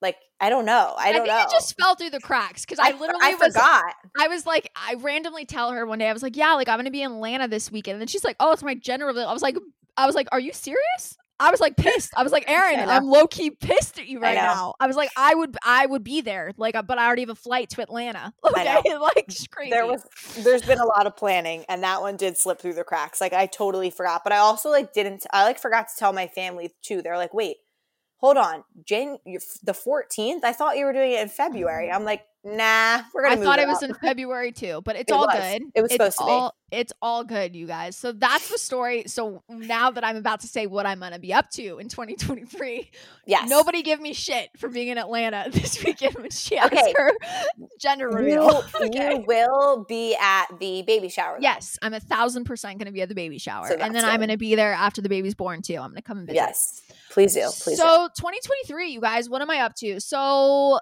like 0.00 0.16
i 0.40 0.50
don't 0.50 0.64
know 0.64 0.94
i 0.98 1.10
I, 1.10 1.12
don't 1.12 1.26
think 1.26 1.36
know 1.36 1.42
it 1.42 1.50
just 1.52 1.78
fell 1.78 1.94
through 1.94 2.10
the 2.10 2.20
cracks 2.20 2.64
because 2.64 2.80
I, 2.80 2.88
I, 2.88 2.92
literally 2.92 3.20
I 3.22 3.34
was 3.34 3.54
forgot 3.54 3.94
I 4.18 4.28
was 4.28 4.46
like, 4.46 4.70
I 4.76 4.94
randomly 4.94 5.44
tell 5.46 5.70
her 5.70 5.86
one 5.86 5.98
day, 5.98 6.08
I 6.08 6.12
was 6.12 6.22
like, 6.22 6.36
yeah, 6.36 6.52
like 6.54 6.68
I'm 6.68 6.78
gonna 6.78 6.90
be 6.90 7.02
in 7.02 7.12
Atlanta 7.12 7.48
this 7.48 7.72
weekend. 7.72 7.94
And 7.94 8.00
then 8.02 8.08
she's 8.08 8.24
like, 8.24 8.36
oh, 8.40 8.52
it's 8.52 8.62
my 8.62 8.74
gender 8.74 9.06
reveal. 9.06 9.26
I 9.26 9.32
was 9.32 9.42
like, 9.42 9.56
I 9.96 10.06
was 10.06 10.14
like, 10.14 10.28
are 10.32 10.40
you 10.40 10.52
serious? 10.52 11.16
I 11.42 11.50
was 11.50 11.60
like 11.60 11.76
pissed. 11.76 12.12
I 12.16 12.22
was 12.22 12.32
like, 12.32 12.44
Erin, 12.48 12.88
I. 12.88 12.96
I'm 12.96 13.04
low 13.04 13.26
key 13.26 13.50
pissed 13.50 13.98
at 13.98 14.06
you 14.06 14.20
right 14.20 14.36
know. 14.36 14.42
now. 14.42 14.74
I 14.80 14.86
was 14.86 14.96
like, 14.96 15.10
I 15.16 15.34
would, 15.34 15.56
I 15.64 15.86
would 15.86 16.04
be 16.04 16.20
there, 16.20 16.52
like, 16.56 16.74
but 16.86 16.98
I 16.98 17.06
already 17.06 17.22
have 17.22 17.30
a 17.30 17.34
flight 17.34 17.70
to 17.70 17.82
Atlanta. 17.82 18.32
Okay, 18.52 18.96
like 19.00 19.28
crazy. 19.50 19.70
there 19.70 19.86
was 19.86 20.04
there's 20.38 20.62
been 20.62 20.78
a 20.78 20.84
lot 20.84 21.06
of 21.06 21.16
planning 21.16 21.64
and 21.68 21.82
that 21.82 22.00
one 22.00 22.16
did 22.16 22.36
slip 22.36 22.60
through 22.60 22.74
the 22.74 22.84
cracks 22.84 23.20
like 23.20 23.32
i 23.32 23.46
totally 23.46 23.90
forgot 23.90 24.22
but 24.22 24.32
i 24.32 24.36
also 24.36 24.70
like 24.70 24.92
didn't 24.92 25.26
i 25.32 25.44
like 25.44 25.58
forgot 25.58 25.88
to 25.88 25.94
tell 25.98 26.12
my 26.12 26.26
family 26.26 26.72
too 26.82 27.00
they're 27.02 27.16
like 27.16 27.32
wait 27.32 27.56
hold 28.16 28.36
on 28.36 28.62
jan 28.86 29.18
the 29.24 29.72
14th 29.72 30.44
i 30.44 30.52
thought 30.52 30.76
you 30.76 30.84
were 30.84 30.92
doing 30.92 31.12
it 31.12 31.20
in 31.20 31.28
february 31.28 31.86
mm-hmm. 31.86 31.96
i'm 31.96 32.04
like 32.04 32.24
nah 32.44 33.02
we're 33.14 33.22
gonna 33.22 33.34
I 33.34 33.36
move 33.36 33.44
thought 33.44 33.58
it 33.58 33.62
it 33.62 33.68
was 33.68 33.82
in 33.82 33.94
February 34.02 34.50
too, 34.52 34.82
but 34.84 34.96
it's 34.96 35.10
It 35.10 35.14
all 35.14 35.26
was. 35.26 35.36
good. 35.36 35.62
It 35.74 35.82
was 35.82 35.92
it's 35.92 35.94
supposed 35.94 36.18
to 36.18 36.24
be. 36.24 36.30
all, 36.30 36.54
It's 36.72 36.92
all 37.00 37.22
good, 37.24 37.54
you 37.54 37.66
guys. 37.66 37.96
So 37.96 38.10
that's 38.12 38.48
the 38.50 38.58
story. 38.58 39.04
So 39.06 39.42
now 39.48 39.90
that 39.92 40.04
I'm 40.04 40.16
about 40.16 40.40
to 40.40 40.48
say 40.48 40.66
what 40.66 40.84
I'm 40.86 40.98
gonna 41.00 41.18
be 41.20 41.32
up 41.32 41.50
to 41.50 41.78
in 41.78 41.88
2023, 41.88 42.90
yes 43.26 43.48
nobody 43.48 43.82
give 43.82 44.00
me 44.00 44.12
shit 44.12 44.48
for 44.58 44.68
being 44.68 44.88
in 44.88 44.98
Atlanta 44.98 45.46
this 45.52 45.82
weekend 45.84 46.14
when 46.16 46.30
she 46.30 46.56
has 46.56 46.66
Okay. 46.72 46.92
her 46.96 47.12
gender 47.80 48.08
you, 48.10 48.16
reveal. 48.16 48.62
you 48.80 48.86
Okay. 48.88 49.24
will 49.26 49.84
be 49.88 50.16
at 50.20 50.46
the 50.58 50.82
baby 50.82 51.08
shower 51.08 51.36
though. 51.38 51.42
Yes, 51.42 51.78
I'm 51.82 51.94
a 51.94 52.00
thousand 52.00 52.44
percent 52.44 52.78
gonna 52.78 52.90
be 52.92 53.02
at 53.02 53.08
the 53.08 53.14
baby 53.14 53.38
shower, 53.38 53.68
So 53.68 53.76
and 53.76 53.94
then 53.94 54.04
I'm 54.04 54.18
gonna 54.20 54.36
be 54.36 54.54
there 54.56 54.72
after 54.72 55.00
the 55.00 55.08
baby's 55.08 55.34
born 55.36 55.62
too. 55.62 55.76
I'm 55.76 55.90
gonna 55.90 56.02
come 56.02 56.18
and 56.18 56.26
visit. 56.26 56.36
yes 56.36 56.80
please 57.10 57.34
do 57.34 57.42
please 57.60 57.78
do. 57.78 57.82
so 57.82 58.08
2023, 58.16 58.90
you 58.90 59.00
guys, 59.00 59.28
what 59.28 59.42
am 59.42 59.50
I 59.50 59.58
up 59.60 59.74
to? 59.76 60.00
So 60.00 60.80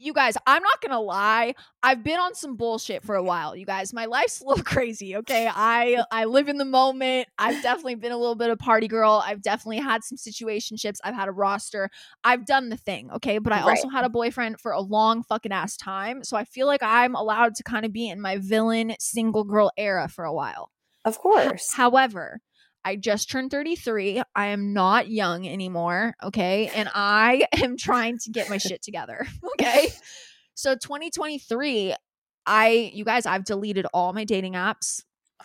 you 0.00 0.12
guys, 0.12 0.36
I'm 0.46 0.62
not 0.62 0.80
gonna 0.80 1.00
lie. 1.00 1.54
I've 1.82 2.02
been 2.02 2.18
on 2.18 2.34
some 2.34 2.56
bullshit 2.56 3.04
for 3.04 3.14
a 3.14 3.22
while, 3.22 3.54
you 3.54 3.66
guys. 3.66 3.92
My 3.92 4.06
life's 4.06 4.40
a 4.40 4.44
little 4.46 4.64
crazy, 4.74 5.16
okay? 5.16 5.48
I 5.52 6.02
I 6.10 6.24
live 6.24 6.48
in 6.48 6.58
the 6.58 6.64
moment. 6.64 7.28
I've 7.38 7.62
definitely 7.62 7.96
been 7.96 8.12
a 8.12 8.16
little 8.18 8.34
bit 8.34 8.50
of 8.50 8.58
party 8.58 8.88
girl. 8.88 9.22
I've 9.24 9.42
definitely 9.42 9.78
had 9.78 10.02
some 10.02 10.16
situationships. 10.16 10.96
I've 11.04 11.14
had 11.14 11.28
a 11.28 11.32
roster. 11.32 11.90
I've 12.24 12.46
done 12.46 12.70
the 12.70 12.76
thing, 12.76 13.10
okay? 13.12 13.38
But 13.38 13.52
I 13.52 13.60
Right. 13.60 13.68
also 13.68 13.88
had 13.88 14.04
a 14.04 14.08
boyfriend 14.08 14.60
for 14.60 14.72
a 14.72 14.80
long 14.80 15.22
fucking 15.22 15.52
ass 15.52 15.76
time. 15.76 16.24
So 16.24 16.36
I 16.36 16.44
feel 16.44 16.66
like 16.66 16.82
I'm 16.82 17.14
allowed 17.14 17.54
to 17.56 17.62
kind 17.62 17.84
of 17.84 17.92
be 17.92 18.08
in 18.08 18.20
my 18.20 18.38
villain 18.38 18.94
single 18.98 19.44
girl 19.44 19.70
era 19.76 20.08
for 20.08 20.24
a 20.24 20.32
while. 20.32 20.70
Of 21.04 21.18
course. 21.18 21.72
However, 21.72 22.40
I 22.84 22.96
just 22.96 23.30
turned 23.30 23.50
33. 23.50 24.22
I 24.34 24.46
am 24.46 24.72
not 24.72 25.08
young 25.10 25.46
anymore. 25.46 26.14
Okay. 26.22 26.70
And 26.74 26.88
I 26.94 27.46
am 27.62 27.76
trying 27.76 28.18
to 28.18 28.30
get 28.30 28.48
my 28.48 28.58
shit 28.58 28.82
together. 28.82 29.26
Okay. 29.60 29.88
So 30.54 30.74
2023, 30.74 31.94
I, 32.46 32.90
you 32.94 33.04
guys, 33.04 33.26
I've 33.26 33.44
deleted 33.44 33.86
all 33.92 34.12
my 34.12 34.24
dating 34.24 34.54
apps. 34.54 35.02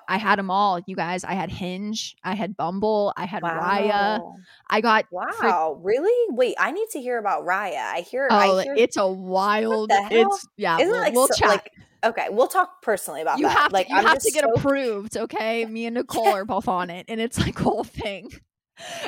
I 0.07 0.17
had 0.17 0.33
oh. 0.33 0.35
them 0.37 0.51
all. 0.51 0.79
You 0.85 0.95
guys, 0.95 1.23
I 1.23 1.33
had 1.33 1.49
Hinge, 1.49 2.15
I 2.23 2.33
had 2.33 2.55
Bumble, 2.55 3.13
I 3.17 3.25
had 3.25 3.43
Raya. 3.43 4.21
I 4.69 4.81
got, 4.81 5.05
Wow. 5.11 5.79
Really? 5.83 6.35
Wait, 6.35 6.55
I 6.57 6.71
need 6.71 6.87
to 6.91 7.01
hear 7.01 7.17
about 7.17 7.45
Raya. 7.45 7.77
I 7.77 8.01
hear 8.01 8.27
oh, 8.29 8.57
I 8.57 8.63
hear 8.63 8.75
it's 8.75 8.95
a 8.95 9.07
wild, 9.07 9.91
it's, 9.91 10.47
yeah, 10.55 10.77
isn't 10.77 10.89
we'll, 10.89 11.01
like 11.01 11.13
we'll 11.13 11.27
so- 11.27 11.35
chat. 11.35 11.49
like 11.49 11.71
okay, 12.05 12.27
we'll 12.29 12.47
talk 12.47 12.81
personally 12.81 13.21
about 13.21 13.37
you 13.37 13.43
that. 13.43 13.57
have 13.57 13.71
like 13.71 13.89
you 13.89 13.95
I'm 13.95 14.05
have 14.05 14.19
to 14.19 14.31
get 14.31 14.43
so 14.43 14.51
approved, 14.55 15.17
okay? 15.17 15.65
Me 15.65 15.85
and 15.85 15.95
Nicole 15.95 16.27
are 16.27 16.45
both 16.45 16.67
on 16.67 16.89
it, 16.89 17.05
and 17.09 17.19
it's 17.19 17.39
like 17.39 17.59
a 17.59 17.63
whole 17.63 17.83
thing. 17.83 18.31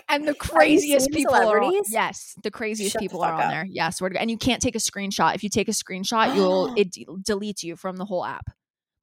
And 0.07 0.27
the 0.27 0.33
craziest 0.33 1.11
people 1.11 1.35
are 1.35 1.59
on, 1.61 1.81
yes, 1.89 2.35
the 2.41 2.51
craziest 2.51 2.93
Shut 2.93 3.01
the 3.01 3.05
people 3.05 3.21
are 3.23 3.33
on 3.33 3.41
up. 3.41 3.49
there. 3.51 3.65
Yeah, 3.69 3.89
to 3.89 4.09
God. 4.09 4.15
And 4.15 4.31
you 4.31 4.37
can't 4.37 4.61
take 4.61 4.75
a 4.75 4.79
screenshot. 4.79 5.35
If 5.35 5.43
you 5.43 5.49
take 5.49 5.67
a 5.67 5.71
screenshot, 5.71 6.35
you'll 6.35 6.73
it 6.77 6.91
de- 6.91 7.05
deletes 7.05 7.63
you 7.63 7.75
from 7.75 7.97
the 7.97 8.05
whole 8.05 8.23
app. 8.23 8.45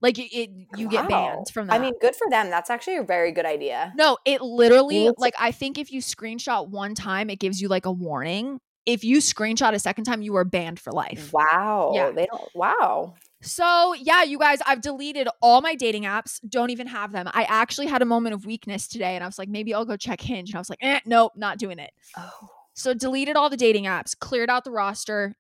Like 0.01 0.19
it, 0.19 0.35
it 0.35 0.51
you 0.77 0.89
get 0.89 1.09
banned 1.09 1.47
from 1.53 1.67
that. 1.69 1.75
I 1.75 1.79
mean, 1.79 1.95
good 2.01 2.15
for 2.15 2.29
them. 2.29 2.51
That's 2.51 2.69
actually 2.71 2.97
a 2.97 3.03
very 3.03 3.33
good 3.33 3.47
idea. 3.47 3.93
no, 3.97 4.19
it 4.25 4.41
literally 4.43 5.11
like 5.17 5.35
I 5.39 5.51
think 5.53 5.79
if 5.79 5.93
you 5.93 6.01
screenshot 6.01 6.69
one 6.69 6.95
time, 6.95 7.31
it 7.31 7.39
gives 7.39 7.61
you 7.61 7.69
like 7.69 7.87
a 7.87 7.93
warning. 7.93 8.59
If 8.87 9.03
you 9.03 9.19
screenshot 9.19 9.73
a 9.73 9.79
second 9.79 10.05
time, 10.05 10.21
you 10.21 10.37
are 10.37 10.45
banned 10.45 10.79
for 10.79 10.93
life. 10.93 11.31
Wow. 11.33 11.93
Yeah. 11.95 12.11
They 12.11 12.27
don't 12.27 12.43
wow. 12.55 13.15
So, 13.45 13.95
yeah, 13.95 14.23
you 14.23 14.39
guys, 14.39 14.61
I've 14.67 14.81
deleted 14.81 15.29
all 15.43 15.61
my 15.61 15.75
dating 15.75 16.05
apps. 16.05 16.41
Don't 16.49 16.71
even 16.71 16.87
have 16.87 17.13
them. 17.13 17.29
I 17.33 17.45
actually 17.45 17.87
had 17.87 18.01
a 18.01 18.07
moment 18.07 18.35
of 18.35 18.47
weakness 18.47 18.89
today 18.89 19.15
and 19.15 19.23
I 19.23 19.27
was 19.27 19.39
like, 19.39 19.49
maybe 19.49 19.75
I'll 19.75 19.85
go 19.85 19.97
check 19.97 20.21
Hinge. 20.21 20.51
And 20.51 20.57
I 20.57 20.59
was 20.59 20.71
like, 20.71 20.79
eh, 20.83 21.01
nope, 21.05 21.33
not 21.37 21.59
doing 21.59 21.79
it. 21.79 21.91
Oh. 22.17 22.31
So, 22.75 22.95
deleted 22.95 23.37
all 23.37 23.51
the 23.51 23.57
dating 23.57 23.85
apps, 23.85 24.19
cleared 24.19 24.51
out 24.51 24.65
the 24.65 24.71
roster, 24.71 25.37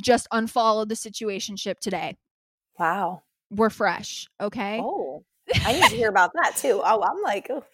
just 0.00 0.26
unfollowed 0.32 0.88
the 0.88 0.94
situationship 0.94 1.78
today. 1.78 2.16
Wow. 2.78 3.22
We're 3.50 3.70
fresh. 3.70 4.28
Okay. 4.40 4.80
Oh. 4.82 5.24
I 5.64 5.72
need 5.72 5.84
to 5.84 5.96
hear 5.96 6.08
about 6.08 6.32
that 6.34 6.56
too. 6.58 6.80
Oh, 6.84 7.02
I'm 7.02 7.22
like, 7.22 7.48
oh, 7.50 7.64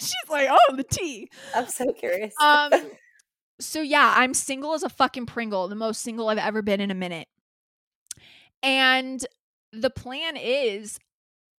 She's 0.00 0.14
like, 0.28 0.48
oh, 0.50 0.76
the 0.76 0.84
tea. 0.84 1.30
I'm 1.54 1.68
so 1.68 1.92
curious. 1.92 2.34
Um, 2.40 2.72
so 3.60 3.80
yeah, 3.80 4.14
I'm 4.16 4.34
single 4.34 4.74
as 4.74 4.82
a 4.82 4.88
fucking 4.88 5.26
Pringle, 5.26 5.68
the 5.68 5.74
most 5.74 6.02
single 6.02 6.28
I've 6.28 6.38
ever 6.38 6.62
been 6.62 6.80
in 6.80 6.90
a 6.90 6.94
minute. 6.94 7.28
And 8.62 9.24
the 9.72 9.90
plan 9.90 10.36
is 10.36 10.98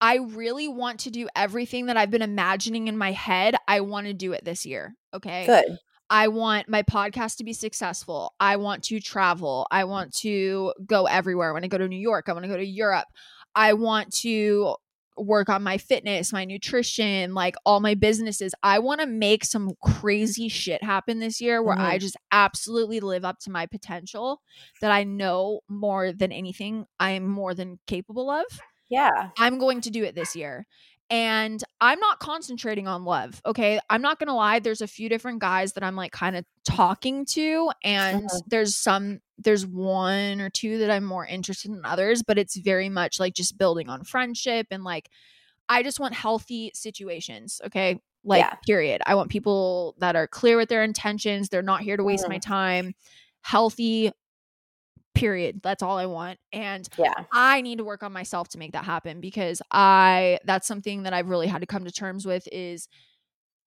I 0.00 0.16
really 0.16 0.68
want 0.68 1.00
to 1.00 1.10
do 1.10 1.28
everything 1.34 1.86
that 1.86 1.96
I've 1.96 2.10
been 2.10 2.22
imagining 2.22 2.88
in 2.88 2.96
my 2.96 3.12
head. 3.12 3.56
I 3.66 3.80
want 3.80 4.06
to 4.06 4.14
do 4.14 4.32
it 4.32 4.44
this 4.44 4.64
year. 4.64 4.94
Okay. 5.14 5.46
Good. 5.46 5.78
I 6.10 6.28
want 6.28 6.68
my 6.68 6.82
podcast 6.82 7.36
to 7.36 7.44
be 7.44 7.52
successful. 7.52 8.32
I 8.40 8.56
want 8.56 8.84
to 8.84 9.00
travel. 9.00 9.66
I 9.70 9.84
want 9.84 10.14
to 10.18 10.72
go 10.86 11.04
everywhere. 11.04 11.50
I 11.50 11.52
want 11.52 11.64
to 11.64 11.68
go 11.68 11.78
to 11.78 11.88
New 11.88 11.98
York. 11.98 12.28
I 12.28 12.32
want 12.32 12.44
to 12.44 12.48
go 12.48 12.56
to 12.56 12.64
Europe. 12.64 13.06
I 13.54 13.74
want 13.74 14.12
to 14.18 14.76
work 15.18 15.48
on 15.48 15.62
my 15.62 15.78
fitness, 15.78 16.32
my 16.32 16.44
nutrition, 16.44 17.34
like 17.34 17.54
all 17.64 17.80
my 17.80 17.94
businesses. 17.94 18.54
I 18.62 18.78
want 18.78 19.00
to 19.00 19.06
make 19.06 19.44
some 19.44 19.72
crazy 19.82 20.48
shit 20.48 20.82
happen 20.82 21.18
this 21.18 21.40
year 21.40 21.62
where 21.62 21.78
I 21.78 21.92
mm-hmm. 21.92 21.98
just 21.98 22.16
absolutely 22.32 23.00
live 23.00 23.24
up 23.24 23.38
to 23.40 23.50
my 23.50 23.66
potential 23.66 24.40
that 24.80 24.90
I 24.90 25.04
know 25.04 25.60
more 25.68 26.12
than 26.12 26.32
anything 26.32 26.86
I 26.98 27.12
am 27.12 27.26
more 27.26 27.54
than 27.54 27.78
capable 27.86 28.30
of. 28.30 28.44
Yeah. 28.88 29.30
I'm 29.38 29.58
going 29.58 29.80
to 29.82 29.90
do 29.90 30.04
it 30.04 30.14
this 30.14 30.34
year. 30.34 30.66
And 31.10 31.62
I'm 31.80 31.98
not 32.00 32.18
concentrating 32.18 32.86
on 32.86 33.04
love. 33.04 33.40
Okay. 33.46 33.80
I'm 33.88 34.02
not 34.02 34.18
going 34.18 34.28
to 34.28 34.34
lie. 34.34 34.58
There's 34.58 34.82
a 34.82 34.86
few 34.86 35.08
different 35.08 35.38
guys 35.40 35.72
that 35.72 35.82
I'm 35.82 35.96
like 35.96 36.12
kind 36.12 36.36
of 36.36 36.44
talking 36.66 37.24
to. 37.30 37.70
And 37.82 38.22
Mhm. 38.24 38.40
there's 38.48 38.76
some, 38.76 39.20
there's 39.38 39.66
one 39.66 40.40
or 40.42 40.50
two 40.50 40.78
that 40.78 40.90
I'm 40.90 41.04
more 41.04 41.24
interested 41.24 41.70
in 41.70 41.80
others, 41.84 42.22
but 42.22 42.36
it's 42.36 42.56
very 42.56 42.90
much 42.90 43.18
like 43.18 43.32
just 43.34 43.56
building 43.56 43.88
on 43.88 44.04
friendship. 44.04 44.66
And 44.70 44.84
like, 44.84 45.08
I 45.70 45.82
just 45.82 45.98
want 45.98 46.12
healthy 46.14 46.72
situations. 46.74 47.60
Okay. 47.64 48.00
Like, 48.24 48.40
Yeah. 48.40 48.54
period. 48.66 49.00
I 49.06 49.14
want 49.14 49.30
people 49.30 49.94
that 49.98 50.14
are 50.14 50.26
clear 50.26 50.58
with 50.58 50.68
their 50.68 50.82
intentions. 50.82 51.48
They're 51.48 51.62
not 51.62 51.80
here 51.80 51.96
to 51.96 52.04
waste 52.04 52.28
my 52.28 52.38
time. 52.38 52.94
Healthy, 53.42 54.12
period. 55.18 55.60
That's 55.62 55.82
all 55.82 55.98
I 55.98 56.06
want. 56.06 56.38
And 56.52 56.88
Yeah. 56.98 57.12
I 57.32 57.60
need 57.60 57.78
to 57.78 57.84
work 57.84 58.02
on 58.02 58.12
myself 58.12 58.48
to 58.50 58.58
make 58.58 58.72
that 58.72 58.84
happen 58.84 59.20
because 59.20 59.60
I 59.70 60.38
that's 60.44 60.66
something 60.66 61.02
that 61.04 61.12
I've 61.12 61.28
really 61.28 61.46
had 61.46 61.60
to 61.60 61.66
come 61.66 61.84
to 61.84 61.90
terms 61.92 62.24
with 62.26 62.48
is 62.52 62.88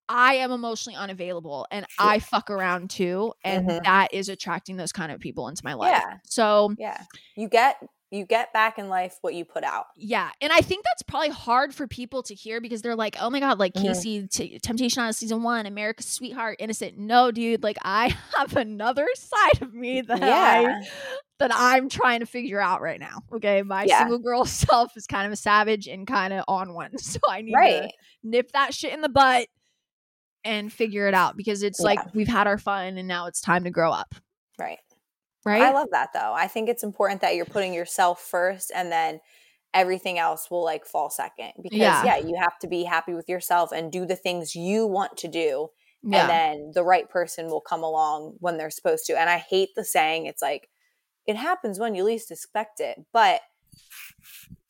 I 0.09 0.35
am 0.35 0.51
emotionally 0.51 0.97
unavailable 0.97 1.67
and 1.71 1.85
Yeah. 1.99 2.05
I 2.05 2.19
fuck 2.19 2.49
around 2.49 2.89
too 2.89 3.33
and 3.45 3.69
Mhm. 3.69 3.83
that 3.85 4.13
is 4.13 4.27
attracting 4.29 4.75
those 4.77 4.91
kind 4.91 5.11
of 5.11 5.19
people 5.21 5.47
into 5.47 5.61
my 5.63 5.73
life. 5.73 5.91
Yeah. 5.91 6.17
So, 6.25 6.75
Yeah. 6.77 7.01
You 7.35 7.47
get 7.47 7.77
you 8.13 8.25
get 8.25 8.51
back 8.51 8.77
in 8.77 8.89
life 8.89 9.15
what 9.21 9.33
you 9.35 9.45
put 9.45 9.63
out. 9.63 9.85
yeah, 9.95 10.31
and 10.41 10.51
I 10.51 10.59
think 10.59 10.83
that's 10.83 11.01
probably 11.01 11.29
hard 11.29 11.73
for 11.73 11.87
people 11.87 12.21
to 12.23 12.35
hear 12.35 12.59
because 12.59 12.81
they're 12.81 12.93
like, 12.97 13.15
"Oh 13.21 13.29
my 13.29 13.39
god, 13.39 13.57
like 13.57 13.73
Mhm. 13.73 13.85
Kaci 13.85 14.29
T- 14.29 14.59
Temptation 14.59 14.99
Island 15.01 15.15
season 15.15 15.43
1, 15.43 15.65
America's 15.65 16.07
sweetheart, 16.07 16.57
innocent." 16.59 16.97
No, 16.97 17.31
dude, 17.31 17.63
like 17.63 17.77
I 17.85 18.09
have 18.37 18.57
another 18.57 19.07
side 19.15 19.61
of 19.61 19.73
me 19.73 20.01
that 20.01 20.21
I 20.21 20.27
Yeah. 20.61 20.81
That 21.41 21.51
I'm 21.53 21.89
trying 21.89 22.21
to 22.21 22.25
figure 22.25 22.59
out 22.61 22.81
right 22.81 22.99
now. 22.99 23.23
Okay. 23.33 23.61
My 23.61 23.83
Yeah. 23.83 23.99
single 23.99 24.19
girl 24.19 24.45
self 24.45 24.95
is 24.95 25.05
kind 25.07 25.25
of 25.25 25.31
a 25.33 25.35
savage 25.35 25.87
and 25.87 26.07
kind 26.07 26.33
of 26.33 26.43
on 26.47 26.73
one. 26.73 26.91
So 26.97 27.19
I 27.29 27.41
need 27.41 27.53
to 27.53 27.89
nip 28.23 28.51
that 28.53 28.73
shit 28.73 28.93
in 28.93 29.01
the 29.01 29.09
butt 29.09 29.47
and 30.43 30.71
figure 30.71 31.07
it 31.07 31.13
out 31.13 31.37
because 31.37 31.61
it's 31.63 31.79
Yeah. 31.79 31.85
like 31.85 32.13
we've 32.15 32.27
had 32.27 32.47
our 32.47 32.57
fun 32.57 32.97
and 32.97 33.07
now 33.07 33.27
it's 33.27 33.41
time 33.41 33.63
to 33.65 33.69
grow 33.69 33.91
up. 33.91 34.15
Right. 34.57 34.79
Right. 35.45 35.61
I 35.61 35.71
love 35.71 35.89
that 35.91 36.09
though. 36.13 36.33
I 36.33 36.47
think 36.47 36.69
it's 36.69 36.83
important 36.83 37.21
that 37.21 37.35
you're 37.35 37.45
putting 37.45 37.73
yourself 37.73 38.21
first 38.21 38.71
and 38.73 38.91
then 38.91 39.19
everything 39.73 40.19
else 40.19 40.51
will 40.51 40.63
like 40.63 40.85
fall 40.85 41.09
second 41.09 41.53
because 41.61 41.77
Yeah. 41.79 42.03
yeah, 42.03 42.17
you 42.17 42.35
have 42.39 42.59
to 42.59 42.67
be 42.67 42.83
happy 42.83 43.13
with 43.13 43.27
yourself 43.29 43.71
and 43.71 43.91
do 43.91 44.05
the 44.05 44.15
things 44.15 44.55
you 44.55 44.85
want 44.85 45.17
to 45.17 45.27
do 45.27 45.69
yeah. 46.03 46.21
and 46.21 46.29
then 46.29 46.71
the 46.73 46.83
right 46.83 47.09
person 47.09 47.47
will 47.47 47.61
come 47.61 47.81
along 47.83 48.35
when 48.39 48.57
they're 48.57 48.69
supposed 48.69 49.05
to. 49.05 49.19
And 49.19 49.29
I 49.29 49.37
hate 49.37 49.69
the 49.75 49.85
saying 49.85 50.25
it's 50.25 50.41
like 50.41 50.67
it 51.27 51.35
happens 51.35 51.79
when 51.79 51.95
you 51.95 52.03
least 52.03 52.31
expect 52.31 52.79
it, 52.79 52.97
but 53.13 53.41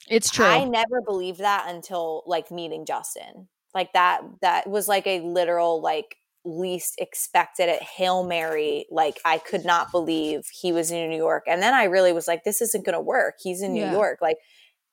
it's 0.10 0.30
true. 0.30 0.46
I 0.46 0.64
never 0.66 1.02
believed 1.06 1.40
that 1.40 1.66
until 1.70 2.24
like 2.26 2.52
meeting 2.52 2.86
Justin. 2.86 3.48
Like 3.74 3.94
that 3.94 4.22
that 4.42 4.68
was 4.70 4.88
like 4.88 5.08
a 5.08 5.22
literal 5.22 5.82
like 5.82 6.16
least 6.44 6.96
expected 6.98 7.70
at 7.70 7.82
Hail 7.84 8.24
Mary. 8.24 8.86
Like 8.92 9.20
I 9.24 9.38
could 9.38 9.64
not 9.64 9.92
believe 9.92 10.42
he 10.52 10.72
was 10.74 10.92
in 10.92 11.10
New 11.10 11.18
York. 11.18 11.44
And 11.48 11.62
then 11.62 11.74
I 11.74 11.86
really 11.86 12.12
was 12.14 12.28
like, 12.28 12.44
this 12.44 12.62
isn't 12.62 12.86
gonna 12.86 13.02
work. 13.02 13.36
He's 13.42 13.62
in 13.62 13.74
New 13.74 13.82
Yeah. 13.82 13.92
York. 13.94 14.20
Like, 14.22 14.38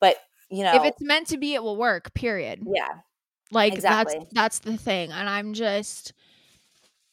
but 0.01 0.17
you 0.51 0.63
know, 0.63 0.77
if 0.77 0.85
it's 0.85 1.03
meant 1.03 1.27
to 1.29 1.39
be, 1.39 1.55
it 1.55 1.63
will 1.63 1.77
work, 1.77 2.15
period. 2.15 2.63
yeah. 2.73 2.89
Like 3.51 3.73
Exactly. 3.75 4.19
that's 4.19 4.33
that's 4.33 4.59
the 4.61 4.77
thing. 4.77 5.11
And 5.11 5.29
I'm 5.29 5.55
just 5.55 6.13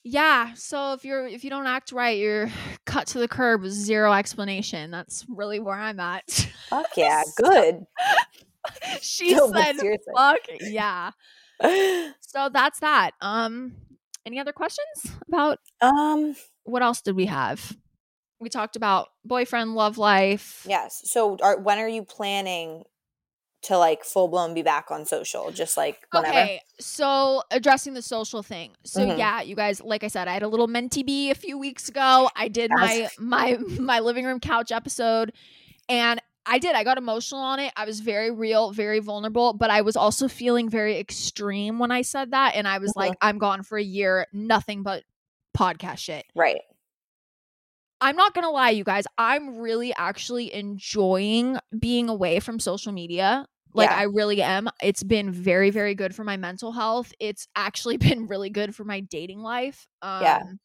yeah. 0.05 0.53
So 0.53 0.93
if 0.93 1.03
you're 1.03 1.25
if 1.27 1.43
you 1.43 1.49
don't 1.49 1.65
act 1.67 1.91
right, 1.91 2.17
you're 2.17 2.49
cut 2.85 3.07
to 3.07 3.19
the 3.19 3.27
curb 3.27 3.61
with 3.63 3.71
zero 3.73 4.13
explanation. 4.13 4.91
That's 4.91 5.25
really 5.27 5.59
where 5.59 5.75
I'm 5.75 5.99
at. 5.99 6.29
Fuck 6.69 6.87
yeah, 6.95 7.23
good. 7.35 7.85
she 9.01 9.33
No, 9.35 9.51
said 9.51 9.75
fuck 10.15 10.37
yeah. 10.61 11.11
So 12.21 12.49
that's 12.53 12.79
that. 12.79 13.11
Um 13.21 13.75
any 14.25 14.39
other 14.39 14.53
questions 14.53 15.17
about 15.27 15.59
um, 15.81 16.35
what 16.63 16.81
else 16.81 17.01
did 17.01 17.15
we 17.15 17.27
have? 17.27 17.75
We 18.39 18.49
talked 18.49 18.75
about 18.75 19.09
boyfriend, 19.23 19.75
love 19.75 19.97
life. 19.97 20.65
yes. 20.67 21.01
So 21.05 21.37
are 21.41 21.59
when 21.59 21.77
are 21.79 21.87
you 21.87 22.03
planning 22.03 22.83
to 23.65 23.77
like 23.77 24.03
full 24.03 24.27
blown 24.27 24.53
be 24.53 24.61
back 24.61 24.91
on 24.91 25.05
social? 25.05 25.51
Just 25.51 25.77
like 25.77 25.99
whenever. 26.11 26.33
Okay, 26.37 26.61
so 26.79 27.43
addressing 27.51 27.93
the 27.93 28.01
social 28.01 28.41
thing. 28.43 28.71
So 28.83 29.01
Mhm. 29.01 29.17
yeah, 29.17 29.41
you 29.41 29.55
guys, 29.55 29.81
like 29.81 30.03
I 30.03 30.07
said, 30.07 30.27
I 30.27 30.33
had 30.33 30.43
a 30.43 30.47
little 30.47 30.67
mentee 30.67 31.05
bee 31.05 31.29
a 31.31 31.35
few 31.35 31.57
weeks 31.57 31.89
ago. 31.89 32.29
I 32.35 32.47
did 32.47 32.71
my 32.71 32.93
Yes. 32.93 33.15
my 33.19 33.57
my 33.79 33.99
living 33.99 34.25
room 34.25 34.39
couch 34.39 34.71
episode, 34.71 35.31
and 35.89 36.21
I 36.47 36.59
did. 36.59 36.75
I 36.75 36.83
got 36.83 36.99
emotional 36.99 37.41
on 37.41 37.59
it. 37.59 37.73
I 37.75 37.85
was 37.85 38.01
very 38.01 38.29
real, 38.29 38.71
very 38.71 38.99
vulnerable, 38.99 39.53
but 39.53 39.71
I 39.71 39.81
was 39.81 39.95
also 39.95 40.27
feeling 40.27 40.69
very 40.69 40.97
extreme 40.99 41.79
when 41.79 41.89
I 41.91 42.03
said 42.03 42.31
that. 42.31 42.53
And 42.55 42.67
I 42.67 42.77
was 42.77 42.91
Mhm. 42.91 42.97
like, 42.97 43.13
I'm 43.19 43.39
gone 43.39 43.63
for 43.63 43.79
a 43.79 43.83
year, 43.83 44.27
nothing 44.31 44.83
but 44.83 45.03
podcast 45.57 45.97
shit. 45.97 46.23
Right. 46.35 46.61
I'm 48.01 48.15
not 48.15 48.33
gonna 48.35 48.51
lie, 48.51 48.69
you 48.71 48.83
guys. 48.83 49.05
I'm 49.17 49.57
really 49.57 49.93
actually 49.95 50.53
enjoying 50.53 51.57
being 51.79 52.09
away 52.09 52.39
from 52.39 52.59
social 52.59 52.91
media. 52.91 53.47
Like 53.75 53.91
Yeah. 53.91 53.93
I 53.93 54.03
really 54.03 54.41
am. 54.41 54.69
It's 54.81 55.03
been 55.03 55.31
very, 55.31 55.69
very 55.71 55.95
good 55.95 56.15
for 56.15 56.23
my 56.23 56.37
mental 56.37 56.71
health. 56.71 57.13
It's 57.19 57.47
actually 57.55 57.97
been 58.09 58.27
really 58.27 58.49
good 58.49 58.75
for 58.75 58.85
my 58.85 59.01
dating 59.01 59.39
life. 59.41 59.87
Um 60.01 60.19
Yeah. 60.19 60.55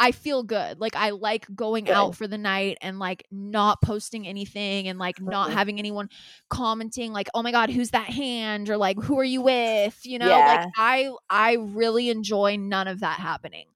I 0.00 0.12
feel 0.12 0.42
good. 0.42 0.80
Like 0.80 0.96
I 0.96 1.10
like 1.10 1.46
going 1.54 1.86
Good. 1.86 1.92
out 1.92 2.16
for 2.16 2.26
the 2.28 2.38
night 2.38 2.78
and 2.82 2.98
like 2.98 3.24
not 3.30 3.80
posting 3.82 4.26
anything 4.26 4.88
and 4.88 4.98
like 4.98 5.20
not 5.20 5.52
Mhm. 5.52 5.52
having 5.52 5.78
anyone 5.78 6.08
commenting 6.50 7.12
like, 7.12 7.28
"Oh 7.34 7.42
my 7.42 7.52
god, 7.52 7.70
who's 7.70 7.90
that 7.92 8.08
hand?" 8.08 8.68
or 8.70 8.76
like, 8.76 8.98
"Who 9.04 9.18
are 9.20 9.24
you 9.24 9.42
with?" 9.42 10.00
You 10.04 10.18
know, 10.18 10.42
Yeah. 10.42 10.42
like 10.42 10.64
I 10.76 11.10
I 11.30 11.54
really 11.60 12.10
enjoy 12.10 12.56
none 12.56 12.88
of 12.88 13.00
that 13.00 13.20
happening. 13.20 13.68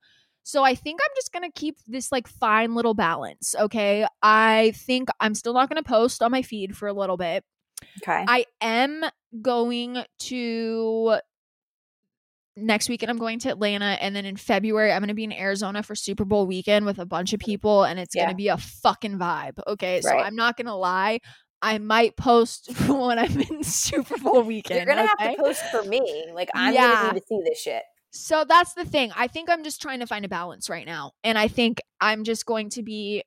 So 0.42 0.64
I 0.64 0.74
think 0.74 1.00
I'm 1.02 1.10
just 1.16 1.32
going 1.32 1.44
to 1.50 1.52
keep 1.60 1.76
this 1.86 2.10
like 2.10 2.26
fine 2.26 2.74
little 2.74 2.94
balance, 2.94 3.54
okay? 3.58 4.06
I 4.22 4.72
think 4.76 5.10
I'm 5.20 5.34
still 5.34 5.52
not 5.54 5.68
going 5.68 5.82
to 5.82 5.88
post 5.88 6.22
on 6.22 6.30
my 6.32 6.42
feed 6.42 6.76
for 6.76 6.88
a 6.88 6.92
little 6.94 7.16
bit. 7.18 7.44
Okay. 8.02 8.24
I 8.26 8.44
am 8.60 9.04
going 9.42 10.04
to 10.20 11.18
next 12.56 12.88
weekend 12.88 13.10
I'm 13.10 13.18
going 13.18 13.38
to 13.40 13.50
Atlanta 13.50 13.96
and 14.02 14.16
then 14.16 14.24
in 14.24 14.36
February 14.36 14.92
I'm 14.92 15.00
going 15.00 15.08
to 15.08 15.14
be 15.14 15.24
in 15.24 15.32
Arizona 15.32 15.82
for 15.82 15.94
Super 15.94 16.24
Bowl 16.24 16.46
weekend 16.46 16.86
with 16.86 16.98
a 16.98 17.06
bunch 17.06 17.32
of 17.32 17.40
mm-hmm. 17.40 17.50
people 17.50 17.84
and 17.84 18.00
it's 18.00 18.14
going 18.14 18.28
to 18.28 18.34
be 18.34 18.48
a 18.48 18.56
fucking 18.56 19.18
vibe. 19.18 19.58
Okay? 19.66 20.00
So 20.00 20.10
I'm 20.10 20.34
not 20.34 20.56
going 20.56 20.66
to 20.66 20.74
lie. 20.74 21.20
I 21.60 21.78
might 21.78 22.16
post 22.16 22.70
when 22.88 23.18
I'm 23.18 23.40
in 23.40 23.62
Super 23.62 24.16
Bowl 24.18 24.42
weekend. 24.42 24.86
You're 24.86 24.94
gonna 24.94 25.08
okay? 25.14 25.28
have 25.28 25.36
to 25.36 25.42
post 25.42 25.62
for 25.70 25.82
me. 25.82 26.26
Like 26.32 26.50
I'm 26.54 26.74
Yeah. 26.74 26.94
gonna 26.94 27.14
need 27.14 27.20
to 27.20 27.26
see 27.26 27.40
this 27.44 27.60
shit. 27.60 27.82
So 28.10 28.44
that's 28.44 28.74
the 28.74 28.84
thing. 28.84 29.12
I 29.16 29.26
think 29.26 29.50
I'm 29.50 29.64
just 29.64 29.82
trying 29.82 30.00
to 30.00 30.06
find 30.06 30.24
a 30.24 30.28
balance 30.28 30.70
right 30.70 30.86
now. 30.86 31.12
And 31.24 31.36
I 31.36 31.48
think 31.48 31.80
I'm 32.00 32.24
just 32.24 32.46
going 32.46 32.70
to 32.70 32.82
be 32.82 33.22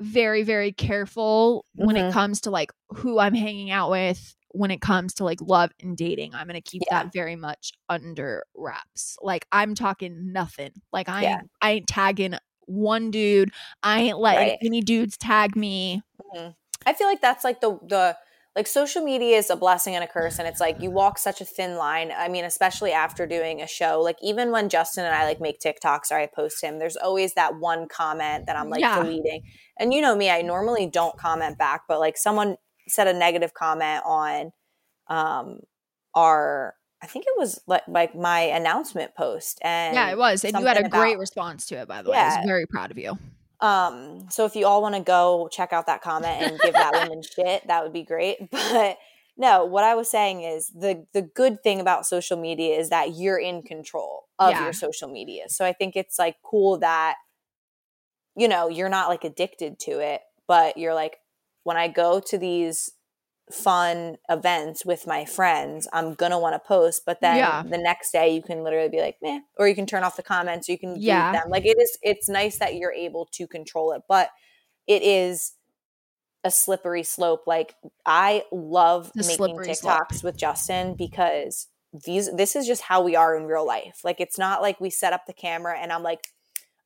very, 0.00 0.42
very 0.42 0.72
careful 0.72 1.64
when 1.76 1.96
it 1.96 2.10
Mhm. 2.10 2.12
comes 2.12 2.40
to 2.42 2.50
like 2.50 2.72
who 2.88 3.18
I'm 3.18 3.34
hanging 3.34 3.70
out 3.70 3.90
with, 3.90 4.34
when 4.52 4.70
it 4.70 4.80
comes 4.80 5.14
to 5.14 5.24
like 5.24 5.40
love 5.42 5.70
and 5.80 5.96
dating. 5.96 6.34
I'm 6.34 6.46
going 6.48 6.60
to 6.60 6.70
keep 6.70 6.82
Yeah. 6.90 7.02
that 7.02 7.12
very 7.12 7.36
much 7.36 7.72
under 7.88 8.44
wraps. 8.54 9.16
Like 9.22 9.46
I'm 9.52 9.74
talking 9.74 10.32
nothing. 10.32 10.72
Like 10.92 11.08
I 11.08 11.22
Yeah. 11.22 11.34
ain't, 11.34 11.50
I 11.62 11.70
ain't 11.72 11.86
tagging 11.86 12.34
one 12.66 13.10
dude. 13.10 13.50
I 13.82 14.00
ain't 14.00 14.18
letting 14.18 14.48
Right. 14.48 14.58
any 14.64 14.80
dudes 14.80 15.16
tag 15.16 15.56
me. 15.56 16.02
Mhm. 16.34 16.54
I 16.86 16.92
feel 16.94 17.06
like 17.06 17.20
that's 17.20 17.44
like 17.44 17.60
the 17.60 17.78
the 17.82 18.16
like 18.56 18.66
social 18.66 19.02
media 19.02 19.38
is 19.38 19.48
a 19.48 19.56
blessing 19.56 19.94
and 19.94 20.02
a 20.02 20.08
curse 20.08 20.38
and 20.38 20.48
it's 20.48 20.60
like 20.60 20.80
you 20.82 20.90
walk 20.90 21.18
such 21.18 21.40
a 21.40 21.44
thin 21.44 21.76
line. 21.76 22.12
I 22.16 22.28
mean, 22.28 22.44
especially 22.44 22.90
after 22.92 23.26
doing 23.26 23.62
a 23.62 23.66
show. 23.66 24.00
Like 24.00 24.16
even 24.22 24.50
when 24.50 24.68
Justin 24.68 25.04
and 25.04 25.14
I 25.14 25.24
like 25.24 25.40
make 25.40 25.60
TikToks 25.60 26.10
or 26.10 26.16
I 26.18 26.26
post 26.26 26.62
him, 26.62 26.78
there's 26.78 26.96
always 26.96 27.34
that 27.34 27.58
one 27.60 27.86
comment 27.88 28.46
that 28.46 28.56
I'm 28.56 28.68
like 28.68 28.80
Yeah. 28.80 28.96
deleting. 29.02 29.42
And 29.78 29.94
you 29.94 30.00
know 30.00 30.16
me, 30.16 30.30
I 30.30 30.42
normally 30.42 30.88
don't 30.88 31.16
comment 31.16 31.58
back, 31.58 31.82
but 31.88 32.00
like 32.00 32.16
someone 32.18 32.56
said 32.88 33.06
a 33.06 33.12
negative 33.12 33.54
comment 33.54 34.02
on 34.04 34.50
um 35.08 35.60
our 36.14 36.74
I 37.02 37.06
think 37.06 37.24
it 37.26 37.38
was 37.38 37.60
like, 37.66 37.82
like 37.88 38.14
my 38.14 38.40
announcement 38.40 39.14
post 39.14 39.58
and 39.62 39.94
yeah, 39.94 40.10
it 40.10 40.18
was. 40.18 40.44
And 40.44 40.58
you 40.58 40.66
had 40.66 40.76
a 40.76 40.82
something 40.82 41.00
great 41.00 41.18
response 41.18 41.66
to 41.66 41.76
it, 41.76 41.88
by 41.88 42.02
the 42.02 42.10
way. 42.10 42.18
I 42.18 42.22
Yeah. 42.22 42.40
was 42.40 42.46
very 42.46 42.66
proud 42.66 42.90
of 42.90 42.98
you. 42.98 43.16
Um, 43.62 44.28
so 44.30 44.44
if 44.46 44.56
you 44.56 44.66
all 44.66 44.80
want 44.82 44.94
to 44.94 45.00
go 45.02 45.48
check 45.52 45.72
out 45.72 45.86
that 45.86 46.00
comment 46.02 46.40
and 46.42 46.60
give 46.60 46.74
that 46.74 46.94
woman 47.00 47.22
shit, 47.22 47.66
that 47.66 47.82
would 47.82 47.92
be 47.92 48.02
great. 48.02 48.38
But 48.50 48.96
no, 49.36 49.64
what 49.64 49.84
I 49.84 49.94
was 49.94 50.10
saying 50.10 50.42
is 50.42 50.68
the 50.68 51.06
the 51.14 51.22
good 51.22 51.62
thing 51.62 51.80
about 51.80 52.06
social 52.06 52.36
media 52.36 52.78
is 52.78 52.90
that 52.90 53.14
you're 53.14 53.38
in 53.38 53.62
control 53.62 54.24
of 54.38 54.50
Yeah. 54.50 54.64
your 54.64 54.72
social 54.72 55.08
media. 55.08 55.44
So 55.48 55.64
I 55.64 55.72
think 55.72 55.96
it's 55.96 56.18
like 56.18 56.36
cool 56.42 56.78
that 56.78 57.14
you 58.36 58.48
know, 58.48 58.68
you're 58.68 58.88
not 58.88 59.08
like 59.08 59.24
addicted 59.24 59.78
to 59.80 59.98
it, 59.98 60.20
but 60.46 60.76
you're 60.78 60.94
like 60.94 61.18
when 61.64 61.76
I 61.76 61.88
go 61.88 62.20
to 62.20 62.38
these 62.38 62.90
fun 63.50 64.16
events 64.28 64.84
with 64.84 65.06
my 65.06 65.24
friends, 65.24 65.88
I'm 65.92 66.14
gonna 66.14 66.38
want 66.38 66.54
to 66.54 66.66
post, 66.66 67.02
but 67.06 67.20
then 67.20 67.36
Yeah. 67.38 67.62
the 67.62 67.78
next 67.78 68.12
day 68.12 68.34
you 68.34 68.42
can 68.42 68.62
literally 68.64 68.88
be 68.88 69.00
like, 69.00 69.16
meh, 69.22 69.40
or 69.58 69.68
you 69.68 69.74
can 69.74 69.86
turn 69.86 70.02
off 70.04 70.16
the 70.16 70.22
comments, 70.22 70.68
or 70.68 70.72
you 70.72 70.78
can 70.78 70.96
Yeah. 70.98 71.32
them. 71.32 71.50
Like 71.50 71.66
it 71.66 71.76
is 71.80 71.98
it's 72.02 72.28
nice 72.28 72.58
that 72.58 72.74
you're 72.76 72.92
able 72.92 73.26
to 73.32 73.46
control 73.46 73.92
it, 73.92 74.02
but 74.08 74.30
it 74.86 75.02
is 75.02 75.52
a 76.42 76.50
slippery 76.50 77.02
slope. 77.02 77.42
Like 77.46 77.74
I 78.06 78.44
love 78.50 79.12
a 79.14 79.18
making 79.18 79.34
slippery 79.36 79.74
slope. 79.74 80.00
TikToks 80.10 80.24
with 80.24 80.36
Justin 80.38 80.94
because 80.94 81.68
these 81.92 82.30
this 82.34 82.56
is 82.56 82.66
just 82.66 82.82
how 82.82 83.02
we 83.02 83.16
are 83.16 83.36
in 83.36 83.44
real 83.44 83.66
life. 83.66 84.00
Like 84.04 84.20
it's 84.20 84.38
not 84.38 84.62
like 84.62 84.80
we 84.80 84.90
set 84.90 85.12
up 85.12 85.26
the 85.26 85.32
camera 85.34 85.78
and 85.78 85.92
I'm 85.92 86.02
like, 86.02 86.20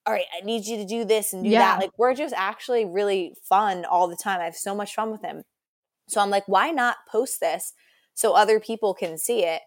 all 0.07 0.13
right, 0.13 0.25
I 0.37 0.45
need 0.45 0.67
you 0.67 0.77
to 0.79 0.85
do 0.85 1.05
this 1.05 1.33
and 1.33 1.45
do 1.45 1.51
Yeah. 1.51 1.61
that. 1.61 1.81
Like 1.81 1.91
we're 1.97 2.15
just 2.15 2.35
actually 2.37 2.85
really 2.85 3.35
fun 3.43 3.85
all 3.85 4.09
the 4.09 4.17
time. 4.17 4.41
I 4.41 4.45
have 4.45 4.57
so 4.57 4.75
much 4.75 4.95
fun 4.95 5.11
with 5.11 5.23
him. 5.23 5.45
So 6.09 6.21
I'm 6.21 6.31
like, 6.31 6.47
why 6.47 6.71
not 6.71 6.97
post 7.09 7.41
this 7.41 7.73
so 8.15 8.35
other 8.35 8.61
people 8.61 8.95
can 8.95 9.19
see 9.19 9.45
it? 9.45 9.63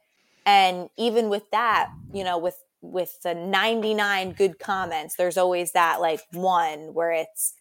And 0.46 0.90
even 0.98 1.30
with 1.30 1.50
that, 1.52 1.90
you 2.14 2.24
know, 2.24 2.38
with 2.38 2.58
with 2.82 3.20
the 3.24 3.34
99 3.36 4.34
good 4.34 4.60
comments, 4.60 5.16
there's 5.16 5.38
always 5.38 5.72
that 5.74 6.00
like 6.02 6.22
one 6.32 6.94
where 6.94 7.12
it's 7.12 7.56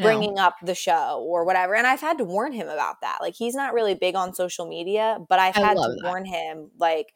bringing 0.00 0.38
up 0.38 0.56
the 0.62 0.74
show 0.74 1.24
or 1.26 1.44
whatever. 1.44 1.74
And 1.74 1.86
I've 1.86 2.00
had 2.00 2.18
to 2.18 2.24
warn 2.24 2.52
him 2.52 2.68
about 2.68 3.00
that. 3.02 3.18
Like 3.20 3.34
he's 3.34 3.54
not 3.54 3.74
really 3.74 3.94
big 3.94 4.14
on 4.14 4.34
social 4.34 4.66
media, 4.68 5.18
but 5.28 5.38
I've 5.38 5.54
I 5.54 5.60
had 5.60 5.82
to 5.82 5.90
that. 6.02 6.02
warn 6.02 6.24
him 6.24 6.70
like 6.78 7.12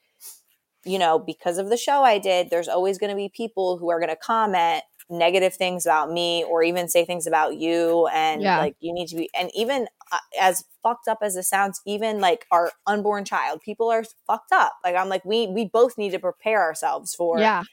you 0.84 0.98
know, 0.98 1.18
because 1.18 1.58
of 1.58 1.70
the 1.70 1.76
show 1.76 2.02
I 2.04 2.18
did, 2.18 2.50
there's 2.50 2.68
always 2.68 2.98
going 2.98 3.10
to 3.10 3.16
be 3.16 3.28
people 3.28 3.78
who 3.78 3.90
are 3.90 4.00
going 4.00 4.10
to 4.10 4.16
comment 4.16 4.84
negative 5.10 5.54
things 5.54 5.86
about 5.86 6.10
me 6.10 6.44
or 6.44 6.62
even 6.62 6.88
say 6.88 7.04
things 7.04 7.26
about 7.26 7.56
you 7.56 8.08
and 8.08 8.42
Yeah. 8.42 8.56
like 8.56 8.76
you 8.80 8.92
need 8.94 9.08
to 9.08 9.16
be 9.16 9.30
and 9.38 9.50
even 9.54 9.88
Uh, 10.12 10.18
as 10.40 10.64
fucked 10.84 11.08
up 11.08 11.18
as 11.20 11.34
it 11.34 11.42
sounds 11.42 11.80
even 11.84 12.20
like 12.20 12.46
our 12.52 12.70
unborn 12.86 13.24
child 13.24 13.60
people 13.60 13.90
are 13.90 14.04
fucked 14.24 14.52
up 14.52 14.74
like 14.84 14.94
i'm 14.94 15.08
like 15.08 15.24
we 15.24 15.48
we 15.48 15.64
both 15.64 15.98
need 15.98 16.10
to 16.10 16.18
prepare 16.20 16.62
ourselves 16.62 17.12
for 17.12 17.40
yeah. 17.40 17.64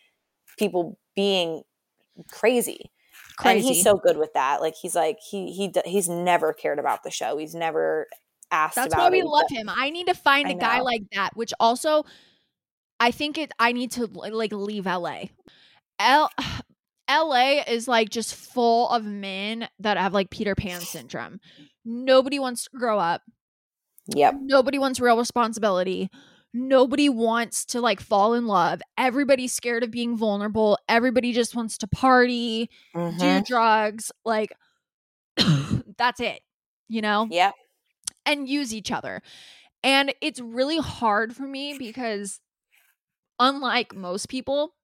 people 0.57 0.97
being 1.15 1.61
crazy 2.31 2.89
Crazy. 3.37 3.57
and 3.57 3.67
he's 3.67 3.83
so 3.83 3.97
good 3.97 4.17
with 4.17 4.33
that. 4.33 4.61
Like 4.61 4.75
he's 4.75 4.95
like 4.95 5.17
he 5.19 5.51
he 5.51 5.73
he's 5.85 6.07
never 6.07 6.53
cared 6.53 6.79
about 6.79 7.03
the 7.03 7.09
show. 7.09 7.37
He's 7.37 7.55
never 7.55 8.07
asked 8.51 8.75
That's 8.75 8.95
why 8.95 9.09
we 9.09 9.21
it. 9.21 9.25
love 9.25 9.49
him. 9.49 9.69
I 9.69 9.89
need 9.89 10.07
to 10.07 10.13
find 10.13 10.47
I 10.47 10.51
a 10.51 10.55
guy 10.55 10.81
like 10.81 11.01
that, 11.13 11.35
which 11.35 11.53
also 11.59 12.05
I 12.99 13.11
think 13.11 13.37
it 13.37 13.51
I 13.57 13.71
need 13.71 13.91
to 13.93 14.05
like 14.05 14.51
leave 14.51 14.85
LA. 14.85 15.25
L 15.99 16.29
LA 17.09 17.61
is 17.67 17.87
like 17.87 18.09
just 18.09 18.35
full 18.35 18.89
of 18.89 19.03
men 19.03 19.67
that 19.79 19.97
have 19.97 20.13
like 20.13 20.29
Peter 20.29 20.55
Pan 20.55 20.81
syndrome. 20.81 21.39
Nobody 21.85 22.39
wants 22.39 22.63
to 22.65 22.77
grow 22.77 22.99
up. 22.99 23.21
Yep. 24.07 24.35
Nobody 24.41 24.79
wants 24.79 24.99
real 24.99 25.17
responsibility. 25.17 26.09
Nobody 26.53 27.09
wants 27.09 27.65
to 27.65 27.81
like 27.81 27.99
fall 27.99 28.33
in 28.33 28.45
love. 28.47 28.81
Everybody's 28.97 29.53
scared 29.53 29.83
of 29.83 29.91
being 29.91 30.15
vulnerable. 30.15 30.77
Everybody 30.87 31.33
just 31.33 31.55
wants 31.55 31.77
to 31.79 31.87
party, 31.87 32.69
do 32.93 32.99
Mhm. 32.99 33.45
drugs, 33.45 34.11
like 34.23 34.53
that's 35.97 36.19
it. 36.19 36.41
You 36.87 37.01
know? 37.01 37.27
Yep. 37.29 37.53
and 38.25 38.47
use 38.47 38.73
each 38.73 38.89
other. 38.91 39.21
And 39.83 40.13
it's 40.21 40.39
really 40.39 40.77
hard 40.77 41.35
for 41.35 41.43
me 41.43 41.77
because, 41.77 42.39
unlike 43.37 43.93
most 43.93 44.29
people, 44.29 44.75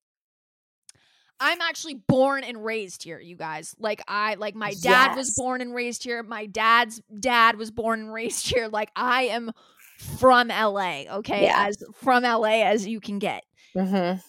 I'm 1.39 1.61
actually 1.61 1.95
born 1.95 2.43
and 2.43 2.63
raised 2.63 3.03
here, 3.03 3.19
you 3.19 3.35
guys. 3.35 3.75
Like, 3.79 4.01
I, 4.07 4.35
like, 4.35 4.55
my 4.55 4.73
dad 4.81 5.15
was 5.15 5.33
born 5.37 5.61
and 5.61 5.73
raised 5.73 6.03
here. 6.03 6.21
My 6.23 6.45
dad's 6.45 7.01
dad 7.19 7.57
was 7.57 7.71
born 7.71 8.01
and 8.01 8.13
raised 8.13 8.47
here. 8.47 8.67
Like, 8.67 8.91
I 8.95 9.23
am 9.23 9.51
from 9.97 10.49
LA, 10.49 11.03
okay? 11.17 11.43
Yeah. 11.43 11.67
As 11.67 11.81
from 11.95 12.23
LA 12.23 12.63
as 12.63 12.87
you 12.87 12.99
can 12.99 13.19
get. 13.19 13.43
Mhm. 13.75 14.21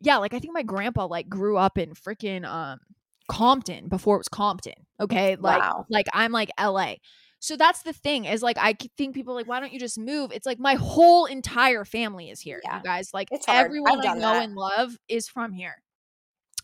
Yeah, 0.00 0.18
like, 0.18 0.34
I 0.34 0.38
think 0.38 0.52
my 0.52 0.62
grandpa, 0.62 1.06
like, 1.06 1.28
grew 1.28 1.56
up 1.56 1.78
in 1.78 1.94
freaking, 1.94 2.44
um, 2.44 2.80
Compton 3.26 3.88
before 3.88 4.16
it 4.16 4.18
was 4.18 4.28
Compton. 4.28 4.74
Okay. 5.00 5.36
Like, 5.36 5.58
Wow. 5.62 5.86
like 5.88 6.04
I'm 6.12 6.30
like 6.30 6.50
LA. 6.60 6.96
So 7.40 7.56
that's 7.56 7.80
the 7.82 7.94
thing 7.94 8.26
is 8.26 8.42
like 8.42 8.58
I 8.58 8.74
think 8.98 9.14
people 9.14 9.32
are 9.32 9.36
like, 9.36 9.46
why 9.48 9.60
don't 9.60 9.72
you 9.72 9.78
just 9.80 9.98
move? 9.98 10.30
It's 10.30 10.44
like 10.44 10.58
my 10.58 10.74
whole 10.74 11.24
entire 11.24 11.86
family 11.86 12.28
is 12.28 12.40
here, 12.40 12.60
Yeah. 12.62 12.76
you 12.76 12.82
guys. 12.84 13.14
Like 13.14 13.28
everyone 13.48 14.06
I 14.06 14.12
know 14.12 14.20
that. 14.20 14.44
and 14.44 14.54
love 14.54 14.98
is 15.08 15.26
from 15.26 15.52
here. 15.54 15.82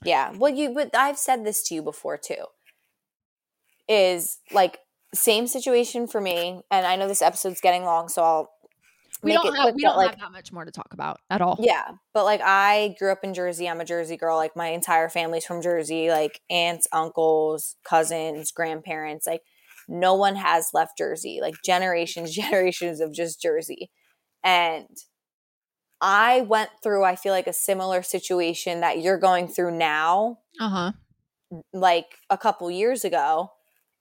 Yeah. 0.05 0.33
Well, 0.37 0.53
you 0.53 0.73
but 0.75 0.95
I've 0.95 1.19
said 1.19 1.45
this 1.45 1.63
to 1.69 1.75
you 1.75 1.83
before 1.83 2.17
too. 2.17 2.45
Is 3.89 4.39
like 4.53 4.79
same 5.13 5.47
situation 5.47 6.07
for 6.07 6.21
me, 6.21 6.63
and 6.71 6.87
I 6.87 6.97
know 6.97 7.09
this 7.09 7.23
episode's 7.23 7.61
getting 7.61 7.85
long, 7.85 8.09
so 8.09 8.23
I'll 8.23 8.51
We 9.23 9.33
don't 9.33 9.55
have 9.55 9.65
quick, 9.65 9.75
we 9.75 9.83
don't 9.83 9.97
like, 9.97 10.11
have 10.11 10.21
that 10.21 10.33
much 10.33 10.53
more 10.53 10.65
to 10.65 10.71
talk 10.71 10.93
about 10.93 11.19
at 11.29 11.41
all. 11.41 11.57
Yeah, 11.61 11.91
but 12.15 12.25
like 12.25 12.41
I 12.43 12.95
grew 12.99 13.13
up 13.13 13.25
in 13.25 13.35
Jersey. 13.35 13.69
I'm 13.69 13.81
a 13.81 13.85
Jersey 13.85 14.17
girl. 14.17 14.37
Like 14.37 14.57
my 14.57 14.69
entire 14.69 15.09
family's 15.09 15.45
from 15.45 15.61
Jersey. 15.61 16.09
Like 16.11 16.41
aunts, 16.49 16.87
uncles, 16.93 17.77
cousins, 17.85 18.53
grandparents. 18.53 19.27
Like 19.27 19.43
no 19.89 20.15
one 20.15 20.37
has 20.37 20.71
left 20.73 20.97
Jersey. 20.97 21.41
Like 21.43 21.57
generations, 21.65 22.33
generations 22.35 23.01
of 23.01 23.13
just 23.13 23.43
Jersey. 23.43 23.91
And 24.45 24.87
I 26.01 26.43
went 26.43 26.71
through, 26.83 27.05
I 27.05 27.17
feel 27.17 27.33
like, 27.33 27.47
a 27.47 27.53
similar 27.53 28.03
situation 28.03 28.81
that 28.81 29.01
you're 29.01 29.19
going 29.19 29.49
through 29.49 29.73
now. 29.77 30.41
Uh 30.59 30.69
huh. 30.69 30.93
like 31.73 32.17
a 32.31 32.39
couple 32.39 32.71
years 32.71 33.05
ago 33.05 33.51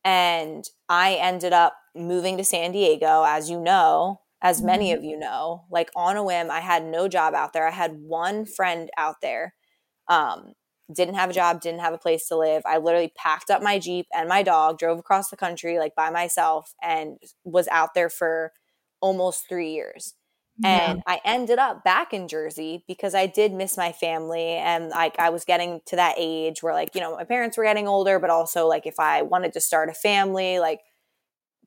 and 0.03 0.65
I 0.87 1.15
ended 1.15 1.51
up 1.53 1.75
moving 1.95 2.37
to 2.37 2.43
San 2.43 2.71
Diego 2.71 3.23
as 3.25 3.49
you 3.49 3.59
know 3.59 4.21
as 4.41 4.61
many 4.61 4.91
Mhm. 4.91 4.93
of 4.93 5.03
you 5.03 5.17
know 5.17 5.65
like 5.71 5.89
on 5.95 6.15
a 6.15 6.23
whim 6.23 6.51
I 6.51 6.59
had 6.59 6.85
no 6.85 7.07
job 7.07 7.33
out 7.33 7.53
there 7.53 7.67
I 7.67 7.71
had 7.71 7.97
one 7.99 8.45
friend 8.45 8.89
out 8.97 9.15
there 9.21 9.55
um 10.09 10.53
didn't 10.93 11.15
have 11.15 11.29
a 11.31 11.33
job 11.33 11.61
didn't 11.61 11.81
have 11.81 11.93
a 11.93 11.99
place 11.99 12.27
to 12.29 12.37
live 12.37 12.63
I 12.65 12.77
literally 12.79 13.13
packed 13.17 13.49
up 13.51 13.63
my 13.63 13.79
Jeep 13.79 14.07
and 14.13 14.29
my 14.29 14.43
dog 14.43 14.79
drove 14.79 14.99
across 14.99 15.29
the 15.29 15.37
country 15.37 15.79
like 15.79 15.95
by 15.95 16.09
myself 16.11 16.73
and 16.83 17.19
was 17.45 17.67
out 17.69 17.93
there 17.95 18.09
for 18.09 18.53
almost 19.01 19.47
3 19.49 19.71
years 19.71 20.15
Yeah. 20.63 20.91
and 20.91 21.01
I 21.07 21.21
ended 21.23 21.57
up 21.57 21.83
back 21.83 22.13
in 22.13 22.27
Jersey 22.27 22.83
because 22.87 23.15
I 23.15 23.27
did 23.27 23.53
miss 23.53 23.77
my 23.77 23.93
family 23.93 24.51
and 24.57 24.89
like 24.89 25.17
I 25.17 25.29
was 25.29 25.45
getting 25.45 25.81
to 25.87 25.95
that 25.95 26.15
age 26.17 26.61
where 26.61 26.73
like 26.73 26.95
you 26.95 27.01
know 27.01 27.15
my 27.15 27.23
parents 27.23 27.57
were 27.57 27.63
getting 27.63 27.87
older 27.87 28.19
but 28.19 28.29
also 28.29 28.67
like 28.67 28.85
if 28.85 28.99
I 28.99 29.21
wanted 29.21 29.53
to 29.53 29.61
start 29.61 29.89
a 29.89 29.93
family 29.93 30.59
like 30.59 30.81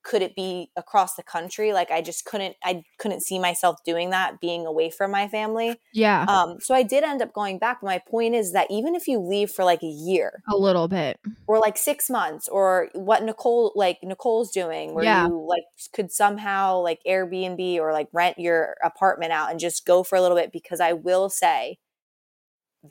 could 0.03 0.23
it 0.23 0.35
be 0.35 0.71
across 0.77 1.15
the 1.15 1.23
country 1.23 1.73
like 1.73 1.91
I 1.91 2.03
just 2.03 2.25
couldn't 2.25 2.57
I 2.65 2.83
couldn't 2.99 3.23
see 3.23 3.39
myself 3.39 3.77
doing 3.85 4.11
that 4.11 4.41
being 4.41 4.67
away 4.67 4.91
from 4.91 5.11
my 5.11 5.29
family 5.29 5.77
yeah. 5.93 6.25
um 6.29 6.59
so 6.61 6.75
I 6.75 6.83
did 6.83 7.05
end 7.05 7.23
up 7.23 7.33
going 7.33 7.59
back 7.59 7.79
but 7.81 7.87
my 7.87 7.99
point 7.99 8.35
is 8.35 8.53
that 8.53 8.67
even 8.71 8.95
if 8.95 9.07
you 9.07 9.19
leave 9.21 9.51
for 9.51 9.65
like 9.65 9.83
a 9.83 9.87
year 9.87 10.43
a 10.49 10.57
little 10.57 10.89
bit. 10.89 11.19
or 11.47 11.59
like 11.59 11.77
six 11.79 12.11
months 12.11 12.49
or 12.49 12.89
what 12.95 13.23
Nicole 13.23 13.73
like 13.75 13.99
Nicole's 14.03 14.51
doing 14.51 14.95
where 14.95 15.05
Yeah. 15.05 15.27
you 15.27 15.47
like 15.49 15.65
could 15.93 16.11
somehow 16.11 16.81
like 16.81 17.01
Airbnb 17.07 17.79
or 17.79 17.93
like 17.93 18.09
rent 18.13 18.39
your 18.39 18.77
apartment 18.85 19.33
out 19.33 19.51
and 19.51 19.61
just 19.61 19.87
go 19.87 20.03
for 20.03 20.17
a 20.17 20.21
little 20.23 20.37
bit 20.37 20.53
because 20.53 20.81
I 20.81 20.93
will 20.95 21.29
say 21.29 21.79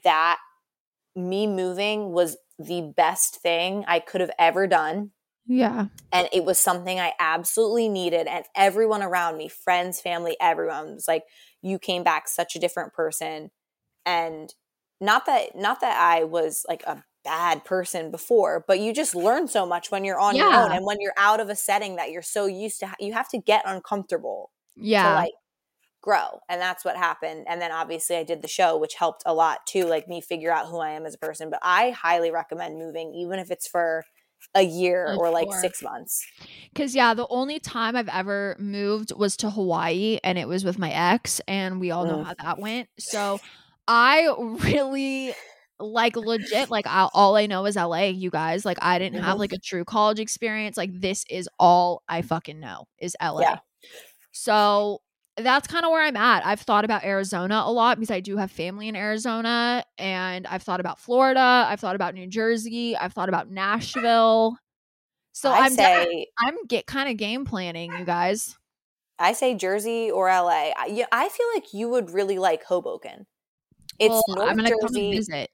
that 0.04 0.38
me 1.16 1.46
moving 1.48 2.12
was 2.12 2.38
the 2.58 2.94
best 2.96 3.42
thing 3.42 3.84
I 3.88 4.00
could 4.00 4.22
have 4.22 4.32
ever 4.40 4.68
done 4.68 5.12
Yeah. 5.46 5.88
and 6.12 6.28
it 6.32 6.46
was 6.46 6.60
something 6.60 7.00
I 7.00 7.14
absolutely 7.20 7.90
needed 7.90 8.28
and 8.28 8.46
everyone 8.56 9.02
around 9.04 9.38
me 9.38 9.48
friends 9.48 10.00
family 10.02 10.38
everyone 10.40 10.96
was 10.96 11.08
like 11.08 11.24
you 11.62 11.80
came 11.80 12.04
back 12.04 12.28
such 12.28 12.56
a 12.56 12.60
different 12.60 12.94
person 12.94 13.52
and 14.06 14.54
not 15.02 15.26
that 15.28 15.56
not 15.56 15.82
that 15.82 15.98
I 15.98 16.24
was 16.26 16.66
like 16.70 16.84
a 16.84 17.04
bad 17.24 17.66
person 17.66 18.12
before 18.12 18.64
but 18.68 18.80
you 18.80 18.94
just 18.94 19.16
learn 19.16 19.48
so 19.48 19.66
much 19.66 19.92
when 19.92 20.04
you're 20.06 20.20
on 20.20 20.36
your 20.36 20.54
own 20.54 20.72
and 20.72 20.86
when 20.86 20.98
you're 21.00 21.14
out 21.18 21.40
of 21.40 21.50
a 21.50 21.56
setting 21.56 21.96
that 21.98 22.12
you're 22.12 22.22
so 22.22 22.46
used 22.48 22.80
to 22.82 22.94
you 23.00 23.14
have 23.14 23.30
to 23.30 23.38
get 23.40 23.64
uncomfortable 23.66 24.52
Yeah. 24.76 25.04
to 25.10 25.16
like 25.16 25.34
grow 26.02 26.40
and 26.50 26.60
that's 26.62 26.84
what 26.84 26.98
happened 26.98 27.46
and 27.48 27.62
then 27.62 27.72
obviously 27.72 28.16
I 28.18 28.24
did 28.24 28.42
the 28.42 28.48
show 28.48 28.76
which 28.78 28.96
helped 28.96 29.24
a 29.26 29.34
lot 29.36 29.68
too 29.68 29.86
like 29.86 30.08
me 30.08 30.20
figure 30.22 30.52
out 30.52 30.68
who 30.68 30.80
I 30.80 30.92
am 30.92 31.06
as 31.06 31.14
a 31.16 31.20
person 31.20 31.50
but 31.52 31.60
I 31.62 31.92
highly 31.92 32.32
recommend 32.32 32.80
moving 32.80 33.14
even 33.14 33.38
if 33.40 33.52
it's 33.52 33.68
for 33.68 34.04
a 34.56 34.62
year 34.64 35.16
or 35.18 35.30
like. 35.30 35.52
6 35.54 35.82
months 35.84 36.26
Cause 36.76 36.96
yeah, 36.96 37.14
the 37.14 37.28
only 37.30 37.60
time 37.60 37.96
I've 37.96 38.10
ever 38.10 38.56
moved 38.60 39.12
was 39.16 39.36
to 39.38 39.50
Hawaii 39.50 40.20
and 40.24 40.38
it 40.38 40.48
was 40.48 40.64
with 40.64 40.78
my 40.80 40.92
ex, 40.92 41.42
and 41.48 41.80
we 41.80 41.92
all 41.92 42.06
know 42.06 42.18
Mm. 42.20 42.26
how 42.26 42.34
that 42.44 42.60
went. 42.60 42.90
So 43.00 43.40
I 43.88 44.28
really 44.64 45.34
like 45.80 46.16
legit, 46.16 46.70
like 46.70 46.86
I, 46.88 47.10
all 47.14 47.36
I 47.36 47.48
know 47.48 47.66
is 47.66 47.76
LA, 47.76 48.06
you 48.06 48.30
guys. 48.30 48.66
Like 48.66 48.78
I 48.82 49.00
didn't 49.00 49.22
have 49.24 49.36
Mhm. 49.38 49.40
like 49.40 49.54
a 49.54 49.58
true 49.58 49.84
college 49.84 50.20
experience. 50.20 50.78
Like 50.78 50.92
this 50.94 51.26
is 51.30 51.50
all 51.60 52.04
I 52.08 52.22
fucking 52.22 52.60
know 52.60 52.86
is 53.00 53.16
LA. 53.22 53.42
Yeah. 53.42 53.60
So 54.32 55.02
that's 55.38 55.68
kind 55.68 55.86
of 55.86 55.92
where 55.92 56.04
I'm 56.04 56.18
at. 56.18 56.46
I've 56.46 56.60
thought 56.62 56.86
about 56.86 57.04
Arizona 57.04 57.64
a 57.66 57.72
lot 57.72 57.98
because 57.98 58.12
I 58.12 58.20
do 58.20 58.38
have 58.38 58.52
family 58.52 58.88
in 58.88 58.96
Arizona 58.96 59.84
and 59.98 60.46
I've 60.48 60.64
thought 60.64 60.80
about 60.80 61.00
Florida. 61.00 61.66
I've 61.68 61.80
thought 61.80 61.96
about 61.96 62.14
New 62.14 62.28
Jersey. 62.28 62.96
I've 62.98 63.14
thought 63.14 63.30
about 63.30 63.50
Nashville. 63.50 64.58
So 65.32 65.50
I 65.52 65.60
I'm 65.60 65.76
defi- 65.76 66.04
say 66.12 66.28
I'm 66.40 66.66
get 66.68 66.86
kind 66.86 67.10
of 67.10 67.18
game 67.18 67.46
planning, 67.46 67.94
you 67.98 68.06
guys. 68.06 68.58
I 69.18 69.34
say 69.34 69.56
Jersey 69.56 70.12
or 70.12 70.28
LA. 70.28 70.72
I, 70.78 70.88
yeah, 70.92 71.06
I 71.12 71.30
feel 71.30 71.48
like 71.54 71.74
you 71.74 71.88
would 71.90 72.12
really 72.12 72.38
like 72.38 72.64
Hoboken. 72.66 73.28
It's 74.00 74.10
Well, 74.10 74.24
North 74.30 74.50
I'm 74.50 74.56
gonna 74.58 74.70
come 74.72 74.80
Jersey. 74.94 75.12
visit. 75.16 75.50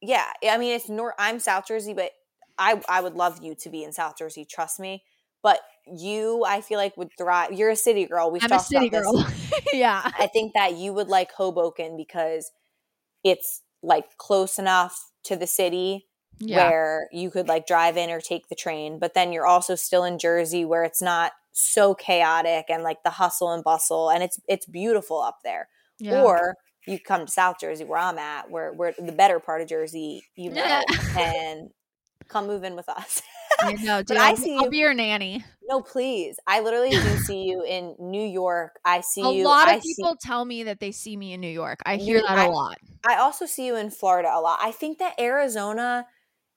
Yeah, 0.00 0.24
I 0.42 0.58
mean 0.58 0.74
it's 0.74 0.88
North. 0.88 1.14
I'm 1.18 1.38
South 1.38 1.66
Jersey, 1.68 1.94
but 1.94 2.10
I 2.58 2.80
I 2.88 3.00
would 3.00 3.14
love 3.14 3.38
you 3.42 3.54
to 3.56 3.68
be 3.70 3.84
in 3.84 3.92
South 3.92 4.16
Jersey. 4.18 4.44
Trust 4.44 4.80
me. 4.80 5.04
But 5.42 5.60
you, 5.86 6.44
I 6.46 6.60
feel 6.60 6.78
like 6.78 6.96
would 6.96 7.10
thrive. 7.18 7.52
You're 7.52 7.70
a 7.70 7.76
city 7.76 8.04
girl. 8.06 8.30
We've 8.30 8.42
I'm 8.44 8.46
a 8.46 8.54
talked 8.56 8.66
city 8.68 8.88
about 8.88 9.02
girl. 9.02 9.12
this. 9.22 9.52
yeah. 9.72 10.10
I 10.18 10.26
think 10.26 10.52
that 10.54 10.76
you 10.76 10.92
would 10.92 11.08
like 11.08 11.32
Hoboken 11.32 11.96
because 11.96 12.50
it's 13.24 13.62
like 13.82 14.16
close 14.18 14.58
enough 14.58 15.10
to 15.24 15.36
the 15.36 15.46
city 15.46 16.06
Yeah. 16.38 16.68
where 16.68 17.08
you 17.12 17.30
could 17.30 17.48
like 17.48 17.66
drive 17.66 17.96
in 17.96 18.10
or 18.10 18.20
take 18.20 18.48
the 18.48 18.54
train, 18.54 18.98
but 18.98 19.14
then 19.14 19.32
you're 19.32 19.46
also 19.46 19.74
still 19.74 20.04
in 20.04 20.18
Jersey 20.18 20.64
where 20.64 20.84
it's 20.84 21.02
not 21.02 21.32
so 21.52 21.94
chaotic 21.94 22.66
and 22.68 22.82
like 22.82 23.02
the 23.02 23.10
hustle 23.10 23.50
and 23.52 23.64
bustle 23.64 24.10
and 24.10 24.22
it's 24.22 24.38
it's 24.48 24.66
beautiful 24.66 25.20
up 25.20 25.38
there. 25.44 25.68
yeah. 25.98 26.22
Or 26.22 26.54
you 26.86 26.98
come 26.98 27.26
to 27.26 27.32
South 27.32 27.56
Jersey 27.60 27.84
where 27.84 27.98
I'm 27.98 28.18
at, 28.18 28.50
where 28.50 28.72
we're 28.72 28.92
the 28.98 29.12
better 29.12 29.38
part 29.40 29.60
of 29.60 29.68
Jersey, 29.68 30.22
you 30.36 30.50
know, 30.50 30.82
and 31.18 31.70
come 32.28 32.46
move 32.46 32.64
in 32.64 32.74
with 32.76 32.88
us. 32.88 33.22
I 33.62 33.72
know, 33.74 34.02
dude. 34.02 34.16
I 34.16 34.30
I'll, 34.30 34.36
see 34.36 34.54
I'll 34.56 34.64
you- 34.64 34.70
be 34.70 34.78
your 34.78 34.94
nanny. 34.94 35.44
no, 35.68 35.80
please. 35.80 36.36
I 36.46 36.60
literally 36.60 36.90
do 36.90 37.16
see 37.18 37.44
you 37.44 37.62
in 37.64 37.94
New 37.98 38.24
York. 38.26 38.78
I 38.84 39.00
see 39.02 39.22
A 39.22 39.30
you. 39.32 39.44
lot 39.44 39.68
I 39.68 39.74
of 39.76 39.82
see- 39.82 39.94
people 39.96 40.16
tell 40.20 40.44
me 40.44 40.64
that 40.64 40.80
they 40.80 40.92
see 40.92 41.16
me 41.16 41.32
in 41.32 41.40
New 41.40 41.48
York. 41.50 41.80
I 41.86 41.96
hear 41.96 42.20
that 42.20 42.38
I- 42.38 42.46
a 42.46 42.50
lot. 42.50 42.78
I 43.06 43.16
also 43.16 43.46
see 43.46 43.66
you 43.66 43.76
in 43.76 43.90
Florida 43.90 44.30
a 44.34 44.40
lot. 44.40 44.58
I 44.62 44.72
think 44.72 44.98
that 44.98 45.18
Arizona 45.20 46.06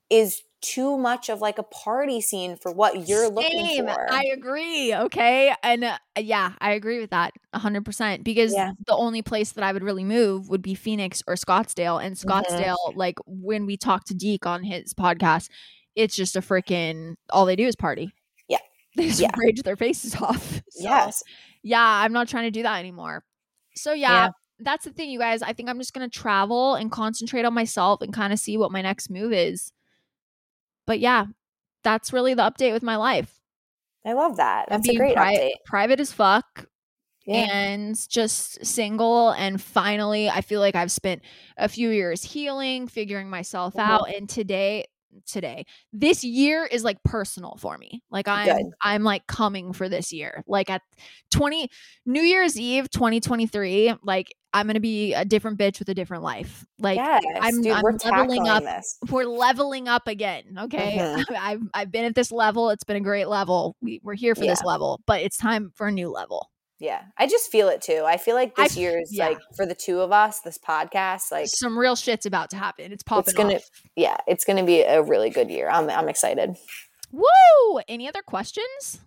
is 0.10 0.42
too 0.62 0.98
much 0.98 1.28
of 1.30 1.42
like 1.42 1.58
a 1.58 1.64
party 1.64 2.22
scene 2.22 2.56
for 2.56 2.72
what 2.72 3.08
you're 3.10 3.28
looking 3.30 3.84
for. 3.86 4.12
I 4.14 4.24
agree. 4.34 4.94
Okay. 4.96 5.54
And 5.62 5.84
uh, 5.84 5.98
yeah, 6.18 6.54
I 6.62 6.72
agree 6.72 7.00
with 7.02 7.10
that 7.10 7.34
100% 7.54 8.24
because 8.24 8.54
Yeah. 8.54 8.72
the 8.88 8.96
only 8.96 9.22
place 9.22 9.52
that 9.54 9.64
I 9.64 9.74
would 9.74 9.84
really 9.84 10.06
move 10.06 10.48
would 10.50 10.62
be 10.62 10.74
Phoenix 10.74 11.22
or 11.28 11.36
Scottsdale. 11.36 12.02
And 12.04 12.16
Mm-hmm. 12.16 12.30
Scottsdale, 12.30 12.96
like 12.96 13.16
when 13.26 13.66
we 13.66 13.76
talked 13.76 14.08
to 14.08 14.14
Deke 14.14 14.46
on 14.46 14.64
his 14.64 14.94
podcast, 14.94 15.50
it's 15.96 16.16
just 16.16 16.36
a 16.36 16.42
freaking, 16.42 17.16
all 17.30 17.46
they 17.46 17.56
do 17.56 17.66
is 17.68 17.76
party. 17.76 18.12
Yeah. 18.48 18.58
They 18.96 19.08
just 19.08 19.20
Yeah. 19.22 19.30
rage 19.38 19.62
their 19.64 19.76
faces 19.76 20.16
off. 20.22 20.54
So, 20.70 20.84
yes. 20.84 21.24
yeah, 21.64 21.82
I'm 21.84 22.14
not 22.14 22.28
trying 22.28 22.46
to 22.46 22.52
do 22.52 22.64
that 22.64 22.80
anymore. 22.80 23.24
So 23.76 23.94
yeah, 23.94 24.26
Yeah. 24.26 24.30
that's 24.60 24.86
the 24.86 24.92
thing, 24.92 25.10
you 25.10 25.18
guys. 25.20 25.42
I 25.42 25.54
think 25.54 25.70
I'm 25.70 25.80
just 25.80 25.94
gonna 25.94 26.10
travel 26.10 26.76
and 26.76 26.92
concentrate 26.92 27.46
on 27.46 27.54
myself 27.54 28.02
and 28.02 28.14
kind 28.14 28.32
of 28.34 28.40
see 28.40 28.58
what 28.58 28.72
my 28.72 28.82
next 28.82 29.10
move 29.10 29.34
is. 29.34 29.72
But 30.86 31.00
yeah, 31.00 31.26
that's 31.84 32.14
really 32.14 32.34
the 32.34 32.44
update 32.44 32.74
with 32.74 32.84
my 32.84 32.96
life. 32.98 33.40
I 34.06 34.14
love 34.14 34.38
that. 34.38 34.68
That's 34.70 34.88
a 34.90 34.96
great 34.96 35.16
pri- 35.16 35.36
update. 35.38 35.52
private 35.66 36.00
as 36.00 36.12
fuck 36.12 36.66
Yeah. 37.26 37.48
and 37.54 38.10
just 38.10 38.66
single. 38.66 39.32
And 39.32 39.62
finally, 39.62 40.30
I 40.30 40.42
feel 40.42 40.60
like 40.60 40.76
I've 40.76 40.92
spent 40.92 41.22
a 41.58 41.70
few 41.70 41.90
years 41.90 42.24
healing, 42.24 42.88
figuring 42.88 43.30
myself 43.30 43.74
Mhm. 43.76 43.80
out. 43.80 44.10
And 44.14 44.30
today, 44.30 44.86
today, 45.26 45.66
this 45.92 46.24
year 46.24 46.66
is 46.66 46.84
like 46.84 46.98
personal 47.04 47.56
for 47.58 47.78
me. 47.78 48.02
Like 48.10 48.28
I'm, 48.28 48.46
Good. 48.48 48.66
I'm 48.82 49.04
like 49.04 49.28
coming 49.28 49.74
for 49.74 49.90
this 49.90 50.12
year. 50.14 50.44
Like 50.48 50.70
at 50.70 50.82
20 51.32 51.70
New 52.06 52.22
Year's 52.22 52.60
Eve, 52.60 52.90
2023. 52.90 53.96
Like 54.04 54.34
I'm 54.56 54.68
gonna 54.68 54.80
be 54.80 55.14
a 55.14 55.26
different 55.26 55.58
bitch 55.58 55.80
with 55.80 55.90
a 55.90 55.96
different 55.96 56.22
life. 56.24 56.64
Like 56.78 56.98
yes, 56.98 57.24
I'm- 57.42 57.62
dude, 57.62 57.72
I'm 57.72 57.82
we're 57.82 57.98
leveling 58.06 58.48
up 58.48 58.64
this. 58.64 58.98
we're 59.10 59.24
leveling 59.26 59.88
up 59.88 60.08
again. 60.08 60.44
Okay. 60.60 60.98
Mhm. 61.00 61.26
I've 61.38 61.62
I've 61.74 61.92
been 61.92 62.06
at 62.06 62.14
this 62.16 62.32
level. 62.32 62.70
It's 62.70 62.84
been 62.84 62.98
a 62.98 63.02
great 63.02 63.28
level. 63.28 63.76
We, 63.82 64.00
we're 64.04 64.14
here 64.14 64.36
for 64.36 64.42
this 64.42 64.64
level, 64.64 65.02
but 65.08 65.22
it's 65.22 65.38
time 65.38 65.72
for 65.76 65.88
a 65.88 65.92
new 65.92 66.10
level. 66.10 66.50
Yeah, 66.84 67.02
I 67.18 67.28
just 67.28 67.50
feel 67.50 67.70
it 67.70 67.82
too. 67.82 68.04
I 68.06 68.18
feel 68.18 68.36
like 68.36 68.56
this 68.58 68.74
f- 68.74 68.78
year 68.78 69.00
is 69.00 69.10
yeah. 69.10 69.30
like 69.30 69.38
for 69.56 69.66
the 69.66 69.74
two 69.74 70.02
of 70.02 70.12
us, 70.12 70.42
this 70.42 70.58
podcast, 70.58 71.32
like 71.32 71.48
Some 71.48 71.80
real 71.80 71.96
shit's 71.96 72.26
about 72.26 72.50
to 72.50 72.58
happen. 72.58 72.92
It's 72.92 73.04
popping 73.04 73.22
It's 73.30 73.34
gonna- 73.34 73.56
off. 73.56 73.70
yeah, 73.96 74.18
it's 74.28 74.44
going 74.44 74.58
to 74.58 74.66
be 74.66 74.82
a 74.82 75.02
really 75.02 75.30
good 75.30 75.50
year. 75.50 75.70
I'm 75.70 75.90
I'm 75.90 76.10
excited. 76.10 76.58
Woo! 77.10 77.80
Any 77.88 78.10
other 78.10 78.22
questions? 78.22 79.00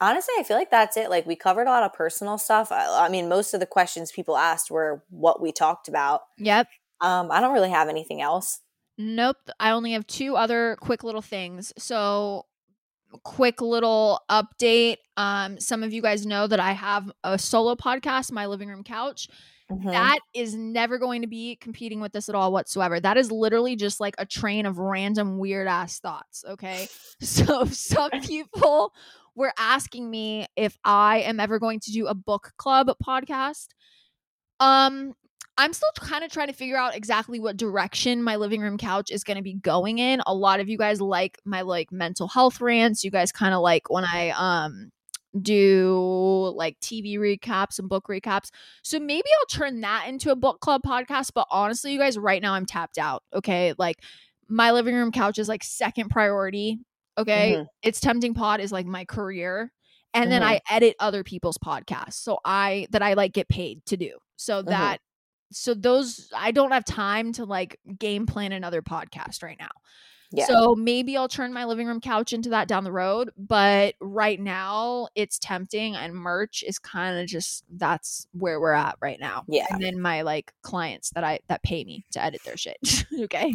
Honestly, 0.00 0.32
I 0.38 0.42
feel 0.42 0.56
like 0.56 0.70
that's 0.70 0.96
it. 0.96 1.10
Like 1.10 1.26
we 1.26 1.36
covered 1.36 1.66
a 1.66 1.70
lot 1.70 1.82
of 1.82 1.92
personal 1.92 2.38
stuff. 2.38 2.72
I, 2.72 3.06
I 3.06 3.10
mean, 3.10 3.28
most 3.28 3.52
of 3.52 3.60
the 3.60 3.66
questions 3.66 4.10
people 4.10 4.38
asked 4.38 4.70
were 4.70 5.02
what 5.10 5.42
we 5.42 5.52
talked 5.52 5.86
about. 5.86 6.22
Yep. 6.38 6.68
Um, 7.02 7.30
I 7.30 7.42
don't 7.42 7.52
really 7.52 7.68
have 7.70 7.90
anything 7.90 8.22
else. 8.22 8.60
Nope. 8.96 9.36
I 9.60 9.72
only 9.72 9.92
have 9.92 10.06
two 10.06 10.34
other 10.36 10.78
quick 10.80 11.04
little 11.04 11.20
things. 11.22 11.74
So, 11.76 12.46
quick 13.24 13.60
little 13.60 14.20
update. 14.30 14.96
Um, 15.16 15.58
some 15.58 15.82
of 15.82 15.92
you 15.92 16.02
guys 16.02 16.26
know 16.26 16.46
that 16.46 16.60
I 16.60 16.72
have 16.72 17.10
a 17.24 17.38
solo 17.38 17.74
podcast, 17.74 18.32
My 18.32 18.46
Living 18.46 18.68
Room 18.68 18.84
Couch. 18.84 19.28
Mhm. 19.70 19.90
That 19.90 20.18
is 20.34 20.54
never 20.54 20.98
going 20.98 21.20
to 21.22 21.28
be 21.28 21.56
competing 21.56 22.00
with 22.00 22.12
this 22.12 22.28
at 22.28 22.34
all 22.34 22.52
whatsoever. 22.52 23.00
That 23.00 23.18
is 23.18 23.30
literally 23.30 23.76
just 23.76 24.00
like 24.00 24.14
a 24.16 24.24
train 24.24 24.64
of 24.64 24.78
random 24.78 25.38
weird 25.38 25.68
ass 25.68 26.00
thoughts. 26.00 26.44
Okay. 26.48 26.88
So 27.20 27.64
some 27.66 28.10
people 28.22 28.92
were 29.34 29.52
asking 29.58 30.10
me 30.10 30.46
if 30.56 30.78
I 30.84 31.18
am 31.20 31.40
ever 31.40 31.58
going 31.58 31.80
to 31.80 31.92
do 31.92 32.06
a 32.06 32.14
book 32.14 32.52
club 32.56 32.90
podcast. 33.04 33.68
Um, 34.60 35.14
I'm 35.58 35.72
still 35.72 35.90
kind 35.98 36.24
of 36.24 36.30
trying 36.30 36.46
to 36.46 36.52
figure 36.54 36.76
out 36.78 36.94
exactly 36.96 37.40
what 37.40 37.56
direction 37.56 38.22
my 38.22 38.36
living 38.36 38.60
room 38.62 38.78
couch 38.78 39.10
is 39.10 39.24
going 39.24 39.36
to 39.38 39.42
be 39.42 39.54
going 39.54 39.98
in. 39.98 40.22
A 40.26 40.34
lot 40.34 40.60
of 40.60 40.68
you 40.68 40.78
guys 40.78 41.00
like 41.00 41.38
my 41.44 41.62
like 41.62 41.92
mental 41.92 42.28
health 42.28 42.60
rants. 42.60 43.04
You 43.04 43.10
guys 43.10 43.32
kind 43.32 43.52
of 43.52 43.60
like 43.60 43.90
when 43.90 44.04
I 44.04 44.30
um 44.30 44.90
do 45.40 46.52
like 46.56 46.78
TV 46.80 47.16
recaps 47.18 47.78
and 47.78 47.88
book 47.88 48.06
recaps. 48.08 48.50
So 48.82 48.98
maybe 49.00 49.28
I'll 49.40 49.46
turn 49.58 49.80
that 49.82 50.06
into 50.08 50.30
a 50.30 50.36
book 50.36 50.60
club 50.60 50.82
podcast, 50.86 51.32
but 51.34 51.46
honestly, 51.50 51.92
you 51.92 51.98
guys 51.98 52.16
right 52.16 52.40
now 52.40 52.54
I'm 52.54 52.66
tapped 52.66 52.98
out, 52.98 53.22
okay? 53.34 53.74
Like 53.78 53.96
my 54.48 54.70
living 54.72 54.94
room 54.94 55.12
couch 55.12 55.38
is 55.38 55.48
like 55.48 55.62
second 55.64 56.08
priority, 56.10 56.78
okay? 57.18 57.58
Mhm. 57.58 57.66
It's 57.82 58.00
tempting 58.00 58.34
pod 58.34 58.60
is 58.60 58.72
like 58.72 58.86
my 58.86 59.04
career. 59.04 59.72
And 60.14 60.32
then 60.32 60.42
Mhm. 60.42 60.46
I 60.46 60.60
edit 60.70 60.96
other 61.00 61.22
people's 61.24 61.58
podcasts. 61.58 62.14
So 62.14 62.38
I 62.44 62.86
that 62.90 63.02
I 63.02 63.14
like 63.14 63.32
get 63.32 63.48
paid 63.48 63.84
to 63.86 63.96
do. 63.96 64.18
So 64.36 64.62
Mm-hmm. 64.66 64.70
that 64.70 65.00
so 65.52 65.74
those 65.74 66.30
I 66.36 66.50
don't 66.50 66.72
have 66.72 66.84
time 66.84 67.32
to 67.34 67.44
like 67.44 67.78
game 67.98 68.26
plan 68.26 68.52
another 68.52 68.82
podcast 68.82 69.42
right 69.42 69.58
now. 69.58 69.70
Yeah. 70.30 70.46
So 70.46 70.74
maybe 70.74 71.16
I'll 71.16 71.28
turn 71.28 71.54
my 71.54 71.64
living 71.64 71.86
room 71.86 72.02
couch 72.02 72.34
into 72.34 72.50
that 72.50 72.68
down 72.68 72.84
the 72.84 72.92
road, 72.92 73.30
but 73.38 73.94
right 73.98 74.38
now 74.38 75.08
it's 75.14 75.38
tempting 75.38 75.96
and 75.96 76.14
merch 76.14 76.62
is 76.66 76.78
kind 76.78 77.18
of 77.18 77.26
just 77.26 77.64
that's 77.70 78.26
where 78.32 78.60
we're 78.60 78.72
at 78.72 78.96
right 79.00 79.18
now. 79.18 79.44
Yeah. 79.48 79.64
And 79.70 79.82
then 79.82 80.00
my 80.00 80.22
like 80.22 80.52
clients 80.62 81.10
that 81.10 81.24
I 81.24 81.40
that 81.48 81.62
pay 81.62 81.82
me 81.84 82.04
to 82.12 82.22
edit 82.22 82.42
their 82.44 82.58
shit. 82.58 82.76
okay. 83.20 83.54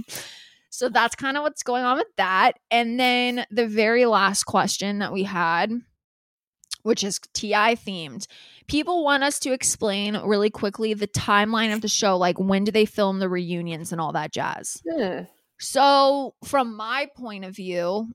So 0.72 0.90
that's 0.90 1.15
kind 1.15 1.38
of 1.38 1.44
what's 1.44 1.61
going 1.61 1.84
on 1.84 1.98
with 1.98 2.07
that. 2.18 2.53
And 2.72 2.99
then 2.99 3.45
the 3.52 3.68
very 3.68 4.06
last 4.06 4.45
question 4.45 4.99
that 4.99 5.14
we 5.14 5.24
had 5.24 5.72
which 6.84 7.03
is 7.03 7.20
TI 7.34 7.76
themed. 7.76 8.28
People 8.68 9.03
want 9.03 9.23
us 9.23 9.40
to 9.40 9.52
explain 9.52 10.18
really 10.18 10.49
quickly 10.49 10.94
the 10.94 11.07
timeline 11.07 11.73
of 11.73 11.81
the 11.81 11.88
show 11.88 12.18
like 12.18 12.40
when 12.40 12.64
do 12.64 12.72
they 12.72 12.85
film 12.85 13.19
the 13.19 13.30
reunions 13.30 13.91
and 13.91 13.99
all 13.99 14.14
that 14.14 14.31
jazz. 14.31 14.81
Hmm. 14.90 15.22
So, 15.60 16.35
from 16.44 16.76
my 16.76 17.07
point 17.15 17.45
of 17.45 17.56
view, 17.56 18.11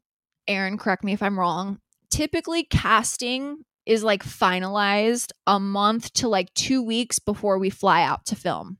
Erin, 0.47 0.79
correct 0.79 1.05
me 1.05 1.12
if 1.12 1.23
I'm 1.23 1.39
wrong. 1.39 1.79
Typically, 2.11 2.65
casting 2.65 3.65
is 3.87 4.05
like 4.05 4.23
finalized 4.23 5.33
a 5.47 5.59
month 5.59 6.12
to 6.15 6.29
like 6.29 6.53
two 6.55 6.83
weeks 6.83 7.19
before 7.19 7.59
we 7.59 7.70
fly 7.70 8.03
out 8.03 8.27
to 8.27 8.37
film. 8.37 8.79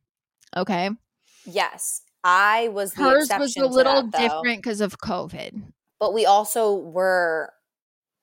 Okay. 0.57 0.91
Yes. 1.47 2.03
I 2.25 2.69
was 2.69 2.93
the 2.93 3.05
Hers 3.05 3.25
exception 3.25 3.63
was 3.63 3.73
a 3.73 3.75
little 3.75 4.03
that, 4.09 4.21
different 4.21 4.63
because 4.63 4.81
of 4.81 4.99
COVID. 4.99 5.63
but 5.99 6.13
we 6.13 6.27
also 6.27 6.75
were 6.75 7.53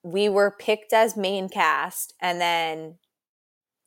we 0.04 0.30
were 0.30 0.52
picked 0.52 0.94
as 0.94 1.18
main 1.18 1.50
cast 1.50 2.14
and 2.22 2.40
then 2.40 2.98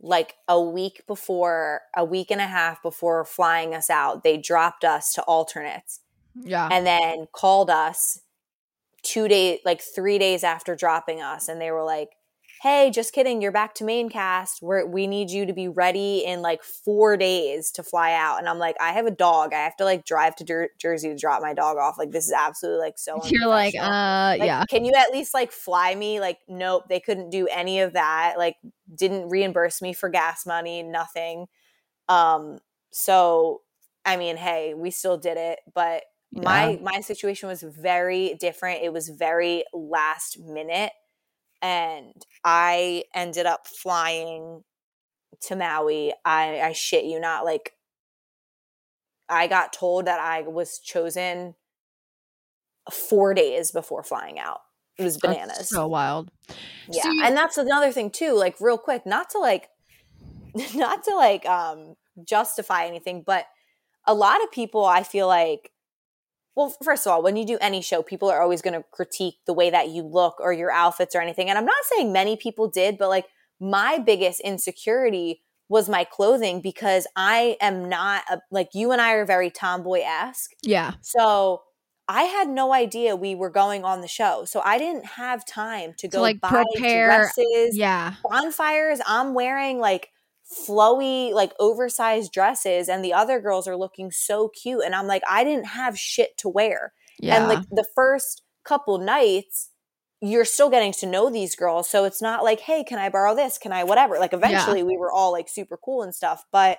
like 0.01 0.35
a 0.47 0.61
week 0.61 1.03
before 1.07 1.81
a 1.97 2.05
week 2.05 2.31
and 2.31 2.41
a 2.41 2.47
half 2.47 2.83
before 2.83 3.25
flying 3.25 3.75
us 3.75 3.91
out 3.91 4.23
they 4.23 4.37
dropped 4.37 4.85
us 4.85 5.13
to 5.13 5.23
alternates 5.23 6.01
Yeah. 6.35 6.69
and 6.71 6.87
then 6.87 7.27
called 7.33 7.69
us 7.71 8.21
two 9.03 9.29
days 9.29 9.61
like 9.65 9.81
three 9.81 10.19
days 10.19 10.45
after 10.45 10.75
dropping 10.77 11.21
us 11.23 11.49
and 11.49 11.61
they 11.61 11.71
were 11.71 11.85
like 11.85 12.11
hey 12.63 12.91
just 12.91 13.13
kidding 13.13 13.41
you're 13.41 13.53
back 13.53 13.75
to 13.75 13.85
main 13.85 14.09
cast 14.09 14.61
we 14.63 14.85
we 14.85 15.07
need 15.07 15.31
you 15.31 15.47
to 15.47 15.53
be 15.53 15.69
ready 15.69 16.25
in 16.25 16.43
like 16.43 16.63
four 16.63 17.17
days 17.17 17.71
to 17.71 17.83
fly 17.83 18.13
out 18.13 18.39
and 18.39 18.49
i'm 18.49 18.59
like 18.59 18.77
i 18.81 18.93
have 18.93 19.07
a 19.07 19.11
dog 19.11 19.53
i 19.53 19.59
have 19.59 19.77
to 19.77 19.85
like 19.85 20.05
drive 20.05 20.35
to 20.35 20.45
Jer- 20.45 20.71
jersey 20.79 21.09
to 21.09 21.17
drop 21.17 21.43
my 21.43 21.55
dog 21.55 21.77
off 21.77 21.97
like 21.99 22.11
this 22.11 22.27
is 22.27 22.33
absolutely 22.33 22.81
like 22.81 22.99
so 22.99 23.19
You're 23.31 23.49
like, 23.49 23.75
uh, 23.75 24.37
Like, 24.39 24.43
yeah. 24.43 24.65
Can 24.69 24.85
you 24.85 24.93
at 24.97 25.11
least 25.13 25.35
like 25.35 25.53
fly 25.53 25.95
me? 25.95 26.21
Like, 26.21 26.39
nope, 26.49 26.85
they 26.89 27.01
couldn't 27.01 27.31
do 27.31 27.47
any 27.49 27.81
of 27.81 27.95
that. 27.95 28.35
Like, 28.39 28.57
didn't 28.95 29.29
reimburse 29.29 29.83
me 29.83 29.93
for 29.93 30.09
gas 30.09 30.47
money, 30.47 30.83
nothing. 30.83 31.47
Um, 32.09 32.59
so 32.91 33.63
I 34.05 34.17
mean, 34.17 34.37
hey, 34.37 34.75
we 34.75 34.91
still 34.91 35.19
did 35.19 35.37
it, 35.37 35.61
but 35.75 36.05
my 36.33 36.79
my 36.83 37.01
situation 37.01 37.49
was 37.49 37.63
very 37.63 38.35
different. 38.35 38.83
It 38.83 38.93
was 38.93 39.09
very 39.09 39.65
last 39.73 40.39
minute. 40.39 40.93
And 41.61 42.15
I 42.45 43.05
ended 43.15 43.47
up 43.47 43.67
flying 43.67 44.63
to 45.43 45.57
Maui. 45.57 46.13
I, 46.25 46.61
I 46.61 46.73
shit 46.73 47.05
you 47.05 47.19
not, 47.21 47.45
like 47.45 47.73
I 49.29 49.47
got 49.47 49.73
told 49.73 50.07
that 50.07 50.21
I 50.21 50.43
was 50.43 50.79
chosen 50.79 51.55
four 52.91 53.35
days 53.35 53.71
before 53.73 54.03
flying 54.03 54.39
out. 54.39 54.61
It 54.99 55.05
was 55.05 55.17
That's 55.19 55.35
bananas. 55.35 55.69
so 55.69 55.87
wild. 55.87 56.31
yeah. 56.91 57.03
So 57.03 57.11
you- 57.11 57.25
and 57.25 57.37
that's 57.37 57.59
another 57.59 57.93
thing 57.93 58.11
too, 58.11 58.33
like 58.35 58.57
real 58.61 58.79
quick, 58.79 59.05
not 59.07 59.31
to 59.31 59.39
like 59.39 59.69
not 60.75 61.05
to 61.05 61.15
like 61.15 61.47
um 61.47 61.95
justify 62.25 62.87
anything, 62.87 63.23
but 63.25 63.47
a 64.07 64.15
lot 64.15 64.43
of 64.43 64.51
people 64.51 64.85
I 64.85 65.03
feel 65.03 65.27
like 65.29 65.71
well, 66.59 66.75
first 66.83 67.07
of 67.07 67.13
all, 67.13 67.23
when 67.23 67.37
you 67.37 67.47
do 67.47 67.57
any 67.61 67.81
show, 67.81 68.03
people 68.03 68.29
are 68.29 68.43
always 68.43 68.63
going 68.63 68.75
to 68.75 68.85
critique 68.91 69.37
the 69.47 69.53
way 69.53 69.71
that 69.71 69.91
you 69.91 70.03
look 70.03 70.41
or 70.41 70.53
your 70.53 70.73
outfits 70.73 71.15
or 71.15 71.21
anything. 71.21 71.49
And 71.49 71.57
I'm 71.57 71.65
not 71.65 71.85
saying 71.85 72.13
many 72.13 72.37
people 72.37 72.67
did, 72.69 72.99
but 72.99 73.09
like 73.09 73.27
my 73.61 73.99
biggest 73.99 74.41
insecurity 74.41 75.41
was 75.69 75.89
my 75.89 76.03
clothing 76.03 76.61
because 76.61 77.07
I 77.15 77.57
am 77.61 77.89
not 77.89 78.25
a, 78.29 78.41
like 78.51 78.71
you 78.75 78.91
and 78.91 79.01
I 79.01 79.13
are 79.13 79.25
very 79.25 79.51
tomboy 79.51 80.01
esque. 80.05 80.51
Yeah. 80.65 80.95
So 81.01 81.63
I 82.09 82.23
had 82.25 82.49
no 82.49 82.73
idea 82.75 83.15
we 83.15 83.37
were 83.37 83.51
going 83.51 83.85
on 83.85 84.01
the 84.01 84.09
show. 84.09 84.45
So 84.45 84.61
I 84.65 84.79
didn't 84.79 85.05
have 85.05 85.47
time 85.47 85.95
to 85.99 86.09
go 86.09 86.21
like, 86.21 86.41
buy 86.41 86.65
prepare- 86.73 87.07
dresses, 87.37 87.77
Yeah. 87.77 88.15
bonfires. 88.29 89.01
I'm 89.07 89.33
wearing 89.33 89.79
like 89.79 90.09
flowy, 90.51 91.33
like 91.33 91.53
oversized 91.59 92.33
dresses, 92.33 92.89
and 92.89 93.05
the 93.05 93.13
other 93.13 93.41
girls 93.41 93.69
are 93.69 93.77
looking 93.77 94.11
so 94.11 94.49
cute. 94.49 94.83
And 94.85 94.95
I'm 94.95 95.07
like, 95.07 95.23
I 95.29 95.45
didn't 95.45 95.67
have 95.67 95.99
shit 95.99 96.37
to 96.39 96.49
wear. 96.49 96.93
Yeah. 97.19 97.37
And 97.37 97.49
like 97.49 97.69
the 97.71 97.87
first 97.95 98.43
couple 98.65 98.99
nights, 98.99 99.71
you're 100.21 100.45
still 100.45 100.71
getting 100.71 100.93
to 100.93 101.07
know 101.07 101.31
these 101.31 101.55
girls. 101.55 101.89
So 101.89 102.05
it's 102.05 102.23
not 102.23 102.45
like, 102.45 102.61
hey, 102.61 102.85
can 102.85 102.99
I 102.99 103.09
borrow 103.09 103.35
this? 103.35 103.59
Can 103.59 103.73
I 103.73 103.85
whatever? 103.85 104.19
Like 104.19 104.33
eventually 104.33 104.83
we 104.83 104.97
were 104.97 105.13
all 105.13 105.33
like 105.33 105.49
super 105.49 105.77
cool 105.77 106.03
and 106.03 106.15
stuff. 106.15 106.45
But 106.51 106.79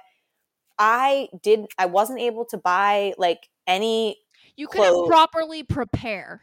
I 0.78 1.28
did 1.42 1.66
I 1.78 1.86
wasn't 1.86 2.20
able 2.20 2.46
to 2.46 2.58
buy 2.58 3.14
like 3.18 3.50
any 3.68 4.18
you 4.56 4.68
couldn't 4.68 4.94
clothes. 4.94 5.10
properly 5.10 5.64
prepare. 5.64 6.42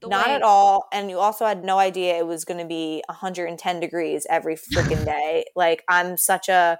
The 0.00 0.08
not 0.08 0.26
way- 0.28 0.34
at 0.34 0.42
all. 0.42 0.86
And 0.92 1.10
you 1.10 1.18
also 1.18 1.46
had 1.46 1.64
no 1.64 1.78
idea 1.78 2.18
it 2.18 2.26
was 2.26 2.44
going 2.44 2.60
to 2.60 2.66
be 2.66 3.02
110 3.08 3.80
degrees 3.80 4.26
every 4.30 4.56
freaking 4.56 5.04
day. 5.04 5.44
like 5.56 5.84
I'm 5.88 6.16
such 6.16 6.48
a 6.48 6.78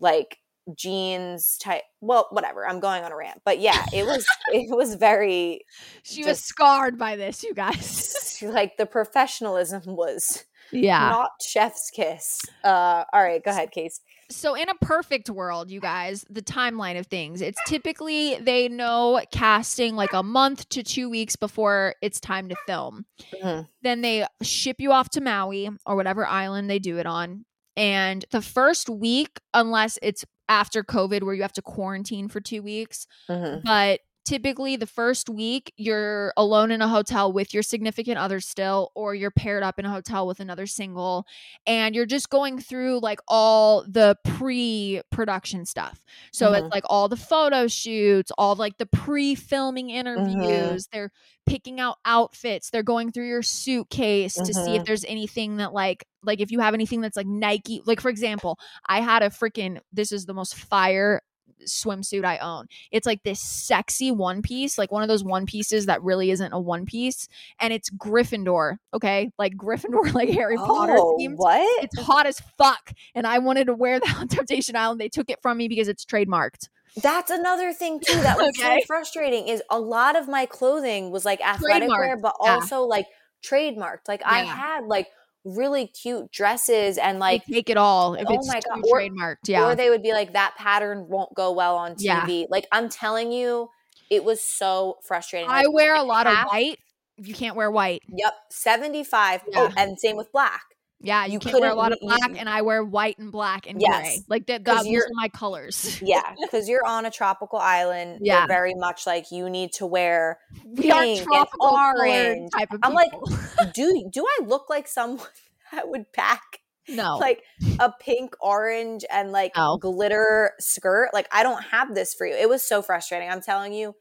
like 0.00 0.38
jeans 0.76 1.58
type. 1.58 1.82
Well, 2.00 2.26
whatever. 2.30 2.66
I'm 2.66 2.80
going 2.80 3.04
on 3.04 3.12
a 3.12 3.16
rant, 3.16 3.42
but 3.44 3.60
yeah, 3.60 3.84
it 3.92 4.04
was 4.06 4.26
it 4.48 4.74
was 4.74 4.94
very 4.94 5.60
She 6.02 6.24
was 6.24 6.40
scarred 6.40 6.98
by 6.98 7.16
this, 7.16 7.42
you 7.42 7.54
guys. 7.54 8.38
like 8.42 8.76
the 8.76 8.86
professionalism 8.86 9.82
was 9.86 10.44
yeah. 10.72 11.10
not 11.10 11.30
chef's 11.46 11.90
kiss. 11.90 12.40
Uh, 12.62 13.04
all 13.12 13.22
right, 13.22 13.44
go 13.44 13.50
ahead, 13.50 13.70
Case. 13.70 14.00
So 14.30 14.54
in 14.54 14.68
a 14.68 14.74
perfect 14.80 15.28
world, 15.30 15.70
you 15.70 15.80
guys, 15.80 16.24
the 16.30 16.42
timeline 16.42 16.98
of 16.98 17.06
things, 17.06 17.40
it's 17.40 17.58
typically 17.66 18.36
they 18.36 18.68
know 18.68 19.20
casting 19.30 19.96
like 19.96 20.12
a 20.12 20.22
month 20.22 20.68
to 20.70 20.82
2 20.82 21.08
weeks 21.10 21.36
before 21.36 21.94
it's 22.02 22.20
time 22.20 22.48
to 22.48 22.56
film. 22.66 23.06
Mhm. 23.42 23.68
Then 23.82 24.00
they 24.02 24.26
ship 24.42 24.76
you 24.80 24.92
off 24.92 25.10
to 25.10 25.20
Maui 25.20 25.70
or 25.86 25.96
whatever 25.96 26.26
island 26.26 26.68
they 26.70 26.78
do 26.78 26.98
it 26.98 27.06
on. 27.06 27.44
And 27.76 28.24
the 28.30 28.42
first 28.42 28.88
week 28.88 29.40
unless 29.52 29.98
it's 30.02 30.24
after 30.48 30.82
COVID 30.84 31.22
where 31.22 31.34
you 31.34 31.42
have 31.42 31.52
to 31.54 31.62
quarantine 31.62 32.28
for 32.28 32.40
2 32.40 32.62
weeks, 32.62 33.06
Mhm. 33.28 33.62
but 33.64 34.00
typically 34.24 34.76
the 34.76 34.86
first 34.86 35.28
week 35.28 35.72
you're 35.76 36.32
alone 36.36 36.70
in 36.70 36.80
a 36.80 36.88
hotel 36.88 37.32
with 37.32 37.52
your 37.52 37.62
significant 37.62 38.16
other 38.18 38.40
still 38.40 38.90
or 38.94 39.14
you're 39.14 39.30
paired 39.30 39.62
up 39.62 39.78
in 39.78 39.84
a 39.84 39.90
hotel 39.90 40.26
with 40.26 40.40
another 40.40 40.66
single 40.66 41.26
and 41.66 41.94
you're 41.94 42.06
just 42.06 42.30
going 42.30 42.58
through 42.58 42.98
like 43.00 43.20
all 43.28 43.84
the 43.88 44.16
pre-production 44.24 45.66
stuff 45.66 46.02
so 46.32 46.52
Mhm. 46.52 46.58
it's 46.58 46.68
like 46.72 46.84
all 46.88 47.08
the 47.08 47.16
photo 47.16 47.66
shoots 47.66 48.30
all 48.38 48.54
like 48.54 48.78
the 48.78 48.86
pre-filming 48.86 49.90
interviews 49.90 50.88
they're 50.92 51.10
picking 51.46 51.78
out 51.80 51.96
outfits 52.06 52.70
they're 52.70 52.82
going 52.82 53.10
through 53.12 53.26
your 53.28 53.42
suitcase 53.42 54.40
to 54.40 54.54
see 54.54 54.74
if 54.76 54.82
Mhm. 54.82 54.86
there's 54.86 55.04
anything 55.04 55.56
that 55.58 55.72
like 55.72 56.06
like 56.22 56.40
if 56.40 56.50
you 56.50 56.60
have 56.60 56.74
anything 56.74 57.00
that's 57.00 57.16
like 57.16 57.26
nike 57.26 57.82
like 57.84 58.00
for 58.00 58.08
example 58.08 58.58
i 58.88 59.00
had 59.00 59.22
a 59.22 59.28
freaking 59.28 59.78
this 59.92 60.12
is 60.12 60.24
the 60.26 60.34
most 60.34 60.54
fire 60.54 61.20
swimsuit 61.66 62.24
I 62.24 62.38
own. 62.38 62.66
It's 62.90 63.06
like 63.06 63.22
this 63.22 63.40
sexy 63.40 64.10
one 64.10 64.42
piece, 64.42 64.78
like 64.78 64.92
one 64.92 65.02
of 65.02 65.08
those 65.08 65.24
one 65.24 65.46
pieces 65.46 65.86
that 65.86 66.02
really 66.02 66.30
isn't 66.30 66.52
a 66.52 66.60
one 66.60 66.86
piece, 66.86 67.28
and 67.60 67.72
it's 67.72 67.90
Gryffindor. 67.90 68.76
Okay, 68.92 69.30
like 69.38 69.54
Gryffindor, 69.56 70.12
like 70.14 70.28
Harry 70.30 70.56
Potter 70.56 70.94
Oh, 70.96 71.16
themed. 71.18 71.36
what? 71.36 71.84
It's 71.84 71.98
hot 72.00 72.26
as 72.26 72.40
fuck, 72.58 72.92
and 73.14 73.26
I 73.26 73.38
wanted 73.38 73.66
to 73.66 73.74
wear 73.74 74.00
that 74.00 74.16
on 74.20 74.28
Temptation 74.28 74.76
Island. 74.76 75.00
They 75.00 75.08
took 75.08 75.30
it 75.30 75.40
from 75.42 75.58
me 75.58 75.68
because 75.68 75.88
it's 75.88 76.04
trademarked. 76.04 76.68
That's 77.02 77.30
another 77.30 77.72
thing 77.72 77.98
too 78.00 78.20
that 78.20 78.36
was 78.38 78.52
Okay. 78.58 78.80
so 78.80 78.86
frustrating 78.86 79.48
is 79.48 79.62
a 79.68 79.80
lot 79.80 80.14
of 80.16 80.28
my 80.28 80.46
clothing 80.46 81.10
was 81.10 81.24
like 81.24 81.40
athletic 81.40 81.88
wear, 81.88 82.16
Trademarked, 82.16 82.22
but 82.22 82.34
yeah. 82.44 82.52
also 82.54 82.82
like 82.82 83.06
trademarked. 83.44 84.06
Like 84.08 84.22
I 84.24 84.40
had 84.44 84.84
like 84.84 85.08
really 85.44 85.86
cute 85.86 86.30
dresses 86.32 86.96
and 86.98 87.18
like 87.18 87.44
they 87.46 87.54
take 87.56 87.70
it 87.70 87.76
all 87.76 88.14
if 88.14 88.24
oh 88.28 88.34
it's 88.34 88.48
my 88.48 88.60
God. 88.68 88.82
Or- 88.90 88.98
trademarked. 89.00 89.46
Yeah. 89.46 89.64
or 89.66 89.74
they 89.76 89.90
would 89.90 90.02
be 90.02 90.12
like 90.12 90.32
that 90.32 90.54
pattern 90.56 91.06
won't 91.08 91.34
go 91.34 91.52
well 91.52 91.76
on 91.76 91.94
Yeah. 91.98 92.22
TV. 92.22 92.46
Like 92.48 92.66
I'm 92.72 92.88
telling 92.88 93.30
you, 93.30 93.68
it 94.10 94.24
was 94.24 94.40
so 94.42 94.98
frustrating. 95.02 95.48
I 95.50 95.62
Like, 95.62 95.72
wear 95.72 95.94
a 95.94 96.02
lot 96.02 96.26
of 96.26 96.36
white. 96.46 96.78
You 97.16 97.34
can't 97.34 97.56
wear 97.56 97.70
white. 97.70 98.02
Yep, 98.08 98.34
75. 98.50 99.42
Yeah. 99.48 99.68
Oh, 99.70 99.72
and 99.76 99.98
same 99.98 100.16
with 100.16 100.32
black. 100.32 100.62
Yeah, 101.04 101.26
you, 101.26 101.34
You 101.34 101.38
can't 101.38 101.60
wear 101.60 101.70
a 101.70 101.74
lot 101.74 101.92
of 101.92 101.98
black, 102.00 102.30
and 102.36 102.48
I 102.48 102.62
wear 102.62 102.82
white 102.84 103.18
and 103.18 103.30
black 103.30 103.66
and 103.68 103.80
Yes. 103.80 104.00
gray. 104.02 104.18
Like 104.28 104.46
that, 104.46 104.64
those 104.64 104.86
you're- 104.86 105.06
my 105.12 105.28
colors. 105.28 106.00
Yeah, 106.02 106.34
because 106.40 106.68
you're 106.68 106.84
on 106.86 107.06
a 107.06 107.10
tropical 107.10 107.58
island. 107.58 108.20
Yeah. 108.22 108.46
Very 108.46 108.74
much 108.74 109.06
like 109.06 109.30
you 109.30 109.48
need 109.50 109.72
to 109.74 109.86
wear. 109.86 110.38
We 110.64 110.90
are 110.90 111.02
Pink 111.02 111.18
and 111.20 111.26
tropical 111.26 111.68
orange. 111.68 112.50
type 112.52 112.72
of 112.72 112.80
I'm 112.82 112.94
like. 112.94 113.10
Do 113.74 114.08
do 114.12 114.26
I 114.26 114.44
look 114.44 114.68
like 114.68 114.88
someone 114.88 115.26
that 115.72 115.88
would 115.88 116.12
pack 116.12 116.42
no, 116.88 117.16
like 117.16 117.42
a 117.80 117.90
pink, 117.98 118.34
orange, 118.40 119.04
and 119.10 119.32
like 119.32 119.52
No. 119.56 119.78
glitter 119.78 120.52
skirt? 120.58 121.10
Like 121.14 121.28
I 121.32 121.42
don't 121.42 121.62
have 121.64 121.94
this 121.94 122.14
for 122.14 122.26
you. 122.26 122.34
It 122.34 122.48
was 122.48 122.62
so 122.66 122.82
frustrating. 122.82 123.28
I'm 123.30 123.40
telling 123.42 123.72
you. 123.72 123.94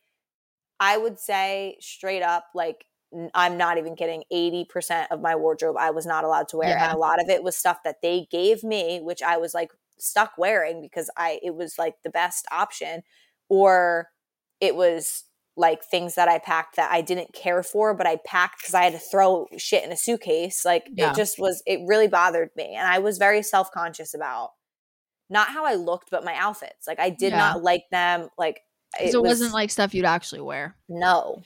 I 0.80 0.98
would 0.98 1.18
say 1.20 1.78
straight 1.80 2.24
up, 2.24 2.46
like 2.54 2.84
I'm 3.34 3.58
not 3.58 3.78
even 3.78 3.96
kidding. 3.96 4.24
Eighty 4.32 4.66
percent 4.66 5.12
of 5.12 5.22
my 5.22 5.36
wardrobe 5.36 5.76
I 5.80 5.92
was 5.92 6.06
not 6.06 6.24
allowed 6.24 6.48
to 6.50 6.58
wear, 6.58 6.70
Yeah. 6.70 6.86
and 6.86 6.94
a 6.94 6.98
lot 7.00 7.22
of 7.22 7.30
it 7.30 7.44
was 7.44 7.56
stuff 7.58 7.80
that 7.84 8.02
they 8.02 8.28
gave 8.32 8.64
me, 8.64 9.00
which 9.02 9.22
I 9.22 9.38
was 9.38 9.54
like 9.54 9.72
stuck 10.00 10.38
wearing 10.38 10.82
because 10.82 11.10
I 11.18 11.40
it 11.44 11.56
was 11.56 11.78
like 11.78 11.96
the 12.04 12.10
best 12.10 12.46
option, 12.52 13.04
or 13.50 14.10
it 14.60 14.76
was 14.76 15.24
like 15.56 15.84
things 15.84 16.16
that 16.16 16.28
I 16.28 16.40
packed 16.40 16.78
that 16.78 16.92
I 16.92 17.02
didn't 17.02 17.34
care 17.34 17.62
for, 17.62 17.94
but 17.94 18.08
I 18.08 18.16
packed 18.26 18.62
because 18.62 18.74
I 18.74 18.84
had 18.86 18.94
to 18.94 19.00
throw 19.00 19.48
shit 19.58 19.84
in 19.84 19.92
a 19.92 19.96
suitcase. 19.98 20.66
Like 20.66 20.88
Yeah. 20.92 21.12
it 21.12 21.16
just 21.16 21.38
was, 21.38 21.62
it 21.68 21.80
really 21.86 22.08
bothered 22.08 22.50
me. 22.56 22.74
And 22.76 22.88
I 22.88 22.98
was 22.98 23.20
very 23.20 23.44
self 23.44 23.70
conscious 23.72 24.16
about 24.16 24.54
not 25.30 25.50
how 25.50 25.64
I 25.64 25.76
looked, 25.76 26.10
but 26.10 26.26
my 26.26 26.34
outfits. 26.36 26.88
Like 26.88 27.00
I 27.00 27.12
did 27.12 27.34
Yeah. 27.34 27.38
not 27.38 27.62
like 27.62 27.84
them. 27.92 28.30
Like 28.36 28.62
it, 29.00 29.16
wasn't 29.22 29.54
like 29.54 29.70
stuff 29.70 29.94
you'd 29.94 30.06
actually 30.06 30.42
wear. 30.42 30.76
no. 30.90 31.44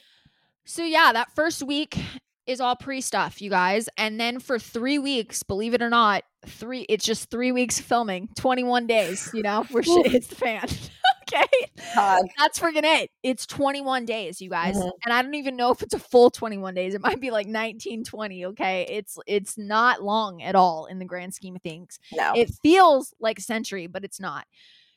So 0.67 0.83
yeah, 0.83 1.13
that 1.13 1.31
first 1.33 1.63
week 1.63 1.97
is 2.45 2.59
all 2.59 2.75
pre 2.75 2.99
stuff, 3.01 3.41
you 3.41 3.49
guys, 3.49 3.87
and 3.97 4.19
then 4.19 4.39
for 4.39 4.59
three 4.59 4.99
weeks, 4.99 5.41
believe 5.43 5.73
it 5.73 5.81
or 5.81 5.89
not, 5.89 6.23
three 6.45 6.81
it's 6.89 7.05
just 7.05 7.29
three 7.29 7.53
weeks 7.53 7.79
of 7.79 7.85
filming, 7.85 8.27
twenty 8.35 8.63
one 8.63 8.85
days. 8.85 9.29
You 9.33 9.43
know, 9.43 9.63
where 9.71 9.81
shit 9.81 10.07
hits 10.07 10.27
the 10.27 10.35
fan. 10.35 10.65
okay, 11.23 11.47
God. 11.95 12.23
that's 12.37 12.59
freaking 12.59 12.83
it. 12.83 13.09
It's 13.23 13.45
twenty 13.45 13.79
one 13.81 14.05
days, 14.05 14.41
you 14.41 14.49
guys, 14.49 14.75
Mhm. 14.75 14.91
and 15.05 15.13
I 15.13 15.21
don't 15.21 15.35
even 15.35 15.55
know 15.55 15.71
if 15.71 15.81
it's 15.81 15.93
a 15.93 15.99
full 15.99 16.29
twenty 16.29 16.57
one 16.57 16.73
days. 16.73 16.93
It 16.95 17.01
might 17.01 17.21
be 17.21 17.31
like 17.31 17.47
nineteen 17.47 18.03
twenty. 18.03 18.45
Okay, 18.47 18.85
it's 18.89 19.17
it's 19.25 19.57
not 19.57 20.03
long 20.03 20.41
at 20.41 20.55
all 20.55 20.85
in 20.87 20.99
the 20.99 21.05
grand 21.05 21.33
scheme 21.33 21.55
of 21.55 21.61
things. 21.61 21.97
No. 22.13 22.33
It 22.35 22.51
feels 22.61 23.13
like 23.21 23.39
a 23.39 23.41
century, 23.41 23.87
but 23.87 24.03
it's 24.03 24.19
not. 24.19 24.45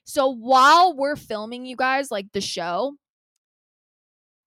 So 0.04 0.28
while 0.28 0.96
we're 0.96 1.14
filming, 1.14 1.64
you 1.64 1.76
guys, 1.76 2.10
like 2.10 2.26
the 2.32 2.40
show, 2.40 2.94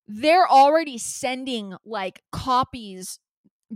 they're 0.07 0.47
already 0.47 0.97
sending 0.97 1.75
like 1.85 2.21
copies 2.31 3.19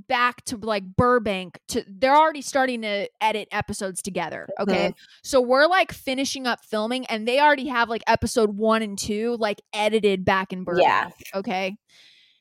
back 0.07 0.43
to 0.45 0.57
like 0.57 0.83
Burbank 0.95 1.59
to 1.69 1.83
they're 1.87 2.15
already 2.15 2.41
starting 2.41 2.83
to 2.83 3.09
edit 3.19 3.47
episodes 3.51 4.01
together. 4.01 4.47
Okay. 4.59 4.89
Mm-hmm. 4.89 5.03
So 5.23 5.41
we're 5.41 5.67
like 5.67 5.91
finishing 5.91 6.45
up 6.45 6.63
filming 6.63 7.05
and 7.07 7.27
they 7.27 7.39
already 7.39 7.67
have 7.67 7.89
like 7.89 8.03
episode 8.07 8.57
one 8.57 8.81
and 8.81 8.97
two 8.97 9.37
like 9.39 9.61
edited 9.73 10.23
back 10.23 10.53
in 10.53 10.63
Burbank. 10.63 10.85
Yeah. 10.87 11.09
Okay. 11.33 11.77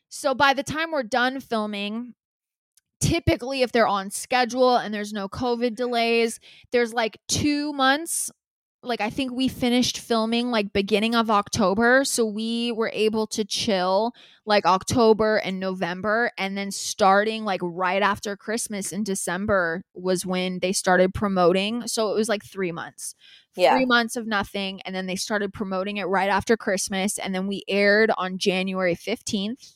So 0.09 0.35
by 0.35 0.53
the 0.53 0.63
time 0.63 0.91
we're 0.91 1.03
done 1.03 1.41
filming, 1.41 2.15
typically 3.01 3.63
if 3.63 3.73
they're 3.73 3.89
on 3.89 4.11
schedule 4.11 4.77
and 4.77 4.93
there's 4.93 5.13
no 5.13 5.29
COVID 5.29 5.75
delays, 5.75 6.41
there's 6.73 6.93
like 6.93 7.19
two 7.29 7.73
months. 7.73 8.31
Like 8.87 9.01
I 9.01 9.11
think 9.11 9.33
we 9.33 9.49
finished 9.49 9.99
filming 9.99 10.51
like 10.51 10.73
beginning 10.73 11.15
of 11.15 11.31
October. 11.31 12.05
So 12.05 12.25
we 12.25 12.73
were 12.73 12.91
able 12.95 13.27
to 13.29 13.45
chill 13.45 14.13
like 14.47 14.65
October 14.65 15.37
and 15.39 15.59
November. 15.59 16.31
And 16.39 16.57
then 16.57 16.71
starting 16.71 17.45
like 17.45 17.61
right 17.63 18.03
after 18.03 18.37
Christmas 18.37 18.93
in 18.93 19.03
December 19.05 19.83
was 19.95 20.25
when 20.25 20.61
they 20.61 20.73
started 20.73 21.13
promoting. 21.15 21.87
So 21.89 22.13
it 22.13 22.15
was 22.15 22.29
like 22.29 22.45
three 22.45 22.73
months 22.73 23.15
Yeah. 23.57 23.75
three 23.75 23.87
months 23.87 24.17
of 24.17 24.27
nothing 24.27 24.81
and 24.83 24.95
then 24.95 25.07
they 25.07 25.17
started 25.17 25.53
promoting 25.53 25.97
it 25.97 26.05
right 26.05 26.29
after 26.29 26.57
christmas 26.57 27.19
and 27.19 27.35
then 27.35 27.47
we 27.47 27.63
aired 27.69 28.11
on 28.19 28.37
january 28.39 28.95
15th 28.95 29.76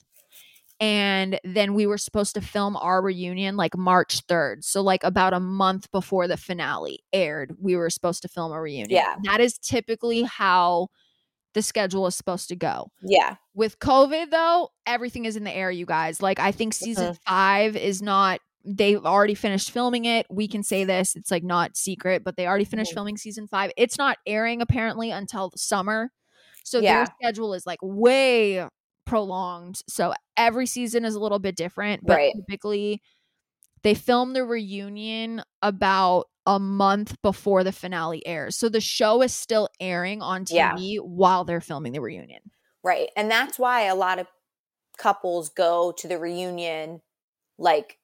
and 0.81 1.39
then 1.45 1.75
we 1.75 1.87
were 1.87 1.99
supposed 1.99 2.35
to 2.35 2.41
film 2.41 2.75
our 2.77 3.03
reunion 3.03 3.57
like 3.57 3.77
march 3.77 4.27
3rd 4.27 4.65
so 4.65 4.81
like 4.81 5.05
about 5.05 5.33
a 5.35 5.41
month 5.41 5.91
before 5.93 6.27
the 6.27 6.37
finale 6.37 7.01
aired 7.13 7.55
we 7.61 7.77
were 7.77 7.91
supposed 7.91 8.23
to 8.23 8.29
film 8.29 8.51
a 8.53 8.61
reunion 8.61 8.89
Yeah. 8.91 9.17
that 9.25 9.41
is 9.41 9.59
typically 9.59 10.23
how 10.23 10.89
the 11.53 11.63
schedule 11.63 12.07
is 12.07 12.15
supposed 12.17 12.49
to 12.49 12.57
go 12.57 12.91
Yeah. 13.03 13.37
with 13.55 13.79
covid 13.79 14.31
though 14.31 14.71
everything 14.87 15.25
is 15.27 15.37
in 15.37 15.45
the 15.45 15.55
air 15.55 15.71
you 15.71 15.87
guys 15.87 16.23
like 16.23 16.39
i 16.39 16.53
think 16.53 16.73
season 16.75 17.17
five 17.27 17.77
is 17.77 18.01
not 18.01 18.41
they've 18.65 19.05
already 19.05 19.35
finished 19.35 19.71
filming 19.71 20.05
it 20.05 20.27
we 20.31 20.47
can 20.47 20.63
say 20.63 20.85
this 20.85 21.17
it's 21.17 21.31
like 21.31 21.43
not 21.43 21.77
secret 21.77 22.23
but 22.25 22.37
they 22.37 22.47
already 22.47 22.65
finished 22.65 22.93
Mhm. 22.93 22.95
filming 22.95 23.17
season 23.17 23.47
five 23.47 23.71
it's 23.77 23.97
not 23.99 24.19
airing 24.27 24.61
apparently 24.63 25.11
until 25.11 25.49
the 25.51 25.59
summer 25.59 26.11
so 26.65 26.79
Yeah. 26.79 26.97
their 27.05 27.07
schedule 27.21 27.55
is 27.55 27.67
like 27.67 27.79
way 27.83 28.67
prolonged 29.11 29.81
so 29.89 30.15
every 30.37 30.67
season 30.67 31.05
is 31.05 31.15
a 31.15 31.21
little 31.21 31.39
bit 31.41 31.57
different 31.57 32.05
but 32.07 32.15
Right. 32.17 32.33
typically 32.37 33.03
they 33.83 33.95
film 33.95 34.33
the 34.35 34.45
reunion 34.45 35.43
about 35.63 36.27
a 36.47 36.59
month 36.59 37.17
before 37.23 37.65
the 37.65 37.73
finale 37.73 38.27
airs 38.27 38.57
so 38.57 38.69
the 38.69 38.81
show 38.81 39.21
is 39.23 39.35
still 39.35 39.69
airing 39.81 40.23
on 40.23 40.45
Yeah. 40.49 40.75
tv 40.75 40.99
while 41.01 41.45
they're 41.45 41.61
filming 41.61 41.93
the 41.93 42.01
reunion 42.01 42.41
Right. 42.83 43.11
And 43.15 43.31
that's 43.31 43.59
why 43.59 43.83
a 43.83 43.95
lot 43.95 44.19
of 44.19 44.27
couples 44.97 45.51
go 45.51 45.93
to 45.99 46.09
the 46.09 46.19
reunion 46.19 47.03
like 47.59 47.99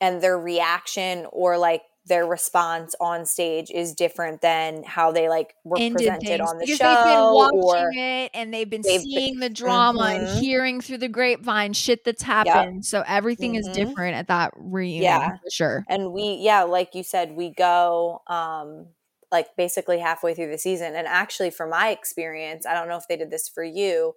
and 0.00 0.20
their 0.22 0.38
reaction 0.38 1.26
or 1.32 1.58
like 1.58 1.82
their 2.06 2.26
response 2.26 2.94
on 3.00 3.24
stage 3.24 3.70
is 3.70 3.94
different 3.94 4.40
than 4.42 4.82
how 4.84 5.10
they 5.10 5.28
like 5.28 5.54
were 5.64 5.78
ended 5.78 5.98
presented 5.98 6.26
things 6.26 6.40
on 6.50 6.58
the 6.58 6.66
because 6.66 6.78
show 6.78 6.94
they've 6.94 7.04
been 7.04 7.34
watching 7.34 7.62
or 7.62 7.90
it 7.94 8.30
and 8.34 8.52
they've 8.52 8.68
been 8.68 8.82
they've 8.84 9.00
been- 9.00 9.10
seeing 9.10 9.38
the 9.40 9.48
drama 9.62 10.00
Mhm. 10.02 10.18
and 10.18 10.38
hearing 10.44 10.80
through 10.82 10.98
the 10.98 11.08
grapevine 11.08 11.72
shit 11.72 12.04
that's 12.04 12.22
happened. 12.22 12.84
So 12.84 13.02
everything 13.06 13.54
is 13.54 13.66
Mhm. 13.68 13.72
different 13.74 14.16
at 14.16 14.28
that 14.28 14.52
reunion 14.56 15.02
Yeah. 15.04 15.36
for 15.42 15.50
sure. 15.50 15.84
and 15.88 16.12
we 16.12 16.34
yeah 16.34 16.62
like 16.62 16.94
you 16.94 17.02
said 17.02 17.34
we 17.36 17.48
go 17.50 18.20
um 18.26 18.88
like 19.32 19.56
basically 19.56 19.98
halfway 19.98 20.34
through 20.34 20.50
the 20.50 20.58
season 20.58 20.94
and 20.94 21.06
actually 21.08 21.50
from 21.50 21.70
my 21.70 21.88
experience 21.88 22.66
i 22.66 22.74
don't 22.74 22.86
know 22.88 22.96
if 22.96 23.08
they 23.08 23.16
did 23.16 23.30
this 23.30 23.48
for 23.48 23.64
you 23.64 24.14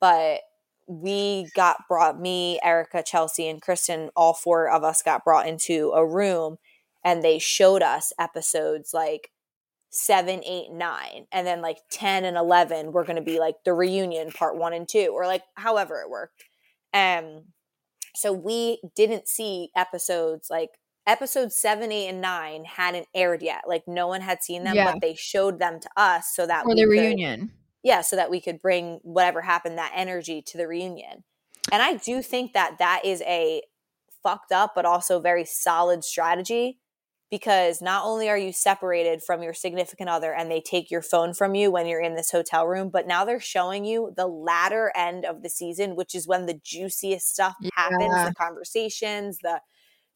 but 0.00 0.40
we 0.86 1.48
got 1.54 1.78
brought 1.88 2.20
me 2.20 2.60
erica 2.62 3.02
chelsea 3.02 3.48
and 3.48 3.62
kristen 3.62 4.10
all 4.14 4.34
four 4.34 4.68
of 4.68 4.84
us 4.84 5.00
got 5.02 5.24
brought 5.24 5.46
into 5.48 5.90
a 5.92 6.06
room 6.06 6.58
and 7.04 7.22
they 7.22 7.38
showed 7.38 7.82
us 7.82 8.12
episodes 8.18 8.92
like 8.94 9.30
seven, 9.90 10.42
eight, 10.44 10.70
nine, 10.72 11.26
and 11.32 11.46
then 11.46 11.60
like 11.60 11.78
10 11.90 12.24
and 12.24 12.36
11 12.36 12.92
were 12.92 13.04
going 13.04 13.16
to 13.16 13.22
be 13.22 13.38
like 13.38 13.56
the 13.64 13.74
reunion 13.74 14.30
part 14.32 14.56
one 14.56 14.72
and 14.72 14.88
two, 14.88 15.10
or 15.14 15.26
like 15.26 15.42
however 15.56 16.00
it 16.00 16.08
worked. 16.10 16.44
Um, 16.94 17.44
so 18.14 18.32
we 18.32 18.80
didn't 18.94 19.28
see 19.28 19.70
episodes 19.76 20.48
like 20.50 20.70
episodes 21.06 21.56
seven, 21.56 21.90
eight, 21.90 22.08
and 22.08 22.20
nine 22.20 22.64
hadn't 22.64 23.08
aired 23.14 23.42
yet. 23.42 23.62
Like 23.66 23.84
no 23.86 24.06
one 24.06 24.20
had 24.20 24.42
seen 24.42 24.64
them, 24.64 24.74
Yeah. 24.76 24.92
but 24.92 25.00
they 25.00 25.14
showed 25.14 25.58
them 25.58 25.80
to 25.80 25.88
us 25.96 26.28
so 26.34 26.46
that 26.46 26.64
For 26.64 26.74
the 26.74 26.82
could- 26.84 26.90
reunion. 26.90 27.52
yeah, 27.82 28.00
so 28.02 28.16
that 28.16 28.30
we 28.30 28.40
could 28.40 28.60
bring 28.62 29.00
whatever 29.02 29.40
happened, 29.42 29.78
that 29.78 29.92
energy 29.94 30.40
to 30.42 30.56
the 30.58 30.68
reunion. 30.68 31.24
And 31.72 31.82
I 31.82 31.94
do 31.94 32.22
think 32.22 32.52
that 32.52 32.78
that 32.78 33.04
is 33.04 33.20
a 33.22 33.62
fucked 34.22 34.52
up, 34.52 34.72
but 34.74 34.84
also 34.84 35.18
very 35.20 35.44
solid 35.44 36.04
strategy 36.04 36.78
because 37.32 37.80
not 37.80 38.04
only 38.04 38.28
are 38.28 38.36
you 38.36 38.52
separated 38.52 39.22
from 39.22 39.42
your 39.42 39.54
significant 39.54 40.10
other 40.10 40.34
and 40.34 40.50
they 40.50 40.60
take 40.60 40.90
your 40.90 41.00
phone 41.00 41.32
from 41.32 41.54
you 41.54 41.70
when 41.70 41.86
you're 41.86 41.98
in 42.02 42.14
this 42.14 42.30
hotel 42.30 42.66
room, 42.66 42.90
but 42.90 43.06
now 43.06 43.24
they're 43.24 43.40
showing 43.40 43.86
you 43.86 44.12
the 44.14 44.26
latter 44.26 44.92
end 44.94 45.24
of 45.24 45.42
the 45.42 45.48
season, 45.48 45.96
which 45.96 46.14
is 46.14 46.28
when 46.28 46.44
the 46.44 46.60
juiciest 46.62 47.26
stuff 47.32 47.54
happens 47.74 48.22
the 48.22 48.32
conversations, 48.38 49.38
the 49.38 49.62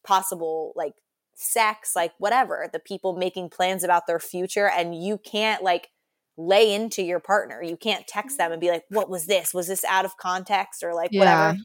possible 0.05 0.75
like 0.77 0.93
sex, 1.35 1.97
like 1.97 2.13
whatever, 2.19 2.69
the 2.71 2.79
people 2.79 3.17
making 3.17 3.49
plans 3.49 3.83
about 3.83 4.07
their 4.07 4.21
future. 4.21 4.69
And 4.69 4.95
you 4.95 5.17
can't 5.17 5.63
like 5.63 5.89
lay 6.37 6.71
into 6.75 7.03
your 7.03 7.19
partner. 7.21 7.63
You 7.63 7.79
can't 7.79 8.07
text 8.07 8.37
them 8.37 8.53
and 8.53 8.61
be 8.61 8.69
like, 8.71 8.85
what 8.91 9.09
was 9.09 9.25
this? 9.27 9.55
Was 9.55 9.69
this 9.69 9.85
out 9.85 10.05
of 10.05 10.19
context 10.19 10.83
or 10.83 10.93
like 10.93 11.13
Yeah. 11.13 11.21
whatever? 11.21 11.57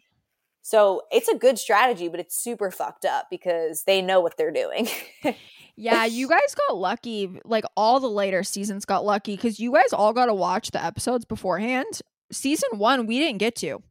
So 0.61 1.03
it's 1.11 1.27
a 1.27 1.35
good 1.35 1.57
strategy, 1.57 2.07
but 2.07 2.19
it's 2.19 2.35
super 2.35 2.69
fucked 2.71 3.05
up 3.05 3.27
because 3.29 3.83
they 3.85 4.01
know 4.01 4.19
what 4.19 4.37
they're 4.37 4.51
doing. 4.51 4.87
Yeah, 5.77 6.05
you 6.05 6.27
guys 6.27 6.55
got 6.67 6.77
lucky. 6.77 7.39
Like 7.43 7.63
all 7.75 7.99
the 7.99 8.09
later 8.09 8.43
seasons 8.43 8.85
got 8.85 9.03
lucky 9.05 9.35
because 9.35 9.59
you 9.59 9.73
guys 9.73 9.93
all 9.93 10.13
got 10.13 10.25
to 10.27 10.33
watch 10.33 10.71
the 10.71 10.83
episodes 10.83 11.25
beforehand. 11.25 12.01
Season 12.31 12.69
one, 12.77 13.07
we 13.07 13.19
didn't 13.19 13.39
get 13.39 13.55
to. 13.57 13.81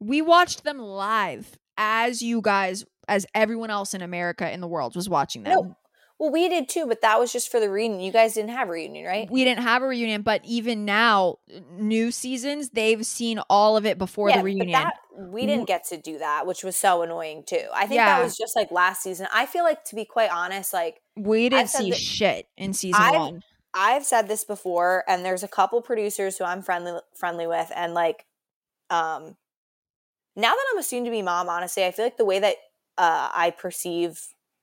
We 0.00 0.22
watched 0.22 0.64
them 0.64 0.78
live 0.78 1.56
as 1.76 2.22
you 2.22 2.40
guys 2.40 2.84
as 3.06 3.26
everyone 3.34 3.70
else 3.70 3.94
in 3.94 4.02
America 4.02 4.50
in 4.50 4.60
the 4.60 4.66
world 4.66 4.96
was 4.96 5.08
watching 5.08 5.42
them. 5.42 5.54
No. 5.54 5.76
Well, 6.20 6.30
we 6.30 6.50
did 6.50 6.68
too, 6.68 6.86
but 6.86 7.00
that 7.00 7.18
was 7.18 7.32
just 7.32 7.50
for 7.50 7.60
the 7.60 7.70
reunion. 7.70 8.00
You 8.00 8.12
guys 8.12 8.34
didn't 8.34 8.50
have 8.50 8.68
a 8.68 8.72
reunion, 8.72 9.06
right? 9.06 9.26
We 9.30 9.42
didn't 9.42 9.62
have 9.62 9.80
a 9.80 9.86
reunion, 9.86 10.20
but 10.20 10.44
even 10.44 10.84
now, 10.84 11.38
new 11.72 12.10
seasons, 12.10 12.68
they've 12.68 13.06
seen 13.06 13.38
all 13.48 13.78
of 13.78 13.86
it 13.86 13.96
before 13.96 14.28
yeah, 14.28 14.36
the 14.36 14.44
reunion. 14.44 14.72
But 14.72 14.92
that, 15.16 15.30
we 15.32 15.46
didn't 15.46 15.64
get 15.64 15.86
to 15.86 15.96
do 15.96 16.18
that, 16.18 16.46
which 16.46 16.62
was 16.62 16.76
so 16.76 17.00
annoying 17.00 17.44
too. 17.46 17.64
I 17.72 17.86
think 17.86 18.00
Yeah. 18.00 18.18
that 18.18 18.22
was 18.22 18.36
just 18.36 18.54
like 18.54 18.70
last 18.70 19.02
season. 19.02 19.28
I 19.32 19.46
feel 19.46 19.64
like, 19.64 19.82
to 19.84 19.94
be 19.94 20.04
quite 20.04 20.30
honest, 20.30 20.74
like 20.74 21.00
we 21.16 21.48
didn't 21.48 21.70
see 21.70 21.90
shit 21.92 22.48
in 22.58 22.74
season 22.74 23.00
I've- 23.00 23.16
one. 23.16 23.42
I've 23.72 24.04
said 24.04 24.28
this 24.28 24.44
before, 24.44 25.04
and 25.08 25.24
there's 25.24 25.42
a 25.42 25.48
couple 25.48 25.80
producers 25.80 26.36
who 26.36 26.44
I'm 26.44 26.60
friendly 26.60 27.00
friendly 27.14 27.46
with, 27.46 27.72
and 27.74 27.94
like, 27.94 28.26
um, 28.90 29.36
now 30.36 30.50
that 30.50 30.64
I'm 30.72 30.78
a 30.78 30.82
soon 30.82 31.04
to 31.06 31.10
be 31.10 31.22
mom, 31.22 31.48
honestly, 31.48 31.86
I 31.86 31.92
feel 31.92 32.04
like 32.04 32.18
the 32.18 32.26
way 32.26 32.40
that 32.40 32.56
uh, 32.98 33.30
I 33.32 33.50
perceive 33.56 34.20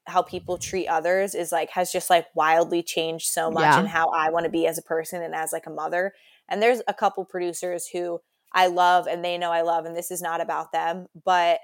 how 0.07 0.21
people 0.21 0.57
treat 0.57 0.87
others 0.87 1.35
is 1.35 1.51
like 1.51 1.69
has 1.71 1.91
just 1.91 2.09
like 2.09 2.25
wildly 2.33 2.81
changed 2.81 3.27
so 3.27 3.51
much 3.51 3.63
Yeah. 3.63 3.81
in 3.81 3.85
how 3.85 4.09
I 4.09 4.29
want 4.29 4.45
to 4.45 4.49
be 4.49 4.65
as 4.65 4.77
a 4.77 4.81
person 4.81 5.21
and 5.21 5.35
as 5.35 5.51
like 5.51 5.67
a 5.67 5.71
mother. 5.71 6.13
And 6.47 6.61
there's 6.61 6.81
a 6.87 6.93
couple 6.93 7.25
producers 7.25 7.87
who 7.87 8.21
I 8.53 8.67
love 8.67 9.07
and 9.07 9.23
they 9.23 9.37
know 9.37 9.51
I 9.51 9.61
love, 9.61 9.85
and 9.85 9.95
this 9.95 10.11
is 10.11 10.21
not 10.21 10.41
about 10.41 10.71
them, 10.71 11.07
but 11.25 11.59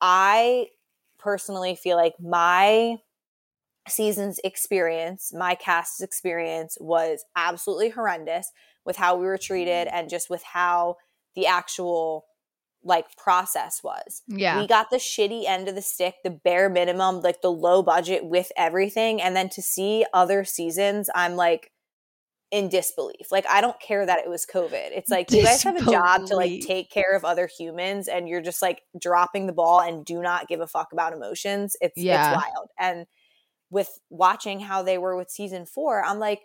I 0.00 0.66
personally 1.18 1.74
feel 1.74 1.96
like 1.96 2.14
my 2.20 2.96
season's 3.88 4.38
experience, 4.44 5.32
my 5.32 5.54
cast's 5.54 6.00
experience 6.00 6.76
was 6.80 7.24
absolutely 7.36 7.90
horrendous 7.90 8.50
with 8.84 8.96
how 8.96 9.16
we 9.16 9.26
were 9.26 9.38
treated 9.38 9.88
mm-hmm. 9.88 9.96
and 9.96 10.10
just 10.10 10.28
with 10.28 10.42
how 10.42 10.96
the 11.34 11.46
actual 11.46 12.26
like 12.84 13.16
process 13.16 13.80
was. 13.82 14.22
Yeah. 14.26 14.60
We 14.60 14.66
got 14.66 14.90
the 14.90 14.96
shitty 14.96 15.44
end 15.46 15.68
of 15.68 15.74
the 15.74 15.82
stick, 15.82 16.16
the 16.24 16.30
bare 16.30 16.68
minimum, 16.68 17.20
like 17.20 17.40
the 17.40 17.50
low 17.52 17.82
budget 17.82 18.24
with 18.24 18.50
everything. 18.56 19.20
And 19.22 19.36
then 19.36 19.48
to 19.50 19.62
see 19.62 20.04
other 20.12 20.44
seasons, 20.44 21.08
I'm 21.14 21.36
like 21.36 21.70
in 22.50 22.68
disbelief. 22.68 23.30
Like 23.30 23.46
I 23.48 23.60
don't 23.60 23.80
care 23.80 24.04
that 24.04 24.18
it 24.20 24.28
was 24.28 24.44
COVID. 24.46 24.90
It's 24.92 25.10
like 25.10 25.30
you 25.30 25.42
guys 25.42 25.62
have 25.62 25.76
a 25.76 25.90
job 25.90 26.26
to 26.26 26.36
like 26.36 26.60
take 26.60 26.90
care 26.90 27.16
of 27.16 27.24
other 27.24 27.48
humans 27.58 28.08
and 28.08 28.28
you're 28.28 28.42
just 28.42 28.60
like 28.60 28.82
dropping 29.00 29.46
the 29.46 29.52
ball 29.54 29.80
and 29.80 30.04
do 30.04 30.20
not 30.20 30.48
give 30.48 30.60
a 30.60 30.66
fuck 30.66 30.92
about 30.92 31.12
emotions. 31.14 31.76
It's 31.80 31.96
Yeah. 31.96 32.34
it's 32.34 32.44
wild. 32.44 32.68
And 32.78 33.06
with 33.70 33.98
watching 34.10 34.60
how 34.60 34.82
they 34.82 34.98
were 34.98 35.16
with 35.16 35.30
season 35.30 35.64
four, 35.64 36.04
I'm 36.04 36.18
like, 36.18 36.40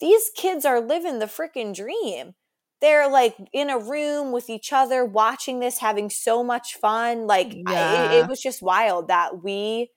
these 0.00 0.30
kids 0.36 0.64
are 0.64 0.80
living 0.80 1.20
the 1.20 1.26
freaking 1.26 1.74
dream. 1.74 2.34
They're 2.80 3.10
like 3.10 3.36
in 3.52 3.70
a 3.70 3.78
room 3.78 4.32
with 4.32 4.50
each 4.50 4.72
other, 4.72 5.04
watching 5.04 5.60
this, 5.60 5.78
having 5.78 6.10
so 6.10 6.44
much 6.44 6.74
fun. 6.76 7.26
Like, 7.26 7.58
I, 7.66 7.76
it, 7.84 8.12
it 8.12 8.26
was 8.28 8.40
just 8.40 8.62
wild 8.62 9.08
that 9.08 9.42
we, 9.42 9.90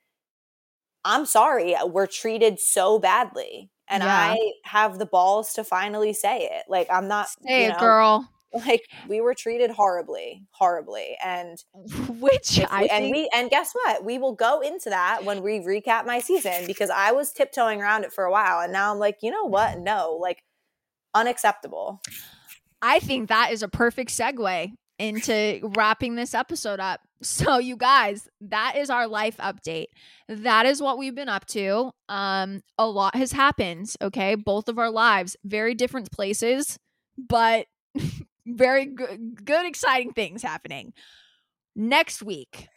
I'm 1.05 1.25
sorry, 1.25 1.75
uh, 1.75 1.85
we're 1.85 2.07
treated 2.07 2.59
so 2.59 2.99
badly. 2.99 3.71
And 3.87 4.03
Yeah. 4.03 4.35
I 4.35 4.53
have 4.65 4.99
the 4.99 5.05
balls 5.05 5.53
to 5.53 5.63
finally 5.63 6.13
say 6.13 6.43
it. 6.51 6.65
Like, 6.67 6.87
I'm 6.91 7.07
not, 7.07 7.29
Say 7.45 7.63
you 7.63 7.67
it, 7.67 7.69
know, 7.69 7.77
girl. 7.77 8.29
like, 8.67 8.83
we 9.07 9.21
were 9.21 9.33
treated 9.33 9.71
horribly, 9.71 10.45
horribly. 10.51 11.17
And 11.23 11.57
Which 12.07 12.59
I 12.69 12.81
we, 12.81 12.87
think, 12.87 12.91
and 12.91 13.11
we 13.11 13.29
and 13.33 13.49
guess 13.49 13.73
what? 13.73 14.03
We 14.03 14.17
will 14.17 14.33
go 14.35 14.61
into 14.61 14.89
that 14.89 15.23
when 15.23 15.41
we 15.43 15.59
recap 15.59 16.05
my 16.05 16.19
season 16.19 16.65
because 16.67 16.89
I 16.89 17.11
was 17.11 17.31
tiptoeing 17.33 17.81
around 17.81 18.03
it 18.05 18.13
for 18.13 18.25
a 18.25 18.31
while 18.31 18.59
and 18.61 18.73
now 18.73 18.91
I'm 18.91 18.99
like, 18.99 19.19
you 19.21 19.31
know 19.31 19.45
what? 19.45 19.79
No, 19.79 20.17
like 20.21 20.43
unacceptable. 21.15 22.01
I 22.81 22.99
think 22.99 23.29
that 23.29 23.51
is 23.51 23.63
a 23.63 23.67
perfect 23.67 24.11
segue 24.11 24.71
into 24.97 25.71
wrapping 25.75 26.15
this 26.15 26.33
episode 26.33 26.79
up. 26.79 27.01
So 27.21 27.57
you 27.57 27.75
guys, 27.75 28.29
that 28.39 28.77
is 28.77 28.89
our 28.89 29.05
life 29.05 29.35
update. 29.39 29.87
That 30.29 30.65
is 30.65 30.81
what 30.81 30.97
we've 30.97 31.13
been 31.13 31.27
up 31.27 31.45
to. 31.47 31.91
Um 32.07 32.61
a 32.77 32.87
lot 32.87 33.17
has 33.17 33.33
happened, 33.33 33.93
okay? 34.01 34.35
Both 34.35 34.69
of 34.69 34.79
our 34.79 34.89
lives, 34.89 35.35
very 35.43 35.75
different 35.75 36.13
places, 36.13 36.79
but 37.17 37.65
very 38.47 38.85
good 38.85 39.43
good 39.43 39.65
exciting 39.65 40.13
things 40.13 40.41
happening. 40.41 40.93
Next 41.75 42.23
week, 42.23 42.69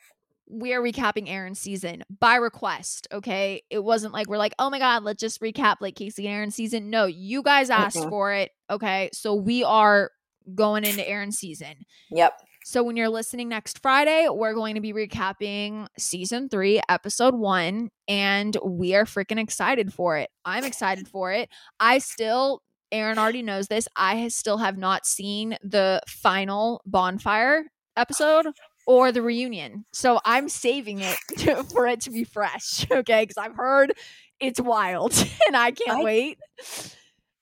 we 0.53 0.75
are 0.75 0.81
recapping 0.81 1.31
Erin's 1.31 1.59
season 1.59 2.05
by 2.21 2.37
request. 2.37 3.09
Okay. 3.11 3.63
It 3.71 3.83
wasn't 3.83 4.13
like 4.13 4.29
we're 4.29 4.37
like, 4.37 4.55
oh 4.59 4.69
my 4.69 4.79
God, 4.79 5.03
let's 5.03 5.21
just 5.21 5.41
recap 5.41 5.77
like 5.81 5.95
Kaci 5.95 6.19
and 6.19 6.29
Erin's 6.29 6.55
season. 6.55 6.91
No, 6.91 7.07
you 7.07 7.43
guys 7.43 7.71
asked 7.71 7.97
Mm-mm. 7.97 8.11
for 8.11 8.33
it. 8.33 8.51
Okay. 8.69 9.09
So 9.13 9.35
we 9.35 9.65
are 9.65 10.11
going 10.55 10.85
into 10.85 11.09
Erin's 11.09 11.39
season. 11.39 11.75
Yep. 12.11 12.39
So 12.65 12.83
when 12.83 12.97
you're 12.97 13.09
listening 13.09 13.49
next 13.49 13.81
Friday, 13.81 14.29
we're 14.31 14.55
going 14.55 14.77
to 14.77 14.81
be 14.81 14.93
recapping 14.93 15.87
season 15.99 16.49
three, 16.49 16.81
episode 16.89 17.35
one, 17.35 17.91
and 18.07 18.57
we 18.65 18.95
are 18.95 19.05
freaking 19.05 19.41
excited 19.41 19.93
for 19.93 20.17
it. 20.19 20.31
I'm 20.45 20.65
excited 20.65 21.09
for 21.09 21.33
it. 21.33 21.49
I 21.81 21.99
still, 21.99 22.63
Erin 22.93 23.19
already 23.19 23.43
knows 23.43 23.67
this. 23.67 23.89
I 23.97 24.29
still 24.29 24.59
have 24.59 24.79
not 24.79 25.07
seen 25.07 25.57
the 25.63 26.01
final 26.07 26.83
bonfire 26.87 27.65
episode 27.97 28.47
or 28.87 29.13
the 29.13 29.23
reunion. 29.23 29.85
So 29.93 30.21
I'm 30.25 30.49
saving 30.49 31.01
it 31.01 31.17
to, 31.39 31.63
for 31.65 31.87
it 31.87 32.01
to 32.03 32.11
be 32.11 32.25
fresh. 32.25 32.87
Okay. 32.93 33.23
Because 33.23 33.37
I've 33.39 33.55
heard 33.57 33.93
it's 34.41 34.61
wild 34.61 35.13
and 35.47 35.57
I 35.57 35.71
can't 35.71 36.01
I- 36.01 36.03
wait. 36.03 36.39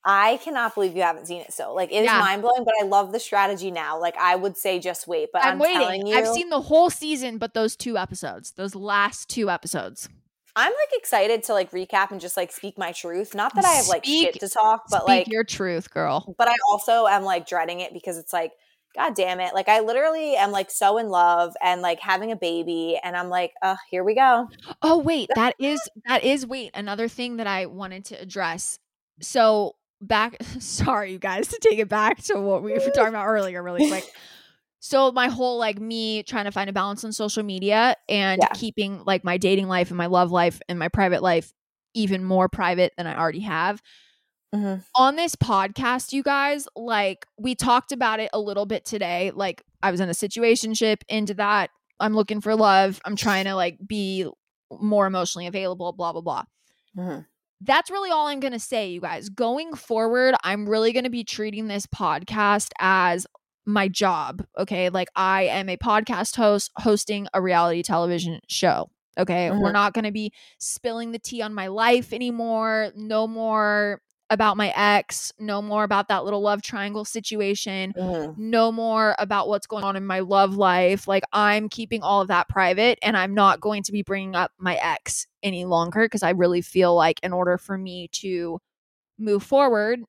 I 0.03 0.37
cannot 0.43 0.73
believe 0.73 0.95
you 0.95 1.03
haven't 1.03 1.27
seen 1.27 1.41
it 1.41 1.53
so. 1.53 1.73
Like 1.75 1.91
it 1.91 1.97
is 1.97 2.05
Yeah. 2.05 2.19
mind 2.19 2.41
blowing, 2.41 2.63
but 2.63 2.73
I 2.81 2.85
love 2.85 3.11
the 3.11 3.19
strategy 3.19 3.69
now. 3.69 3.99
Like 3.99 4.17
I 4.17 4.35
would 4.35 4.57
say 4.57 4.79
just 4.79 5.07
wait, 5.07 5.29
but 5.31 5.43
I'm, 5.43 5.53
I'm, 5.53 5.59
waiting. 5.59 5.79
telling 5.81 6.07
you 6.07 6.15
I've 6.15 6.27
seen 6.27 6.49
the 6.49 6.61
whole 6.61 6.89
season, 6.89 7.37
but 7.37 7.53
those 7.53 7.75
two 7.75 7.97
episodes, 7.99 8.51
those 8.53 8.73
last 8.73 9.29
two 9.29 9.49
episodes. 9.51 10.09
I'm 10.55 10.71
like 10.71 10.89
excited 10.99 11.43
to 11.43 11.53
like 11.53 11.69
recap 11.71 12.09
and 12.11 12.19
just 12.19 12.35
like 12.35 12.51
speak 12.51 12.77
my 12.79 12.91
truth. 12.93 13.35
Not 13.35 13.53
that 13.55 13.63
I 13.63 13.69
have 13.73 13.87
like 13.87 14.03
Speak- 14.03 14.33
shit 14.33 14.39
to 14.41 14.49
talk, 14.49 14.85
but 14.89 15.01
Speak 15.01 15.07
like 15.07 15.27
your 15.31 15.43
truth, 15.43 15.91
girl. 15.91 16.33
but 16.37 16.47
I 16.47 16.55
also 16.71 17.05
am 17.05 17.23
like 17.23 17.47
dreading 17.47 17.79
it 17.79 17.93
because 17.93 18.17
it's 18.17 18.33
like, 18.33 18.51
God 18.95 19.15
damn 19.15 19.39
it. 19.39 19.53
Like 19.53 19.69
I 19.69 19.79
literally 19.79 20.35
am 20.35 20.51
like 20.51 20.69
so 20.69 20.97
in 20.97 21.07
love 21.09 21.53
and 21.61 21.81
like 21.81 21.99
having 21.99 22.31
a 22.31 22.35
baby 22.35 22.99
and 23.01 23.15
I'm 23.15 23.29
like, 23.29 23.53
uh, 23.61 23.77
here 23.89 24.03
we 24.03 24.15
go. 24.15 24.47
Oh 24.81 24.97
wait, 24.99 25.29
that 25.35 25.55
is 25.59 25.79
that 26.07 26.23
is 26.23 26.45
wait 26.45 26.71
another 26.73 27.07
thing 27.07 27.37
that 27.37 27.47
I 27.47 27.67
wanted 27.67 28.05
to 28.05 28.21
address. 28.21 28.79
So 29.21 29.75
back, 30.01 30.37
sorry 30.59 31.13
you 31.13 31.19
guys 31.19 31.47
to 31.49 31.59
take 31.61 31.79
it 31.79 31.89
back 31.89 32.21
to 32.23 32.39
what 32.39 32.63
we 32.63 32.73
were 32.73 32.79
talking 32.79 33.09
about 33.09 33.27
earlier, 33.27 33.63
really 33.63 33.87
quick. 33.87 34.03
So 34.79 35.11
my 35.11 35.27
whole 35.27 35.57
like 35.59 35.79
me 35.79 36.23
trying 36.23 36.45
to 36.45 36.51
find 36.51 36.69
a 36.69 36.73
balance 36.73 37.03
on 37.03 37.11
social 37.11 37.43
media 37.43 37.95
and 38.09 38.41
Yeah. 38.41 38.51
keeping 38.55 39.03
like 39.05 39.23
my 39.23 39.37
dating 39.37 39.67
life 39.67 39.89
and 39.89 39.97
my 39.97 40.07
love 40.07 40.31
life 40.31 40.59
and 40.67 40.79
my 40.79 40.87
private 40.87 41.21
life 41.21 41.53
even 41.93 42.23
more 42.23 42.49
private 42.49 42.91
than 42.97 43.05
I 43.05 43.17
already 43.17 43.41
have. 43.41 43.81
Mhm. 44.53 44.83
on 44.95 45.15
this 45.15 45.35
podcast, 45.35 46.11
you 46.13 46.23
guys, 46.23 46.67
like 46.75 47.25
we 47.37 47.55
talked 47.55 47.91
about 47.91 48.19
it 48.19 48.29
a 48.33 48.39
little 48.39 48.65
bit 48.65 48.83
today. 48.85 49.31
Like 49.33 49.63
I 49.81 49.91
was 49.91 49.99
in 50.01 50.09
a 50.09 50.13
situationship 50.13 50.97
into 51.07 51.33
that. 51.35 51.69
I'm 51.99 52.13
looking 52.15 52.41
for 52.41 52.55
love. 52.55 52.99
I'm 53.05 53.15
trying 53.15 53.45
to 53.45 53.55
like 53.55 53.77
be 53.85 54.27
more 54.71 55.05
emotionally 55.07 55.47
available, 55.47 55.93
blah, 55.93 56.11
blah, 56.11 56.21
blah. 56.21 56.43
Mhm. 56.97 57.25
That's 57.61 57.91
really 57.91 58.09
all 58.09 58.27
I'm 58.27 58.39
going 58.39 58.53
to 58.53 58.59
say, 58.59 58.89
you 58.89 58.99
guys. 59.01 59.29
Going 59.29 59.75
forward, 59.75 60.33
I'm 60.43 60.67
really 60.67 60.91
going 60.93 61.03
to 61.03 61.09
be 61.11 61.23
treating 61.23 61.67
this 61.67 61.85
podcast 61.85 62.69
as 62.79 63.27
my 63.65 63.87
job. 63.87 64.43
Okay. 64.57 64.89
Like 64.89 65.09
I 65.15 65.43
am 65.43 65.69
a 65.69 65.77
podcast 65.77 66.35
host 66.35 66.71
hosting 66.77 67.27
a 67.33 67.41
reality 67.41 67.83
television 67.83 68.39
show. 68.47 68.89
Okay. 69.17 69.51
We're 69.51 69.69
Mhm. 69.69 69.73
not 69.73 69.93
going 69.93 70.05
to 70.05 70.11
be 70.11 70.33
spilling 70.57 71.11
the 71.11 71.19
tea 71.19 71.41
on 71.43 71.53
my 71.53 71.67
life 71.67 72.11
anymore. 72.13 72.91
No 72.95 73.27
more 73.27 74.01
about 74.31 74.57
my 74.57 74.73
ex. 74.75 75.31
No 75.37 75.61
more 75.61 75.83
about 75.83 76.07
that 76.07 76.23
little 76.23 76.41
love 76.41 76.63
triangle 76.63 77.05
situation. 77.05 77.93
Mhm. 77.95 78.37
No 78.37 78.71
more 78.71 79.13
about 79.19 79.47
what's 79.49 79.67
going 79.67 79.83
on 79.83 79.95
in 79.95 80.05
my 80.07 80.21
love 80.21 80.55
life. 80.55 81.07
Like 81.07 81.23
I'm 81.33 81.69
keeping 81.69 82.01
all 82.01 82.21
of 82.21 82.29
that 82.29 82.47
private 82.49 82.97
and 83.03 83.15
I'm 83.15 83.35
not 83.35 83.59
going 83.59 83.83
to 83.83 83.91
be 83.91 84.01
bringing 84.01 84.35
up 84.35 84.51
my 84.57 84.75
ex 84.77 85.27
any 85.43 85.65
longer 85.65 86.05
because 86.05 86.23
I 86.23 86.31
really 86.31 86.61
feel 86.61 86.95
like 86.95 87.19
in 87.21 87.33
order 87.33 87.57
for 87.59 87.77
me 87.77 88.07
to 88.13 88.59
move 89.19 89.43
forward 89.43 89.99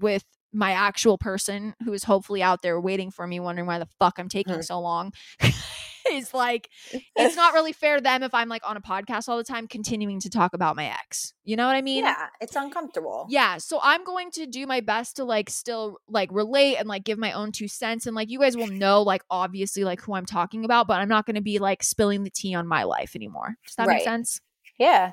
with 0.00 0.24
my 0.54 0.72
actual 0.72 1.18
person 1.18 1.74
who 1.84 1.92
is 1.92 2.04
hopefully 2.04 2.42
out 2.42 2.62
there 2.62 2.80
waiting 2.80 3.10
for 3.10 3.26
me 3.26 3.40
wondering 3.40 3.66
why 3.66 3.78
the 3.78 3.88
fuck 3.98 4.18
I'm 4.18 4.28
taking 4.28 4.54
Mhm. 4.54 4.64
so 4.64 4.78
long 4.80 5.12
is 6.10 6.32
like 6.34 6.68
it's 7.16 7.36
not 7.36 7.54
really 7.54 7.72
fair 7.72 7.96
to 7.96 8.02
them 8.02 8.22
if 8.22 8.34
I'm 8.34 8.48
like 8.48 8.62
on 8.68 8.76
a 8.76 8.80
podcast 8.80 9.28
all 9.28 9.36
the 9.36 9.44
time 9.44 9.66
continuing 9.66 10.20
to 10.20 10.30
talk 10.30 10.54
about 10.54 10.76
my 10.76 10.86
ex. 10.86 11.34
You 11.44 11.56
know 11.56 11.66
what 11.66 11.76
I 11.76 11.82
mean? 11.82 12.04
Yeah, 12.04 12.28
it's 12.40 12.56
uncomfortable. 12.56 13.26
Yeah, 13.28 13.58
so 13.58 13.80
I'm 13.82 14.04
going 14.04 14.30
to 14.32 14.46
do 14.46 14.66
my 14.66 14.80
best 14.80 15.16
to 15.16 15.24
like 15.24 15.50
still 15.50 15.98
like 16.08 16.30
relate 16.32 16.76
and 16.76 16.88
like 16.88 17.04
give 17.04 17.18
my 17.18 17.32
own 17.32 17.52
two 17.52 17.68
cents 17.68 18.06
and 18.06 18.14
like 18.14 18.30
you 18.30 18.38
guys 18.38 18.56
will 18.56 18.66
know 18.68 19.02
like 19.02 19.22
obviously 19.30 19.84
like 19.84 20.00
who 20.00 20.14
I'm 20.14 20.26
talking 20.26 20.64
about, 20.64 20.86
but 20.86 21.00
I'm 21.00 21.08
not 21.08 21.26
going 21.26 21.36
to 21.36 21.42
be 21.42 21.58
like 21.58 21.82
spilling 21.82 22.24
the 22.24 22.30
tea 22.30 22.54
on 22.54 22.66
my 22.66 22.84
life 22.84 23.16
anymore. 23.16 23.56
Does 23.66 23.76
that 23.76 23.88
make 23.88 24.04
sense? 24.04 24.40
Yeah. 24.78 25.12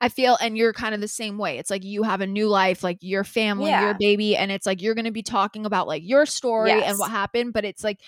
I 0.00 0.08
feel 0.08 0.36
and 0.40 0.58
you're 0.58 0.72
kind 0.72 0.94
of 0.94 1.00
the 1.00 1.08
same 1.08 1.38
way. 1.38 1.58
It's 1.58 1.70
like 1.70 1.84
you 1.84 2.02
have 2.02 2.20
a 2.20 2.26
new 2.26 2.48
life, 2.48 2.82
like 2.82 2.98
your 3.02 3.22
family, 3.22 3.70
your 3.70 3.94
baby 3.94 4.36
and 4.36 4.50
it's 4.50 4.66
like 4.66 4.82
you're 4.82 4.96
going 4.96 5.04
to 5.04 5.12
be 5.12 5.22
talking 5.22 5.64
about 5.64 5.86
like 5.86 6.02
your 6.04 6.26
story 6.26 6.72
and 6.72 6.98
what 6.98 7.10
happened, 7.10 7.52
but 7.52 7.64
it's 7.64 7.84
like 7.84 8.00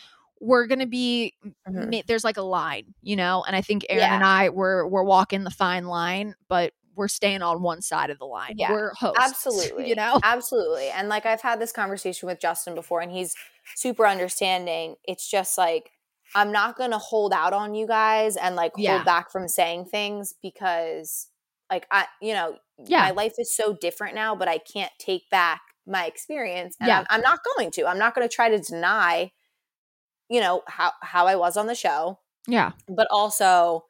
we're 0.44 0.66
gonna 0.66 0.86
be 0.86 1.34
Mhm. 1.68 1.90
ma- 1.90 2.02
there's 2.06 2.24
like 2.24 2.36
a 2.36 2.42
line, 2.42 2.94
you 3.02 3.16
know, 3.16 3.44
and 3.46 3.56
I 3.56 3.60
think 3.62 3.86
Erin 3.88 4.02
Yeah. 4.02 4.14
and 4.14 4.24
I 4.24 4.48
we're 4.50 4.86
we're 4.86 5.02
walking 5.04 5.44
the 5.44 5.50
fine 5.50 5.86
line, 5.86 6.34
but 6.48 6.72
we're 6.96 7.08
staying 7.08 7.42
on 7.42 7.60
one 7.62 7.82
side 7.82 8.10
of 8.10 8.18
the 8.18 8.24
line. 8.26 8.54
Yeah, 8.56 8.70
we're 8.70 8.92
hosts, 8.94 9.18
Absolutely. 9.20 9.88
you 9.88 9.94
know. 9.96 10.20
Absolutely. 10.22 10.88
And 10.90 11.08
like 11.08 11.26
I've 11.26 11.40
had 11.40 11.60
this 11.60 11.72
conversation 11.72 12.28
with 12.28 12.38
Justin 12.40 12.74
before 12.76 13.00
and 13.00 13.10
he's 13.10 13.34
super 13.74 14.06
understanding. 14.06 14.94
It's 15.04 15.28
just 15.28 15.58
like 15.58 15.90
I'm 16.36 16.52
not 16.52 16.76
going 16.76 16.90
to 16.92 16.98
hold 16.98 17.32
out 17.32 17.52
on 17.52 17.74
you 17.74 17.86
guys 17.86 18.36
and 18.36 18.54
like 18.56 18.72
Yeah. 18.76 18.92
hold 18.94 19.04
back 19.04 19.30
from 19.32 19.48
saying 19.48 19.86
things 19.86 20.34
because 20.42 21.28
like 21.70 21.86
I 21.90 22.06
you 22.20 22.32
know, 22.34 22.58
Yeah. 22.78 23.00
my 23.02 23.10
life 23.10 23.34
is 23.38 23.54
so 23.56 23.72
different 23.80 24.14
now, 24.14 24.36
but 24.36 24.46
I 24.48 24.58
can't 24.58 24.92
take 24.98 25.28
back 25.30 25.62
my 25.86 26.06
experience 26.06 26.76
and 26.80 26.86
Yeah. 26.88 27.00
I'm, 27.00 27.06
I'm 27.10 27.20
not 27.22 27.40
going 27.56 27.70
to. 27.72 27.86
I'm 27.86 27.98
not 27.98 28.14
going 28.14 28.28
to 28.28 28.32
try 28.34 28.48
to 28.50 28.58
deny 28.58 29.32
you 30.28 30.40
know 30.40 30.62
how 30.68 30.92
how 31.02 31.26
I 31.26 31.36
was 31.36 31.56
on 31.56 31.66
the 31.66 31.74
show 31.74 32.18
Yeah, 32.48 32.72
but 32.88 33.06
also 33.10 33.84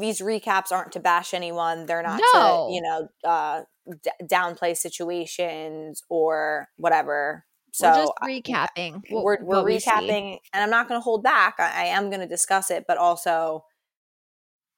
these 0.00 0.20
recaps 0.20 0.72
aren't 0.72 0.92
to 0.92 1.00
bash 1.00 1.32
anyone 1.32 1.86
they're 1.86 2.02
not 2.02 2.20
No. 2.34 2.68
to 2.68 2.74
you 2.74 2.82
know 2.82 3.08
uh 3.24 3.62
d- 4.02 4.10
downplay 4.24 4.76
situations 4.76 6.02
or 6.08 6.68
whatever 6.76 7.44
so 7.72 7.88
we're 7.88 7.94
just 7.94 8.12
recapping. 8.46 9.00
what- 9.10 9.24
we're, 9.24 9.38
we're 9.42 9.56
what 9.58 9.64
we 9.64 9.76
recapping 9.76 10.38
and 10.52 10.62
i'm 10.62 10.70
not 10.70 10.88
going 10.88 10.98
to 11.00 11.02
hold 11.04 11.22
back 11.22 11.54
i, 11.60 11.82
I 11.82 11.84
am 11.86 12.10
going 12.10 12.20
to 12.20 12.26
discuss 12.26 12.70
it 12.70 12.84
but 12.88 12.98
also 12.98 13.64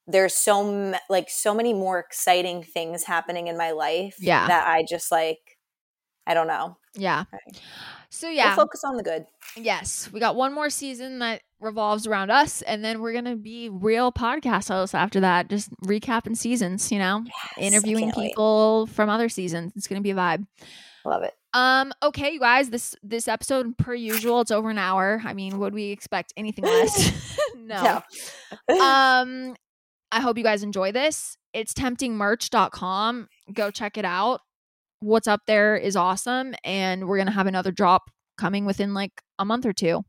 there's 0.05 0.35
so 0.35 0.67
m- 0.71 0.95
like 1.09 1.29
so 1.29 1.53
many 1.55 1.73
more 1.73 1.97
exciting 1.99 2.61
things 2.63 3.03
happening 3.05 3.47
in 3.47 3.57
my 3.57 3.71
life 3.71 4.17
Yeah. 4.19 4.47
that 4.47 4.67
i 4.67 4.85
just 4.87 5.11
like 5.11 5.39
i 6.27 6.33
don't 6.35 6.47
know 6.47 6.77
Yeah. 6.95 7.23
Right. 7.33 7.59
So 8.13 8.27
we'll 8.27 8.35
yeah, 8.35 8.55
focus 8.55 8.83
on 8.83 8.95
the 8.95 9.03
good 9.03 9.25
yes, 9.57 10.09
we 10.13 10.19
got 10.19 10.35
one 10.35 10.53
more 10.53 10.69
season 10.69 11.19
that 11.19 11.41
revolves 11.59 12.05
around 12.05 12.29
us, 12.29 12.61
and 12.61 12.85
then 12.85 13.01
we're 13.01 13.13
gonna 13.13 13.35
be 13.35 13.69
real 13.69 14.11
podcast 14.11 14.67
hosts 14.67 14.93
after 14.93 15.19
that, 15.21 15.49
just 15.49 15.71
recapping 15.85 16.37
seasons. 16.37 16.91
You 16.91 16.99
know, 16.99 17.23
Yes, 17.25 17.73
interviewing 17.73 18.05
can't 18.05 18.17
wait. 18.17 18.29
people 18.29 18.87
from 18.87 19.09
other 19.09 19.29
seasons. 19.29 19.73
It's 19.75 19.87
gonna 19.87 20.01
be 20.01 20.11
a 20.11 20.15
vibe. 20.15 20.45
love 21.05 21.23
it 21.23 21.33
Um, 21.53 21.91
okay, 22.03 22.31
you 22.33 22.39
guys, 22.39 22.69
this 22.69 22.95
this 23.01 23.27
episode 23.27 23.77
per 23.77 23.95
usual, 23.95 24.41
it's 24.41 24.51
over 24.51 24.69
an 24.69 24.77
hour. 24.77 25.21
I 25.25 25.33
mean, 25.33 25.57
would 25.59 25.73
we 25.73 25.85
expect 25.89 26.33
anything 26.37 26.65
less? 26.65 27.37
no. 27.57 28.03
Um, 28.69 29.55
I 30.11 30.19
hope 30.19 30.37
you 30.37 30.43
guys 30.43 30.61
enjoy 30.61 30.91
this. 30.91 31.37
It's 31.53 31.73
temptingmerch.com. 31.73 33.27
Go 33.51 33.71
check 33.71 33.97
it 33.97 34.05
out. 34.05 34.41
What's 35.03 35.27
up 35.27 35.41
there 35.47 35.75
is 35.75 35.97
awesome. 35.97 36.55
And 36.63 37.07
we're 37.09 37.17
gonna 37.17 37.31
have 37.31 37.47
another 37.47 37.71
drop 37.71 38.03
coming 38.37 38.63
within 38.63 38.93
like 38.93 39.11
a 39.37 39.43
month 39.43 39.65
or 39.65 39.73
two. 39.73 40.01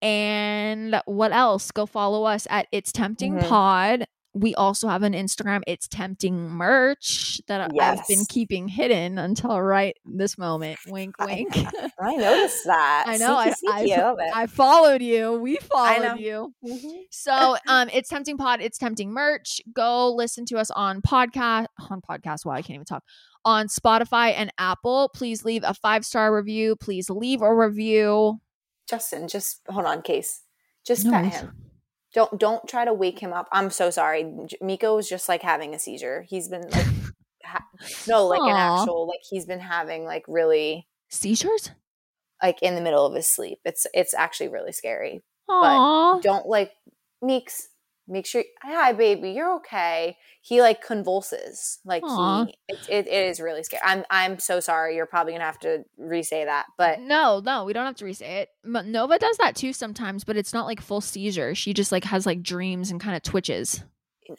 And 0.00 1.00
what 1.04 1.32
else? 1.32 1.70
Go 1.70 1.84
follow 1.86 2.24
us 2.24 2.46
at 2.50 2.66
It's 2.72 2.90
Tempting 2.90 3.34
Mhm. 3.34 3.48
Pod. 3.48 4.04
We 4.34 4.54
also 4.54 4.88
have 4.88 5.02
an 5.02 5.12
Instagram, 5.12 5.60
It's 5.66 5.86
Tempting 5.86 6.48
Merch, 6.48 7.38
that 7.48 7.60
I- 7.60 7.92
I've 7.92 8.06
been 8.08 8.24
keeping 8.24 8.66
hidden 8.66 9.18
until 9.18 9.60
right 9.60 9.94
this 10.06 10.38
moment. 10.38 10.78
Wink, 10.88 11.14
wink. 11.20 11.50
i 12.00 12.16
noticed 12.16 12.64
that 12.64 13.04
I 13.06 13.18
know. 13.18 13.36
I, 13.36 13.50
sneaky, 13.52 13.92
I, 13.94 14.10
I 14.12 14.42
I 14.42 14.46
followed 14.46 15.02
you. 15.02 15.34
We 15.34 15.56
followed 15.56 16.18
you. 16.18 16.54
Mhm. 16.64 17.02
So 17.10 17.56
um 17.68 17.90
it's 17.92 18.08
tempting 18.08 18.38
pod, 18.38 18.62
it's 18.62 18.78
tempting 18.78 19.10
merch. 19.12 19.60
Go 19.74 20.14
listen 20.14 20.46
to 20.46 20.56
us 20.56 20.70
on 20.70 21.02
podcast 21.02 21.66
on 21.90 22.00
podcast. 22.00 22.46
Wow, 22.46 22.54
I 22.54 22.62
can't 22.62 22.76
even 22.76 22.86
talk. 22.86 23.02
On 23.44 23.66
Spotify 23.66 24.32
and 24.36 24.52
Apple. 24.58 25.10
Please 25.14 25.44
leave 25.44 25.64
a 25.64 25.74
five-star 25.74 26.34
review. 26.34 26.76
Please 26.76 27.10
leave 27.10 27.42
a 27.42 27.54
review. 27.54 28.40
Justin, 28.88 29.26
just 29.28 29.60
hold 29.68 29.86
on, 29.86 30.02
case. 30.02 30.42
Just 30.86 31.04
No 31.04 31.10
pet 31.12 31.22
worries. 31.24 31.34
him. 31.36 31.56
Don't 32.14 32.38
don't 32.38 32.68
try 32.68 32.84
to 32.84 32.92
wake 32.92 33.18
him 33.18 33.32
up. 33.32 33.48
I'm 33.52 33.70
so 33.70 33.90
sorry. 33.90 34.30
Miko 34.60 34.98
is 34.98 35.08
just 35.08 35.28
like 35.28 35.42
having 35.42 35.74
a 35.74 35.78
seizure. 35.78 36.24
He's 36.28 36.48
been 36.48 36.68
like, 36.68 36.86
ha- 37.44 37.64
no, 38.06 38.26
like 38.26 38.42
an 38.42 38.56
actual 38.56 39.08
like 39.08 39.20
he's 39.28 39.46
been 39.46 39.60
having 39.60 40.04
like 40.04 40.24
really 40.28 40.86
Seizures? 41.08 41.70
like 42.42 42.60
in 42.62 42.74
the 42.74 42.80
middle 42.82 43.06
of 43.06 43.14
his 43.14 43.28
sleep. 43.34 43.58
It's 43.64 43.86
it's 43.94 44.12
actually 44.14 44.48
really 44.48 44.72
scary. 44.72 45.22
Aww. 45.48 46.20
Don't 46.22 46.46
like 46.46 46.72
Meeks. 47.22 47.68
Make 48.08 48.26
sure, 48.26 48.42
hi 48.60 48.92
baby, 48.92 49.30
you're 49.30 49.54
okay. 49.56 50.16
He 50.40 50.60
like 50.60 50.84
convulses, 50.84 51.78
like 51.84 52.02
Aw. 52.04 52.46
he. 52.46 52.58
It, 52.68 52.78
it, 52.88 53.06
it 53.06 53.28
is 53.28 53.40
really 53.40 53.62
scary. 53.62 53.82
I'm 53.84 54.04
I'm 54.10 54.38
so 54.40 54.58
sorry. 54.58 54.96
You're 54.96 55.06
probably 55.06 55.32
gonna 55.34 55.44
have 55.44 55.60
to 55.60 55.84
re-say 55.96 56.44
that, 56.44 56.66
but 56.76 57.00
No, 57.00 57.40
no, 57.44 57.64
we 57.64 57.72
don't 57.72 57.86
have 57.86 57.94
to 57.96 58.04
re-say 58.04 58.40
it. 58.40 58.48
Nova 58.64 59.18
does 59.18 59.36
that 59.38 59.54
too 59.54 59.72
sometimes, 59.72 60.24
but 60.24 60.36
it's 60.36 60.52
not 60.52 60.66
like 60.66 60.80
full 60.80 61.00
seizure. 61.00 61.54
She 61.54 61.72
just 61.72 61.92
like 61.92 62.04
has 62.04 62.26
like 62.26 62.42
dreams 62.42 62.90
and 62.90 63.00
kind 63.00 63.14
of 63.16 63.22
twitches. 63.22 63.84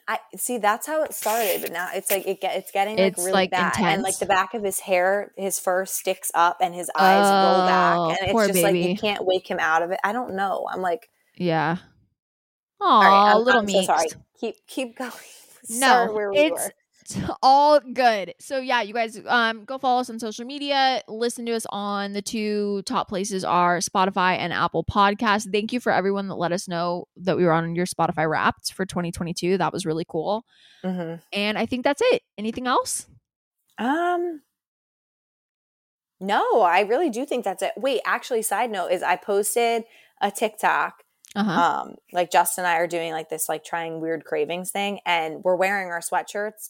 I 0.07 0.19
see 0.35 0.57
that's 0.57 0.87
how 0.87 1.03
it 1.03 1.13
started, 1.13 1.61
but 1.61 1.71
now 1.71 1.89
it's 1.93 2.09
like 2.09 2.25
it 2.27 2.41
get 2.41 2.57
it's 2.57 2.71
getting 2.71 2.97
like 2.97 3.13
It's, 3.13 3.19
really 3.19 3.31
like, 3.31 3.51
bad, 3.51 3.73
and 3.79 4.01
like 4.01 4.17
the 4.17 4.25
back 4.25 4.53
of 4.53 4.63
his 4.63 4.79
hair, 4.79 5.31
his 5.37 5.59
fur 5.59 5.85
sticks 5.85 6.31
up, 6.33 6.57
and 6.61 6.73
his 6.73 6.89
eyes 6.95 7.25
roll 7.25 7.61
Oh, 7.61 7.65
back, 7.65 8.19
and 8.21 8.31
poor 8.31 8.45
it's 8.45 8.53
just 8.53 8.63
like 8.63 8.75
you 8.75 8.97
can't 8.97 9.25
wake 9.25 9.49
him 9.49 9.59
out 9.59 9.83
of 9.83 9.91
it. 9.91 9.99
I 10.03 10.11
don't 10.13 10.35
know. 10.35 10.67
I'm 10.71 10.81
like, 10.81 11.09
Yeah. 11.35 11.77
All 12.83 13.01
right, 13.01 13.33
little 13.35 13.61
I'm 13.61 13.67
so 13.69 13.81
sorry. 13.83 14.07
Keep 14.39 14.55
keep 14.67 14.97
going. 14.97 15.11
No, 15.69 16.11
where 16.13 16.29
we 16.31 16.37
it's 16.39 16.51
were. 16.51 16.73
it's 17.01 17.17
all 17.41 17.79
good. 17.79 18.33
So 18.39 18.59
yeah, 18.59 18.81
you 18.81 18.93
guys 18.93 19.19
um 19.27 19.63
go 19.65 19.77
follow 19.77 20.01
us 20.01 20.09
on 20.09 20.19
social 20.19 20.45
media. 20.45 21.01
Listen 21.07 21.45
to 21.45 21.53
us 21.53 21.65
on 21.69 22.13
the 22.13 22.21
two 22.21 22.81
top 22.83 23.07
places 23.07 23.43
are 23.45 23.79
Spotify 23.79 24.37
and 24.37 24.51
Apple 24.51 24.83
Podcasts. 24.83 25.49
Thank 25.51 25.71
you 25.71 25.79
for 25.79 25.91
everyone 25.91 26.27
that 26.27 26.35
let 26.35 26.51
us 26.51 26.67
know 26.67 27.07
that 27.17 27.37
we 27.37 27.45
were 27.45 27.53
on 27.53 27.75
your 27.75 27.85
Spotify 27.85 28.29
Wrapped 28.29 28.73
for 28.73 28.85
2022. 28.85 29.57
That 29.57 29.71
was 29.71 29.85
really 29.85 30.05
cool. 30.07 30.43
Mhm. 30.83 31.21
And 31.31 31.57
I 31.57 31.65
think 31.65 31.83
that's 31.83 32.01
it. 32.03 32.21
Anything 32.37 32.67
else? 32.67 33.07
Um, 33.77 34.41
no, 36.19 36.61
I 36.61 36.81
really 36.81 37.09
do 37.09 37.25
think 37.25 37.43
that's 37.43 37.61
it. 37.63 37.71
Wait, 37.75 38.01
actually, 38.05 38.41
side 38.41 38.71
note 38.71 38.91
is 38.91 39.03
I 39.03 39.15
posted 39.15 39.83
a 40.21 40.31
TikTok. 40.31 41.02
Uh 41.35 41.43
huh. 41.43 41.81
Um, 41.81 41.95
like 42.11 42.31
Justin 42.31 42.65
and 42.65 42.71
I 42.73 42.77
are 42.77 42.87
doing 42.87 43.11
like 43.11 43.29
this 43.29 43.49
like 43.49 43.63
trying 43.63 43.99
weird 44.01 44.23
cravings 44.25 44.71
thing, 44.71 44.99
and 45.05 45.43
we're 45.43 45.55
wearing 45.55 45.89
our 45.89 45.99
sweatshirts. 46.01 46.69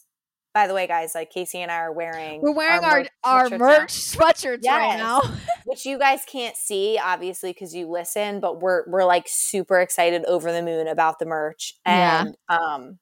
By 0.54 0.68
the 0.68 0.74
way, 0.74 0.86
guys, 0.86 1.16
like 1.16 1.32
Kaci 1.32 1.56
and 1.56 1.70
I 1.70 1.78
are 1.78 1.92
wearing 1.92 2.40
We're 2.40 2.52
wearing 2.54 2.84
our 2.84 2.98
merch 3.00 3.08
our 3.24 3.48
sweatshirts 3.48 3.58
merch 3.58 3.92
sweatshirts 3.92 4.66
right 4.68 4.96
now. 4.96 5.20
which 5.66 5.84
you 5.84 5.98
guys 5.98 6.20
can't 6.30 6.56
see 6.56 6.98
obviously 7.02 7.52
because 7.52 7.74
you 7.74 7.90
listen, 7.90 8.38
but 8.40 8.60
we're 8.60 8.84
we're 8.88 9.04
like 9.04 9.24
super 9.26 9.80
excited 9.80 10.24
over 10.26 10.52
the 10.52 10.62
moon 10.62 10.86
about 10.86 11.18
the 11.18 11.26
merch 11.26 11.74
Yeah. 11.84 12.26
and 12.26 12.36
um 12.48 12.98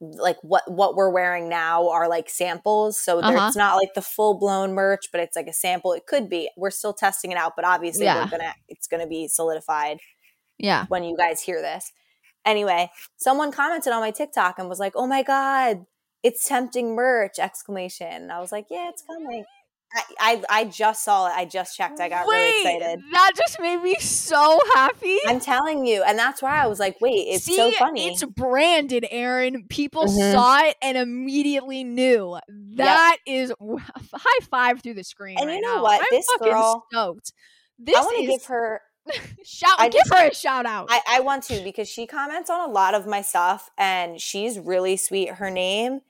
like 0.00 0.36
what 0.42 0.70
what 0.70 0.94
we're 0.94 1.10
wearing 1.10 1.48
now 1.48 1.88
are 1.88 2.08
like 2.08 2.30
samples 2.30 3.00
so 3.00 3.18
Uh-huh. 3.18 3.46
it's 3.48 3.56
not 3.56 3.74
like 3.74 3.94
the 3.94 4.02
full 4.02 4.38
blown 4.38 4.72
merch 4.72 5.06
but 5.10 5.20
it's 5.20 5.34
like 5.34 5.48
a 5.48 5.52
sample 5.52 5.92
it 5.92 6.06
could 6.06 6.28
be 6.28 6.48
we're 6.56 6.70
still 6.70 6.92
testing 6.92 7.32
it 7.32 7.36
out 7.36 7.54
but 7.56 7.64
obviously 7.64 8.04
Yeah. 8.04 8.22
we're 8.22 8.30
gonna 8.30 8.54
it's 8.68 8.86
gonna 8.86 9.08
be 9.08 9.26
solidified 9.26 9.98
yeah. 10.58 10.86
when 10.88 11.04
you 11.04 11.16
guys 11.16 11.40
hear 11.40 11.60
this 11.62 11.92
anyway 12.44 12.90
someone 13.16 13.50
commented 13.52 13.92
on 13.92 14.00
my 14.00 14.10
tiktok 14.10 14.58
and 14.58 14.68
was 14.68 14.78
like 14.78 14.92
oh 14.96 15.06
my 15.06 15.22
god 15.22 15.84
it's 16.22 16.46
tempting 16.48 16.94
merch 16.94 17.38
exclamation 17.38 18.06
and 18.08 18.32
i 18.32 18.38
was 18.40 18.52
like 18.52 18.66
yeah 18.70 18.88
it's 18.88 19.02
coming 19.02 19.44
I, 19.94 20.02
I 20.20 20.42
i 20.50 20.64
just 20.66 21.02
saw 21.02 21.28
it 21.28 21.32
i 21.34 21.44
just 21.46 21.74
checked 21.76 21.98
i 21.98 22.08
got 22.10 22.26
really 22.26 22.50
excited 22.60 23.00
That 23.12 23.32
just 23.36 23.58
made 23.58 23.78
me 23.78 23.94
so 23.96 24.60
happy. 24.74 25.16
i'm 25.26 25.40
telling 25.40 25.86
you 25.86 26.02
and 26.02 26.18
that's 26.18 26.42
why 26.42 26.62
i 26.62 26.66
was 26.66 26.78
like 26.78 27.00
wait 27.00 27.26
it's 27.28 27.44
See, 27.44 27.56
so 27.56 27.70
funny 27.72 28.08
It's 28.08 28.22
branded, 28.24 29.06
Erin. 29.10 29.64
People 29.68 30.04
Mhm. 30.04 30.32
saw 30.32 30.60
it 30.64 30.76
and 30.82 30.96
immediately 30.98 31.84
knew. 31.84 32.38
That 32.76 33.16
is 33.26 33.52
high 34.14 34.44
five 34.50 34.82
through 34.82 34.94
the 34.94 35.04
screen. 35.04 35.38
And 35.40 35.50
you 35.50 35.60
know 35.62 35.76
now. 35.76 35.82
what? 35.82 36.00
I'm 36.00 36.06
this 36.10 36.26
fucking 36.38 36.52
girl- 36.52 36.84
stoked. 36.92 37.32
This 37.78 37.96
i 37.96 38.00
want 38.00 38.16
to 38.18 38.22
is 38.24 38.28
give 38.30 38.44
her 38.46 38.82
shout. 39.44 39.76
I 39.78 39.88
give 39.88 40.02
her 40.10 40.28
a 40.28 40.34
shout 40.34 40.66
out. 40.66 40.88
I, 40.90 41.00
I 41.08 41.20
want 41.20 41.44
to 41.44 41.62
because 41.62 41.88
she 41.88 42.06
comments 42.06 42.50
on 42.50 42.68
a 42.68 42.72
lot 42.72 42.94
of 42.94 43.06
my 43.06 43.22
stuff 43.22 43.70
and 43.78 44.20
she's 44.20 44.58
really 44.58 44.96
sweet 44.96 45.30
her 45.30 45.50
name 45.50 46.00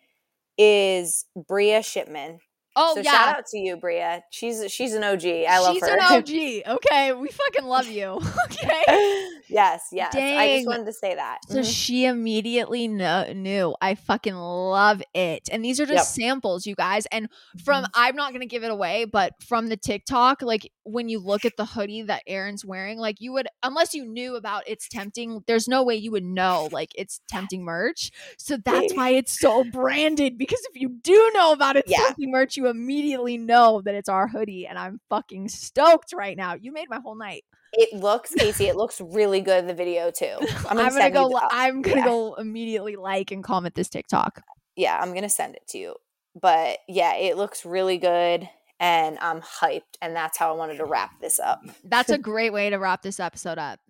is 0.56 1.24
bria 1.46 1.82
shipman 1.82 2.40
oh 2.78 2.94
so 2.94 3.00
yeah, 3.02 3.10
shout 3.12 3.38
out 3.38 3.46
to 3.46 3.59
you 3.59 3.76
bria 3.76 4.22
she's 4.30 4.70
she's 4.72 4.94
an 4.94 5.05
og 5.05 5.24
i 5.24 5.59
love 5.59 5.74
she's 5.74 5.82
her 5.82 5.98
She's 6.00 6.10
an 6.10 6.62
OG. 6.66 6.76
Okay, 6.78 7.12
we 7.12 7.28
fucking 7.28 7.64
love 7.64 7.88
you. 7.88 8.20
okay. 8.44 9.28
yes, 9.48 9.88
yes. 9.92 10.14
I 10.14 10.56
just 10.56 10.66
wanted 10.68 10.86
to 10.86 10.92
say 10.92 11.14
that. 11.14 11.38
So 11.48 11.59
Mhm. 11.60 11.64
she 11.74 12.05
immediately 12.06 12.86
kno- 12.88 13.32
knew. 13.32 13.74
I 13.80 13.94
fucking 13.94 14.34
love 14.34 15.02
it. 15.14 15.48
And 15.50 15.64
these 15.64 15.80
are 15.80 15.86
just 15.86 16.14
samples, 16.14 16.66
you 16.66 16.74
guys. 16.74 17.06
And 17.12 17.28
from, 17.64 17.78
Mm-hmm. 17.84 17.92
I'm 17.94 18.16
not 18.16 18.30
going 18.32 18.40
to 18.40 18.46
give 18.46 18.64
it 18.64 18.70
away, 18.70 19.05
but 19.05 19.34
from 19.42 19.68
the 19.68 19.76
TikTok, 19.76 20.42
like 20.42 20.70
when 20.84 21.09
you 21.09 21.18
look 21.20 21.44
at 21.44 21.56
the 21.56 21.64
hoodie 21.64 22.02
that 22.02 22.22
Erin's 22.26 22.64
wearing, 22.64 22.98
like 22.98 23.16
you 23.20 23.32
would, 23.32 23.46
unless 23.62 23.94
you 23.94 24.05
knew 24.06 24.36
about 24.36 24.64
it's 24.66 24.88
tempting, 24.88 25.42
there's 25.46 25.68
no 25.68 25.82
way 25.82 25.96
you 25.96 26.10
would 26.10 26.24
know 26.24 26.68
like 26.72 26.90
it's 26.96 27.20
tempting 27.28 27.64
merch. 27.64 28.10
So 28.38 28.56
that's 28.56 28.94
why 28.94 29.10
it's 29.10 29.38
so 29.38 29.64
branded 29.64 30.36
because 30.38 30.60
if 30.72 30.80
you 30.80 30.88
do 31.02 31.30
know 31.34 31.52
about 31.52 31.76
it's 31.76 31.90
Yeah. 31.90 31.98
tempting 31.98 32.30
merch, 32.30 32.56
you 32.56 32.66
immediately 32.68 33.38
know 33.38 33.82
that 33.84 33.94
it's 33.94 34.08
our 34.08 34.28
hoodie. 34.28 34.66
And 34.66 34.78
I'm 34.78 35.00
fucking 35.08 35.48
stoked 35.48 36.12
right 36.12 36.36
now. 36.36 36.54
You 36.54 36.72
made 36.72 36.88
my 36.88 37.00
whole 37.00 37.16
night. 37.16 37.44
It 37.72 37.92
looks, 37.92 38.32
Kaci. 38.34 38.68
It 38.68 38.76
looks 38.76 39.00
really 39.00 39.40
good. 39.40 39.60
in 39.60 39.66
The 39.66 39.74
video 39.74 40.10
too. 40.10 40.36
I'm 40.68 40.76
gonna, 40.76 40.82
I'm 40.82 40.92
gonna 40.92 41.10
go. 41.10 41.40
I'm 41.50 41.82
gonna 41.82 41.98
yeah. 41.98 42.04
go 42.04 42.34
immediately 42.34 42.96
like 42.96 43.30
and 43.30 43.44
comment 43.44 43.74
this 43.74 43.88
TikTok. 43.88 44.42
Yeah, 44.76 44.98
I'm 44.98 45.14
gonna 45.14 45.28
send 45.28 45.54
it 45.54 45.66
to 45.68 45.78
you. 45.78 45.94
But 46.40 46.78
yeah, 46.88 47.14
it 47.16 47.36
looks 47.36 47.64
really 47.64 47.98
good, 47.98 48.48
and 48.80 49.18
I'm 49.20 49.40
hyped. 49.40 49.96
And 50.00 50.14
that's 50.16 50.38
how 50.38 50.52
I 50.52 50.56
wanted 50.56 50.78
to 50.78 50.84
wrap 50.84 51.20
this 51.20 51.38
up. 51.38 51.62
That's 51.84 52.10
a 52.10 52.18
great 52.18 52.52
way 52.52 52.70
to 52.70 52.76
wrap 52.76 53.02
this 53.02 53.20
episode 53.20 53.58
up. 53.58 53.80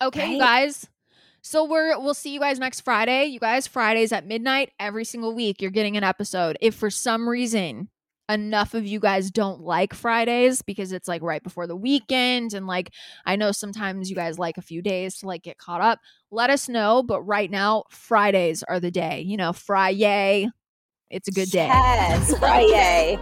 Okay, 0.00 0.20
right? 0.20 0.32
you 0.32 0.38
guys. 0.38 0.86
So 1.42 1.64
we're 1.64 1.98
we'll 1.98 2.14
see 2.14 2.32
you 2.32 2.40
guys 2.40 2.58
next 2.58 2.82
Friday. 2.82 3.26
You 3.26 3.40
guys, 3.40 3.66
Fridays 3.66 4.12
at 4.12 4.26
midnight 4.26 4.72
every 4.78 5.04
single 5.04 5.34
week, 5.34 5.60
you're 5.60 5.70
getting 5.70 5.96
an 5.96 6.04
episode. 6.04 6.58
If 6.60 6.74
for 6.74 6.90
some 6.90 7.28
reason 7.28 7.88
enough 8.28 8.74
of 8.74 8.86
you 8.86 9.00
guys 9.00 9.30
don't 9.30 9.60
like 9.62 9.94
Fridays 9.94 10.62
because 10.62 10.92
it's 10.92 11.08
like 11.08 11.22
right 11.22 11.42
before 11.42 11.66
the 11.66 11.76
weekend 11.76 12.52
and 12.54 12.66
like 12.66 12.92
I 13.24 13.36
know 13.36 13.52
sometimes 13.52 14.10
you 14.10 14.16
guys 14.16 14.38
like 14.38 14.58
a 14.58 14.62
few 14.62 14.82
days 14.82 15.18
to 15.18 15.26
like 15.26 15.42
get 15.42 15.58
caught 15.58 15.80
up. 15.80 16.00
Let 16.30 16.50
us 16.50 16.68
know, 16.68 17.02
but 17.02 17.22
right 17.22 17.50
now 17.50 17.84
Fridays 17.90 18.62
are 18.62 18.80
the 18.80 18.90
day. 18.90 19.20
You 19.22 19.36
know, 19.36 19.52
Friday. 19.52 20.48
It's 21.10 21.28
a 21.28 21.32
good 21.32 21.50
day. 21.50 21.66
Yes, 21.66 22.38
Friday. 22.38 23.18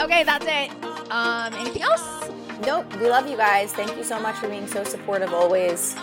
okay, 0.00 0.24
that's 0.24 0.46
it. 0.48 0.84
Um 1.10 1.52
anything 1.54 1.82
else? 1.82 2.30
Nope. 2.64 2.94
We 3.00 3.08
love 3.08 3.28
you 3.28 3.36
guys. 3.36 3.72
Thank 3.72 3.96
you 3.96 4.04
so 4.04 4.20
much 4.20 4.36
for 4.36 4.48
being 4.48 4.66
so 4.66 4.84
supportive 4.84 5.34
always. 5.34 5.96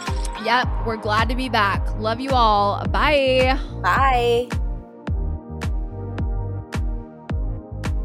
Yep, 0.44 0.68
we're 0.86 0.98
glad 0.98 1.28
to 1.30 1.36
be 1.36 1.50
back. 1.50 1.86
Love 1.98 2.20
you 2.20 2.30
all. 2.32 2.86
Bye. 2.88 3.60
Bye. 3.82 4.50